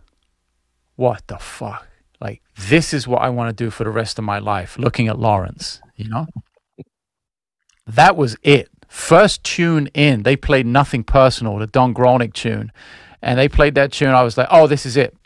what 0.97 1.27
the 1.27 1.39
fuck? 1.39 1.89
Like, 2.21 2.41
this 2.57 2.95
is 2.95 3.09
what 3.09 3.21
I 3.21 3.29
want 3.29 3.55
to 3.55 3.65
do 3.65 3.71
for 3.71 3.85
the 3.85 3.91
rest 3.91 4.19
of 4.19 4.25
my 4.25 4.39
life, 4.39 4.79
looking 4.79 5.09
at 5.09 5.19
Laurence, 5.19 5.81
you 5.97 6.09
know? 6.09 6.27
That 7.87 8.17
was 8.17 8.37
it. 8.43 8.69
First 8.89 9.43
tune 9.45 9.89
in, 9.89 10.23
they 10.23 10.37
played 10.37 10.67
Nothing 10.67 11.05
Personal, 11.05 11.59
the 11.59 11.67
Don 11.67 11.93
Grolnick 11.93 12.33
tune. 12.33 12.73
And 13.21 13.39
they 13.39 13.49
played 13.49 13.75
that 13.75 13.93
tune. 13.93 14.11
I 14.11 14.23
was 14.23 14.37
like, 14.37 14.49
oh, 14.51 14.67
this 14.67 14.87
is 14.87 14.97
it. 14.97 15.17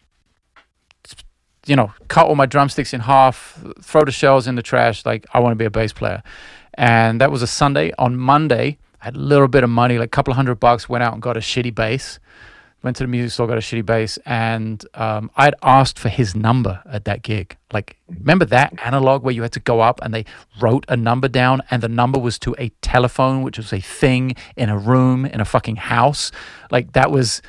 You 1.66 1.76
know, 1.76 1.92
cut 2.08 2.26
all 2.26 2.34
my 2.34 2.46
drumsticks 2.46 2.94
in 2.94 3.00
half, 3.00 3.62
throw 3.82 4.04
the 4.04 4.12
shells 4.12 4.46
in 4.46 4.54
the 4.54 4.62
trash. 4.62 5.04
Like, 5.04 5.26
I 5.34 5.40
want 5.40 5.52
to 5.52 5.56
be 5.56 5.66
a 5.66 5.70
bass 5.70 5.92
player. 5.92 6.22
And 6.74 7.20
that 7.20 7.30
was 7.30 7.42
a 7.42 7.46
Sunday. 7.46 7.92
On 7.98 8.16
Monday, 8.16 8.78
I 9.02 9.06
had 9.06 9.16
a 9.16 9.18
little 9.18 9.48
bit 9.48 9.64
of 9.64 9.70
money, 9.70 9.98
like 9.98 10.06
a 10.06 10.10
couple 10.10 10.32
hundred 10.34 10.60
bucks, 10.60 10.88
went 10.88 11.04
out 11.04 11.12
and 11.12 11.20
got 11.20 11.36
a 11.36 11.40
shitty 11.40 11.74
bass 11.74 12.18
went 12.82 12.96
to 12.96 13.02
the 13.02 13.08
music 13.08 13.32
store, 13.32 13.46
got 13.46 13.58
a 13.58 13.60
shitty 13.60 13.84
bass, 13.84 14.18
and 14.24 14.84
um, 14.94 15.30
I'd 15.36 15.54
asked 15.62 15.98
for 15.98 16.08
his 16.08 16.36
number 16.36 16.80
at 16.86 17.04
that 17.06 17.22
gig. 17.22 17.56
Like, 17.72 17.96
remember 18.08 18.44
that 18.46 18.78
analog 18.84 19.22
where 19.22 19.34
you 19.34 19.42
had 19.42 19.52
to 19.52 19.60
go 19.60 19.80
up 19.80 20.00
and 20.02 20.14
they 20.14 20.24
wrote 20.60 20.84
a 20.88 20.96
number 20.96 21.28
down, 21.28 21.62
and 21.70 21.82
the 21.82 21.88
number 21.88 22.18
was 22.18 22.38
to 22.40 22.54
a 22.58 22.68
telephone, 22.80 23.42
which 23.42 23.58
was 23.58 23.72
a 23.72 23.80
thing 23.80 24.34
in 24.56 24.68
a 24.68 24.78
room 24.78 25.24
in 25.26 25.40
a 25.40 25.44
fucking 25.44 25.76
house. 25.76 26.30
Like 26.70 26.92
that 26.92 27.10
was, 27.10 27.42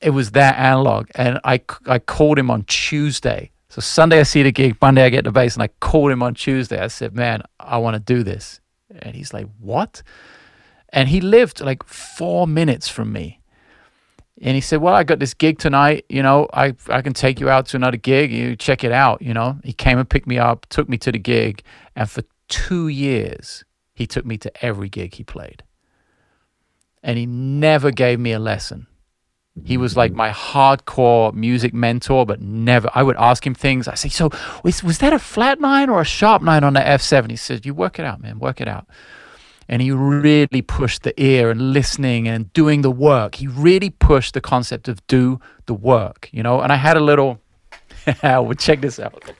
it 0.00 0.10
was 0.10 0.32
that 0.32 0.58
analog, 0.58 1.08
and 1.14 1.38
I 1.44 1.60
I 1.86 1.98
called 2.00 2.38
him 2.38 2.50
on 2.50 2.64
Tuesday. 2.64 3.50
So 3.68 3.80
Sunday 3.80 4.20
I 4.20 4.24
see 4.24 4.42
the 4.42 4.52
gig, 4.52 4.76
Monday 4.82 5.04
I 5.04 5.10
get 5.10 5.24
the 5.24 5.32
bass, 5.32 5.54
and 5.54 5.62
I 5.62 5.68
called 5.80 6.10
him 6.10 6.22
on 6.22 6.34
Tuesday. 6.34 6.80
I 6.80 6.88
said, 6.88 7.14
"Man, 7.14 7.42
I 7.60 7.78
want 7.78 7.94
to 7.94 8.00
do 8.00 8.24
this," 8.24 8.60
and 8.98 9.14
he's 9.14 9.32
like, 9.32 9.46
"What?" 9.60 10.02
And 10.88 11.08
he 11.08 11.20
lived 11.20 11.60
like 11.60 11.84
four 11.84 12.46
minutes 12.46 12.88
from 12.88 13.12
me 13.12 13.38
and 14.42 14.56
he 14.56 14.60
said, 14.60 14.80
"Well, 14.80 14.92
I 14.92 15.04
got 15.04 15.20
this 15.20 15.34
gig 15.34 15.58
tonight. 15.58 16.04
You 16.08 16.22
know, 16.22 16.48
I 16.52 16.74
I 16.88 17.00
can 17.00 17.14
take 17.14 17.40
you 17.40 17.48
out 17.48 17.66
to 17.66 17.76
another 17.76 17.96
gig. 17.96 18.32
You 18.32 18.56
check 18.56 18.84
it 18.84 18.92
out. 18.92 19.22
You 19.22 19.32
know." 19.32 19.58
He 19.64 19.72
came 19.72 19.98
and 19.98 20.08
picked 20.08 20.26
me 20.26 20.38
up, 20.38 20.66
took 20.68 20.88
me 20.88 20.98
to 20.98 21.12
the 21.12 21.18
gig, 21.18 21.62
and 21.94 22.10
for 22.10 22.22
two 22.48 22.88
years 22.88 23.64
he 23.94 24.06
took 24.06 24.26
me 24.26 24.36
to 24.38 24.64
every 24.64 24.88
gig 24.88 25.14
he 25.14 25.24
played. 25.24 25.62
And 27.02 27.18
he 27.18 27.26
never 27.26 27.90
gave 27.90 28.18
me 28.18 28.32
a 28.32 28.38
lesson. 28.38 28.86
He 29.64 29.76
was 29.76 29.96
like 29.96 30.12
my 30.12 30.30
hardcore 30.30 31.32
music 31.34 31.74
mentor, 31.74 32.24
but 32.24 32.40
never. 32.40 32.88
I 32.94 33.02
would 33.02 33.16
ask 33.18 33.46
him 33.46 33.54
things. 33.54 33.86
I 33.86 33.94
say, 33.94 34.08
"So 34.08 34.30
was 34.64 34.82
was 34.82 34.98
that 34.98 35.12
a 35.12 35.18
flat 35.18 35.60
nine 35.60 35.88
or 35.88 36.00
a 36.00 36.04
sharp 36.04 36.42
nine 36.42 36.64
on 36.64 36.72
the 36.72 36.86
F 36.86 37.02
7 37.02 37.30
He 37.30 37.36
said, 37.36 37.64
"You 37.64 37.74
work 37.74 37.98
it 37.98 38.04
out, 38.04 38.20
man. 38.20 38.38
Work 38.38 38.60
it 38.60 38.68
out." 38.68 38.86
And 39.72 39.80
he 39.80 39.90
really 39.90 40.60
pushed 40.60 41.02
the 41.02 41.14
ear 41.18 41.50
and 41.50 41.72
listening 41.72 42.28
and 42.28 42.52
doing 42.52 42.82
the 42.82 42.90
work. 42.90 43.36
He 43.36 43.46
really 43.46 43.88
pushed 43.88 44.34
the 44.34 44.40
concept 44.42 44.86
of 44.86 45.04
do 45.06 45.40
the 45.64 45.72
work, 45.72 46.28
you 46.30 46.42
know. 46.42 46.60
And 46.60 46.70
I 46.70 46.76
had 46.76 46.98
a 46.98 47.00
little, 47.00 47.40
well, 48.22 48.52
check 48.52 48.82
this 48.82 49.00
out. 49.00 49.32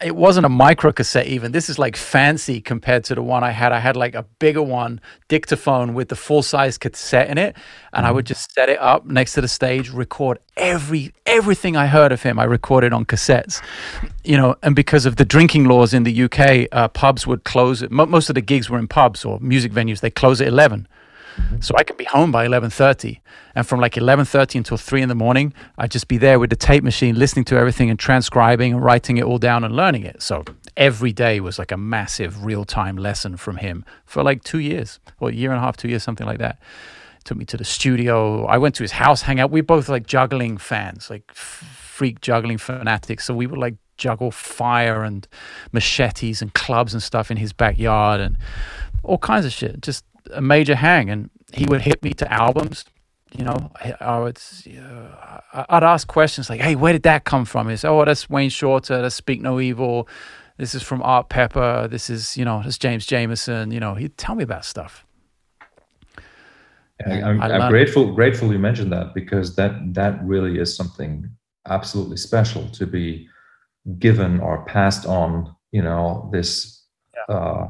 It 0.00 0.14
wasn't 0.14 0.46
a 0.46 0.48
micro 0.48 0.92
cassette 0.92 1.26
even. 1.26 1.52
This 1.52 1.68
is 1.68 1.78
like 1.78 1.96
fancy 1.96 2.60
compared 2.60 3.04
to 3.04 3.14
the 3.14 3.22
one 3.22 3.42
I 3.42 3.50
had. 3.50 3.72
I 3.72 3.80
had 3.80 3.96
like 3.96 4.14
a 4.14 4.22
bigger 4.38 4.62
one, 4.62 5.00
dictaphone 5.26 5.94
with 5.94 6.08
the 6.08 6.16
full 6.16 6.42
size 6.42 6.78
cassette 6.78 7.28
in 7.28 7.38
it, 7.38 7.56
and 7.92 8.06
I 8.06 8.12
would 8.12 8.24
mm-hmm. 8.24 8.28
just 8.28 8.52
set 8.52 8.68
it 8.68 8.78
up 8.80 9.06
next 9.06 9.32
to 9.34 9.40
the 9.40 9.48
stage, 9.48 9.90
record 9.90 10.38
every 10.56 11.12
everything 11.26 11.76
I 11.76 11.86
heard 11.86 12.12
of 12.12 12.22
him. 12.22 12.38
I 12.38 12.44
recorded 12.44 12.92
on 12.92 13.04
cassettes, 13.06 13.60
you 14.24 14.36
know. 14.36 14.56
And 14.62 14.76
because 14.76 15.04
of 15.04 15.16
the 15.16 15.24
drinking 15.24 15.64
laws 15.64 15.92
in 15.92 16.04
the 16.04 16.22
UK, 16.24 16.68
uh, 16.70 16.88
pubs 16.88 17.26
would 17.26 17.44
close. 17.44 17.82
Most 17.90 18.28
of 18.28 18.34
the 18.34 18.40
gigs 18.40 18.70
were 18.70 18.78
in 18.78 18.88
pubs 18.88 19.24
or 19.24 19.40
music 19.40 19.72
venues. 19.72 20.00
They 20.00 20.10
close 20.10 20.40
at 20.40 20.48
eleven. 20.48 20.86
So 21.60 21.74
I 21.76 21.82
could 21.82 21.96
be 21.96 22.04
home 22.04 22.30
by 22.30 22.46
11:30 22.46 23.20
and 23.54 23.66
from 23.66 23.80
like 23.80 23.94
11:30 23.94 24.56
until 24.56 24.76
3 24.76 25.02
in 25.02 25.08
the 25.08 25.14
morning 25.14 25.52
I'd 25.76 25.90
just 25.90 26.08
be 26.08 26.18
there 26.18 26.38
with 26.38 26.50
the 26.50 26.56
tape 26.56 26.84
machine 26.84 27.18
listening 27.18 27.44
to 27.46 27.56
everything 27.56 27.90
and 27.90 27.98
transcribing 27.98 28.72
and 28.74 28.84
writing 28.84 29.16
it 29.16 29.24
all 29.24 29.38
down 29.38 29.64
and 29.64 29.74
learning 29.74 30.04
it. 30.04 30.22
So 30.22 30.44
every 30.76 31.12
day 31.12 31.40
was 31.40 31.58
like 31.58 31.72
a 31.72 31.76
massive 31.76 32.44
real-time 32.44 32.96
lesson 32.96 33.36
from 33.36 33.56
him 33.56 33.84
for 34.04 34.22
like 34.22 34.42
2 34.44 34.58
years 34.58 35.00
or 35.20 35.30
a 35.30 35.32
year 35.32 35.50
and 35.50 35.58
a 35.58 35.62
half, 35.62 35.76
2 35.76 35.88
years 35.88 36.02
something 36.02 36.26
like 36.26 36.38
that. 36.38 36.58
Took 37.24 37.36
me 37.36 37.44
to 37.46 37.56
the 37.56 37.64
studio. 37.64 38.46
I 38.46 38.58
went 38.58 38.74
to 38.76 38.84
his 38.84 38.92
house, 38.92 39.22
hang 39.22 39.40
out. 39.40 39.50
We 39.50 39.60
both 39.60 39.88
like 39.88 40.06
juggling 40.06 40.56
fans, 40.56 41.10
like 41.10 41.30
freak 41.34 42.20
juggling 42.20 42.58
fanatics. 42.58 43.24
So 43.24 43.34
we 43.34 43.46
would 43.46 43.58
like 43.58 43.74
juggle 43.96 44.30
fire 44.30 45.02
and 45.02 45.26
machetes 45.72 46.40
and 46.40 46.54
clubs 46.54 46.94
and 46.94 47.02
stuff 47.02 47.30
in 47.30 47.36
his 47.36 47.52
backyard 47.52 48.20
and 48.20 48.36
all 49.02 49.18
kinds 49.18 49.44
of 49.44 49.52
shit. 49.52 49.82
Just 49.82 50.04
a 50.32 50.40
major 50.40 50.74
hang, 50.74 51.10
and 51.10 51.30
he 51.52 51.66
would 51.66 51.82
hit 51.82 52.02
me 52.02 52.12
to 52.14 52.32
albums. 52.32 52.84
You 53.36 53.44
know, 53.44 53.70
I, 54.00 54.18
would 54.18 54.40
uh, 54.66 55.64
I'd 55.68 55.84
ask 55.84 56.08
questions 56.08 56.48
like, 56.48 56.60
"Hey, 56.60 56.76
where 56.76 56.92
did 56.92 57.02
that 57.02 57.24
come 57.24 57.44
from?" 57.44 57.68
Is 57.68 57.84
oh, 57.84 58.04
that's 58.04 58.30
Wayne 58.30 58.50
Shorter. 58.50 59.02
That's 59.02 59.14
Speak 59.14 59.42
No 59.42 59.60
Evil. 59.60 60.08
This 60.56 60.74
is 60.74 60.82
from 60.82 61.02
Art 61.02 61.28
Pepper. 61.28 61.88
This 61.88 62.08
is 62.08 62.36
you 62.36 62.44
know, 62.44 62.62
that's 62.62 62.78
James 62.78 63.06
Jamerson. 63.06 63.72
You 63.72 63.80
know, 63.80 63.94
he'd 63.94 64.16
tell 64.16 64.34
me 64.34 64.44
about 64.44 64.64
stuff. 64.64 65.04
I'm, 67.06 67.40
I'm 67.40 67.70
grateful 67.70 68.12
grateful 68.12 68.52
you 68.52 68.58
mentioned 68.58 68.92
that 68.92 69.14
because 69.14 69.54
that 69.56 69.94
that 69.94 70.22
really 70.24 70.58
is 70.58 70.74
something 70.74 71.30
absolutely 71.66 72.16
special 72.16 72.68
to 72.70 72.86
be 72.86 73.28
given 73.98 74.40
or 74.40 74.64
passed 74.64 75.06
on. 75.06 75.54
You 75.70 75.82
know, 75.82 76.28
this 76.32 76.84
yeah. 77.14 77.34
uh, 77.34 77.68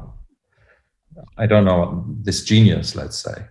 I 1.37 1.45
don't 1.45 1.65
know 1.65 2.05
this 2.21 2.43
genius, 2.43 2.95
let's 2.95 3.17
say, 3.17 3.45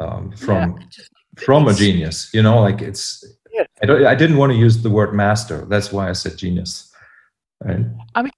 um, 0.00 0.32
from 0.32 0.78
yeah, 0.78 0.86
just, 0.90 1.10
from 1.44 1.68
a 1.68 1.74
genius. 1.74 2.30
You 2.32 2.42
know, 2.42 2.60
like 2.60 2.82
it's. 2.82 3.24
Yeah. 3.52 3.64
I 3.82 3.86
don't. 3.86 4.06
I 4.06 4.14
didn't 4.14 4.36
want 4.36 4.52
to 4.52 4.58
use 4.58 4.82
the 4.82 4.90
word 4.90 5.14
master. 5.14 5.64
That's 5.66 5.92
why 5.92 6.08
I 6.08 6.12
said 6.12 6.36
genius. 6.36 6.92
Right? 7.64 7.86
I 8.14 8.22
mean, 8.22 8.32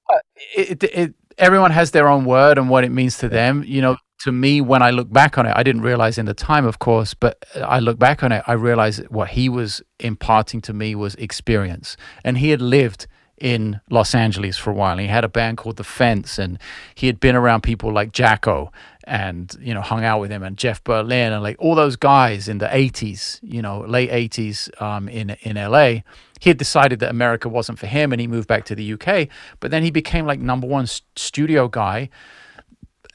it, 0.56 0.82
it, 0.82 0.90
it, 0.94 1.14
everyone 1.38 1.72
has 1.72 1.90
their 1.90 2.08
own 2.08 2.24
word 2.24 2.58
and 2.58 2.70
what 2.70 2.84
it 2.84 2.90
means 2.90 3.18
to 3.18 3.28
them. 3.28 3.64
You 3.66 3.82
know, 3.82 3.96
to 4.20 4.32
me, 4.32 4.60
when 4.60 4.82
I 4.82 4.90
look 4.90 5.12
back 5.12 5.38
on 5.38 5.46
it, 5.46 5.52
I 5.56 5.62
didn't 5.62 5.82
realize 5.82 6.18
in 6.18 6.26
the 6.26 6.34
time, 6.34 6.66
of 6.66 6.78
course, 6.78 7.14
but 7.14 7.44
I 7.56 7.78
look 7.78 7.98
back 7.98 8.22
on 8.22 8.32
it, 8.32 8.42
I 8.46 8.52
realized 8.52 9.08
what 9.08 9.30
he 9.30 9.48
was 9.48 9.82
imparting 10.00 10.60
to 10.62 10.72
me 10.72 10.94
was 10.94 11.14
experience, 11.16 11.96
and 12.24 12.38
he 12.38 12.50
had 12.50 12.60
lived 12.60 13.06
in 13.40 13.80
Los 13.90 14.14
Angeles 14.14 14.56
for 14.56 14.70
a 14.70 14.74
while. 14.74 14.98
He 14.98 15.06
had 15.06 15.24
a 15.24 15.28
band 15.28 15.58
called 15.58 15.76
The 15.76 15.84
Fence, 15.84 16.38
and 16.38 16.58
he 16.94 17.06
had 17.06 17.20
been 17.20 17.36
around 17.36 17.62
people 17.62 17.92
like 17.92 18.12
Jaco 18.12 18.72
and 19.04 19.56
you 19.60 19.72
know 19.72 19.80
hung 19.80 20.04
out 20.04 20.20
with 20.20 20.30
him 20.30 20.42
and 20.42 20.58
Jeff 20.58 20.84
Berlin 20.84 21.32
and 21.32 21.42
like 21.42 21.56
all 21.58 21.74
those 21.74 21.96
guys 21.96 22.46
in 22.46 22.58
the 22.58 22.66
80s, 22.66 23.40
you 23.42 23.62
know, 23.62 23.80
late 23.80 24.10
80s 24.10 24.80
um, 24.82 25.08
in 25.08 25.30
in 25.42 25.56
LA. 25.56 26.02
He 26.40 26.50
had 26.50 26.58
decided 26.58 27.00
that 27.00 27.10
America 27.10 27.48
wasn't 27.48 27.78
for 27.78 27.86
him, 27.86 28.12
and 28.12 28.20
he 28.20 28.26
moved 28.26 28.46
back 28.46 28.64
to 28.66 28.74
the 28.74 28.92
UK. 28.92 29.28
But 29.58 29.70
then 29.70 29.82
he 29.82 29.90
became 29.90 30.26
like 30.26 30.38
number 30.40 30.66
one 30.66 30.86
studio 31.16 31.68
guy, 31.68 32.10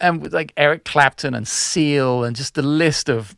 and 0.01 0.21
with 0.21 0.33
like 0.33 0.51
Eric 0.57 0.83
Clapton 0.83 1.33
and 1.33 1.47
Seal 1.47 2.23
and 2.23 2.35
just 2.35 2.55
the 2.55 2.61
list 2.61 3.09
of 3.09 3.35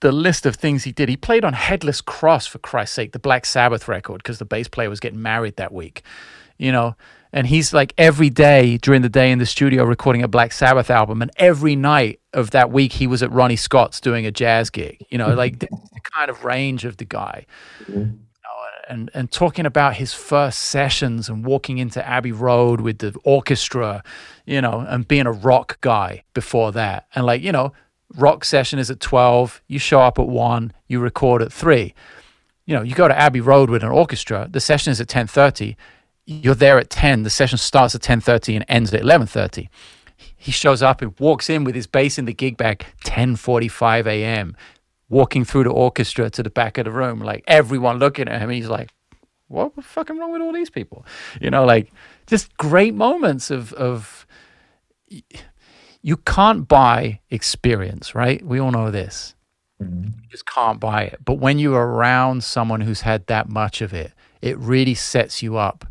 the 0.00 0.12
list 0.12 0.46
of 0.46 0.56
things 0.56 0.84
he 0.84 0.92
did. 0.92 1.08
He 1.08 1.16
played 1.16 1.44
on 1.44 1.52
Headless 1.52 2.00
Cross 2.00 2.46
for 2.46 2.58
Christ's 2.58 2.94
sake, 2.94 3.12
the 3.12 3.18
Black 3.18 3.46
Sabbath 3.46 3.88
record, 3.88 4.18
because 4.18 4.38
the 4.38 4.44
bass 4.44 4.68
player 4.68 4.90
was 4.90 5.00
getting 5.00 5.22
married 5.22 5.56
that 5.56 5.72
week. 5.72 6.02
You 6.58 6.72
know, 6.72 6.96
and 7.32 7.46
he's 7.46 7.74
like 7.74 7.92
every 7.98 8.30
day 8.30 8.78
during 8.78 9.02
the 9.02 9.10
day 9.10 9.30
in 9.30 9.38
the 9.38 9.46
studio 9.46 9.84
recording 9.84 10.22
a 10.22 10.28
Black 10.28 10.52
Sabbath 10.52 10.90
album, 10.90 11.22
and 11.22 11.30
every 11.36 11.76
night 11.76 12.20
of 12.32 12.50
that 12.52 12.70
week 12.70 12.94
he 12.94 13.06
was 13.06 13.22
at 13.22 13.30
Ronnie 13.30 13.56
Scott's 13.56 14.00
doing 14.00 14.26
a 14.26 14.30
jazz 14.30 14.70
gig. 14.70 15.04
You 15.10 15.18
know, 15.18 15.34
like 15.34 15.58
the, 15.58 15.68
kind 16.14 16.30
of 16.30 16.44
range 16.44 16.84
of 16.84 16.96
the 16.96 17.04
guy. 17.04 17.46
Mm-hmm. 17.84 18.16
and 18.88 19.10
and 19.12 19.30
talking 19.30 19.66
about 19.66 19.96
his 19.96 20.14
first 20.14 20.60
sessions 20.60 21.28
and 21.28 21.44
walking 21.44 21.78
into 21.78 22.06
Abbey 22.06 22.32
Road 22.32 22.80
with 22.80 22.98
the 22.98 23.14
orchestra, 23.24 24.02
you 24.46 24.60
know, 24.60 24.86
and 24.88 25.06
being 25.06 25.26
a 25.26 25.32
rock 25.32 25.78
guy 25.80 26.24
before 26.32 26.72
that, 26.72 27.06
and 27.14 27.26
like 27.26 27.42
you 27.42 27.52
know 27.52 27.72
rock 28.14 28.44
session 28.44 28.78
is 28.78 28.90
at 28.90 29.00
12 29.00 29.62
you 29.66 29.78
show 29.78 30.00
up 30.00 30.18
at 30.18 30.28
1 30.28 30.72
you 30.86 31.00
record 31.00 31.42
at 31.42 31.52
3 31.52 31.94
you 32.64 32.74
know 32.74 32.82
you 32.82 32.94
go 32.94 33.08
to 33.08 33.18
abbey 33.18 33.40
road 33.40 33.70
with 33.70 33.82
an 33.82 33.90
orchestra 33.90 34.48
the 34.50 34.60
session 34.60 34.90
is 34.90 35.00
at 35.00 35.08
10.30 35.08 35.76
you're 36.24 36.54
there 36.54 36.78
at 36.78 36.90
10 36.90 37.22
the 37.24 37.30
session 37.30 37.58
starts 37.58 37.94
at 37.94 38.00
10.30 38.00 38.56
and 38.56 38.64
ends 38.68 38.92
at 38.94 39.02
11.30 39.02 39.68
he 40.36 40.52
shows 40.52 40.82
up 40.82 41.02
and 41.02 41.18
walks 41.18 41.50
in 41.50 41.64
with 41.64 41.74
his 41.74 41.86
bass 41.86 42.18
in 42.18 42.24
the 42.24 42.32
gig 42.32 42.56
bag 42.56 42.86
10.45 43.04 44.06
a.m 44.06 44.56
walking 45.08 45.44
through 45.44 45.64
the 45.64 45.70
orchestra 45.70 46.30
to 46.30 46.42
the 46.42 46.50
back 46.50 46.78
of 46.78 46.84
the 46.84 46.90
room 46.90 47.20
like 47.20 47.42
everyone 47.46 47.98
looking 47.98 48.28
at 48.28 48.40
him 48.40 48.50
he's 48.50 48.68
like 48.68 48.90
what 49.48 49.76
the 49.76 49.82
fucking 49.82 50.18
wrong 50.18 50.32
with 50.32 50.42
all 50.42 50.52
these 50.52 50.70
people? 50.70 51.06
You 51.40 51.50
know, 51.50 51.64
like 51.64 51.92
just 52.26 52.56
great 52.56 52.94
moments 52.94 53.50
of 53.50 53.72
of 53.74 54.26
you 56.06 56.16
can't 56.18 56.68
buy 56.68 57.18
experience, 57.30 58.14
right? 58.14 58.40
We 58.40 58.60
all 58.60 58.70
know 58.70 58.92
this. 58.92 59.34
Mm-hmm. 59.82 60.04
You 60.04 60.28
just 60.30 60.46
can't 60.46 60.78
buy 60.78 61.02
it. 61.02 61.18
But 61.24 61.40
when 61.40 61.58
you're 61.58 61.84
around 61.84 62.44
someone 62.44 62.80
who's 62.80 63.00
had 63.00 63.26
that 63.26 63.48
much 63.48 63.82
of 63.82 63.92
it, 63.92 64.12
it 64.40 64.56
really 64.56 64.94
sets 64.94 65.42
you 65.42 65.56
up 65.56 65.84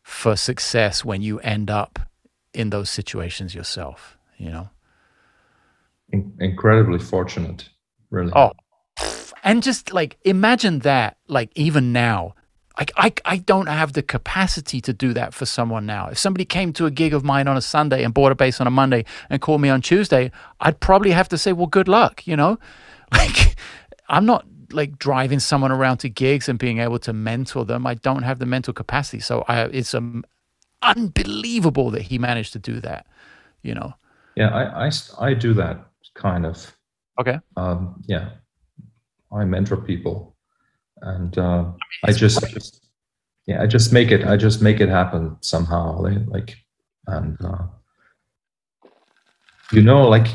for 0.00 0.36
success 0.36 1.04
when 1.04 1.22
you 1.22 1.40
end 1.40 1.70
up 1.70 1.98
in 2.54 2.70
those 2.70 2.88
situations 2.88 3.52
yourself, 3.52 4.16
you 4.38 4.48
know? 4.48 4.70
In- 6.12 6.34
incredibly 6.38 7.00
fortunate, 7.00 7.68
really. 8.10 8.30
Oh, 8.36 8.52
and 9.42 9.60
just 9.60 9.92
like 9.92 10.18
imagine 10.24 10.78
that, 10.80 11.16
like 11.26 11.50
even 11.56 11.92
now, 11.92 12.36
like 12.78 12.90
I, 12.96 13.12
I 13.24 13.36
don't 13.38 13.66
have 13.66 13.92
the 13.92 14.02
capacity 14.02 14.80
to 14.82 14.92
do 14.92 15.12
that 15.12 15.34
for 15.34 15.46
someone 15.46 15.84
now. 15.86 16.08
If 16.08 16.18
somebody 16.18 16.44
came 16.44 16.72
to 16.74 16.86
a 16.86 16.90
gig 16.90 17.12
of 17.12 17.24
mine 17.24 17.48
on 17.48 17.56
a 17.56 17.60
Sunday 17.60 18.02
and 18.02 18.14
bought 18.14 18.32
a 18.32 18.34
bass 18.34 18.60
on 18.60 18.66
a 18.66 18.70
Monday 18.70 19.04
and 19.28 19.40
called 19.40 19.60
me 19.60 19.68
on 19.68 19.82
Tuesday, 19.82 20.30
I'd 20.60 20.80
probably 20.80 21.10
have 21.10 21.28
to 21.30 21.38
say, 21.38 21.52
well, 21.52 21.66
good 21.66 21.88
luck, 21.88 22.26
you 22.26 22.36
know? 22.36 22.58
Like 23.12 23.56
I'm 24.08 24.24
not 24.24 24.46
like 24.72 24.98
driving 24.98 25.38
someone 25.38 25.70
around 25.70 25.98
to 25.98 26.08
gigs 26.08 26.48
and 26.48 26.58
being 26.58 26.78
able 26.78 26.98
to 27.00 27.12
mentor 27.12 27.66
them. 27.66 27.86
I 27.86 27.92
don't 27.92 28.22
have 28.22 28.38
the 28.38 28.46
mental 28.46 28.72
capacity. 28.72 29.20
So 29.20 29.44
I, 29.48 29.64
it's 29.64 29.92
um, 29.92 30.24
unbelievable 30.80 31.90
that 31.90 32.00
he 32.00 32.18
managed 32.18 32.54
to 32.54 32.58
do 32.58 32.80
that, 32.80 33.06
you 33.62 33.74
know? 33.74 33.92
Yeah, 34.34 34.48
I, 34.48 34.86
I, 34.86 34.90
I 35.20 35.34
do 35.34 35.52
that 35.54 35.84
kind 36.14 36.46
of. 36.46 36.74
Okay. 37.20 37.38
Um, 37.56 38.02
yeah. 38.06 38.30
I 39.30 39.44
mentor 39.44 39.76
people 39.76 40.31
and 41.02 41.36
uh, 41.38 41.64
I 42.04 42.12
just, 42.12 42.80
yeah, 43.46 43.62
I 43.62 43.66
just 43.66 43.92
make 43.92 44.10
it, 44.10 44.26
I 44.26 44.36
just 44.36 44.62
make 44.62 44.80
it 44.80 44.88
happen 44.88 45.36
somehow. 45.40 46.00
Like, 46.00 46.56
and, 47.06 47.36
uh, 47.44 47.66
you 49.72 49.82
know, 49.82 50.08
like 50.08 50.26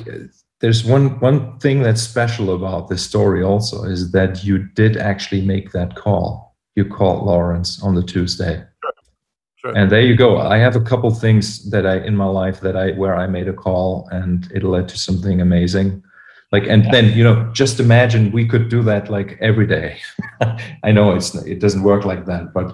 there's 0.60 0.84
one 0.84 1.20
one 1.20 1.60
thing 1.60 1.82
that's 1.82 2.02
special 2.02 2.56
about 2.56 2.90
this 2.90 3.04
story 3.06 3.44
also 3.44 3.84
is 3.84 4.12
that 4.12 4.44
you 4.44 4.58
did 4.74 4.98
actually 4.98 5.42
make 5.42 5.72
that 5.72 5.96
call. 5.96 6.56
You 6.76 6.86
called 6.86 7.26
Laurence 7.26 7.82
on 7.84 7.96
the 7.96 8.04
Tuesday. 8.04 8.64
Sure. 8.84 8.94
Sure. 9.58 9.78
And 9.78 9.92
there 9.92 10.02
you 10.02 10.16
go. 10.16 10.38
I 10.38 10.58
have 10.58 10.76
a 10.76 10.82
couple 10.82 11.10
things 11.12 11.70
that 11.70 11.86
I 11.86 11.98
in 11.98 12.16
my 12.16 12.26
life 12.26 12.60
that 12.62 12.76
I 12.76 12.92
where 12.92 13.16
I 13.16 13.28
made 13.28 13.48
a 13.48 13.54
call 13.54 14.08
and 14.12 14.50
it 14.54 14.64
led 14.64 14.88
to 14.90 14.98
something 14.98 15.42
amazing. 15.42 16.04
Like 16.52 16.66
and 16.68 16.86
yeah. 16.86 16.92
then 16.92 17.14
you 17.14 17.24
know 17.24 17.52
just 17.54 17.80
imagine 17.80 18.32
we 18.32 18.48
could 18.48 18.70
do 18.70 18.82
that 18.84 19.10
like 19.10 19.38
every 19.42 19.68
day. 19.68 19.98
I 20.84 20.92
know 20.92 21.14
it's 21.14 21.36
it 21.36 21.60
doesn't 21.60 21.84
work 21.84 22.06
like 22.06 22.26
that, 22.26 22.54
but 22.54 22.72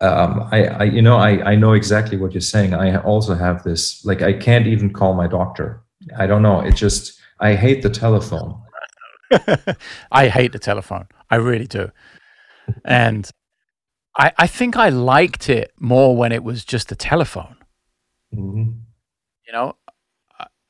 um, 0.00 0.48
I, 0.52 0.66
I 0.66 0.84
you 0.84 1.02
know 1.02 1.16
I 1.16 1.52
I 1.52 1.54
know 1.56 1.72
exactly 1.72 2.16
what 2.16 2.32
you're 2.32 2.40
saying. 2.40 2.74
I 2.74 2.96
also 3.02 3.34
have 3.34 3.64
this 3.64 4.04
like 4.04 4.22
I 4.22 4.32
can't 4.32 4.66
even 4.66 4.92
call 4.92 5.14
my 5.14 5.26
doctor 5.26 5.82
I 6.16 6.26
don't 6.26 6.42
know. 6.42 6.60
It 6.60 6.74
just 6.74 7.18
I 7.40 7.54
hate 7.54 7.82
the 7.82 7.90
telephone. 7.90 8.60
I 10.12 10.28
hate 10.28 10.52
the 10.52 10.58
telephone. 10.58 11.08
I 11.30 11.36
really 11.36 11.66
do. 11.66 11.90
And 12.84 13.30
I 14.16 14.32
I 14.38 14.46
think 14.46 14.76
I 14.76 14.88
liked 14.88 15.48
it 15.48 15.72
more 15.78 16.16
when 16.16 16.32
it 16.32 16.44
was 16.44 16.64
just 16.64 16.92
a 16.92 16.96
telephone. 16.96 17.56
Mm-hmm. 18.34 18.72
You 19.46 19.52
know. 19.52 19.76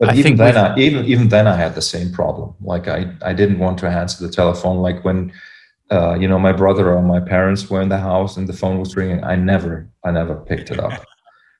But 0.03 0.11
I 0.11 0.16
even 0.16 0.35
then, 0.37 0.57
I, 0.57 0.77
even 0.77 1.05
even 1.05 1.29
then, 1.29 1.47
I 1.47 1.55
had 1.55 1.77
the 1.77 1.87
same 1.95 2.11
problem. 2.11 2.55
Like 2.61 2.89
I 2.89 3.12
I 3.23 3.33
didn't 3.33 3.61
want 3.61 3.79
to 3.79 3.87
answer 3.87 4.27
the 4.27 4.33
telephone. 4.33 4.79
Like 4.79 5.05
when. 5.05 5.33
Uh, 5.91 6.15
you 6.15 6.27
know, 6.27 6.39
my 6.39 6.53
brother 6.53 6.91
or 6.91 7.03
my 7.03 7.20
parents 7.20 7.69
were 7.69 7.83
in 7.83 7.91
the 7.91 7.99
house 7.99 8.39
and 8.39 8.49
the 8.49 8.53
phone 8.55 8.79
was 8.79 8.97
ringing. 8.97 9.23
I 9.23 9.37
never, 9.37 9.91
I 10.03 10.11
never 10.11 10.37
picked 10.37 10.70
it 10.70 10.81
up. 10.81 11.05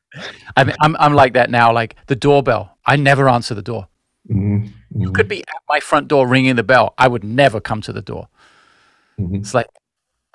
I 0.57 0.65
mean, 0.65 0.75
I'm 0.81 0.97
I'm 0.97 1.13
like 1.13 1.35
that 1.35 1.51
now. 1.51 1.71
Like 1.71 1.97
the 2.07 2.17
doorbell, 2.17 2.79
I 2.87 2.97
never 2.97 3.29
answer 3.29 3.55
the 3.55 3.61
door. 3.61 3.89
Mm-hmm. 4.31 5.03
You 5.03 5.13
could 5.13 5.29
be 5.29 5.41
at 5.41 5.63
my 5.69 5.81
front 5.81 6.09
door 6.09 6.27
ringing 6.27 6.57
the 6.57 6.63
bell. 6.63 6.95
I 6.97 7.09
would 7.09 7.25
never 7.25 7.61
come 7.61 7.83
to 7.83 7.93
the 7.93 8.01
door. 8.01 8.29
Mm-hmm. 9.21 9.37
It's 9.37 9.53
like 9.53 9.67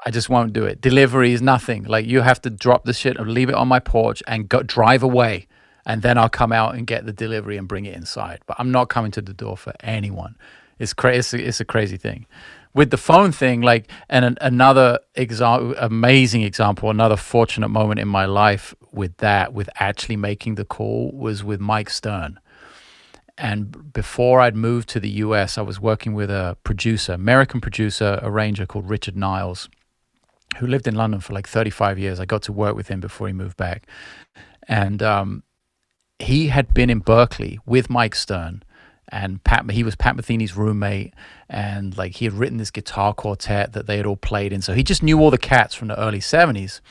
I 0.05 0.11
just 0.11 0.29
won't 0.29 0.53
do 0.53 0.63
it. 0.65 0.79
Delivery 0.79 1.33
is 1.33 1.41
nothing. 1.41 1.83
Like 1.83 2.05
you 2.05 2.21
have 2.21 2.41
to 2.41 2.51
drop 2.51 2.85
the 2.85 2.93
shit 2.93 3.19
or 3.19 3.25
leave 3.25 3.49
it 3.49 3.55
on 3.55 3.67
my 3.67 3.79
porch 3.79 4.21
and 4.27 4.47
go 4.47 4.61
drive 4.61 5.01
away, 5.01 5.47
and 5.87 6.03
then 6.03 6.19
I'll 6.19 6.29
come 6.29 6.51
out 6.51 6.75
and 6.75 6.85
get 6.85 7.07
the 7.07 7.13
delivery 7.13 7.57
and 7.57 7.67
bring 7.67 7.85
it 7.85 7.95
inside. 7.95 8.41
But 8.45 8.57
I'm 8.59 8.71
not 8.71 8.89
coming 8.89 9.09
to 9.11 9.21
the 9.21 9.33
door 9.33 9.57
for 9.57 9.73
anyone. 9.79 10.35
It's 10.77 10.93
crazy. 10.93 11.17
It's, 11.17 11.33
it's 11.33 11.59
a 11.59 11.65
crazy 11.65 11.97
thing 11.97 12.27
with 12.77 12.91
the 12.91 12.97
phone 12.97 13.31
thing, 13.31 13.61
like, 13.61 13.89
and 14.07 14.23
an, 14.23 14.37
another 14.39 14.99
example, 15.15 15.73
amazing 15.79 16.43
example, 16.43 16.91
another 16.91 17.17
fortunate 17.17 17.69
moment 17.69 17.99
in 17.99 18.07
my 18.07 18.25
life 18.25 18.75
with 18.91 19.17
that, 19.17 19.51
with 19.51 19.67
actually 19.79 20.15
making 20.15 20.55
the 20.55 20.63
call, 20.63 21.11
was 21.11 21.43
with 21.43 21.59
Mike 21.59 21.89
Stern. 21.89 22.39
And 23.35 23.91
before 23.91 24.41
I'd 24.41 24.55
moved 24.55 24.89
to 24.89 24.99
the 24.99 25.09
US, 25.09 25.57
I 25.57 25.63
was 25.63 25.79
working 25.79 26.13
with 26.13 26.29
a 26.29 26.55
producer, 26.63 27.13
American 27.13 27.61
producer, 27.61 28.19
arranger 28.21 28.67
called 28.67 28.87
Richard 28.87 29.17
Niles, 29.17 29.69
who 30.59 30.67
lived 30.67 30.87
in 30.87 30.93
London 30.93 31.19
for 31.19 31.33
like 31.33 31.47
35 31.47 31.97
years. 31.97 32.19
I 32.19 32.25
got 32.25 32.43
to 32.43 32.53
work 32.53 32.75
with 32.75 32.89
him 32.89 32.99
before 32.99 33.25
he 33.25 33.33
moved 33.33 33.57
back. 33.57 33.87
And 34.67 35.01
um, 35.01 35.41
he 36.19 36.47
had 36.47 36.73
been 36.73 36.89
in 36.89 37.01
Berklee 37.01 37.57
with 37.65 37.89
Mike 37.89 38.15
Stern 38.15 38.63
and 39.09 39.43
Pat 39.43 39.69
he 39.71 39.83
was 39.83 39.95
Pat 39.95 40.15
Metheny's 40.17 40.57
roommate 40.57 41.13
and 41.49 41.97
like 41.97 42.15
he 42.15 42.25
had 42.25 42.33
written 42.33 42.57
this 42.57 42.71
guitar 42.71 43.13
quartet 43.13 43.73
that 43.73 43.87
they 43.87 43.97
had 43.97 44.05
all 44.05 44.17
played 44.17 44.51
in 44.51 44.61
so 44.61 44.73
he 44.73 44.83
just 44.83 45.01
knew 45.01 45.19
all 45.19 45.31
the 45.31 45.37
cats 45.37 45.73
from 45.73 45.87
the 45.87 45.99
early 45.99 46.19
70s 46.19 46.81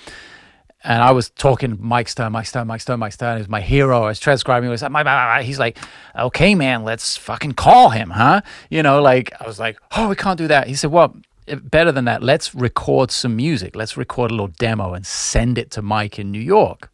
and 0.86 1.02
I 1.02 1.10
was 1.10 1.30
talking 1.30 1.76
Mike 1.80 2.08
Stern, 2.08 2.30
Mike 2.32 2.46
Stern, 2.46 2.68
Mike 2.68 2.80
Stern, 2.80 3.00
Mike 3.00 3.12
Stern 3.12 3.40
is 3.40 3.48
my 3.48 3.60
hero. 3.60 4.02
I 4.04 4.06
was 4.06 4.20
transcribing. 4.20 4.70
Was 4.70 4.82
like, 4.82 5.44
he's 5.44 5.58
like, 5.58 5.78
okay, 6.14 6.54
man, 6.54 6.84
let's 6.84 7.16
fucking 7.16 7.52
call 7.52 7.90
him, 7.90 8.10
huh? 8.10 8.42
You 8.70 8.84
know, 8.84 9.02
like 9.02 9.32
I 9.40 9.46
was 9.46 9.58
like, 9.58 9.78
oh, 9.96 10.08
we 10.08 10.14
can't 10.14 10.38
do 10.38 10.46
that. 10.46 10.68
He 10.68 10.76
said, 10.76 10.92
well, 10.92 11.16
better 11.62 11.90
than 11.90 12.04
that. 12.04 12.22
Let's 12.22 12.54
record 12.54 13.10
some 13.10 13.34
music. 13.34 13.74
Let's 13.74 13.96
record 13.96 14.30
a 14.30 14.34
little 14.34 14.46
demo 14.46 14.94
and 14.94 15.04
send 15.04 15.58
it 15.58 15.72
to 15.72 15.82
Mike 15.82 16.20
in 16.20 16.30
New 16.30 16.40
York. 16.40 16.90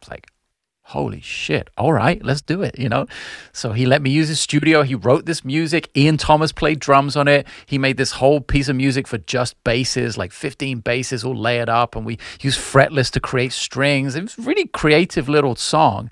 It's 0.00 0.08
like, 0.08 0.28
holy 0.90 1.20
shit. 1.20 1.68
All 1.76 1.92
right 1.92 2.24
let's 2.24 2.42
do 2.42 2.62
it 2.62 2.78
you 2.78 2.88
know? 2.88 3.06
So 3.52 3.72
he 3.72 3.86
let 3.86 4.02
me 4.02 4.10
use 4.10 4.28
his 4.28 4.38
studio. 4.40 4.82
He 4.82 4.94
wrote 4.94 5.26
this 5.26 5.44
music. 5.44 5.90
Ian 5.96 6.16
thomas 6.16 6.52
played 6.52 6.78
drums 6.78 7.16
on 7.16 7.26
it. 7.26 7.46
He 7.66 7.76
made 7.76 7.96
this 7.96 8.12
whole 8.12 8.40
piece 8.40 8.68
of 8.68 8.76
music 8.76 9.08
for 9.08 9.18
just 9.18 9.62
basses 9.64 10.16
like 10.16 10.32
15 10.32 10.80
basses 10.80 11.24
all 11.24 11.36
layered 11.36 11.68
up 11.68 11.96
and 11.96 12.06
we 12.06 12.18
used 12.40 12.60
fretless 12.60 13.10
to 13.12 13.20
create 13.20 13.52
strings. 13.52 14.14
It 14.14 14.22
was 14.22 14.38
a 14.38 14.42
really 14.42 14.68
creative 14.68 15.28
little 15.28 15.56
song. 15.56 16.10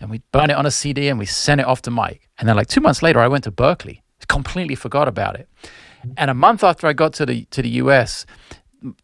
And 0.00 0.10
we 0.10 0.22
burn 0.32 0.50
it 0.50 0.56
on 0.56 0.66
a 0.66 0.70
cd 0.70 1.08
and 1.08 1.18
we 1.18 1.26
sent 1.26 1.60
it 1.60 1.66
off 1.66 1.82
to 1.82 1.90
mike 1.90 2.28
and 2.38 2.48
then 2.48 2.56
like 2.56 2.68
two 2.68 2.80
months 2.80 3.02
later 3.02 3.20
i 3.20 3.28
went 3.28 3.44
to 3.44 3.52
Berklee. 3.52 4.00
Completely 4.26 4.74
forgot 4.74 5.06
about 5.06 5.38
it. 5.38 5.48
And 6.16 6.30
a 6.30 6.34
month 6.34 6.64
after 6.64 6.86
i 6.86 6.94
got 6.94 7.12
to 7.14 7.26
the 7.26 7.44
to 7.50 7.60
the 7.60 7.68
us 7.68 8.24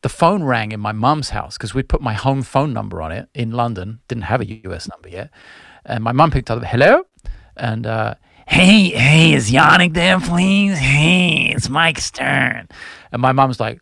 the 0.03 0.09
phone 0.09 0.43
rang 0.43 0.73
in 0.73 0.81
my 0.81 0.93
mum's 0.93 1.31
house 1.31 1.57
because 1.57 1.75
we'd 1.75 1.89
put 1.89 2.03
my 2.03 2.13
home 2.13 2.43
phone 2.43 2.73
number 2.73 3.01
on 3.01 3.13
it 3.13 3.29
in 3.35 3.53
London. 3.53 4.01
Didn't 4.09 4.25
have 4.25 4.41
a 4.41 4.47
US 4.67 4.89
number 4.89 5.09
yet. 5.09 5.31
And 5.85 6.05
my 6.05 6.13
mum 6.13 6.31
picked 6.31 6.51
up, 6.51 6.63
hello? 6.63 7.05
And, 7.57 7.87
uh, 7.87 8.15
hey, 8.47 8.91
hey, 8.91 9.33
is 9.33 9.51
Janek 9.51 9.95
there, 9.95 10.21
please? 10.21 10.79
Hey, 10.79 11.53
it's 11.55 11.69
Mike 11.69 11.99
Stern. 11.99 12.69
And 13.11 13.23
my 13.23 13.33
mum's 13.33 13.59
like, 13.59 13.81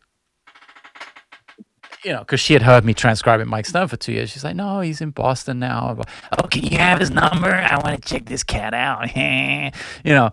you 2.04 2.12
know, 2.12 2.20
because 2.20 2.38
she 2.38 2.52
had 2.52 2.62
heard 2.62 2.84
me 2.84 2.94
transcribing 2.94 3.48
Mike 3.48 3.66
Stern 3.66 3.88
for 3.88 3.96
two 3.96 4.12
years. 4.12 4.30
She's 4.30 4.44
like, 4.44 4.54
no, 4.54 4.80
he's 4.80 5.00
in 5.00 5.10
Boston 5.10 5.58
now. 5.58 5.98
Oh, 6.38 6.46
can 6.46 6.62
you 6.62 6.78
have 6.78 7.00
his 7.00 7.10
number? 7.10 7.52
I 7.52 7.76
want 7.82 8.00
to 8.00 8.08
check 8.08 8.26
this 8.26 8.44
cat 8.44 8.72
out. 8.72 9.14
you 10.04 10.14
know, 10.14 10.30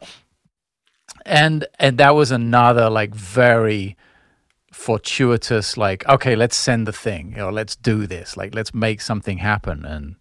and 1.26 1.66
and 1.80 1.98
that 1.98 2.14
was 2.14 2.30
another 2.30 2.90
like 2.92 3.16
very 3.16 3.98
fortuitous 4.76 5.78
like 5.78 6.08
okay 6.08 6.36
let's 6.36 6.56
send 6.56 6.86
the 6.86 6.92
thing 6.92 7.32
you 7.32 7.38
know 7.38 7.50
let's 7.50 7.76
do 7.78 8.06
this 8.06 8.36
like 8.36 8.54
let's 8.54 8.74
make 8.74 9.02
something 9.02 9.38
happen. 9.40 9.86
And 9.86 10.16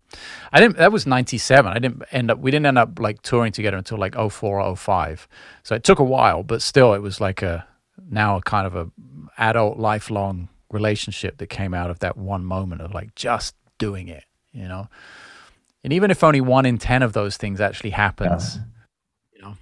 i 0.53 0.61
didn't 0.61 0.77
that 0.77 0.93
was 0.93 1.07
97 1.07 1.71
i 1.71 1.79
didn't 1.79 2.03
end 2.13 2.31
up 2.31 2.39
we 2.39 2.53
didn't 2.53 2.67
end 2.67 2.79
up 2.79 3.01
like 3.01 3.21
touring 3.23 3.53
together 3.53 3.77
until 3.77 3.99
like 3.99 4.15
04 4.15 4.61
or 4.61 4.77
05 4.77 5.29
so 5.65 5.75
it 5.75 5.83
took 5.83 5.99
a 5.99 6.05
while 6.05 6.45
but 6.45 6.63
still 6.63 6.95
it 6.95 7.03
was 7.03 7.21
like 7.21 7.43
a 7.43 7.67
now 8.09 8.37
a 8.37 8.43
kind 8.43 8.67
of 8.67 8.77
a 8.77 8.91
adult 9.39 9.77
lifelong 9.77 10.49
relationship 10.71 11.39
that 11.39 11.49
came 11.49 11.75
out 11.75 11.91
of 11.91 11.99
that 11.99 12.17
one 12.17 12.45
moment 12.45 12.81
of 12.81 12.95
like 12.95 13.15
just 13.17 13.57
doing 13.79 14.09
it 14.09 14.25
you 14.55 14.69
know? 14.69 14.89
And 15.83 15.93
even 15.93 16.11
if 16.11 16.25
only 16.25 16.41
one 16.41 16.65
in 16.65 16.79
10 16.79 17.03
of 17.03 17.13
those 17.13 17.37
things 17.37 17.61
actually 17.61 17.91
happens 17.91 18.57
yeah. 18.57 18.63
you 19.35 19.43
know? 19.43 19.57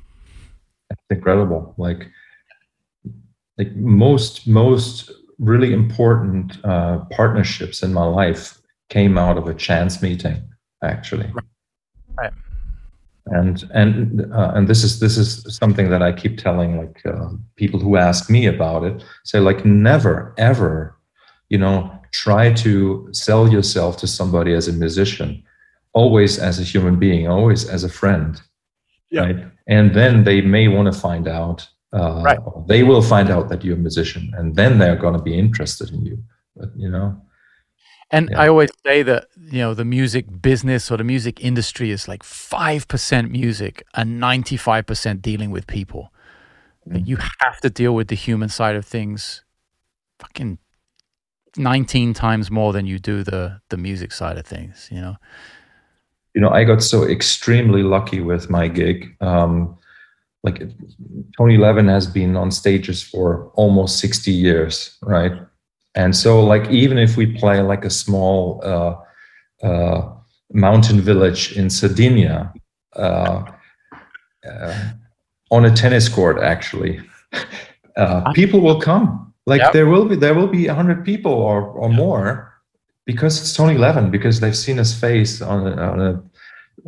It's 0.91 1.03
incredible. 1.11 1.75
Like 1.77 2.07
like 3.65 3.77
most 3.77 4.47
most 4.47 5.11
really 5.39 5.73
important 5.73 6.65
uh, 6.65 6.99
partnerships 7.11 7.83
in 7.83 7.93
my 7.93 8.05
life 8.05 8.59
came 8.89 9.17
out 9.19 9.37
of 9.39 9.47
a 9.49 9.55
chance 9.55 10.03
meeting 10.03 10.43
actually 10.83 11.31
right 12.19 12.33
and 13.27 13.65
and 13.73 14.33
uh, 14.33 14.53
and 14.55 14.69
this 14.69 14.85
is 14.85 15.01
this 15.01 15.17
is 15.17 15.45
something 15.57 15.89
that 15.91 16.03
i 16.03 16.13
keep 16.13 16.39
telling 16.39 16.77
like 16.77 17.01
uh, 17.07 17.29
people 17.57 17.81
who 17.81 17.97
ask 17.97 18.29
me 18.29 18.47
about 18.47 18.83
it 18.85 19.05
say 19.25 19.39
like 19.39 19.65
never 19.65 20.35
ever 20.39 20.97
you 21.49 21.59
know 21.59 21.91
try 22.13 22.53
to 22.53 23.09
sell 23.13 23.49
yourself 23.49 23.97
to 23.97 24.07
somebody 24.07 24.53
as 24.53 24.69
a 24.69 24.73
musician, 24.73 25.43
always 25.95 26.39
as 26.39 26.61
a 26.61 26.63
human 26.63 26.99
being, 26.99 27.27
always 27.27 27.69
as 27.69 27.85
a 27.85 27.89
friend. 27.89 28.41
Yeah. 29.11 29.23
Right. 29.23 29.47
And 29.67 29.95
then 29.95 30.25
they 30.25 30.41
may 30.41 30.69
want 30.69 30.93
to 30.93 30.99
find 30.99 31.27
out, 31.27 31.67
uh, 31.93 32.23
Right. 32.25 32.39
they 32.69 32.83
will 32.83 33.03
find 33.03 33.29
out 33.31 33.49
that 33.49 33.65
you're 33.65 33.77
a 33.77 33.81
musician, 33.81 34.33
and 34.37 34.57
then 34.57 34.79
they're 34.79 34.97
going 34.97 35.17
to 35.17 35.23
be 35.23 35.39
interested 35.39 35.91
in 35.91 36.05
you. 36.07 36.19
But, 36.57 36.69
you 36.77 36.91
know, 36.91 37.17
And 38.15 38.29
Yeah. 38.31 38.43
I 38.45 38.49
always 38.49 38.71
say 38.87 39.03
that 39.05 39.25
you 39.55 39.61
know 39.65 39.75
the 39.75 39.85
music 39.85 40.25
business 40.43 40.91
or 40.91 40.97
the 40.99 41.05
music 41.05 41.41
industry 41.41 41.91
is 41.91 42.09
like 42.09 42.23
five 42.25 42.87
percent 42.87 43.31
music 43.31 43.83
and 43.95 44.21
ninety 44.21 44.57
five 44.59 44.83
percent 44.87 45.23
dealing 45.23 45.51
with 45.53 45.67
people. 45.67 46.03
Mm. 46.89 47.07
You 47.07 47.17
have 47.41 47.59
to 47.63 47.71
deal 47.71 47.95
with 47.95 48.09
the 48.09 48.17
human 48.17 48.49
side 48.49 48.77
of 48.77 48.85
things, 48.85 49.45
fucking 50.19 50.59
nineteen 51.57 52.13
times 52.15 52.51
more 52.51 52.73
than 52.73 52.87
you 52.87 52.99
do 52.99 53.23
the 53.23 53.61
the 53.69 53.77
music 53.77 54.13
side 54.13 54.39
of 54.39 54.47
things. 54.47 54.89
You 54.91 55.01
know. 55.01 55.17
you 56.35 56.41
know, 56.43 56.51
I 56.51 56.65
got 56.65 56.83
so 56.83 57.05
extremely 57.09 57.83
lucky 57.83 58.21
with 58.21 58.49
my 58.51 58.69
gig. 58.69 59.17
Um, 59.21 59.77
like 60.43 60.63
Tony 61.37 61.57
Levin 61.57 61.89
has 61.89 62.07
been 62.07 62.37
on 62.37 62.51
stages 62.51 63.03
for 63.03 63.51
almost 63.55 63.99
60 63.99 64.31
years, 64.31 64.97
right? 65.03 65.33
And 65.95 66.17
so, 66.17 66.45
like, 66.45 66.69
even 66.71 66.99
if 66.99 67.17
we 67.17 67.27
play 67.27 67.61
like 67.61 67.85
a 67.85 67.91
small 67.91 68.61
uh, 68.65 68.97
uh, 69.65 70.13
mountain 70.53 71.01
village 71.01 71.57
in 71.57 71.71
Sardinia 71.71 72.53
uh, 72.97 73.45
uh, 74.49 74.91
on 75.51 75.65
a 75.65 75.75
tennis 75.75 76.09
court, 76.09 76.43
actually, 76.43 77.01
uh, 77.97 78.33
people 78.33 78.61
will 78.61 78.81
come. 78.81 79.33
Like, 79.47 79.61
Yep. 79.61 79.73
there 79.73 79.87
will 79.87 80.07
be 80.07 80.17
there 80.17 80.35
will 80.35 80.47
be 80.47 80.67
100 80.67 81.05
people 81.05 81.33
or 81.33 81.63
or 81.63 81.89
more 81.89 82.53
because 83.05 83.41
it's 83.41 83.55
Tony 83.55 83.77
Levin, 83.77 84.11
because 84.11 84.41
they've 84.41 84.57
seen 84.57 84.77
his 84.79 84.95
face 84.95 85.43
on 85.43 85.67
a, 85.67 85.77
on 85.77 86.01
a 86.01 86.23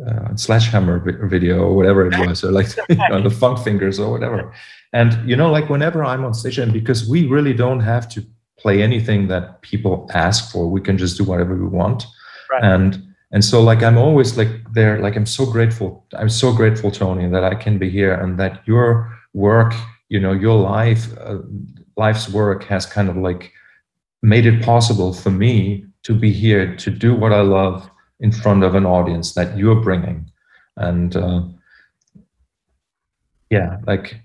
uh, 0.05 0.35
sledgehammer 0.35 0.99
vi- 0.99 1.27
video 1.27 1.63
or 1.63 1.75
whatever 1.75 2.07
it 2.07 2.17
was, 2.27 2.43
or 2.43 2.51
like 2.51 2.67
on 3.11 3.23
the 3.23 3.29
funk 3.29 3.59
fingers 3.59 3.99
or 3.99 4.11
whatever. 4.11 4.53
And 4.93 5.29
you 5.29 5.35
know, 5.35 5.51
like 5.51 5.69
whenever 5.69 6.03
I'm 6.03 6.23
on 6.25 6.33
stage, 6.33 6.57
and 6.57 6.73
because 6.73 7.07
we 7.07 7.27
really 7.27 7.53
don't 7.53 7.81
have 7.81 8.07
to 8.09 8.25
play 8.57 8.81
anything 8.81 9.27
that 9.27 9.61
people 9.61 10.09
ask 10.13 10.51
for, 10.51 10.69
we 10.69 10.81
can 10.81 10.97
just 10.97 11.17
do 11.17 11.23
whatever 11.23 11.55
we 11.55 11.67
want. 11.67 12.05
Right. 12.49 12.63
And 12.63 13.05
and 13.31 13.43
so 13.43 13.61
like 13.61 13.83
I'm 13.83 13.97
always 13.97 14.37
like 14.37 14.49
there, 14.73 14.99
like 14.99 15.15
I'm 15.15 15.25
so 15.25 15.45
grateful. 15.45 16.05
I'm 16.17 16.29
so 16.29 16.53
grateful, 16.53 16.91
Tony, 16.91 17.27
that 17.29 17.43
I 17.43 17.55
can 17.55 17.77
be 17.77 17.89
here 17.89 18.13
and 18.13 18.39
that 18.39 18.65
your 18.65 19.17
work, 19.33 19.73
you 20.09 20.19
know, 20.19 20.31
your 20.31 20.57
life, 20.57 21.07
uh, 21.19 21.39
life's 21.97 22.29
work 22.29 22.63
has 22.65 22.85
kind 22.85 23.09
of 23.09 23.17
like 23.17 23.51
made 24.21 24.45
it 24.45 24.63
possible 24.63 25.13
for 25.13 25.31
me 25.31 25.85
to 26.03 26.13
be 26.13 26.31
here 26.31 26.75
to 26.77 26.89
do 26.89 27.15
what 27.15 27.33
I 27.33 27.41
love 27.41 27.89
in 28.19 28.31
front 28.31 28.63
of 28.63 28.75
an 28.75 28.85
audience 28.85 29.33
that 29.33 29.57
you're 29.57 29.81
bringing. 29.81 30.29
And 30.77 31.15
uh, 31.15 31.41
yeah, 33.49 33.77
like 33.85 34.19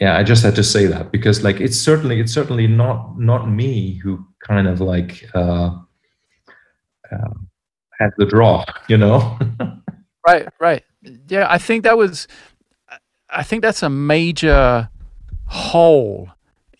yeah, 0.00 0.16
I 0.16 0.22
just 0.22 0.42
had 0.42 0.54
to 0.56 0.64
say 0.64 0.86
that 0.86 1.12
because 1.12 1.44
like 1.44 1.60
it's 1.60 1.78
certainly 1.78 2.20
it's 2.20 2.32
certainly 2.32 2.66
not 2.66 3.18
not 3.18 3.48
me 3.50 3.94
who 4.02 4.24
kind 4.46 4.66
of 4.66 4.80
like 4.80 5.28
uh, 5.34 5.76
uh, 7.10 7.34
had 7.98 8.10
the 8.18 8.26
draw, 8.26 8.64
you 8.88 8.96
know. 8.96 9.38
Right, 10.24 10.48
right. 10.60 10.84
Yeah, 11.26 11.48
I 11.50 11.58
think 11.58 11.82
that 11.82 11.98
was 11.98 12.28
I 13.28 13.42
think 13.42 13.62
that's 13.62 13.82
a 13.82 13.90
major 13.90 14.88
hole 15.46 16.30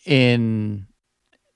in 0.04 0.86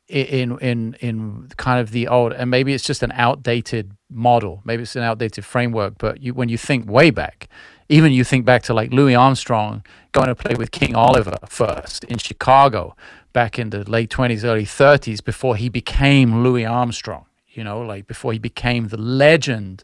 in 0.09 0.57
in 0.59 0.95
in 1.01 1.49
kind 1.57 1.81
of 1.81 1.91
the 1.91 2.07
old 2.07 2.33
and 2.33 2.49
maybe 2.49 2.73
it's 2.73 2.85
just 2.85 3.03
an 3.03 3.11
outdated 3.13 3.91
model 4.09 4.63
maybe 4.65 4.83
it's 4.83 4.95
an 4.95 5.03
outdated 5.03 5.45
framework 5.45 5.95
but 5.99 6.23
you 6.23 6.33
when 6.33 6.49
you 6.49 6.57
think 6.57 6.89
way 6.89 7.11
back 7.11 7.49
even 7.89 8.13
you 8.13 8.23
think 8.23 8.45
back 8.45 8.63
to 8.63 8.73
like 8.73 8.93
louis 8.93 9.17
armstrong 9.17 9.85
going 10.13 10.29
to 10.29 10.35
play 10.35 10.55
with 10.55 10.71
king 10.71 10.95
oliver 10.95 11.37
first 11.49 12.05
in 12.05 12.19
chicago 12.19 12.95
back 13.33 13.59
in 13.59 13.71
the 13.71 13.89
late 13.91 14.09
20s 14.09 14.45
early 14.45 14.65
30s 14.65 15.23
before 15.25 15.57
he 15.57 15.69
became 15.69 16.41
louis 16.41 16.65
armstrong 16.65 17.27
you 17.49 17.65
know 17.65 17.81
like 17.81 18.07
before 18.07 18.33
he 18.33 18.39
became 18.39 18.89
the 18.89 18.97
legend 18.97 19.83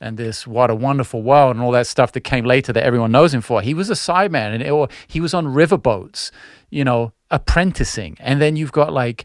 and 0.00 0.18
this 0.18 0.46
what 0.46 0.70
a 0.70 0.74
wonderful 0.74 1.22
world 1.22 1.56
and 1.56 1.64
all 1.64 1.70
that 1.72 1.86
stuff 1.86 2.12
that 2.12 2.20
came 2.20 2.44
later 2.44 2.72
that 2.72 2.84
everyone 2.84 3.10
knows 3.10 3.32
him 3.32 3.40
for. 3.40 3.62
He 3.62 3.72
was 3.72 3.88
a 3.88 3.94
sideman 3.94 4.52
and 4.52 4.62
it, 4.62 4.68
or 4.68 4.88
he 5.06 5.20
was 5.20 5.32
on 5.32 5.46
riverboats, 5.46 6.30
you 6.68 6.84
know, 6.84 7.12
apprenticing. 7.30 8.16
And 8.20 8.40
then 8.40 8.56
you've 8.56 8.72
got 8.72 8.92
like 8.92 9.24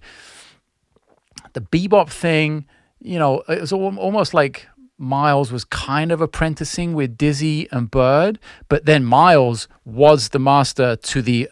the 1.54 1.62
bebop 1.62 2.10
thing, 2.10 2.66
you 3.00 3.20
know, 3.20 3.42
it 3.48 3.62
was 3.62 3.74
almost 3.74 4.34
like 4.34 4.68
Miles 4.98 5.52
was 5.52 5.64
kind 5.64 6.12
of 6.12 6.20
apprenticing 6.20 6.94
with 6.94 7.18
Dizzy 7.18 7.68
and 7.72 7.90
Bird, 7.90 8.38
but 8.68 8.86
then 8.86 9.06
Miles 9.06 9.68
was 9.86 10.30
the 10.30 10.40
master 10.40 10.96
to 10.98 11.22
the 11.22 11.50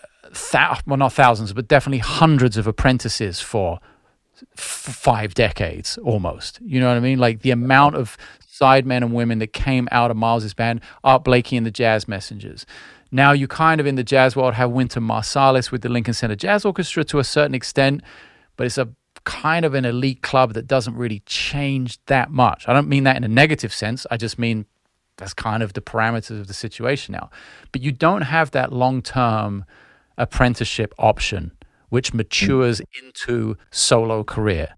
well 0.86 0.98
not 0.98 1.14
thousands, 1.14 1.53
but 1.53 1.68
definitely 1.68 1.99
hundreds 1.99 2.57
of 2.57 2.68
apprentices 2.68 3.40
for 3.40 3.80
f- 4.57 4.60
five 4.60 5.34
decades 5.34 5.98
almost. 5.99 6.60
You 6.61 6.80
know 6.80 6.90
what 6.90 6.98
I 6.98 6.99
mean? 6.99 7.18
Like 7.18 7.41
the 7.41 7.52
amount 7.52 7.95
of 7.95 8.18
sidemen 8.45 8.98
and 8.98 9.14
women 9.14 9.40
that 9.40 9.53
came 9.53 9.88
out 9.91 10.11
of 10.11 10.18
Miles's 10.18 10.53
band, 10.53 10.82
Art 11.03 11.24
Blakey 11.24 11.57
and 11.57 11.65
the 11.65 11.72
Jazz 11.72 12.07
Messengers. 12.07 12.65
Now 13.11 13.32
you 13.32 13.48
kind 13.48 13.80
of 13.80 13.88
in 13.88 13.95
the 13.95 14.03
jazz 14.03 14.36
world 14.36 14.56
have 14.56 14.72
Wynton 14.72 15.03
Marsalis 15.03 15.72
with 15.72 15.82
the 15.82 15.90
Lincoln 15.90 16.14
Center 16.14 16.36
Jazz 16.36 16.65
Orchestra 16.65 17.06
to 17.06 17.19
a 17.19 17.24
certain 17.24 17.56
extent, 17.56 18.02
but 18.57 18.65
it's 18.65 18.78
a 18.78 18.90
kind 19.28 19.66
of 19.66 19.74
an 19.74 19.84
elite 19.84 20.22
club 20.22 20.54
that 20.54 20.68
doesn't 20.68 20.95
really 20.95 21.20
change 21.26 21.99
that 22.06 22.32
much. 22.32 22.64
I 22.66 22.72
don't 22.72 22.88
mean 22.88 23.04
that 23.04 23.18
in 23.18 23.26
a 23.26 23.28
negative 23.28 23.74
sense. 23.74 24.08
I 24.10 24.16
just 24.16 24.40
mean 24.40 24.66
that's 25.18 25.34
kind 25.34 25.62
of 25.62 25.74
the 25.74 25.82
parameters 25.82 26.40
of 26.40 26.48
the 26.48 26.54
situation 26.54 27.12
now. 27.12 27.30
But 27.74 27.82
you 27.82 27.91
don't 27.91 28.22
have 28.22 28.52
that 28.52 28.72
long 28.72 29.02
term 29.02 29.66
apprenticeship 30.18 30.94
option, 30.98 31.52
which 31.90 32.14
matures 32.14 32.82
into 33.04 33.58
solo 33.70 34.24
career. 34.24 34.70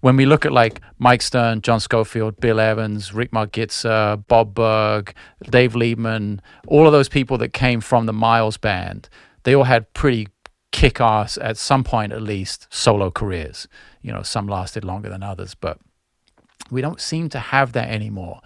When 0.00 0.16
we 0.16 0.24
look 0.24 0.46
at 0.46 0.52
like 0.52 0.80
Mike 0.98 1.20
Stern, 1.20 1.60
John 1.60 1.78
Scofield, 1.78 2.40
Bill 2.40 2.60
Evans, 2.60 3.12
Rick 3.12 3.32
Margitza, 3.32 4.26
Bob 4.28 4.54
Berg, 4.54 5.14
Dave 5.50 5.74
Liebman, 5.74 6.40
all 6.66 6.86
of 6.86 6.92
those 6.92 7.10
people 7.10 7.36
that 7.38 7.52
came 7.52 7.82
from 7.82 8.06
the 8.06 8.12
Miles 8.14 8.56
band, 8.56 9.10
they 9.42 9.54
all 9.54 9.64
had 9.64 9.92
pretty 9.92 10.28
kick 10.74 11.00
ass 11.00 11.38
at 11.40 11.56
some 11.56 11.84
point 11.84 12.12
at 12.12 12.20
least 12.20 12.66
solo 12.68 13.08
careers. 13.08 13.68
You 14.02 14.12
know, 14.12 14.22
some 14.22 14.48
lasted 14.48 14.84
longer 14.84 15.08
than 15.08 15.22
others, 15.22 15.54
but 15.54 15.78
we 16.68 16.80
don't 16.80 17.00
seem 17.00 17.28
to 17.28 17.38
have 17.38 17.72
that 17.74 17.88
anymore. 17.88 18.40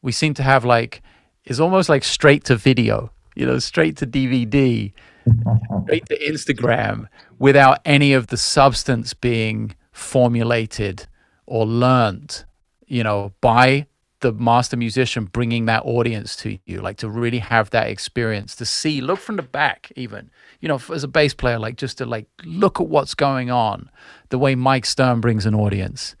We 0.00 0.12
seem 0.12 0.34
to 0.34 0.44
have 0.44 0.64
like 0.64 1.02
it's 1.44 1.58
almost 1.58 1.88
like 1.88 2.04
straight 2.04 2.44
to 2.44 2.54
video, 2.54 3.10
you 3.34 3.44
know, 3.44 3.58
straight 3.58 3.96
to 3.96 4.06
DVD, 4.06 4.92
mm-hmm. 5.26 5.82
straight 5.82 6.06
to 6.06 6.18
Instagram 6.20 7.08
without 7.40 7.80
any 7.84 8.12
of 8.12 8.28
the 8.28 8.36
substance 8.36 9.12
being 9.12 9.74
formulated 9.90 11.08
or 11.44 11.66
learned, 11.66 12.44
you 12.86 13.02
know, 13.02 13.32
by 13.40 13.88
the 14.20 14.32
master 14.32 14.76
musician 14.76 15.26
bringing 15.26 15.66
that 15.66 15.82
audience 15.84 16.34
to 16.36 16.58
you, 16.66 16.80
like 16.80 16.96
to 16.98 17.08
really 17.08 17.38
have 17.38 17.70
that 17.70 17.88
experience, 17.88 18.56
to 18.56 18.64
see, 18.66 19.00
look 19.00 19.18
from 19.20 19.36
the 19.36 19.42
back, 19.42 19.92
even, 19.96 20.30
you 20.60 20.68
know, 20.68 20.80
as 20.92 21.04
a 21.04 21.08
bass 21.08 21.34
player, 21.34 21.58
like 21.58 21.76
just 21.76 21.98
to 21.98 22.06
like 22.06 22.26
look 22.44 22.80
at 22.80 22.88
what's 22.88 23.14
going 23.14 23.50
on, 23.50 23.88
the 24.30 24.38
way 24.38 24.54
Mike 24.54 24.86
Stern 24.86 25.20
brings 25.20 25.46
an 25.46 25.54
audience. 25.54 26.16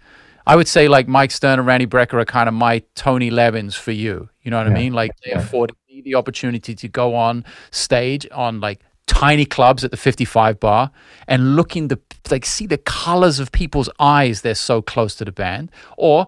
I 0.46 0.56
would 0.56 0.68
say 0.68 0.88
like 0.88 1.08
Mike 1.08 1.30
Stern 1.30 1.58
and 1.58 1.66
Randy 1.66 1.86
Brecker 1.86 2.14
are 2.14 2.24
kind 2.24 2.48
of 2.48 2.54
my 2.54 2.82
Tony 2.94 3.30
Levins 3.30 3.74
for 3.74 3.92
you. 3.92 4.30
You 4.42 4.50
know 4.50 4.58
what 4.58 4.66
I 4.66 4.70
mean? 4.70 4.94
Like 4.94 5.12
they 5.24 5.32
Yeah. 5.32 5.38
afforded 5.40 5.76
me 5.90 6.00
the 6.00 6.14
opportunity 6.14 6.74
to 6.74 6.88
go 6.88 7.14
on 7.14 7.44
stage 7.70 8.26
on 8.32 8.60
like 8.60 8.80
tiny 9.06 9.44
clubs 9.44 9.84
at 9.84 9.90
the 9.90 9.96
55 9.96 10.60
bar 10.60 10.90
and 11.26 11.56
looking 11.56 11.88
the 11.88 11.98
like 12.30 12.44
see 12.46 12.66
the 12.66 12.78
colors 12.78 13.40
of 13.40 13.50
people's 13.52 13.88
eyes 13.98 14.42
they're 14.42 14.54
so 14.54 14.82
close 14.82 15.14
to 15.16 15.24
the 15.24 15.32
band 15.32 15.70
or 15.96 16.26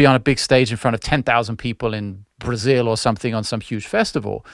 be 0.00 0.06
on 0.06 0.16
a 0.16 0.20
big 0.30 0.38
stage 0.38 0.70
in 0.70 0.78
front 0.78 0.94
of 0.94 1.00
10,000 1.00 1.56
people 1.58 1.92
in 1.92 2.24
Brazil 2.38 2.88
or 2.88 2.96
something 2.96 3.34
on 3.34 3.44
some 3.44 3.60
huge 3.60 3.86
festival 3.86 4.46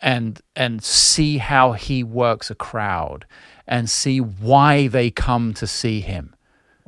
and 0.00 0.40
and 0.56 0.82
see 0.82 1.38
how 1.38 1.72
he 1.72 2.02
works 2.02 2.50
a 2.50 2.54
crowd 2.56 3.24
and 3.68 3.88
see 3.88 4.18
why 4.20 4.88
they 4.88 5.10
come 5.10 5.54
to 5.54 5.66
see 5.66 6.00
him 6.00 6.34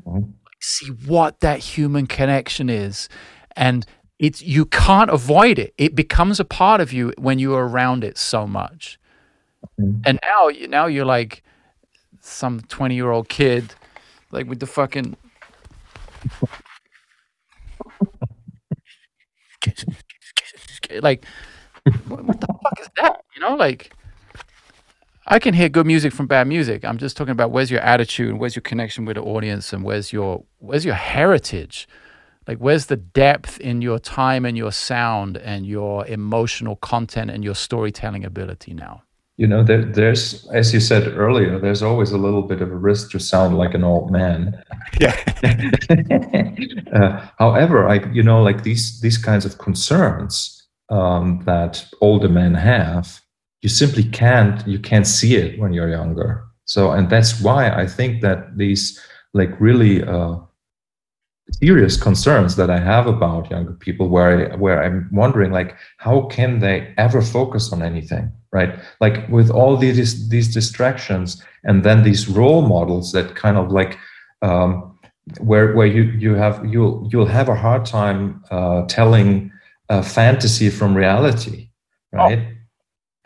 Mhm. 0.05 0.33
see 0.61 0.89
what 1.13 1.33
that 1.41 1.59
human 1.61 2.07
connection 2.09 2.69
is 2.69 3.09
and 3.55 3.87
it's 4.19 4.43
you 4.43 4.65
can't 4.67 5.11
avoid 5.11 5.57
it 5.65 5.73
it 5.79 5.95
becomes 5.95 6.41
a 6.41 6.45
part 6.45 6.81
of 6.81 6.93
you 6.93 7.13
when 7.27 7.39
you're 7.39 7.67
around 7.69 8.03
it 8.03 8.19
so 8.19 8.47
much 8.61 8.99
Mhm. 9.79 10.03
and 10.07 10.19
now 10.29 10.43
now 10.79 10.87
you're 10.87 11.11
like 11.19 11.45
some 12.21 12.61
20 12.63 12.97
year 12.97 13.11
old 13.13 13.29
kid 13.29 13.75
like 14.33 14.47
with 14.51 14.59
the 14.59 14.67
fucking 14.79 15.17
like 21.01 21.25
what, 22.07 22.27
the 22.41 22.47
fuck 22.47 22.81
is 22.81 22.89
that 22.97 23.25
you 23.35 23.41
know 23.41 23.55
like 23.55 23.93
I 25.29 25.41
can 25.41 25.55
hear 25.55 25.69
good 25.69 25.87
music 25.87 26.13
from 26.13 26.29
bad 26.29 26.47
music. 26.47 26.85
I'm 26.85 26.99
just 26.99 27.17
talking 27.17 27.33
about 27.33 27.51
where's 27.51 27.71
your 27.71 27.81
attitude, 27.81 28.29
and 28.31 28.39
where's 28.39 28.55
your 28.55 28.63
connection 28.63 29.05
with 29.05 29.17
the 29.17 29.23
audience, 29.23 29.73
and 29.73 29.83
where's 29.83 30.13
your 30.13 30.45
where's 30.59 30.85
your 30.85 30.95
heritage, 30.95 31.89
like 32.47 32.59
where's 32.59 32.87
the 32.87 32.97
depth 32.97 33.59
in 33.61 33.83
your 33.83 33.99
time 33.99 34.45
and 34.45 34.57
your 34.57 34.71
sound 34.71 35.37
and 35.37 35.67
your 35.67 36.07
emotional 36.07 36.77
content 36.77 37.31
and 37.31 37.43
your 37.43 37.57
storytelling 37.57 38.25
ability 38.25 38.73
now. 38.73 39.03
You 39.37 39.47
know, 39.47 39.63
there, 39.63 39.85
there's 39.85 40.47
as 40.49 40.73
you 40.73 40.81
said 40.81 41.09
earlier, 41.09 41.59
there's 41.59 41.83
always 41.83 42.13
a 42.13 42.19
little 42.19 42.43
bit 42.43 42.63
of 42.63 42.71
a 42.71 42.77
risk 42.77 43.11
to 43.11 43.19
sound 43.19 43.59
like 43.59 43.75
an 43.75 43.85
old 43.85 44.11
man. 44.11 44.63
Yeah. 44.99 45.15
uh, 46.95 47.29
however, 47.39 47.87
I 47.87 48.11
you 48.13 48.23
know 48.23 48.43
like 48.43 48.63
these 48.63 49.01
these 49.01 49.19
kinds 49.19 49.45
of 49.45 49.59
concerns 49.59 50.67
um, 50.89 51.43
that 51.45 51.87
older 52.01 52.29
men 52.29 52.55
have 52.55 53.21
you 53.63 53.69
simply 53.69 54.05
can't 54.05 54.67
you 54.67 54.79
can't 54.79 55.07
see 55.07 55.35
it 55.37 55.59
when 55.59 55.73
you're 55.73 55.89
younger 55.89 56.45
so 56.67 56.93
and 56.93 57.11
that's 57.11 57.41
why 57.41 57.71
i 57.71 57.87
think 57.87 58.23
that 58.23 58.57
these 58.57 59.01
like 59.35 59.61
really 59.61 60.05
uh, 60.05 60.37
serious 61.53 61.97
concerns 61.97 62.57
that 62.57 62.71
i 62.71 62.79
have 62.79 63.07
about 63.07 63.51
younger 63.51 63.73
people 63.73 64.09
where 64.09 64.53
I, 64.53 64.57
where 64.57 64.83
i'm 64.83 65.09
wondering 65.13 65.53
like 65.53 65.77
how 65.99 66.23
can 66.27 66.61
they 66.61 66.95
ever 66.97 67.23
focus 67.23 67.73
on 67.73 67.83
anything 67.83 68.31
right 68.57 68.73
like 69.05 69.17
with 69.37 69.49
all 69.59 69.73
these 69.77 70.29
these 70.35 70.49
distractions 70.59 71.29
and 71.69 71.77
then 71.87 71.99
these 72.03 72.23
role 72.41 72.63
models 72.75 73.07
that 73.13 73.29
kind 73.35 73.57
of 73.57 73.67
like 73.79 73.93
um, 74.43 74.69
where 75.51 75.75
where 75.77 75.91
you 75.97 76.05
you 76.25 76.33
have 76.35 76.57
you'll 76.73 77.09
you'll 77.11 77.33
have 77.39 77.49
a 77.49 77.59
hard 77.67 77.85
time 77.85 78.21
uh, 78.51 78.81
telling 78.99 79.29
uh, 79.93 80.03
fantasy 80.03 80.69
from 80.71 80.97
reality 80.97 81.69
right 82.13 82.43
oh 82.43 82.57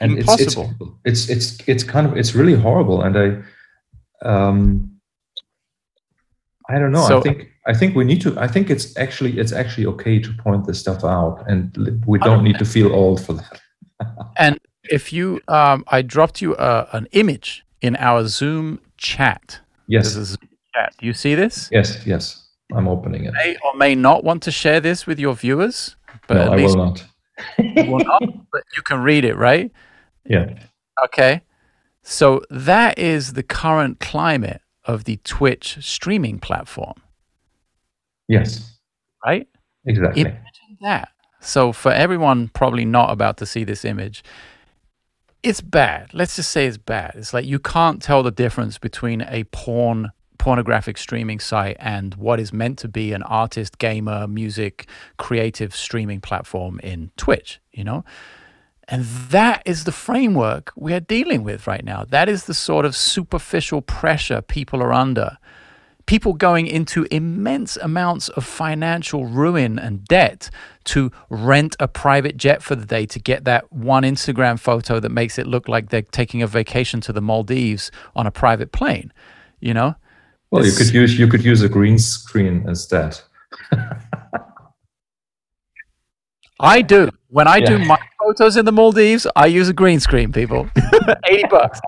and 0.00 0.18
Impossible. 0.18 0.98
It's, 1.04 1.28
it's 1.28 1.52
it's 1.52 1.68
it's 1.68 1.84
kind 1.84 2.06
of 2.06 2.16
it's 2.16 2.34
really 2.34 2.54
horrible, 2.54 3.02
and 3.02 3.16
I 3.24 4.28
um 4.28 4.90
I 6.68 6.78
don't 6.78 6.92
know. 6.92 7.06
So, 7.06 7.18
I 7.18 7.20
think 7.20 7.48
I 7.66 7.74
think 7.74 7.94
we 7.94 8.04
need 8.04 8.22
to. 8.22 8.38
I 8.40 8.48
think 8.48 8.70
it's 8.70 8.96
actually 8.96 9.38
it's 9.38 9.52
actually 9.52 9.86
okay 9.86 10.18
to 10.18 10.32
point 10.42 10.66
this 10.66 10.80
stuff 10.80 11.04
out, 11.04 11.44
and 11.46 12.02
we 12.06 12.18
don't 12.18 12.42
need 12.42 12.58
to 12.58 12.64
feel 12.64 12.92
old 12.94 13.24
for 13.24 13.34
that. 13.34 13.60
and 14.38 14.58
if 14.84 15.12
you, 15.12 15.40
um, 15.48 15.84
I 15.88 16.02
dropped 16.02 16.40
you 16.40 16.54
uh, 16.56 16.88
an 16.92 17.06
image 17.12 17.64
in 17.80 17.96
our 17.96 18.26
Zoom 18.26 18.80
chat. 18.96 19.60
Yes. 19.86 20.14
This 20.14 20.16
is 20.16 20.38
chat. 20.74 20.94
Do 20.98 21.06
you 21.06 21.12
see 21.12 21.34
this? 21.34 21.68
Yes. 21.72 22.06
Yes. 22.06 22.46
I'm 22.72 22.86
opening 22.88 23.24
it. 23.24 23.32
May 23.34 23.56
or 23.64 23.74
may 23.74 23.94
not 23.94 24.22
want 24.22 24.42
to 24.44 24.50
share 24.50 24.80
this 24.80 25.06
with 25.06 25.18
your 25.18 25.34
viewers, 25.34 25.96
but 26.28 26.34
no, 26.34 26.52
I 26.52 26.56
will 26.56 26.76
not. 26.76 27.04
will 27.58 27.98
not. 27.98 28.22
But 28.52 28.62
you 28.76 28.82
can 28.82 29.02
read 29.02 29.24
it, 29.24 29.34
right? 29.36 29.72
Yeah. 30.24 30.58
Okay. 31.04 31.42
So 32.02 32.42
that 32.50 32.98
is 32.98 33.32
the 33.32 33.42
current 33.42 33.98
climate 33.98 34.62
of 34.84 35.04
the 35.04 35.18
Twitch 35.24 35.78
streaming 35.80 36.38
platform. 36.38 36.94
Yes. 38.28 38.78
Right? 39.24 39.48
Exactly. 39.84 40.22
Imagine 40.22 40.78
that. 40.82 41.08
So 41.40 41.72
for 41.72 41.90
everyone 41.90 42.48
probably 42.48 42.84
not 42.84 43.10
about 43.10 43.36
to 43.38 43.46
see 43.46 43.64
this 43.64 43.84
image, 43.84 44.22
it's 45.42 45.60
bad. 45.60 46.12
Let's 46.12 46.36
just 46.36 46.50
say 46.50 46.66
it's 46.66 46.76
bad. 46.76 47.12
It's 47.14 47.32
like 47.32 47.46
you 47.46 47.58
can't 47.58 48.02
tell 48.02 48.22
the 48.22 48.30
difference 48.30 48.78
between 48.78 49.22
a 49.22 49.44
porn 49.44 50.10
pornographic 50.38 50.96
streaming 50.96 51.38
site 51.38 51.76
and 51.78 52.14
what 52.14 52.40
is 52.40 52.50
meant 52.50 52.78
to 52.78 52.88
be 52.88 53.12
an 53.12 53.22
artist, 53.24 53.76
gamer, 53.76 54.26
music, 54.26 54.88
creative 55.18 55.76
streaming 55.76 56.18
platform 56.18 56.80
in 56.82 57.10
Twitch, 57.18 57.60
you 57.72 57.84
know? 57.84 58.02
And 58.88 59.04
that 59.04 59.62
is 59.66 59.84
the 59.84 59.92
framework 59.92 60.72
we 60.74 60.94
are 60.94 61.00
dealing 61.00 61.44
with 61.44 61.66
right 61.66 61.84
now. 61.84 62.06
That 62.08 62.30
is 62.30 62.44
the 62.44 62.54
sort 62.54 62.86
of 62.86 62.96
superficial 62.96 63.82
pressure 63.82 64.40
people 64.40 64.82
are 64.82 64.94
under. 64.94 65.36
People 66.10 66.32
going 66.32 66.66
into 66.66 67.06
immense 67.12 67.76
amounts 67.76 68.28
of 68.30 68.44
financial 68.44 69.26
ruin 69.26 69.78
and 69.78 70.04
debt 70.06 70.50
to 70.86 71.12
rent 71.28 71.76
a 71.78 71.86
private 71.86 72.36
jet 72.36 72.64
for 72.64 72.74
the 72.74 72.84
day 72.84 73.06
to 73.06 73.20
get 73.20 73.44
that 73.44 73.72
one 73.72 74.02
Instagram 74.02 74.58
photo 74.58 74.98
that 74.98 75.10
makes 75.10 75.38
it 75.38 75.46
look 75.46 75.68
like 75.68 75.90
they're 75.90 76.02
taking 76.02 76.42
a 76.42 76.48
vacation 76.48 77.00
to 77.02 77.12
the 77.12 77.20
Maldives 77.20 77.92
on 78.16 78.26
a 78.26 78.32
private 78.32 78.72
plane. 78.72 79.12
You 79.60 79.72
know? 79.72 79.94
Well, 80.50 80.66
you 80.66 80.72
could 80.72 80.92
use 80.92 81.16
you 81.16 81.28
could 81.28 81.44
use 81.44 81.62
a 81.62 81.68
green 81.68 81.96
screen 81.96 82.64
instead. 82.66 83.20
I 86.58 86.82
do. 86.82 87.10
When 87.28 87.46
I 87.46 87.58
yeah. 87.58 87.66
do 87.66 87.78
my 87.84 88.00
photos 88.18 88.56
in 88.56 88.64
the 88.64 88.72
Maldives, 88.72 89.28
I 89.36 89.46
use 89.46 89.68
a 89.68 89.74
green 89.74 90.00
screen, 90.00 90.32
people. 90.32 90.68
80 91.28 91.44
bucks. 91.48 91.80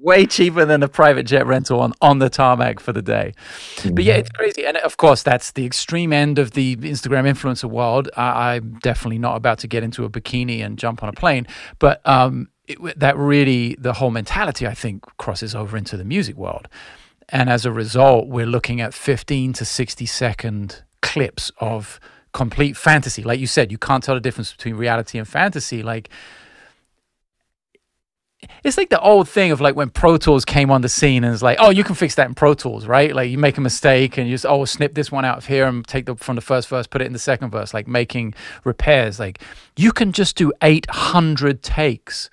Way 0.00 0.26
cheaper 0.26 0.64
than 0.64 0.82
a 0.82 0.88
private 0.88 1.24
jet 1.24 1.46
rental 1.46 1.80
on, 1.80 1.92
on 2.00 2.20
the 2.20 2.30
tarmac 2.30 2.78
for 2.78 2.92
the 2.92 3.02
day. 3.02 3.34
Mm-hmm. 3.76 3.94
But 3.94 4.04
yeah, 4.04 4.14
it's 4.14 4.30
crazy. 4.30 4.64
And 4.64 4.76
of 4.78 4.96
course, 4.96 5.22
that's 5.22 5.52
the 5.52 5.66
extreme 5.66 6.12
end 6.12 6.38
of 6.38 6.52
the 6.52 6.76
Instagram 6.76 7.28
influencer 7.28 7.68
world. 7.68 8.08
I, 8.16 8.54
I'm 8.54 8.78
definitely 8.80 9.18
not 9.18 9.36
about 9.36 9.58
to 9.60 9.66
get 9.66 9.82
into 9.82 10.04
a 10.04 10.10
bikini 10.10 10.64
and 10.64 10.78
jump 10.78 11.02
on 11.02 11.08
a 11.08 11.12
plane. 11.12 11.46
But 11.78 12.06
um, 12.06 12.48
it, 12.68 12.78
that 12.98 13.16
really, 13.16 13.76
the 13.78 13.94
whole 13.94 14.10
mentality, 14.10 14.66
I 14.66 14.74
think, 14.74 15.04
crosses 15.16 15.54
over 15.54 15.76
into 15.76 15.96
the 15.96 16.04
music 16.04 16.36
world. 16.36 16.68
And 17.30 17.50
as 17.50 17.66
a 17.66 17.72
result, 17.72 18.28
we're 18.28 18.46
looking 18.46 18.80
at 18.80 18.94
15 18.94 19.52
to 19.54 19.64
60 19.64 20.06
second 20.06 20.82
clips 21.02 21.50
of 21.58 22.00
complete 22.32 22.76
fantasy. 22.76 23.22
Like 23.22 23.40
you 23.40 23.46
said, 23.46 23.72
you 23.72 23.78
can't 23.78 24.02
tell 24.02 24.14
the 24.14 24.20
difference 24.20 24.52
between 24.52 24.76
reality 24.76 25.18
and 25.18 25.26
fantasy. 25.26 25.82
Like 25.82 26.08
it's 28.64 28.76
like 28.76 28.90
the 28.90 29.00
old 29.00 29.28
thing 29.28 29.50
of 29.52 29.60
like 29.60 29.76
when 29.76 29.90
Pro 29.90 30.16
Tools 30.16 30.44
came 30.44 30.70
on 30.70 30.82
the 30.82 30.88
scene 30.88 31.24
and 31.24 31.32
it's 31.32 31.42
like, 31.42 31.58
oh, 31.60 31.70
you 31.70 31.84
can 31.84 31.94
fix 31.94 32.14
that 32.16 32.28
in 32.28 32.34
Pro 32.34 32.54
Tools, 32.54 32.86
right? 32.86 33.14
Like 33.14 33.30
you 33.30 33.38
make 33.38 33.56
a 33.58 33.60
mistake 33.60 34.18
and 34.18 34.28
you 34.28 34.34
just 34.34 34.46
oh 34.46 34.64
snip 34.64 34.94
this 34.94 35.12
one 35.12 35.24
out 35.24 35.38
of 35.38 35.46
here 35.46 35.66
and 35.66 35.86
take 35.86 36.06
the 36.06 36.16
from 36.16 36.36
the 36.36 36.42
first 36.42 36.68
verse, 36.68 36.86
put 36.86 37.00
it 37.00 37.06
in 37.06 37.12
the 37.12 37.18
second 37.18 37.50
verse, 37.50 37.72
like 37.72 37.86
making 37.86 38.34
repairs. 38.64 39.18
Like 39.18 39.40
you 39.76 39.92
can 39.92 40.12
just 40.12 40.36
do 40.36 40.52
eight 40.62 40.88
hundred 40.90 41.62
takes 41.62 42.30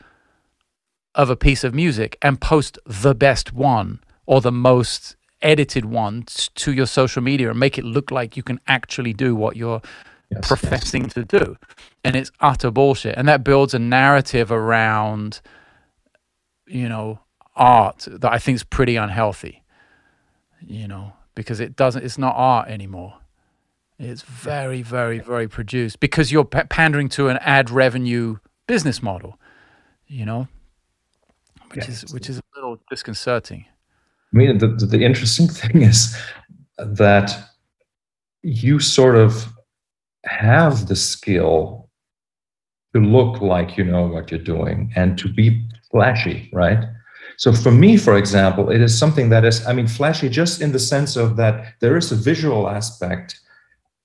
of 1.15 1.29
a 1.29 1.35
piece 1.35 1.63
of 1.63 1.73
music 1.73 2.17
and 2.21 2.41
post 2.41 2.77
the 2.85 3.15
best 3.15 3.53
one 3.53 3.99
or 4.25 4.41
the 4.41 4.51
most 4.51 5.15
edited 5.41 5.85
ones 5.85 6.49
to 6.55 6.73
your 6.73 6.85
social 6.85 7.21
media 7.21 7.49
and 7.49 7.59
make 7.59 7.77
it 7.77 7.85
look 7.85 8.11
like 8.11 8.35
you 8.35 8.43
can 8.43 8.59
actually 8.67 9.13
do 9.13 9.35
what 9.35 9.55
you're 9.55 9.81
yes, 10.29 10.47
professing 10.47 11.03
yes. 11.03 11.13
to 11.13 11.23
do. 11.23 11.57
And 12.03 12.15
it's 12.15 12.31
utter 12.39 12.71
bullshit. 12.71 13.15
And 13.17 13.27
that 13.27 13.43
builds 13.43 13.73
a 13.73 13.79
narrative 13.79 14.51
around, 14.51 15.41
you 16.67 16.89
know, 16.89 17.19
art 17.55 18.07
that 18.09 18.31
I 18.31 18.39
think 18.39 18.55
is 18.55 18.63
pretty 18.63 18.95
unhealthy, 18.95 19.63
you 20.61 20.87
know, 20.87 21.13
because 21.35 21.59
it 21.59 21.75
doesn't, 21.75 22.03
it's 22.03 22.17
not 22.17 22.35
art 22.35 22.69
anymore. 22.69 23.15
It's 23.97 24.23
very, 24.23 24.81
very, 24.81 25.19
very 25.19 25.47
produced 25.47 25.99
because 25.99 26.31
you're 26.31 26.45
p- 26.45 26.63
pandering 26.69 27.07
to 27.09 27.29
an 27.29 27.37
ad 27.37 27.69
revenue 27.69 28.37
business 28.67 29.01
model, 29.01 29.39
you 30.07 30.25
know, 30.25 30.47
which 31.73 31.87
is 31.87 32.13
which 32.13 32.29
is 32.29 32.37
a 32.37 32.41
little 32.55 32.77
disconcerting. 32.89 33.65
I 34.33 34.37
mean, 34.37 34.57
the, 34.57 34.67
the 34.67 35.03
interesting 35.03 35.47
thing 35.61 35.81
is 35.81 36.17
that 36.77 37.31
you 38.41 38.79
sort 38.79 39.15
of 39.15 39.47
have 40.25 40.87
the 40.87 40.95
skill 40.95 41.89
to 42.93 42.99
look 42.99 43.41
like 43.41 43.77
you 43.77 43.83
know 43.83 44.07
what 44.07 44.31
you're 44.31 44.39
doing 44.39 44.91
and 44.95 45.17
to 45.17 45.31
be 45.31 45.65
flashy, 45.95 46.49
right? 46.51 46.83
So 47.37 47.53
for 47.53 47.71
me, 47.71 47.95
for 47.95 48.17
example, 48.17 48.69
it 48.69 48.81
is 48.81 48.97
something 48.97 49.29
that 49.29 49.45
is, 49.45 49.65
I 49.65 49.71
mean, 49.71 49.87
flashy 49.87 50.27
just 50.27 50.61
in 50.61 50.73
the 50.73 50.79
sense 50.93 51.15
of 51.15 51.37
that 51.37 51.55
there 51.79 51.95
is 51.95 52.11
a 52.11 52.15
visual 52.15 52.69
aspect 52.69 53.39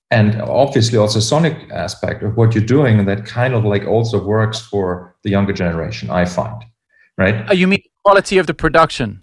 and 0.09 0.41
obviously 0.41 0.97
also 0.97 1.19
sonic 1.19 1.57
aspect 1.71 2.23
of 2.23 2.37
what 2.37 2.55
you're 2.55 2.71
doing 2.77 3.05
that 3.05 3.25
kind 3.25 3.53
of 3.53 3.65
like 3.65 3.85
also 3.85 4.23
works 4.23 4.59
for 4.59 5.15
the 5.23 5.29
younger 5.29 5.53
generation, 5.53 6.09
I 6.09 6.23
find, 6.25 6.63
right? 7.17 7.45
Oh, 7.49 7.53
you 7.53 7.67
mean 7.67 7.83
quality 8.05 8.37
of 8.37 8.47
the 8.47 8.53
production? 8.53 9.21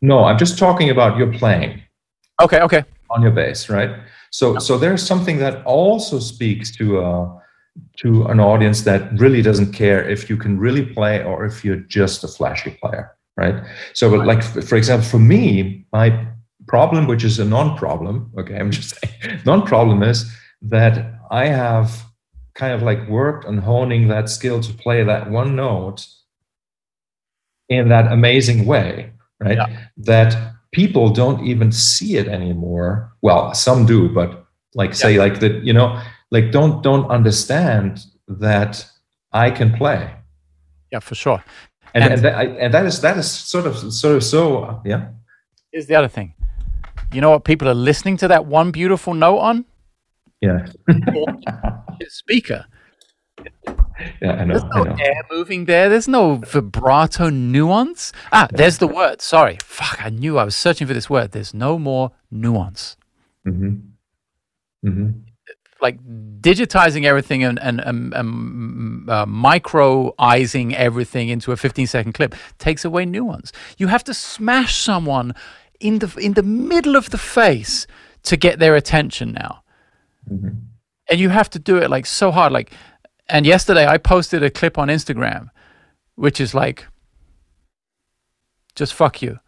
No, 0.00 0.24
I'm 0.24 0.38
just 0.38 0.58
talking 0.58 0.90
about 0.90 1.16
your 1.16 1.32
playing. 1.32 1.82
Okay, 2.40 2.60
okay. 2.60 2.84
On 3.10 3.22
your 3.22 3.32
bass, 3.32 3.68
right? 3.68 3.90
So, 4.30 4.58
so 4.58 4.78
there's 4.78 5.04
something 5.04 5.38
that 5.38 5.64
also 5.64 6.20
speaks 6.20 6.70
to 6.76 7.00
uh, 7.00 7.38
to 7.98 8.24
an 8.26 8.40
audience 8.40 8.82
that 8.82 9.18
really 9.18 9.42
doesn't 9.42 9.72
care 9.72 10.06
if 10.08 10.28
you 10.28 10.36
can 10.36 10.58
really 10.58 10.84
play 10.84 11.24
or 11.24 11.44
if 11.44 11.64
you're 11.64 11.76
just 11.76 12.24
a 12.24 12.28
flashy 12.28 12.78
player, 12.82 13.16
right? 13.36 13.62
So, 13.94 14.10
but 14.10 14.26
like 14.26 14.42
for 14.42 14.76
example, 14.76 15.08
for 15.08 15.18
me, 15.18 15.86
my 15.92 16.26
problem, 16.66 17.06
which 17.06 17.24
is 17.24 17.38
a 17.38 17.44
non-problem, 17.44 18.32
okay, 18.38 18.56
I'm 18.56 18.70
just 18.70 18.96
saying, 19.00 19.40
non-problem 19.46 20.02
is 20.02 20.30
that 20.62 21.14
I 21.30 21.46
have 21.46 22.04
kind 22.54 22.72
of 22.72 22.82
like 22.82 23.08
worked 23.08 23.44
on 23.44 23.58
honing 23.58 24.08
that 24.08 24.28
skill 24.30 24.60
to 24.60 24.72
play 24.72 25.04
that 25.04 25.30
one 25.30 25.56
note 25.56 26.06
in 27.68 27.88
that 27.88 28.10
amazing 28.12 28.66
way 28.66 29.12
right? 29.40 29.56
Yeah. 29.56 29.86
That 29.96 30.54
people 30.72 31.10
don't 31.10 31.46
even 31.46 31.72
see 31.72 32.16
it 32.16 32.28
anymore. 32.28 33.12
Well, 33.22 33.54
some 33.54 33.86
do, 33.86 34.08
but 34.08 34.46
like 34.74 34.94
say 34.94 35.14
yeah. 35.14 35.20
like 35.20 35.40
that, 35.40 35.62
you 35.64 35.72
know, 35.72 36.00
like 36.30 36.50
don't 36.52 36.82
don't 36.82 37.08
understand 37.10 38.04
that 38.28 38.84
I 39.32 39.50
can 39.50 39.72
play. 39.72 40.10
Yeah, 40.92 41.00
for 41.00 41.14
sure. 41.14 41.42
and 41.94 42.04
and, 42.04 42.12
and, 42.14 42.22
that, 42.24 42.46
and 42.46 42.74
that 42.74 42.86
is 42.86 43.00
that 43.00 43.16
is 43.16 43.30
sort 43.30 43.66
of 43.66 43.92
sort 43.92 44.16
of 44.16 44.24
so 44.24 44.80
yeah. 44.84 45.08
Here's 45.72 45.86
the 45.86 45.94
other 45.94 46.08
thing. 46.08 46.34
You 47.12 47.20
know 47.20 47.30
what 47.30 47.44
people 47.44 47.68
are 47.68 47.74
listening 47.74 48.16
to 48.18 48.28
that 48.28 48.46
one 48.46 48.70
beautiful 48.70 49.14
note 49.14 49.38
on? 49.38 49.64
Yeah. 50.40 50.66
speaker. 52.08 52.66
Yeah, 54.20 54.32
I 54.32 54.44
know. 54.44 54.58
There's 54.58 54.74
no 54.74 54.82
know. 54.84 54.96
air 55.00 55.22
moving 55.30 55.64
there. 55.64 55.88
There's 55.88 56.08
no 56.08 56.36
vibrato 56.36 57.30
nuance. 57.30 58.12
Ah, 58.32 58.48
there's 58.52 58.78
the 58.78 58.86
word. 58.86 59.22
Sorry. 59.22 59.58
Fuck, 59.62 60.04
I 60.04 60.10
knew 60.10 60.38
I 60.38 60.44
was 60.44 60.56
searching 60.56 60.86
for 60.86 60.94
this 60.94 61.08
word. 61.08 61.32
There's 61.32 61.54
no 61.54 61.78
more 61.78 62.12
nuance. 62.30 62.96
Mm-hmm. 63.46 64.88
Mm-hmm. 64.88 65.10
Like 65.80 65.98
digitizing 66.40 67.04
everything 67.04 67.44
and, 67.44 67.58
and, 67.60 67.80
and, 67.80 68.14
and 68.14 69.10
uh, 69.10 69.26
microizing 69.26 70.72
everything 70.72 71.28
into 71.28 71.52
a 71.52 71.56
15 71.56 71.86
second 71.86 72.12
clip 72.12 72.34
takes 72.58 72.84
away 72.84 73.04
nuance. 73.04 73.52
You 73.76 73.88
have 73.88 74.04
to 74.04 74.14
smash 74.14 74.76
someone 74.76 75.34
in 75.80 75.98
the 75.98 76.14
in 76.18 76.32
the 76.32 76.42
middle 76.42 76.96
of 76.96 77.10
the 77.10 77.18
face 77.18 77.86
to 78.22 78.36
get 78.36 78.58
their 78.58 78.74
attention 78.74 79.32
now. 79.32 79.62
Mm-hmm. 80.30 80.48
And 81.08 81.20
you 81.20 81.28
have 81.28 81.50
to 81.50 81.58
do 81.58 81.76
it 81.76 81.90
like 81.90 82.06
so 82.06 82.30
hard. 82.30 82.52
Like 82.52 82.72
and 83.28 83.46
yesterday 83.46 83.86
I 83.86 83.98
posted 83.98 84.42
a 84.42 84.50
clip 84.50 84.78
on 84.78 84.88
Instagram, 84.88 85.50
which 86.14 86.40
is 86.40 86.54
like, 86.54 86.86
just 88.74 88.94
fuck 88.94 89.22
you. 89.22 89.40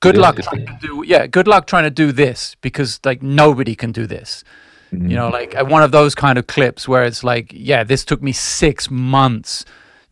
Good 0.00 0.16
luck 0.16 0.36
trying 0.36 0.66
to 0.66 0.78
do 0.80 1.04
yeah, 1.06 1.26
good 1.26 1.46
luck 1.46 1.66
trying 1.66 1.84
to 1.84 1.90
do 1.90 2.10
this 2.10 2.56
because 2.60 2.98
like 3.04 3.22
nobody 3.22 3.74
can 3.74 3.92
do 3.92 4.06
this. 4.06 4.42
Mm-hmm. 4.92 5.10
You 5.10 5.16
know, 5.16 5.28
like 5.28 5.54
one 5.68 5.82
of 5.82 5.90
those 5.90 6.14
kind 6.14 6.38
of 6.38 6.46
clips 6.46 6.86
where 6.86 7.04
it's 7.04 7.24
like, 7.24 7.50
yeah, 7.54 7.82
this 7.82 8.04
took 8.04 8.22
me 8.22 8.32
six 8.32 8.90
months 8.90 9.64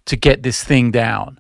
to 0.07 0.17
get 0.17 0.43
this 0.43 0.65
thing 0.65 0.91
down. 0.91 1.39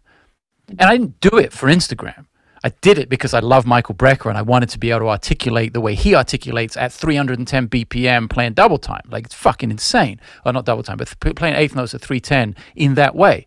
And 0.68 0.82
I 0.82 0.96
didn't 0.96 1.20
do 1.20 1.36
it 1.38 1.52
for 1.52 1.68
Instagram. 1.68 2.26
I 2.62 2.68
did 2.82 2.98
it 2.98 3.08
because 3.08 3.32
I 3.32 3.40
love 3.40 3.66
Michael 3.66 3.94
Brecker 3.94 4.28
and 4.28 4.36
I 4.36 4.42
wanted 4.42 4.68
to 4.70 4.78
be 4.78 4.90
able 4.90 5.00
to 5.00 5.08
articulate 5.08 5.72
the 5.72 5.80
way 5.80 5.94
he 5.94 6.14
articulates 6.14 6.76
at 6.76 6.92
310 6.92 7.68
BPM 7.68 8.28
playing 8.28 8.52
double 8.52 8.78
time. 8.78 9.02
Like 9.08 9.24
it's 9.24 9.34
fucking 9.34 9.70
insane. 9.70 10.20
Or 10.44 10.52
not 10.52 10.66
double 10.66 10.82
time, 10.82 10.98
but 10.98 11.12
th- 11.20 11.36
playing 11.36 11.54
eighth 11.54 11.74
notes 11.74 11.94
at 11.94 12.02
310 12.02 12.62
in 12.76 12.94
that 12.96 13.14
way, 13.14 13.46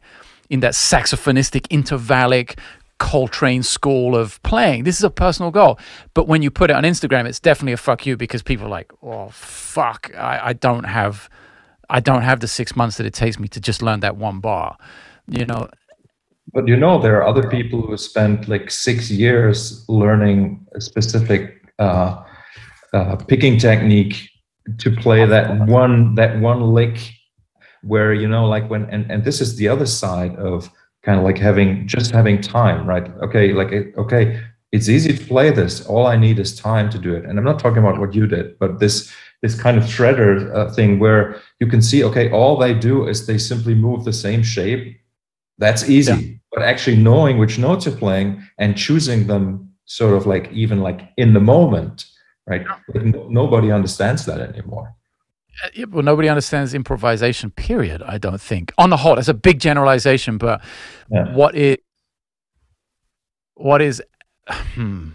in 0.50 0.62
that 0.62 0.74
saxophonistic, 0.74 1.68
intervallic, 1.68 2.58
Coltrane 3.00 3.64
school 3.64 4.16
of 4.16 4.42
playing. 4.44 4.84
This 4.84 4.98
is 4.98 5.04
a 5.04 5.10
personal 5.10 5.52
goal. 5.52 5.80
But 6.14 6.28
when 6.28 6.42
you 6.42 6.52
put 6.52 6.70
it 6.70 6.76
on 6.76 6.84
Instagram, 6.84 7.26
it's 7.26 7.40
definitely 7.40 7.74
a 7.74 7.78
fuck 7.78 8.06
you 8.06 8.18
because 8.18 8.42
people 8.42 8.68
are 8.68 8.70
like, 8.70 8.92
oh 9.02 9.30
fuck, 9.30 10.12
I, 10.18 10.40
I 10.44 10.54
don't 10.54 10.86
have 10.86 11.30
I 11.90 12.00
don't 12.00 12.22
have 12.22 12.40
the 12.40 12.48
six 12.48 12.76
months 12.76 12.98
that 12.98 13.06
it 13.06 13.14
takes 13.14 13.38
me 13.40 13.48
to 13.50 13.60
just 13.60 13.82
learn 13.82 14.00
that 14.00 14.16
one 14.16 14.40
bar. 14.40 14.78
You 15.28 15.46
know, 15.46 15.70
but 16.54 16.68
you 16.68 16.76
know, 16.76 17.00
there 17.02 17.18
are 17.18 17.28
other 17.28 17.50
people 17.50 17.82
who 17.82 17.98
spent 17.98 18.48
like 18.48 18.70
six 18.70 19.10
years 19.10 19.86
learning 19.88 20.66
a 20.76 20.82
specific 20.82 21.72
uh, 21.80 22.24
uh, 22.94 23.16
picking 23.28 23.58
technique 23.58 24.30
to 24.78 24.92
play 24.92 25.26
that 25.26 25.60
one 25.68 26.16
that 26.16 26.40
one 26.40 26.62
lick 26.62 27.12
where 27.82 28.14
you 28.14 28.28
know 28.28 28.46
like 28.46 28.70
when 28.70 28.86
and, 28.90 29.10
and 29.12 29.24
this 29.24 29.42
is 29.42 29.58
the 29.58 29.68
other 29.68 29.86
side 29.86 30.36
of 30.36 30.70
kind 31.04 31.18
of 31.18 31.24
like 31.24 31.38
having 31.38 31.88
just 31.88 32.12
having 32.12 32.40
time 32.42 32.88
right 32.88 33.08
okay 33.22 33.54
like 33.54 33.72
okay 33.98 34.42
it's 34.72 34.90
easy 34.90 35.16
to 35.16 35.26
play 35.26 35.52
this 35.52 35.86
all 35.86 36.08
i 36.08 36.16
need 36.16 36.40
is 36.40 36.56
time 36.56 36.90
to 36.90 36.98
do 36.98 37.14
it 37.14 37.26
and 37.26 37.38
i'm 37.38 37.46
not 37.46 37.60
talking 37.60 37.80
about 37.80 38.00
what 38.00 38.14
you 38.14 38.26
did 38.28 38.58
but 38.60 38.80
this 38.80 39.14
this 39.42 39.60
kind 39.60 39.78
of 39.78 39.84
shredder 39.84 40.56
uh, 40.56 40.72
thing 40.74 41.00
where 41.00 41.42
you 41.60 41.68
can 41.68 41.82
see 41.82 42.04
okay 42.04 42.32
all 42.32 42.58
they 42.58 42.74
do 42.74 43.08
is 43.08 43.28
they 43.28 43.38
simply 43.38 43.76
move 43.76 44.04
the 44.06 44.14
same 44.14 44.42
shape 44.42 44.98
that's 45.58 45.90
easy. 45.90 46.12
Yeah. 46.12 46.36
But 46.52 46.64
actually 46.64 46.98
knowing 46.98 47.38
which 47.38 47.58
notes 47.58 47.86
you're 47.86 47.96
playing 47.96 48.44
and 48.58 48.78
choosing 48.78 49.28
them 49.28 49.72
sort 49.86 50.16
of 50.16 50.26
like 50.26 50.52
even 50.52 50.82
like 50.82 51.02
in 51.18 51.34
the 51.34 51.40
moment, 51.40 52.06
right? 52.48 52.66
Like 52.94 53.06
no, 53.06 53.28
nobody 53.30 53.72
understands 53.72 54.26
that 54.26 54.40
anymore. 54.40 54.94
Uh, 55.64 55.70
yeah, 55.74 55.86
well, 55.90 56.04
nobody 56.04 56.30
understands 56.30 56.74
improvisation. 56.74 57.52
Period. 57.52 58.02
I 58.02 58.18
don't 58.18 58.42
think. 58.42 58.74
On 58.78 58.90
the 58.90 58.98
whole, 58.98 59.20
it's 59.20 59.28
a 59.28 59.34
big 59.34 59.60
generalization, 59.60 60.38
but 60.38 60.62
yeah. 61.12 61.34
what 61.34 61.56
is 61.56 61.78
what 63.56 63.82
is 63.82 64.02
hmm, 64.50 65.10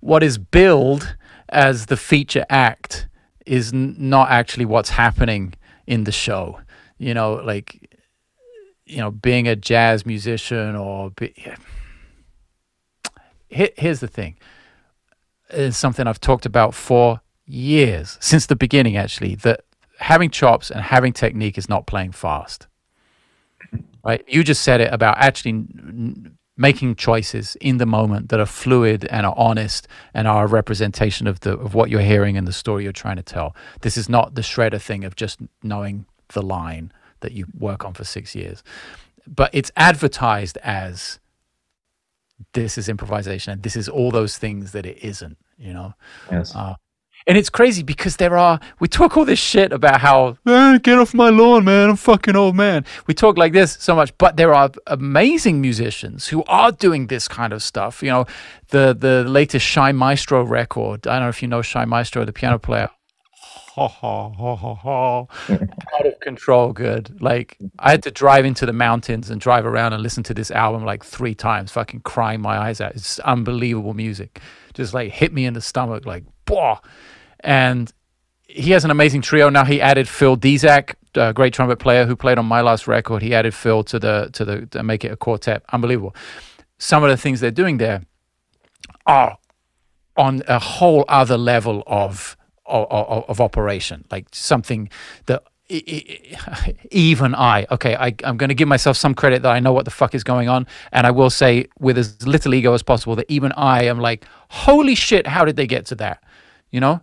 what 0.00 0.22
is 0.22 0.38
billed 0.38 1.16
as 1.48 1.86
the 1.86 1.96
feature 1.96 2.46
act 2.48 3.08
is 3.46 3.72
n- 3.72 3.94
not 3.98 4.30
actually 4.30 4.64
what's 4.64 4.90
happening 4.90 5.54
in 5.86 6.04
the 6.04 6.12
show. 6.12 6.60
You 6.98 7.14
know, 7.14 7.34
like 7.34 7.96
you 8.86 8.98
know, 8.98 9.10
being 9.10 9.46
a 9.46 9.54
jazz 9.54 10.06
musician 10.06 10.74
or 10.74 11.10
be, 11.10 11.34
here's 13.48 14.00
the 14.00 14.08
thing. 14.08 14.36
It's 15.50 15.76
something 15.76 16.06
I've 16.06 16.20
talked 16.20 16.46
about 16.46 16.74
for 16.74 17.20
years, 17.48 18.18
since 18.20 18.46
the 18.46 18.56
beginning, 18.56 18.96
actually, 18.96 19.34
that 19.36 19.64
having 19.98 20.30
chops 20.30 20.70
and 20.70 20.80
having 20.80 21.12
technique 21.12 21.58
is 21.58 21.68
not 21.68 21.86
playing 21.86 22.12
fast. 22.12 22.66
Right? 24.04 24.24
You 24.28 24.44
just 24.44 24.62
said 24.62 24.80
it 24.80 24.92
about 24.92 25.18
actually 25.18 25.50
n- 25.50 26.38
making 26.56 26.96
choices 26.96 27.56
in 27.60 27.78
the 27.78 27.86
moment 27.86 28.28
that 28.28 28.40
are 28.40 28.46
fluid 28.46 29.04
and 29.06 29.26
are 29.26 29.34
honest 29.36 29.86
and 30.14 30.26
are 30.26 30.44
a 30.44 30.48
representation 30.48 31.26
of 31.26 31.40
the 31.40 31.56
of 31.56 31.74
what 31.74 31.90
you're 31.90 32.00
hearing 32.00 32.36
and 32.36 32.46
the 32.46 32.52
story 32.52 32.84
you're 32.84 32.92
trying 32.92 33.16
to 33.16 33.22
tell. 33.22 33.54
This 33.80 33.96
is 33.96 34.08
not 34.08 34.34
the 34.34 34.42
shredder 34.42 34.80
thing 34.80 35.04
of 35.04 35.16
just 35.16 35.40
knowing 35.62 36.06
the 36.28 36.42
line 36.42 36.92
that 37.20 37.32
you 37.32 37.46
work 37.58 37.84
on 37.84 37.94
for 37.94 38.04
six 38.04 38.34
years. 38.34 38.62
But 39.26 39.50
it's 39.52 39.70
advertised 39.76 40.58
as 40.62 41.18
this 42.52 42.78
is 42.78 42.88
improvisation 42.88 43.52
and 43.52 43.62
this 43.62 43.76
is 43.76 43.88
all 43.88 44.10
those 44.10 44.38
things 44.38 44.72
that 44.72 44.86
it 44.86 44.98
isn't, 45.02 45.36
you 45.58 45.72
know? 45.72 45.94
Yes. 46.30 46.54
Uh, 46.54 46.76
and 47.28 47.36
it's 47.36 47.50
crazy 47.50 47.82
because 47.82 48.16
there 48.16 48.38
are, 48.38 48.58
we 48.80 48.88
talk 48.88 49.18
all 49.18 49.26
this 49.26 49.38
shit 49.38 49.70
about 49.70 50.00
how, 50.00 50.38
eh, 50.46 50.78
get 50.78 50.98
off 50.98 51.12
my 51.12 51.28
lawn, 51.28 51.66
man. 51.66 51.90
I'm 51.90 51.96
fucking 51.96 52.34
old 52.34 52.56
man. 52.56 52.86
We 53.06 53.12
talk 53.12 53.36
like 53.36 53.52
this 53.52 53.76
so 53.78 53.94
much, 53.94 54.16
but 54.16 54.38
there 54.38 54.54
are 54.54 54.70
amazing 54.86 55.60
musicians 55.60 56.28
who 56.28 56.42
are 56.44 56.72
doing 56.72 57.08
this 57.08 57.28
kind 57.28 57.52
of 57.52 57.62
stuff. 57.62 58.02
You 58.02 58.08
know, 58.08 58.26
the, 58.68 58.96
the 58.98 59.24
latest 59.24 59.66
Shai 59.66 59.92
Maestro 59.92 60.42
record. 60.42 61.06
I 61.06 61.16
don't 61.16 61.24
know 61.24 61.28
if 61.28 61.42
you 61.42 61.48
know 61.48 61.60
Shai 61.60 61.84
Maestro, 61.84 62.24
the 62.24 62.32
piano 62.32 62.58
player 62.58 62.88
ha 63.78 63.86
ha 63.86 64.28
ha 64.30 64.56
ha 64.56 64.74
ha 64.74 65.26
out 65.94 66.06
of 66.06 66.18
control 66.20 66.72
good 66.72 67.20
like 67.20 67.56
i 67.78 67.92
had 67.92 68.02
to 68.02 68.10
drive 68.10 68.44
into 68.44 68.66
the 68.66 68.72
mountains 68.72 69.30
and 69.30 69.40
drive 69.40 69.64
around 69.64 69.92
and 69.92 70.02
listen 70.02 70.24
to 70.24 70.34
this 70.34 70.50
album 70.50 70.84
like 70.84 71.04
three 71.04 71.34
times 71.34 71.70
fucking 71.70 72.00
crying 72.00 72.40
my 72.40 72.58
eyes 72.58 72.80
out 72.80 72.92
it's 72.96 73.20
unbelievable 73.20 73.94
music 73.94 74.40
just 74.74 74.94
like 74.94 75.12
hit 75.12 75.32
me 75.32 75.46
in 75.46 75.54
the 75.54 75.60
stomach 75.60 76.04
like 76.06 76.24
boah 76.44 76.80
and 77.40 77.92
he 78.46 78.70
has 78.70 78.84
an 78.84 78.90
amazing 78.90 79.20
trio 79.20 79.48
now 79.48 79.64
he 79.64 79.80
added 79.80 80.08
phil 80.08 80.36
Dizack 80.36 80.94
a 81.14 81.32
great 81.32 81.52
trumpet 81.52 81.78
player 81.78 82.06
who 82.06 82.14
played 82.14 82.38
on 82.38 82.46
my 82.46 82.60
last 82.60 82.86
record 82.86 83.22
he 83.22 83.34
added 83.34 83.54
phil 83.54 83.82
to 83.84 83.98
the 83.98 84.30
to 84.32 84.44
the 84.44 84.66
to 84.66 84.82
make 84.82 85.04
it 85.04 85.12
a 85.12 85.16
quartet 85.16 85.62
unbelievable 85.72 86.14
some 86.78 87.02
of 87.02 87.10
the 87.10 87.16
things 87.16 87.40
they're 87.40 87.50
doing 87.50 87.78
there 87.78 88.02
are 89.06 89.38
on 90.16 90.42
a 90.48 90.58
whole 90.58 91.04
other 91.08 91.38
level 91.38 91.82
of 91.86 92.36
of, 92.68 93.24
of 93.28 93.40
operation, 93.40 94.04
like 94.10 94.26
something 94.32 94.90
that 95.26 95.42
even 96.90 97.34
I, 97.34 97.66
okay, 97.70 97.94
I, 97.96 98.14
I'm 98.24 98.36
going 98.36 98.48
to 98.48 98.54
give 98.54 98.68
myself 98.68 98.96
some 98.96 99.14
credit 99.14 99.42
that 99.42 99.50
I 99.50 99.60
know 99.60 99.72
what 99.72 99.84
the 99.84 99.90
fuck 99.90 100.14
is 100.14 100.24
going 100.24 100.48
on. 100.48 100.66
And 100.92 101.06
I 101.06 101.10
will 101.10 101.30
say, 101.30 101.66
with 101.78 101.98
as 101.98 102.26
little 102.26 102.54
ego 102.54 102.72
as 102.72 102.82
possible, 102.82 103.16
that 103.16 103.26
even 103.28 103.52
I 103.52 103.84
am 103.84 103.98
like, 103.98 104.24
holy 104.48 104.94
shit, 104.94 105.26
how 105.26 105.44
did 105.44 105.56
they 105.56 105.66
get 105.66 105.86
to 105.86 105.94
that? 105.96 106.22
You 106.70 106.80
know? 106.80 107.02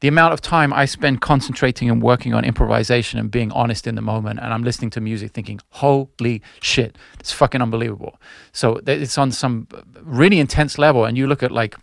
The 0.00 0.08
amount 0.08 0.32
of 0.32 0.40
time 0.40 0.72
I 0.72 0.84
spend 0.84 1.20
concentrating 1.20 1.90
and 1.90 2.00
working 2.00 2.32
on 2.32 2.44
improvisation 2.44 3.18
and 3.18 3.30
being 3.30 3.50
honest 3.52 3.86
in 3.86 3.96
the 3.96 4.02
moment, 4.02 4.38
and 4.40 4.54
I'm 4.54 4.62
listening 4.62 4.90
to 4.90 5.00
music 5.00 5.32
thinking, 5.32 5.60
holy 5.70 6.40
shit, 6.60 6.96
it's 7.18 7.32
fucking 7.32 7.60
unbelievable. 7.60 8.20
So 8.52 8.80
it's 8.86 9.18
on 9.18 9.32
some 9.32 9.66
really 10.00 10.38
intense 10.38 10.78
level. 10.78 11.04
And 11.04 11.18
you 11.18 11.26
look 11.26 11.42
at 11.42 11.50
like, 11.50 11.74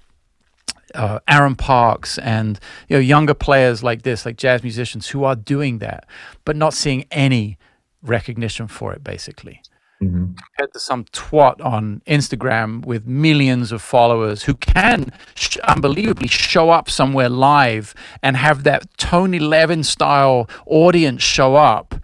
uh, 0.93 1.19
Aaron 1.27 1.55
Parks 1.55 2.17
and 2.19 2.57
you 2.87 2.95
know 2.95 3.01
younger 3.01 3.33
players 3.33 3.83
like 3.83 4.03
this, 4.03 4.25
like 4.25 4.37
jazz 4.37 4.63
musicians 4.63 5.09
who 5.09 5.25
are 5.25 5.35
doing 5.35 5.79
that, 5.79 6.05
but 6.45 6.55
not 6.55 6.73
seeing 6.73 7.05
any 7.11 7.57
recognition 8.01 8.67
for 8.67 8.93
it, 8.93 9.03
basically. 9.03 9.61
Mm-hmm. 10.01 10.33
Compared 10.33 10.73
to 10.73 10.79
some 10.79 11.05
twat 11.05 11.63
on 11.63 12.01
Instagram 12.05 12.85
with 12.85 13.07
millions 13.07 13.71
of 13.71 13.81
followers 13.81 14.43
who 14.43 14.53
can 14.55 15.11
sh- 15.35 15.57
unbelievably 15.57 16.27
show 16.27 16.69
up 16.69 16.89
somewhere 16.89 17.29
live 17.29 17.95
and 18.21 18.35
have 18.35 18.63
that 18.63 18.85
Tony 18.97 19.39
Levin 19.39 19.83
style 19.83 20.49
audience 20.65 21.23
show 21.23 21.55
up 21.55 21.95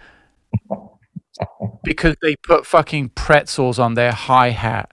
because 1.83 2.15
they 2.21 2.35
put 2.37 2.65
fucking 2.65 3.09
pretzels 3.09 3.77
on 3.77 3.95
their 3.95 4.13
hi 4.13 4.49
hat 4.51 4.91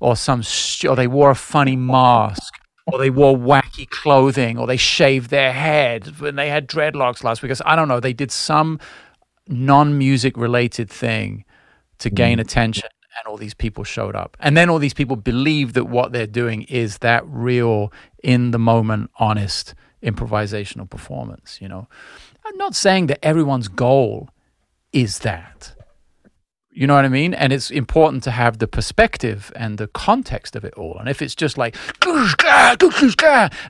or 0.00 0.16
some 0.16 0.42
or 0.88 0.96
they 0.96 1.06
wore 1.06 1.30
a 1.30 1.36
funny 1.36 1.76
mask 1.76 2.54
or 2.86 2.98
they 2.98 3.10
wore 3.10 3.36
wacky 3.36 3.88
clothing, 3.88 4.58
or 4.58 4.66
they 4.66 4.76
shaved 4.76 5.30
their 5.30 5.52
head 5.52 6.20
when 6.20 6.36
they 6.36 6.48
had 6.48 6.68
dreadlocks 6.68 7.22
last 7.22 7.42
week. 7.42 7.48
Because 7.48 7.62
I 7.64 7.76
don't 7.76 7.88
know. 7.88 8.00
They 8.00 8.12
did 8.12 8.32
some 8.32 8.80
non-music 9.48 10.36
related 10.36 10.90
thing 10.90 11.44
to 12.02 12.10
gain 12.10 12.38
mm. 12.38 12.42
attention, 12.42 12.88
and 13.18 13.30
all 13.30 13.36
these 13.36 13.54
people 13.54 13.84
showed 13.84 14.14
up. 14.14 14.36
And 14.40 14.56
then 14.56 14.70
all 14.70 14.78
these 14.78 14.94
people 14.94 15.16
believe 15.16 15.72
that 15.74 15.84
what 15.84 16.12
they're 16.12 16.26
doing 16.26 16.62
is 16.62 16.98
that 16.98 17.24
real, 17.26 17.92
in 18.22 18.50
the 18.50 18.58
moment, 18.58 19.10
honest 19.18 19.74
improvisational 20.02 20.88
performance, 20.88 21.58
you 21.60 21.68
know. 21.68 21.88
I'm 22.44 22.56
not 22.56 22.74
saying 22.74 23.06
that 23.06 23.24
everyone's 23.24 23.68
goal 23.68 24.28
is 24.92 25.20
that. 25.20 25.74
You 26.74 26.86
know 26.86 26.94
what 26.94 27.04
I 27.04 27.08
mean? 27.08 27.34
And 27.34 27.52
it's 27.52 27.70
important 27.70 28.22
to 28.24 28.30
have 28.30 28.58
the 28.58 28.66
perspective 28.66 29.52
and 29.54 29.76
the 29.76 29.88
context 29.88 30.56
of 30.56 30.64
it 30.64 30.72
all. 30.74 30.96
And 30.98 31.08
if 31.08 31.20
it's 31.20 31.34
just 31.34 31.58
like, 31.58 31.76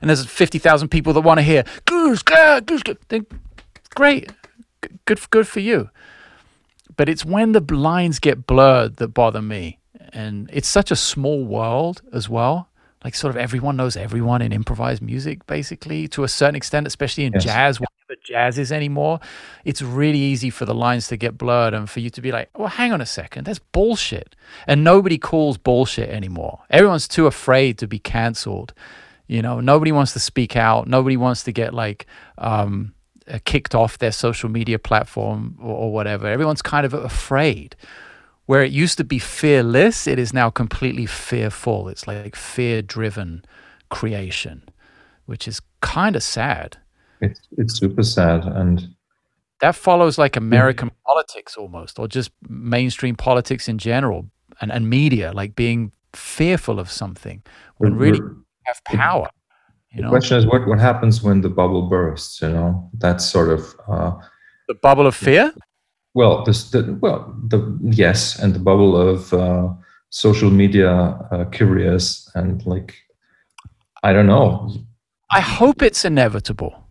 and 0.01 0.09
there's 0.09 0.25
50,000 0.25 0.87
people 0.87 1.11
that 1.13 1.21
want 1.21 1.39
to 1.39 1.43
hear, 1.43 1.65
then 3.09 3.25
great, 3.93 4.31
good, 5.05 5.29
good 5.29 5.47
for 5.47 5.59
you. 5.59 5.89
But 6.95 7.09
it's 7.09 7.25
when 7.25 7.53
the 7.53 7.61
lines 7.73 8.19
get 8.19 8.45
blurred 8.45 8.97
that 8.97 9.09
bother 9.09 9.41
me. 9.41 9.79
And 10.11 10.49
it's 10.53 10.67
such 10.67 10.91
a 10.91 10.95
small 10.95 11.43
world 11.43 12.01
as 12.11 12.29
well. 12.29 12.69
Like, 13.03 13.15
sort 13.15 13.31
of 13.31 13.37
everyone 13.37 13.75
knows 13.75 13.97
everyone 13.97 14.41
in 14.41 14.53
improvised 14.53 15.01
music, 15.01 15.45
basically, 15.45 16.07
to 16.09 16.23
a 16.23 16.27
certain 16.27 16.55
extent, 16.55 16.87
especially 16.87 17.25
in 17.25 17.33
yes. 17.33 17.43
jazz, 17.43 17.79
whatever 17.79 18.21
jazz 18.23 18.57
is 18.57 18.71
anymore. 18.71 19.19
It's 19.65 19.81
really 19.81 20.19
easy 20.19 20.49
for 20.49 20.65
the 20.65 20.73
lines 20.73 21.07
to 21.09 21.17
get 21.17 21.37
blurred 21.37 21.73
and 21.73 21.89
for 21.89 21.99
you 21.99 22.09
to 22.11 22.21
be 22.21 22.31
like, 22.31 22.57
well, 22.57 22.69
hang 22.69 22.93
on 22.93 23.01
a 23.01 23.05
second, 23.05 23.45
that's 23.45 23.59
bullshit. 23.59 24.35
And 24.67 24.83
nobody 24.83 25.17
calls 25.17 25.57
bullshit 25.57 26.09
anymore. 26.09 26.61
Everyone's 26.69 27.07
too 27.07 27.27
afraid 27.27 27.77
to 27.79 27.87
be 27.87 27.99
canceled. 27.99 28.73
You 29.27 29.41
know, 29.41 29.59
nobody 29.59 29.91
wants 29.91 30.13
to 30.13 30.19
speak 30.19 30.55
out. 30.55 30.87
Nobody 30.87 31.17
wants 31.17 31.43
to 31.43 31.51
get 31.51 31.73
like, 31.73 32.05
um, 32.37 32.93
Uh, 33.25 33.39
kicked 33.45 33.73
off 33.73 33.99
their 33.99 34.11
social 34.11 34.49
media 34.49 34.77
platform 34.77 35.57
or, 35.61 35.73
or 35.73 35.93
whatever. 35.93 36.27
Everyone's 36.27 36.61
kind 36.61 36.85
of 36.85 36.93
afraid. 36.93 37.75
Where 38.47 38.61
it 38.61 38.73
used 38.73 38.97
to 38.97 39.05
be 39.05 39.17
fearless, 39.17 40.07
it 40.07 40.19
is 40.19 40.33
now 40.33 40.49
completely 40.49 41.05
fearful. 41.05 41.87
It's 41.87 42.05
like 42.05 42.35
fear 42.35 42.81
driven 42.81 43.45
creation, 43.87 44.63
which 45.25 45.47
is 45.47 45.61
kind 45.79 46.17
of 46.17 46.23
sad. 46.23 46.77
It's, 47.21 47.39
it's 47.57 47.79
super 47.79 48.03
sad. 48.03 48.43
And 48.43 48.93
that 49.61 49.75
follows 49.75 50.17
like 50.17 50.35
American 50.35 50.89
yeah. 50.89 51.07
politics 51.07 51.55
almost, 51.55 51.99
or 51.99 52.09
just 52.09 52.31
mainstream 52.49 53.15
politics 53.15 53.69
in 53.69 53.77
general 53.77 54.25
and, 54.59 54.69
and 54.69 54.89
media, 54.89 55.31
like 55.31 55.55
being 55.55 55.93
fearful 56.11 56.77
of 56.77 56.91
something 56.91 57.41
when 57.77 57.95
really 57.95 58.19
have 58.65 58.83
power. 58.83 59.29
You 59.93 60.01
know? 60.01 60.07
The 60.07 60.11
question 60.11 60.37
is, 60.37 60.45
what, 60.45 60.67
what 60.67 60.79
happens 60.79 61.21
when 61.21 61.41
the 61.41 61.49
bubble 61.49 61.83
bursts? 61.83 62.41
You 62.41 62.49
know, 62.49 62.89
that's 62.97 63.25
sort 63.25 63.49
of 63.49 63.75
uh, 63.87 64.13
the 64.67 64.73
bubble 64.73 65.05
of 65.05 65.15
fear. 65.15 65.53
Well, 66.15 66.43
this, 66.43 66.71
the 66.71 66.97
well, 66.99 67.35
the 67.47 67.77
yes, 67.81 68.39
and 68.39 68.53
the 68.53 68.59
bubble 68.59 68.97
of 68.97 69.33
uh, 69.33 69.69
social 70.09 70.49
media 70.49 70.91
uh, 70.91 71.45
curious 71.45 72.29
and 72.35 72.65
like, 72.65 72.95
I 74.03 74.13
don't 74.13 74.27
know. 74.27 74.71
I 75.29 75.41
hope 75.41 75.81
it's 75.81 76.05
inevitable. 76.05 76.87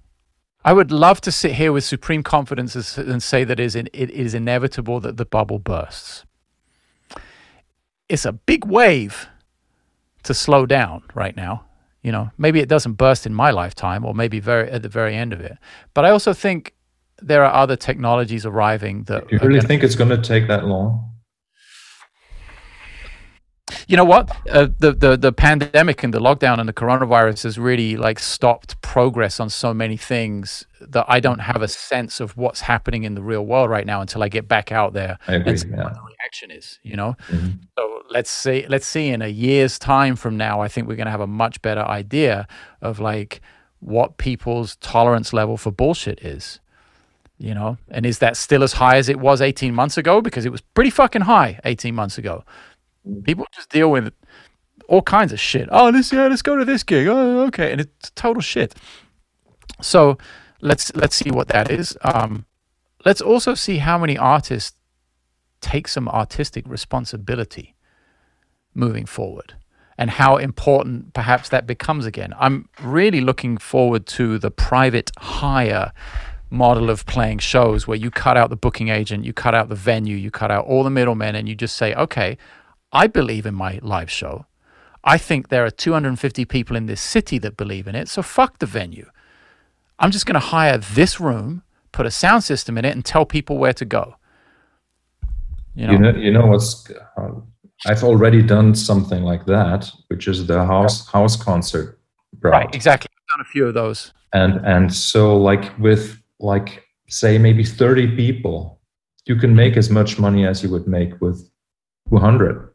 I 0.65 0.73
would 0.73 0.93
love 0.93 1.21
to 1.23 1.33
sit 1.33 1.53
here 1.53 1.73
with 1.73 1.83
supreme 1.83 2.23
confidence 2.23 2.97
and 2.97 3.21
say 3.23 3.43
that 3.43 3.59
it 3.59 3.65
is, 3.65 3.75
it 3.75 3.93
is 3.93 4.33
inevitable 4.33 5.01
that 5.01 5.17
the 5.17 5.25
bubble 5.25 5.59
bursts. 5.59 6.25
It's 8.09 8.25
a 8.25 8.33
big 8.33 8.65
wave 8.65 9.29
to 10.23 10.35
slow 10.35 10.67
down 10.67 11.03
right 11.15 11.37
now 11.37 11.65
you 12.03 12.13
know, 12.13 12.31
maybe 12.37 12.61
it 12.61 12.69
doesn't 12.69 12.95
burst 12.95 13.27
in 13.27 13.35
my 13.35 13.51
lifetime, 13.51 14.05
or 14.05 14.15
maybe 14.15 14.41
very 14.41 14.71
at 14.71 14.83
the 14.83 14.89
very 14.89 15.15
end 15.15 15.33
of 15.33 15.41
it. 15.41 15.57
But 15.95 16.05
I 16.05 16.11
also 16.11 16.33
think 16.33 16.75
there 17.21 17.45
are 17.45 17.53
other 17.53 17.77
technologies 17.77 18.45
arriving 18.45 19.05
that. 19.05 19.29
Do 19.29 19.37
you 19.37 19.49
really 19.49 19.61
think 19.61 19.83
it's 19.83 19.95
going 19.95 20.11
to 20.11 20.21
take 20.21 20.49
that 20.49 20.65
long? 20.67 21.09
You 23.87 23.97
know 23.97 24.05
what? 24.05 24.31
Uh, 24.51 24.69
the 24.79 24.93
the 24.93 25.17
the 25.17 25.33
pandemic 25.33 26.03
and 26.03 26.13
the 26.13 26.19
lockdown 26.19 26.59
and 26.59 26.69
the 26.69 26.73
coronavirus 26.73 27.45
has 27.45 27.59
really 27.59 27.97
like 27.97 28.19
stopped 28.19 28.81
progress 28.83 29.41
on 29.41 29.49
so 29.51 29.73
many 29.73 29.97
things 29.97 30.67
that 30.81 31.05
I 31.09 31.21
don't 31.21 31.41
have 31.41 31.63
a 31.63 31.69
sense 31.69 32.21
of 32.21 32.37
what's 32.37 32.63
happening 32.63 33.05
in 33.05 33.15
the 33.15 33.23
real 33.23 33.47
world 33.47 33.71
right 33.71 33.87
now 33.87 34.01
until 34.01 34.23
I 34.23 34.29
get 34.29 34.49
back 34.49 34.73
out 34.73 34.93
there 34.93 35.19
I 35.27 35.35
agree, 35.35 35.51
and 35.51 35.61
see 35.61 35.69
yeah. 35.69 35.85
what 35.85 35.95
the 35.95 36.01
reaction 36.03 36.51
is. 36.51 36.79
You 36.83 36.97
know, 36.97 37.17
mm-hmm. 37.29 37.51
so 37.79 37.92
let's 38.13 38.31
see 38.31 38.67
let's 38.69 38.87
see 38.87 39.09
in 39.09 39.23
a 39.23 39.29
year's 39.29 39.79
time 39.79 40.17
from 40.17 40.37
now. 40.37 40.61
I 40.61 40.69
think 40.69 40.87
we're 40.87 40.97
going 40.97 41.07
to 41.07 41.11
have 41.11 41.21
a 41.21 41.27
much 41.27 41.61
better 41.63 41.83
idea 41.83 42.47
of 42.81 43.01
like 43.01 43.41
what 43.81 44.19
people's 44.19 44.77
tolerance 44.77 45.33
level 45.33 45.57
for 45.57 45.73
bullshit 45.73 46.21
is. 46.21 46.61
You 47.39 47.55
know, 47.55 47.77
and 47.91 48.07
is 48.07 48.21
that 48.21 48.37
still 48.37 48.63
as 48.63 48.75
high 48.75 48.99
as 48.99 49.09
it 49.09 49.19
was 49.19 49.41
18 49.41 49.75
months 49.75 49.99
ago? 49.99 50.21
Because 50.21 50.45
it 50.45 50.53
was 50.53 50.61
pretty 50.61 50.91
fucking 50.91 51.23
high 51.23 51.59
18 51.65 51.93
months 51.93 52.17
ago. 52.17 52.45
People 53.25 53.47
just 53.53 53.69
deal 53.69 53.91
with 53.91 54.13
all 54.89 55.03
kinds 55.03 55.33
of 55.33 55.41
shit. 55.41 55.69
Oh, 55.73 55.91
this 55.91 56.13
yeah, 56.13 56.29
let's 56.29 56.43
go 56.43 56.57
to 56.57 56.65
this 56.65 56.85
gig. 56.85 57.09
Oh, 57.09 57.41
okay, 57.47 57.73
and 57.73 57.81
it's 57.81 58.11
total 58.11 58.43
shit. 58.43 58.77
So 59.81 60.19
let's 60.61 60.95
let's 60.95 61.17
see 61.17 61.33
what 61.33 61.49
that 61.49 61.69
is. 61.69 61.99
Um, 62.03 62.47
let's 63.05 63.21
also 63.21 63.55
see 63.55 63.79
how 63.79 63.99
many 63.99 64.17
artists 64.17 64.77
take 65.61 65.89
some 65.89 66.09
artistic 66.09 66.65
responsibility 66.69 67.75
moving 68.75 69.07
forward 69.07 69.55
and 69.99 70.11
how 70.11 70.37
important 70.37 71.13
perhaps 71.15 71.49
that 71.51 71.67
becomes 71.67 72.07
again. 72.07 72.35
I'm 72.39 72.69
really 72.81 73.21
looking 73.21 73.59
forward 73.59 74.07
to 74.07 74.39
the 74.39 74.51
private 74.51 75.11
hire 75.19 75.93
model 76.51 76.91
of 76.91 77.07
playing 77.07 77.39
shows 77.39 77.87
where 77.87 77.97
you 77.97 78.11
cut 78.11 78.37
out 78.37 78.51
the 78.51 78.57
booking 78.57 78.89
agent, 78.89 79.25
you 79.25 79.33
cut 79.33 79.55
out 79.55 79.69
the 79.69 79.75
venue, 79.75 80.17
you 80.17 80.31
cut 80.31 80.51
out 80.51 80.67
all 80.67 80.85
the 80.85 80.91
middlemen, 80.91 81.35
and 81.35 81.49
you 81.49 81.55
just 81.55 81.77
say, 81.77 81.95
okay, 81.95 82.37
I 82.93 83.07
believe 83.07 83.47
in 83.47 83.55
my 83.55 83.81
live 83.83 84.11
show. 84.11 84.47
I 85.05 85.19
think 85.19 85.49
there 85.49 85.65
are 85.65 85.71
250 85.71 86.45
people 86.45 86.77
in 86.77 86.87
this 86.87 87.01
city 87.01 87.39
that 87.39 87.57
believe 87.57 87.87
in 87.87 87.95
it, 87.95 88.09
so 88.09 88.23
fuck 88.23 88.59
the 88.59 88.67
venue. 88.67 89.11
I'm 89.99 90.11
just 90.11 90.27
going 90.27 90.35
to 90.35 90.41
hire 90.41 90.79
this 90.79 91.21
room, 91.21 91.63
put 91.91 92.07
a 92.07 92.11
sound 92.11 92.45
system 92.45 92.77
in 92.77 92.85
it, 92.85 92.95
and 92.95 93.05
tell 93.05 93.25
people 93.25 93.59
where 93.59 93.73
to 93.73 93.85
go. 93.85 94.17
You 95.75 95.87
know, 95.87 95.93
you 95.93 95.99
know, 95.99 96.11
you 96.11 96.33
know 96.33 96.47
what's. 96.47 96.91
Uh, 97.17 97.41
I've 97.87 98.05
already 98.05 98.43
done 98.43 98.75
something 98.75 99.23
like 99.23 99.45
that, 99.47 99.91
which 100.09 100.29
is 100.29 100.47
the 100.47 100.65
house 100.65 101.09
house 101.09 101.37
concert. 101.37 101.99
Route. 102.41 102.53
Right, 102.53 102.75
exactly. 102.75 103.09
I've 103.13 103.37
done 103.37 103.47
a 103.47 103.51
few 103.51 103.67
of 103.67 103.75
those. 103.75 104.13
And 104.33 104.65
and 104.65 104.93
so 104.93 105.37
like 105.37 105.77
with 105.79 106.21
like 106.39 106.85
say 107.09 107.39
maybe 107.39 107.65
30 107.65 108.17
people, 108.17 108.81
you 109.27 109.37
can 109.37 109.55
make 109.55 109.77
as 109.77 109.91
much 109.91 110.19
money 110.19 110.47
as 110.47 110.63
you 110.63 110.71
would 110.71 110.87
make 110.87 111.21
with 111.21 111.49
200. 112.09 112.73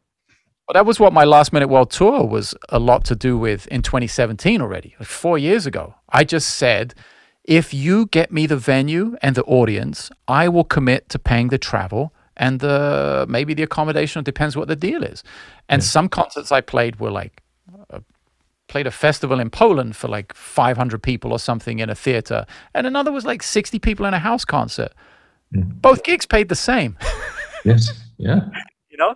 Well, 0.68 0.74
that 0.74 0.86
was 0.86 1.00
what 1.00 1.14
my 1.14 1.24
last 1.24 1.54
minute 1.54 1.70
world 1.70 1.92
tour 1.92 2.26
was 2.26 2.54
a 2.70 2.78
lot 2.78 3.06
to 3.06 3.16
do 3.16 3.38
with 3.38 3.68
in 3.68 3.82
2017 3.82 4.62
already, 4.62 4.96
like 5.00 5.08
four 5.08 5.38
years 5.38 5.66
ago. 5.66 5.96
I 6.10 6.26
just 6.26 6.56
said, 6.56 6.94
if 7.46 7.74
you 7.74 8.08
get 8.08 8.34
me 8.34 8.46
the 8.48 8.58
venue 8.58 9.16
and 9.22 9.36
the 9.36 9.46
audience, 9.46 10.12
I 10.28 10.50
will 10.50 10.66
commit 10.66 11.08
to 11.10 11.20
paying 11.20 11.48
the 11.48 11.58
travel 11.58 12.14
and 12.38 12.60
the 12.60 13.26
maybe 13.28 13.54
the 13.54 13.64
accommodation. 13.64 14.24
Depends 14.24 14.56
what 14.56 14.68
the 14.68 14.76
deal 14.76 15.04
is. 15.04 15.24
And 15.70 15.82
yeah. 15.82 15.88
some 15.88 16.10
concerts 16.10 16.52
I 16.52 16.62
played 16.62 17.00
were 17.00 17.12
like 17.12 17.42
uh, 17.92 18.00
played 18.68 18.88
a 18.88 18.92
festival 18.92 19.40
in 19.40 19.50
Poland 19.50 19.96
for 19.96 20.08
like 20.08 20.34
500 20.34 21.02
people 21.02 21.32
or 21.32 21.40
something 21.40 21.80
in 21.80 21.90
a 21.90 21.96
theater, 21.96 22.46
and 22.74 22.88
another 22.88 23.12
was 23.12 23.26
like 23.26 23.44
60 23.44 23.80
people 23.80 24.06
in 24.06 24.14
a 24.14 24.20
house 24.20 24.46
concert. 24.46 24.94
Mm. 25.54 25.82
Both 25.82 26.04
gigs 26.04 26.26
paid 26.26 26.50
the 26.50 26.56
same. 26.56 26.98
yes. 27.66 27.92
Yeah. 28.18 28.42
You 28.90 29.04
know. 29.04 29.16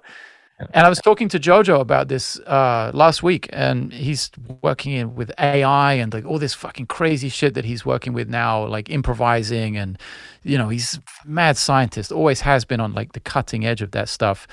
And 0.74 0.86
I 0.86 0.90
was 0.90 1.00
talking 1.00 1.30
to 1.30 1.40
Jojo 1.40 1.80
about 1.80 2.08
this 2.08 2.40
uh, 2.42 2.92
last 2.94 3.24
week, 3.24 3.50
and 3.52 3.92
he's 3.92 4.30
working 4.62 4.94
in, 4.94 5.16
with 5.16 5.32
AI 5.40 5.94
and 5.94 6.14
like 6.14 6.26
all 6.26 6.40
this 6.40 6.54
fucking 6.54 6.88
crazy 6.88 7.30
shit 7.30 7.54
that 7.54 7.66
he's 7.66 7.86
working 7.86 8.14
with 8.14 8.30
now, 8.30 8.66
like 8.66 8.90
improvising, 8.90 9.78
and 9.78 9.98
you 10.44 10.58
know 10.58 10.70
he's 10.70 11.00
mad 11.26 11.58
scientist, 11.58 12.12
always 12.12 12.42
has 12.42 12.66
been 12.66 12.80
on 12.80 12.94
like 12.94 13.14
the 13.14 13.20
cutting 13.20 13.66
edge 13.66 13.82
of 13.82 13.92
that 13.92 14.10
stuff, 14.10 14.48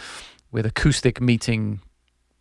with 0.53 0.67
acoustic 0.67 1.21
meeting 1.21 1.81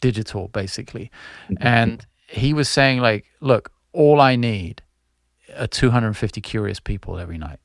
digital 0.02 0.48
basically, 0.50 1.12
mm-hmm. 1.50 1.56
and 1.66 2.06
he 2.28 2.54
was 2.54 2.70
saying 2.70 3.00
like, 3.00 3.26
look, 3.42 3.72
all 3.94 4.22
I 4.22 4.36
need 4.36 4.82
are 5.58 5.68
250 5.68 6.42
curious 6.42 6.80
people 6.80 7.18
every 7.18 7.38
night. 7.38 7.60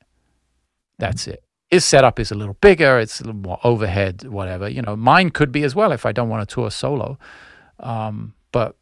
That's 0.97 1.27
it 1.27 1.43
his 1.73 1.83
setup 1.83 2.19
is 2.19 2.29
a 2.29 2.35
little 2.35 2.53
bigger, 2.61 2.99
it's 2.99 3.19
a 3.19 3.23
little 3.23 3.41
more 3.41 3.59
overhead, 3.63 4.25
whatever. 4.25 4.69
You 4.69 4.83
know, 4.83 4.95
mine 4.95 5.31
could 5.31 5.51
be 5.51 5.63
as 5.63 5.73
well 5.73 5.91
if 5.91 6.05
I 6.05 6.11
don't 6.11 6.29
want 6.29 6.47
to 6.47 6.53
tour 6.53 6.69
solo. 6.69 7.17
Um, 7.79 8.35
but 8.51 8.75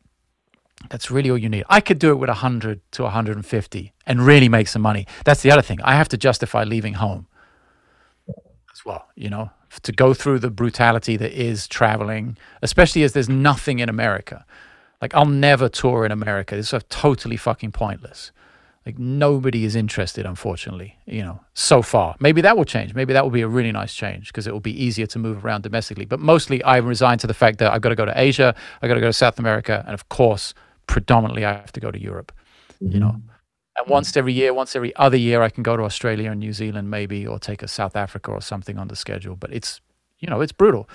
that's 0.90 1.10
really 1.10 1.32
all 1.32 1.38
you 1.38 1.48
need. 1.48 1.64
I 1.70 1.80
could 1.80 2.00
do 2.00 2.12
it 2.12 2.16
with 2.16 2.28
100 2.28 2.82
to 2.92 3.04
150 3.04 3.94
and 4.06 4.26
really 4.26 4.50
make 4.50 4.68
some 4.68 4.82
money. 4.82 5.08
That's 5.24 5.42
the 5.42 5.52
other 5.52 5.62
thing. 5.62 5.80
I 5.84 5.96
have 5.96 6.10
to 6.10 6.18
justify 6.18 6.66
leaving 6.66 6.96
home 6.96 7.28
as 8.28 8.84
well, 8.86 9.08
you 9.16 9.30
know, 9.30 9.52
to 9.84 9.94
go 9.94 10.14
through 10.14 10.40
the 10.40 10.52
brutality 10.52 11.16
that 11.16 11.32
is 11.32 11.70
traveling, 11.70 12.38
especially 12.62 13.04
as 13.04 13.14
there's 13.14 13.30
nothing 13.30 13.80
in 13.80 13.88
America. 13.88 14.46
Like, 15.02 15.16
I'll 15.16 15.26
never 15.26 15.70
tour 15.70 16.06
in 16.06 16.12
America. 16.12 16.58
It's 16.58 16.74
totally 16.90 17.38
fucking 17.38 17.72
pointless. 17.72 18.34
Like 18.86 18.98
nobody 18.98 19.64
is 19.64 19.76
interested, 19.76 20.26
unfortunately, 20.26 20.98
you 21.06 21.22
know, 21.22 21.40
so 21.53 21.84
far. 21.84 22.16
Maybe 22.20 22.41
that 22.41 22.58
will 22.58 22.66
change. 22.66 22.95
Maybe 22.95 23.14
that 23.14 23.24
will 23.24 23.32
be 23.32 23.41
a 23.41 23.48
really 23.48 23.72
nice 23.72 23.94
change 23.94 24.28
because 24.28 24.48
it 24.48 24.53
will 24.53 24.60
be 24.60 24.84
easier 24.84 25.06
to 25.08 25.20
move 25.20 25.45
around 25.45 25.62
domestically. 25.62 26.06
But 26.06 26.20
mostly 26.20 26.64
I 26.64 26.78
resigned 26.78 27.22
to 27.22 27.28
the 27.28 27.36
fact 27.36 27.60
that 27.60 27.72
I've 27.72 27.82
got 27.82 27.90
to 27.90 27.95
go 27.95 28.06
to 28.06 28.20
Asia, 28.20 28.56
I've 28.82 28.88
got 28.88 28.95
to 28.95 29.02
go 29.02 29.08
to 29.08 29.14
South 29.14 29.38
America, 29.38 29.84
and 29.86 29.94
of 29.94 30.10
course, 30.10 30.56
predominantly 30.88 31.45
I 31.45 31.53
have 31.53 31.72
to 31.74 31.80
go 31.80 31.91
to 31.91 32.02
Europe, 32.02 32.32
mm-hmm. 32.82 32.91
you 32.91 32.99
know. 32.99 33.22
And 33.78 33.88
once 33.88 34.18
every 34.18 34.34
year, 34.34 34.52
once 34.52 34.76
every 34.76 34.95
other 34.95 35.18
year, 35.18 35.44
I 35.44 35.49
can 35.49 35.62
go 35.62 35.78
to 35.78 35.84
Australia 35.84 36.32
and 36.32 36.40
New 36.40 36.53
Zealand 36.53 36.90
maybe, 36.90 37.28
or 37.28 37.38
take 37.38 37.62
a 37.62 37.68
South 37.68 37.95
Africa 37.95 38.32
or 38.32 38.41
something 38.41 38.80
on 38.80 38.88
the 38.88 38.95
schedule. 38.95 39.36
But 39.36 39.53
it's, 39.53 39.80
you 40.20 40.28
know, 40.28 40.41
it's 40.41 40.52
brutal. 40.52 40.90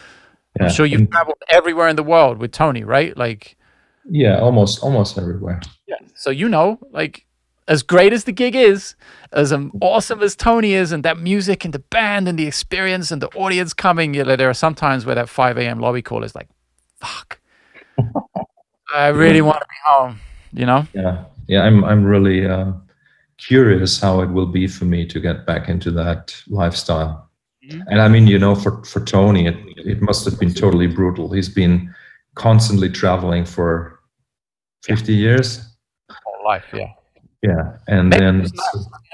Yeah. 0.59 0.67
I'm 0.67 0.73
sure 0.73 0.87
you've 0.87 1.11
traveled 1.11 1.39
everywhere 1.49 1.89
in 1.89 1.97
the 1.97 2.03
world 2.03 2.39
with 2.39 2.51
Tony, 2.51 2.83
right? 2.83 3.17
Like, 3.17 3.57
yeah, 4.09 4.41
almost, 4.41 4.83
almost 4.83 5.19
everywhere. 5.19 5.61
Yeah. 5.87 5.97
So 6.15 6.31
you 6.31 6.49
know, 6.49 6.79
like 6.91 7.26
as 7.69 7.83
great 7.83 8.13
as 8.13 8.25
the 8.25 8.33
gig 8.33 8.55
is, 8.55 8.95
as 9.33 9.53
awesome 9.81 10.23
as 10.23 10.37
Tony 10.37 10.75
is, 10.75 10.93
and 10.93 11.03
that 11.03 11.19
music 11.19 11.65
and 11.65 11.75
the 11.75 11.81
band 11.81 12.29
and 12.29 12.39
the 12.39 12.47
experience 12.47 13.11
and 13.11 13.21
the 13.21 13.29
audience 13.31 13.75
coming, 13.75 14.15
you 14.15 14.25
know, 14.25 14.37
there 14.37 14.49
are 14.49 14.55
sometimes 14.55 15.05
where 15.05 15.15
that 15.15 15.29
5 15.29 15.59
a.m. 15.59 15.81
lobby 15.81 16.03
call 16.03 16.23
is 16.23 16.35
like, 16.35 16.49
fuck, 17.01 17.41
I 18.95 19.09
really 19.09 19.41
want 19.41 19.61
to 19.61 19.67
be 19.69 19.77
home, 19.85 20.21
you 20.53 20.67
know? 20.67 20.87
Yeah. 20.95 21.25
Yeah. 21.49 21.63
I'm, 21.63 21.85
I'm 21.85 22.05
really 22.05 22.47
uh, 22.47 22.73
curious 23.39 24.01
how 24.01 24.21
it 24.21 24.31
will 24.31 24.47
be 24.47 24.69
for 24.69 24.85
me 24.85 25.05
to 25.07 25.19
get 25.19 25.45
back 25.45 25.69
into 25.69 25.91
that 25.93 26.41
lifestyle. 26.47 27.29
Mm-hmm. 27.69 27.81
And 27.89 28.01
I 28.01 28.07
mean, 28.07 28.29
you 28.29 28.39
know, 28.39 28.55
for, 28.55 28.85
for 28.85 29.01
Tony, 29.05 29.47
it, 29.47 29.57
it 29.77 30.01
must 30.03 30.25
have 30.25 30.39
been 30.39 30.55
totally 30.55 30.87
brutal. 30.87 31.33
He's 31.33 31.49
been 31.49 31.93
constantly 32.37 32.89
traveling 32.91 33.45
for 33.45 33.99
50 34.85 35.13
years. 35.13 35.67
Whole 36.09 36.45
life, 36.45 36.65
yeah 36.73 36.93
yeah, 37.47 37.77
and 37.87 38.09
Maybe 38.09 38.25
then 38.25 38.47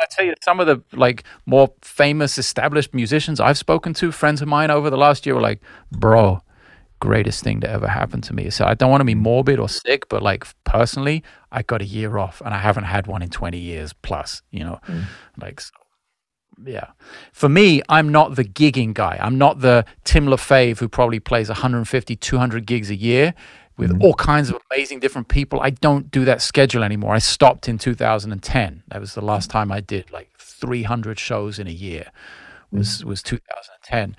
I 0.00 0.06
tell 0.10 0.24
you, 0.24 0.34
some 0.42 0.58
of 0.58 0.66
the 0.66 0.82
like 0.96 1.24
more 1.44 1.72
famous, 1.82 2.38
established 2.38 2.94
musicians 2.94 3.40
I've 3.40 3.58
spoken 3.58 3.92
to, 3.94 4.10
friends 4.10 4.40
of 4.40 4.48
mine 4.48 4.70
over 4.70 4.88
the 4.88 4.96
last 4.96 5.26
year, 5.26 5.34
were 5.34 5.42
like, 5.42 5.60
"Bro, 5.90 6.42
greatest 6.98 7.44
thing 7.44 7.60
to 7.60 7.68
ever 7.68 7.88
happen 7.88 8.22
to 8.22 8.34
me." 8.34 8.48
So 8.48 8.64
I 8.64 8.72
don't 8.72 8.90
want 8.90 9.02
to 9.02 9.06
be 9.06 9.14
morbid 9.14 9.58
or 9.58 9.68
sick, 9.68 10.08
but 10.08 10.22
like 10.22 10.46
personally, 10.64 11.22
I 11.50 11.62
got 11.62 11.82
a 11.82 11.84
year 11.84 12.16
off, 12.16 12.40
and 12.42 12.54
I 12.54 12.58
haven't 12.58 12.84
had 12.84 13.06
one 13.06 13.22
in 13.22 13.28
twenty 13.28 13.58
years 13.58 13.92
plus. 13.92 14.42
You 14.50 14.64
know, 14.64 14.80
mm. 14.88 15.04
like. 15.38 15.60
So, 15.60 15.72
yeah. 16.64 16.88
For 17.32 17.48
me, 17.48 17.82
I'm 17.88 18.12
not 18.12 18.36
the 18.36 18.44
gigging 18.44 18.92
guy. 18.92 19.18
I'm 19.20 19.36
not 19.36 19.60
the 19.60 19.84
Tim 20.04 20.26
Lefebvre 20.26 20.78
who 20.78 20.88
probably 20.88 21.18
plays 21.18 21.48
150, 21.48 22.14
200 22.14 22.66
gigs 22.66 22.90
a 22.90 22.94
year 22.94 23.34
with 23.76 23.90
mm-hmm. 23.90 24.02
all 24.02 24.14
kinds 24.14 24.50
of 24.50 24.60
amazing 24.70 25.00
different 25.00 25.28
people. 25.28 25.60
I 25.60 25.70
don't 25.70 26.10
do 26.10 26.24
that 26.24 26.42
schedule 26.42 26.82
anymore. 26.82 27.14
I 27.14 27.18
stopped 27.18 27.68
in 27.68 27.78
2010. 27.78 28.82
That 28.88 29.00
was 29.00 29.14
the 29.14 29.22
last 29.22 29.50
time 29.50 29.72
I 29.72 29.80
did 29.80 30.10
like 30.12 30.30
300 30.38 31.18
shows 31.18 31.58
in 31.58 31.66
a 31.66 31.72
year. 31.72 32.10
Was 32.70 32.98
mm-hmm. 32.98 33.08
was 33.08 33.22
2010. 33.22 34.16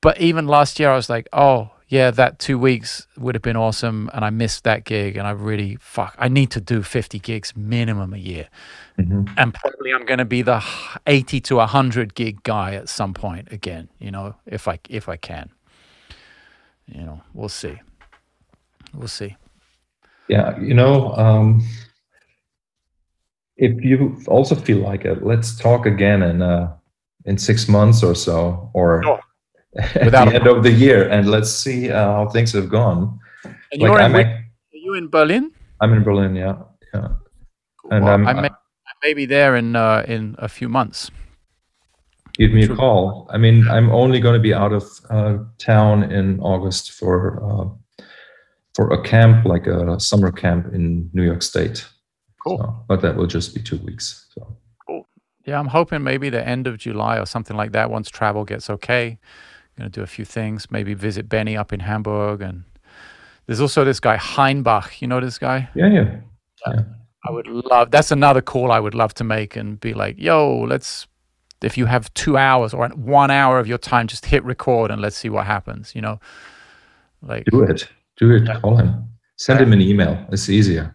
But 0.00 0.20
even 0.20 0.46
last 0.46 0.78
year, 0.78 0.90
I 0.90 0.96
was 0.96 1.10
like, 1.10 1.28
oh 1.32 1.70
yeah, 1.88 2.10
that 2.12 2.38
two 2.38 2.58
weeks 2.58 3.06
would 3.16 3.34
have 3.34 3.42
been 3.42 3.56
awesome, 3.56 4.10
and 4.12 4.22
I 4.22 4.30
missed 4.30 4.64
that 4.64 4.84
gig, 4.84 5.16
and 5.16 5.26
I 5.26 5.30
really 5.30 5.76
fuck. 5.80 6.14
I 6.18 6.28
need 6.28 6.50
to 6.50 6.60
do 6.60 6.82
50 6.82 7.18
gigs 7.18 7.56
minimum 7.56 8.12
a 8.12 8.18
year, 8.18 8.48
mm-hmm. 8.98 9.24
and 9.36 9.54
probably 9.54 9.92
I'm 9.94 10.04
going 10.04 10.18
to 10.18 10.26
be 10.26 10.42
the 10.42 10.62
80 11.06 11.40
to 11.40 11.56
100 11.56 12.14
gig 12.14 12.42
guy 12.42 12.74
at 12.74 12.88
some 12.88 13.14
point 13.14 13.50
again. 13.50 13.88
You 13.98 14.10
know, 14.10 14.36
if 14.46 14.68
I 14.68 14.78
if 14.88 15.08
I 15.08 15.16
can. 15.16 15.50
You 16.86 17.02
know, 17.02 17.22
we'll 17.34 17.50
see 17.50 17.80
we'll 18.94 19.08
see. 19.08 19.36
Yeah, 20.28 20.58
you 20.60 20.74
know, 20.74 21.14
um, 21.14 21.62
if 23.56 23.82
you 23.82 24.20
also 24.28 24.54
feel 24.54 24.78
like 24.78 25.04
it, 25.04 25.24
let's 25.24 25.56
talk 25.56 25.86
again 25.86 26.22
in 26.22 26.42
uh, 26.42 26.74
in 27.24 27.38
six 27.38 27.68
months 27.68 28.02
or 28.02 28.14
so, 28.14 28.70
or 28.74 29.02
sure. 29.02 29.20
at 29.78 30.12
the 30.12 30.34
end 30.34 30.46
of 30.46 30.62
the 30.62 30.70
year, 30.70 31.08
and 31.08 31.28
let's 31.28 31.50
see 31.50 31.90
uh, 31.90 32.12
how 32.12 32.28
things 32.28 32.52
have 32.52 32.68
gone. 32.68 33.18
And 33.72 33.82
like 33.82 33.90
you're 33.90 34.00
in, 34.00 34.14
are 34.16 34.46
you 34.72 34.94
in 34.94 35.08
Berlin? 35.08 35.50
I'm 35.80 35.92
in 35.92 36.02
Berlin. 36.02 36.36
Yeah, 36.36 36.56
yeah. 36.94 37.08
Cool. 37.80 37.92
And 37.92 38.04
well, 38.04 38.28
I 38.28 38.32
may, 38.32 38.48
I 38.48 38.92
may 39.02 39.14
be 39.14 39.26
there 39.26 39.56
in 39.56 39.76
uh, 39.76 40.04
in 40.06 40.36
a 40.38 40.48
few 40.48 40.68
months. 40.68 41.10
Give 42.34 42.52
me 42.52 42.64
a 42.64 42.76
call. 42.76 43.26
I 43.32 43.38
mean, 43.38 43.66
I'm 43.66 43.90
only 43.90 44.20
going 44.20 44.34
to 44.34 44.40
be 44.40 44.54
out 44.54 44.72
of 44.72 44.84
uh, 45.10 45.38
town 45.58 46.04
in 46.04 46.38
August 46.38 46.92
for 46.92 47.42
uh, 47.42 47.64
for 48.78 48.92
a 48.92 49.02
camp, 49.02 49.44
like 49.44 49.66
a 49.66 49.98
summer 49.98 50.30
camp 50.30 50.72
in 50.72 51.10
New 51.12 51.24
York 51.24 51.42
State. 51.42 51.84
Cool. 52.46 52.58
So, 52.58 52.84
but 52.86 53.02
that 53.02 53.16
will 53.16 53.26
just 53.26 53.52
be 53.52 53.60
two 53.60 53.78
weeks. 53.78 54.28
So. 54.32 54.56
Cool. 54.86 55.04
Yeah, 55.44 55.58
I'm 55.58 55.66
hoping 55.66 56.04
maybe 56.04 56.30
the 56.30 56.46
end 56.46 56.68
of 56.68 56.78
July 56.78 57.18
or 57.18 57.26
something 57.26 57.56
like 57.56 57.72
that. 57.72 57.90
Once 57.90 58.08
travel 58.08 58.44
gets 58.44 58.70
okay, 58.70 59.18
I'm 59.18 59.76
gonna 59.76 59.90
do 59.90 60.02
a 60.02 60.06
few 60.06 60.24
things. 60.24 60.70
Maybe 60.70 60.94
visit 60.94 61.28
Benny 61.28 61.56
up 61.56 61.72
in 61.72 61.80
Hamburg, 61.80 62.40
and 62.40 62.62
there's 63.46 63.60
also 63.60 63.84
this 63.84 63.98
guy 63.98 64.16
Heinbach. 64.16 65.02
You 65.02 65.08
know 65.08 65.20
this 65.20 65.38
guy? 65.38 65.68
Yeah, 65.74 65.88
yeah. 65.88 66.20
yeah. 66.68 66.82
I 67.28 67.32
would 67.32 67.48
love. 67.48 67.90
That's 67.90 68.12
another 68.12 68.40
call 68.40 68.70
I 68.70 68.78
would 68.78 68.94
love 68.94 69.12
to 69.14 69.24
make 69.24 69.56
and 69.56 69.80
be 69.80 69.92
like, 69.92 70.14
"Yo, 70.18 70.64
let's." 70.68 71.08
If 71.62 71.76
you 71.76 71.86
have 71.86 72.14
two 72.14 72.36
hours 72.36 72.72
or 72.72 72.86
one 72.90 73.32
hour 73.32 73.58
of 73.58 73.66
your 73.66 73.78
time, 73.78 74.06
just 74.06 74.26
hit 74.26 74.44
record 74.44 74.92
and 74.92 75.02
let's 75.02 75.16
see 75.16 75.28
what 75.28 75.46
happens. 75.46 75.92
You 75.96 76.02
know, 76.02 76.20
like 77.20 77.46
do 77.46 77.64
it 77.64 77.88
do 78.18 78.32
it. 78.32 78.44
Yeah. 78.46 78.60
Call 78.60 78.76
him. 78.76 79.08
Send 79.36 79.60
him 79.60 79.72
an 79.72 79.80
email. 79.80 80.26
It's 80.30 80.48
easier. 80.48 80.94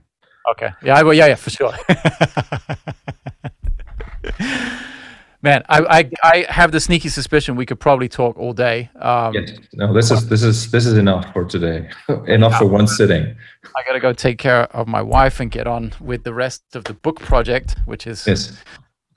Okay. 0.52 0.70
Yeah, 0.84 0.98
I 0.98 1.04
will. 1.04 1.14
Yeah, 1.14 1.28
yeah, 1.28 1.36
for 1.36 1.50
sure. 1.50 1.74
Man, 5.42 5.62
I, 5.68 5.82
I 6.00 6.10
I 6.24 6.46
have 6.48 6.72
the 6.72 6.80
sneaky 6.80 7.10
suspicion 7.10 7.58
we 7.58 7.66
could 7.66 7.80
probably 7.80 8.08
talk 8.08 8.38
all 8.38 8.54
day. 8.54 8.90
Um. 8.96 9.34
No, 9.74 9.94
this 9.94 10.10
is 10.10 10.30
this 10.30 10.42
is 10.42 10.72
this 10.72 10.86
is 10.86 10.98
enough 10.98 11.34
for 11.34 11.44
today. 11.44 11.90
enough 12.28 12.58
for 12.58 12.66
one 12.66 12.88
sitting. 12.88 13.36
I 13.76 13.84
gotta 13.86 14.00
go 14.00 14.14
take 14.14 14.38
care 14.38 14.64
of 14.74 14.88
my 14.88 15.02
wife 15.02 15.42
and 15.42 15.52
get 15.52 15.68
on 15.68 15.94
with 16.00 16.24
the 16.24 16.34
rest 16.34 16.64
of 16.76 16.86
the 16.86 16.94
book 16.94 17.20
project, 17.20 17.76
which 17.86 18.08
is 18.08 18.26
yes. 18.26 18.58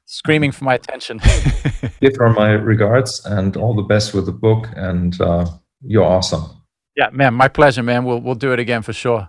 screaming 0.06 0.50
for 0.50 0.64
my 0.64 0.74
attention. 0.74 1.20
Give 2.00 2.16
her 2.16 2.30
my 2.30 2.50
regards 2.50 3.24
and 3.26 3.56
all 3.56 3.74
the 3.74 3.82
best 3.82 4.12
with 4.12 4.26
the 4.26 4.32
book. 4.32 4.66
And 4.74 5.20
uh, 5.20 5.46
you're 5.80 6.04
awesome. 6.04 6.55
Yeah, 6.96 7.10
man, 7.12 7.34
my 7.34 7.48
pleasure, 7.48 7.82
man. 7.82 8.04
We'll 8.04 8.20
we'll 8.20 8.34
do 8.34 8.52
it 8.52 8.58
again 8.58 8.82
for 8.82 8.92
sure. 8.92 9.28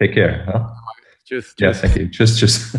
Take 0.00 0.14
care. 0.14 0.44
Huh? 0.46 0.68
Just, 1.26 1.60
yeah, 1.60 1.72
thank 1.72 1.96
you. 1.96 2.06
Just, 2.06 2.38
just. 2.40 2.76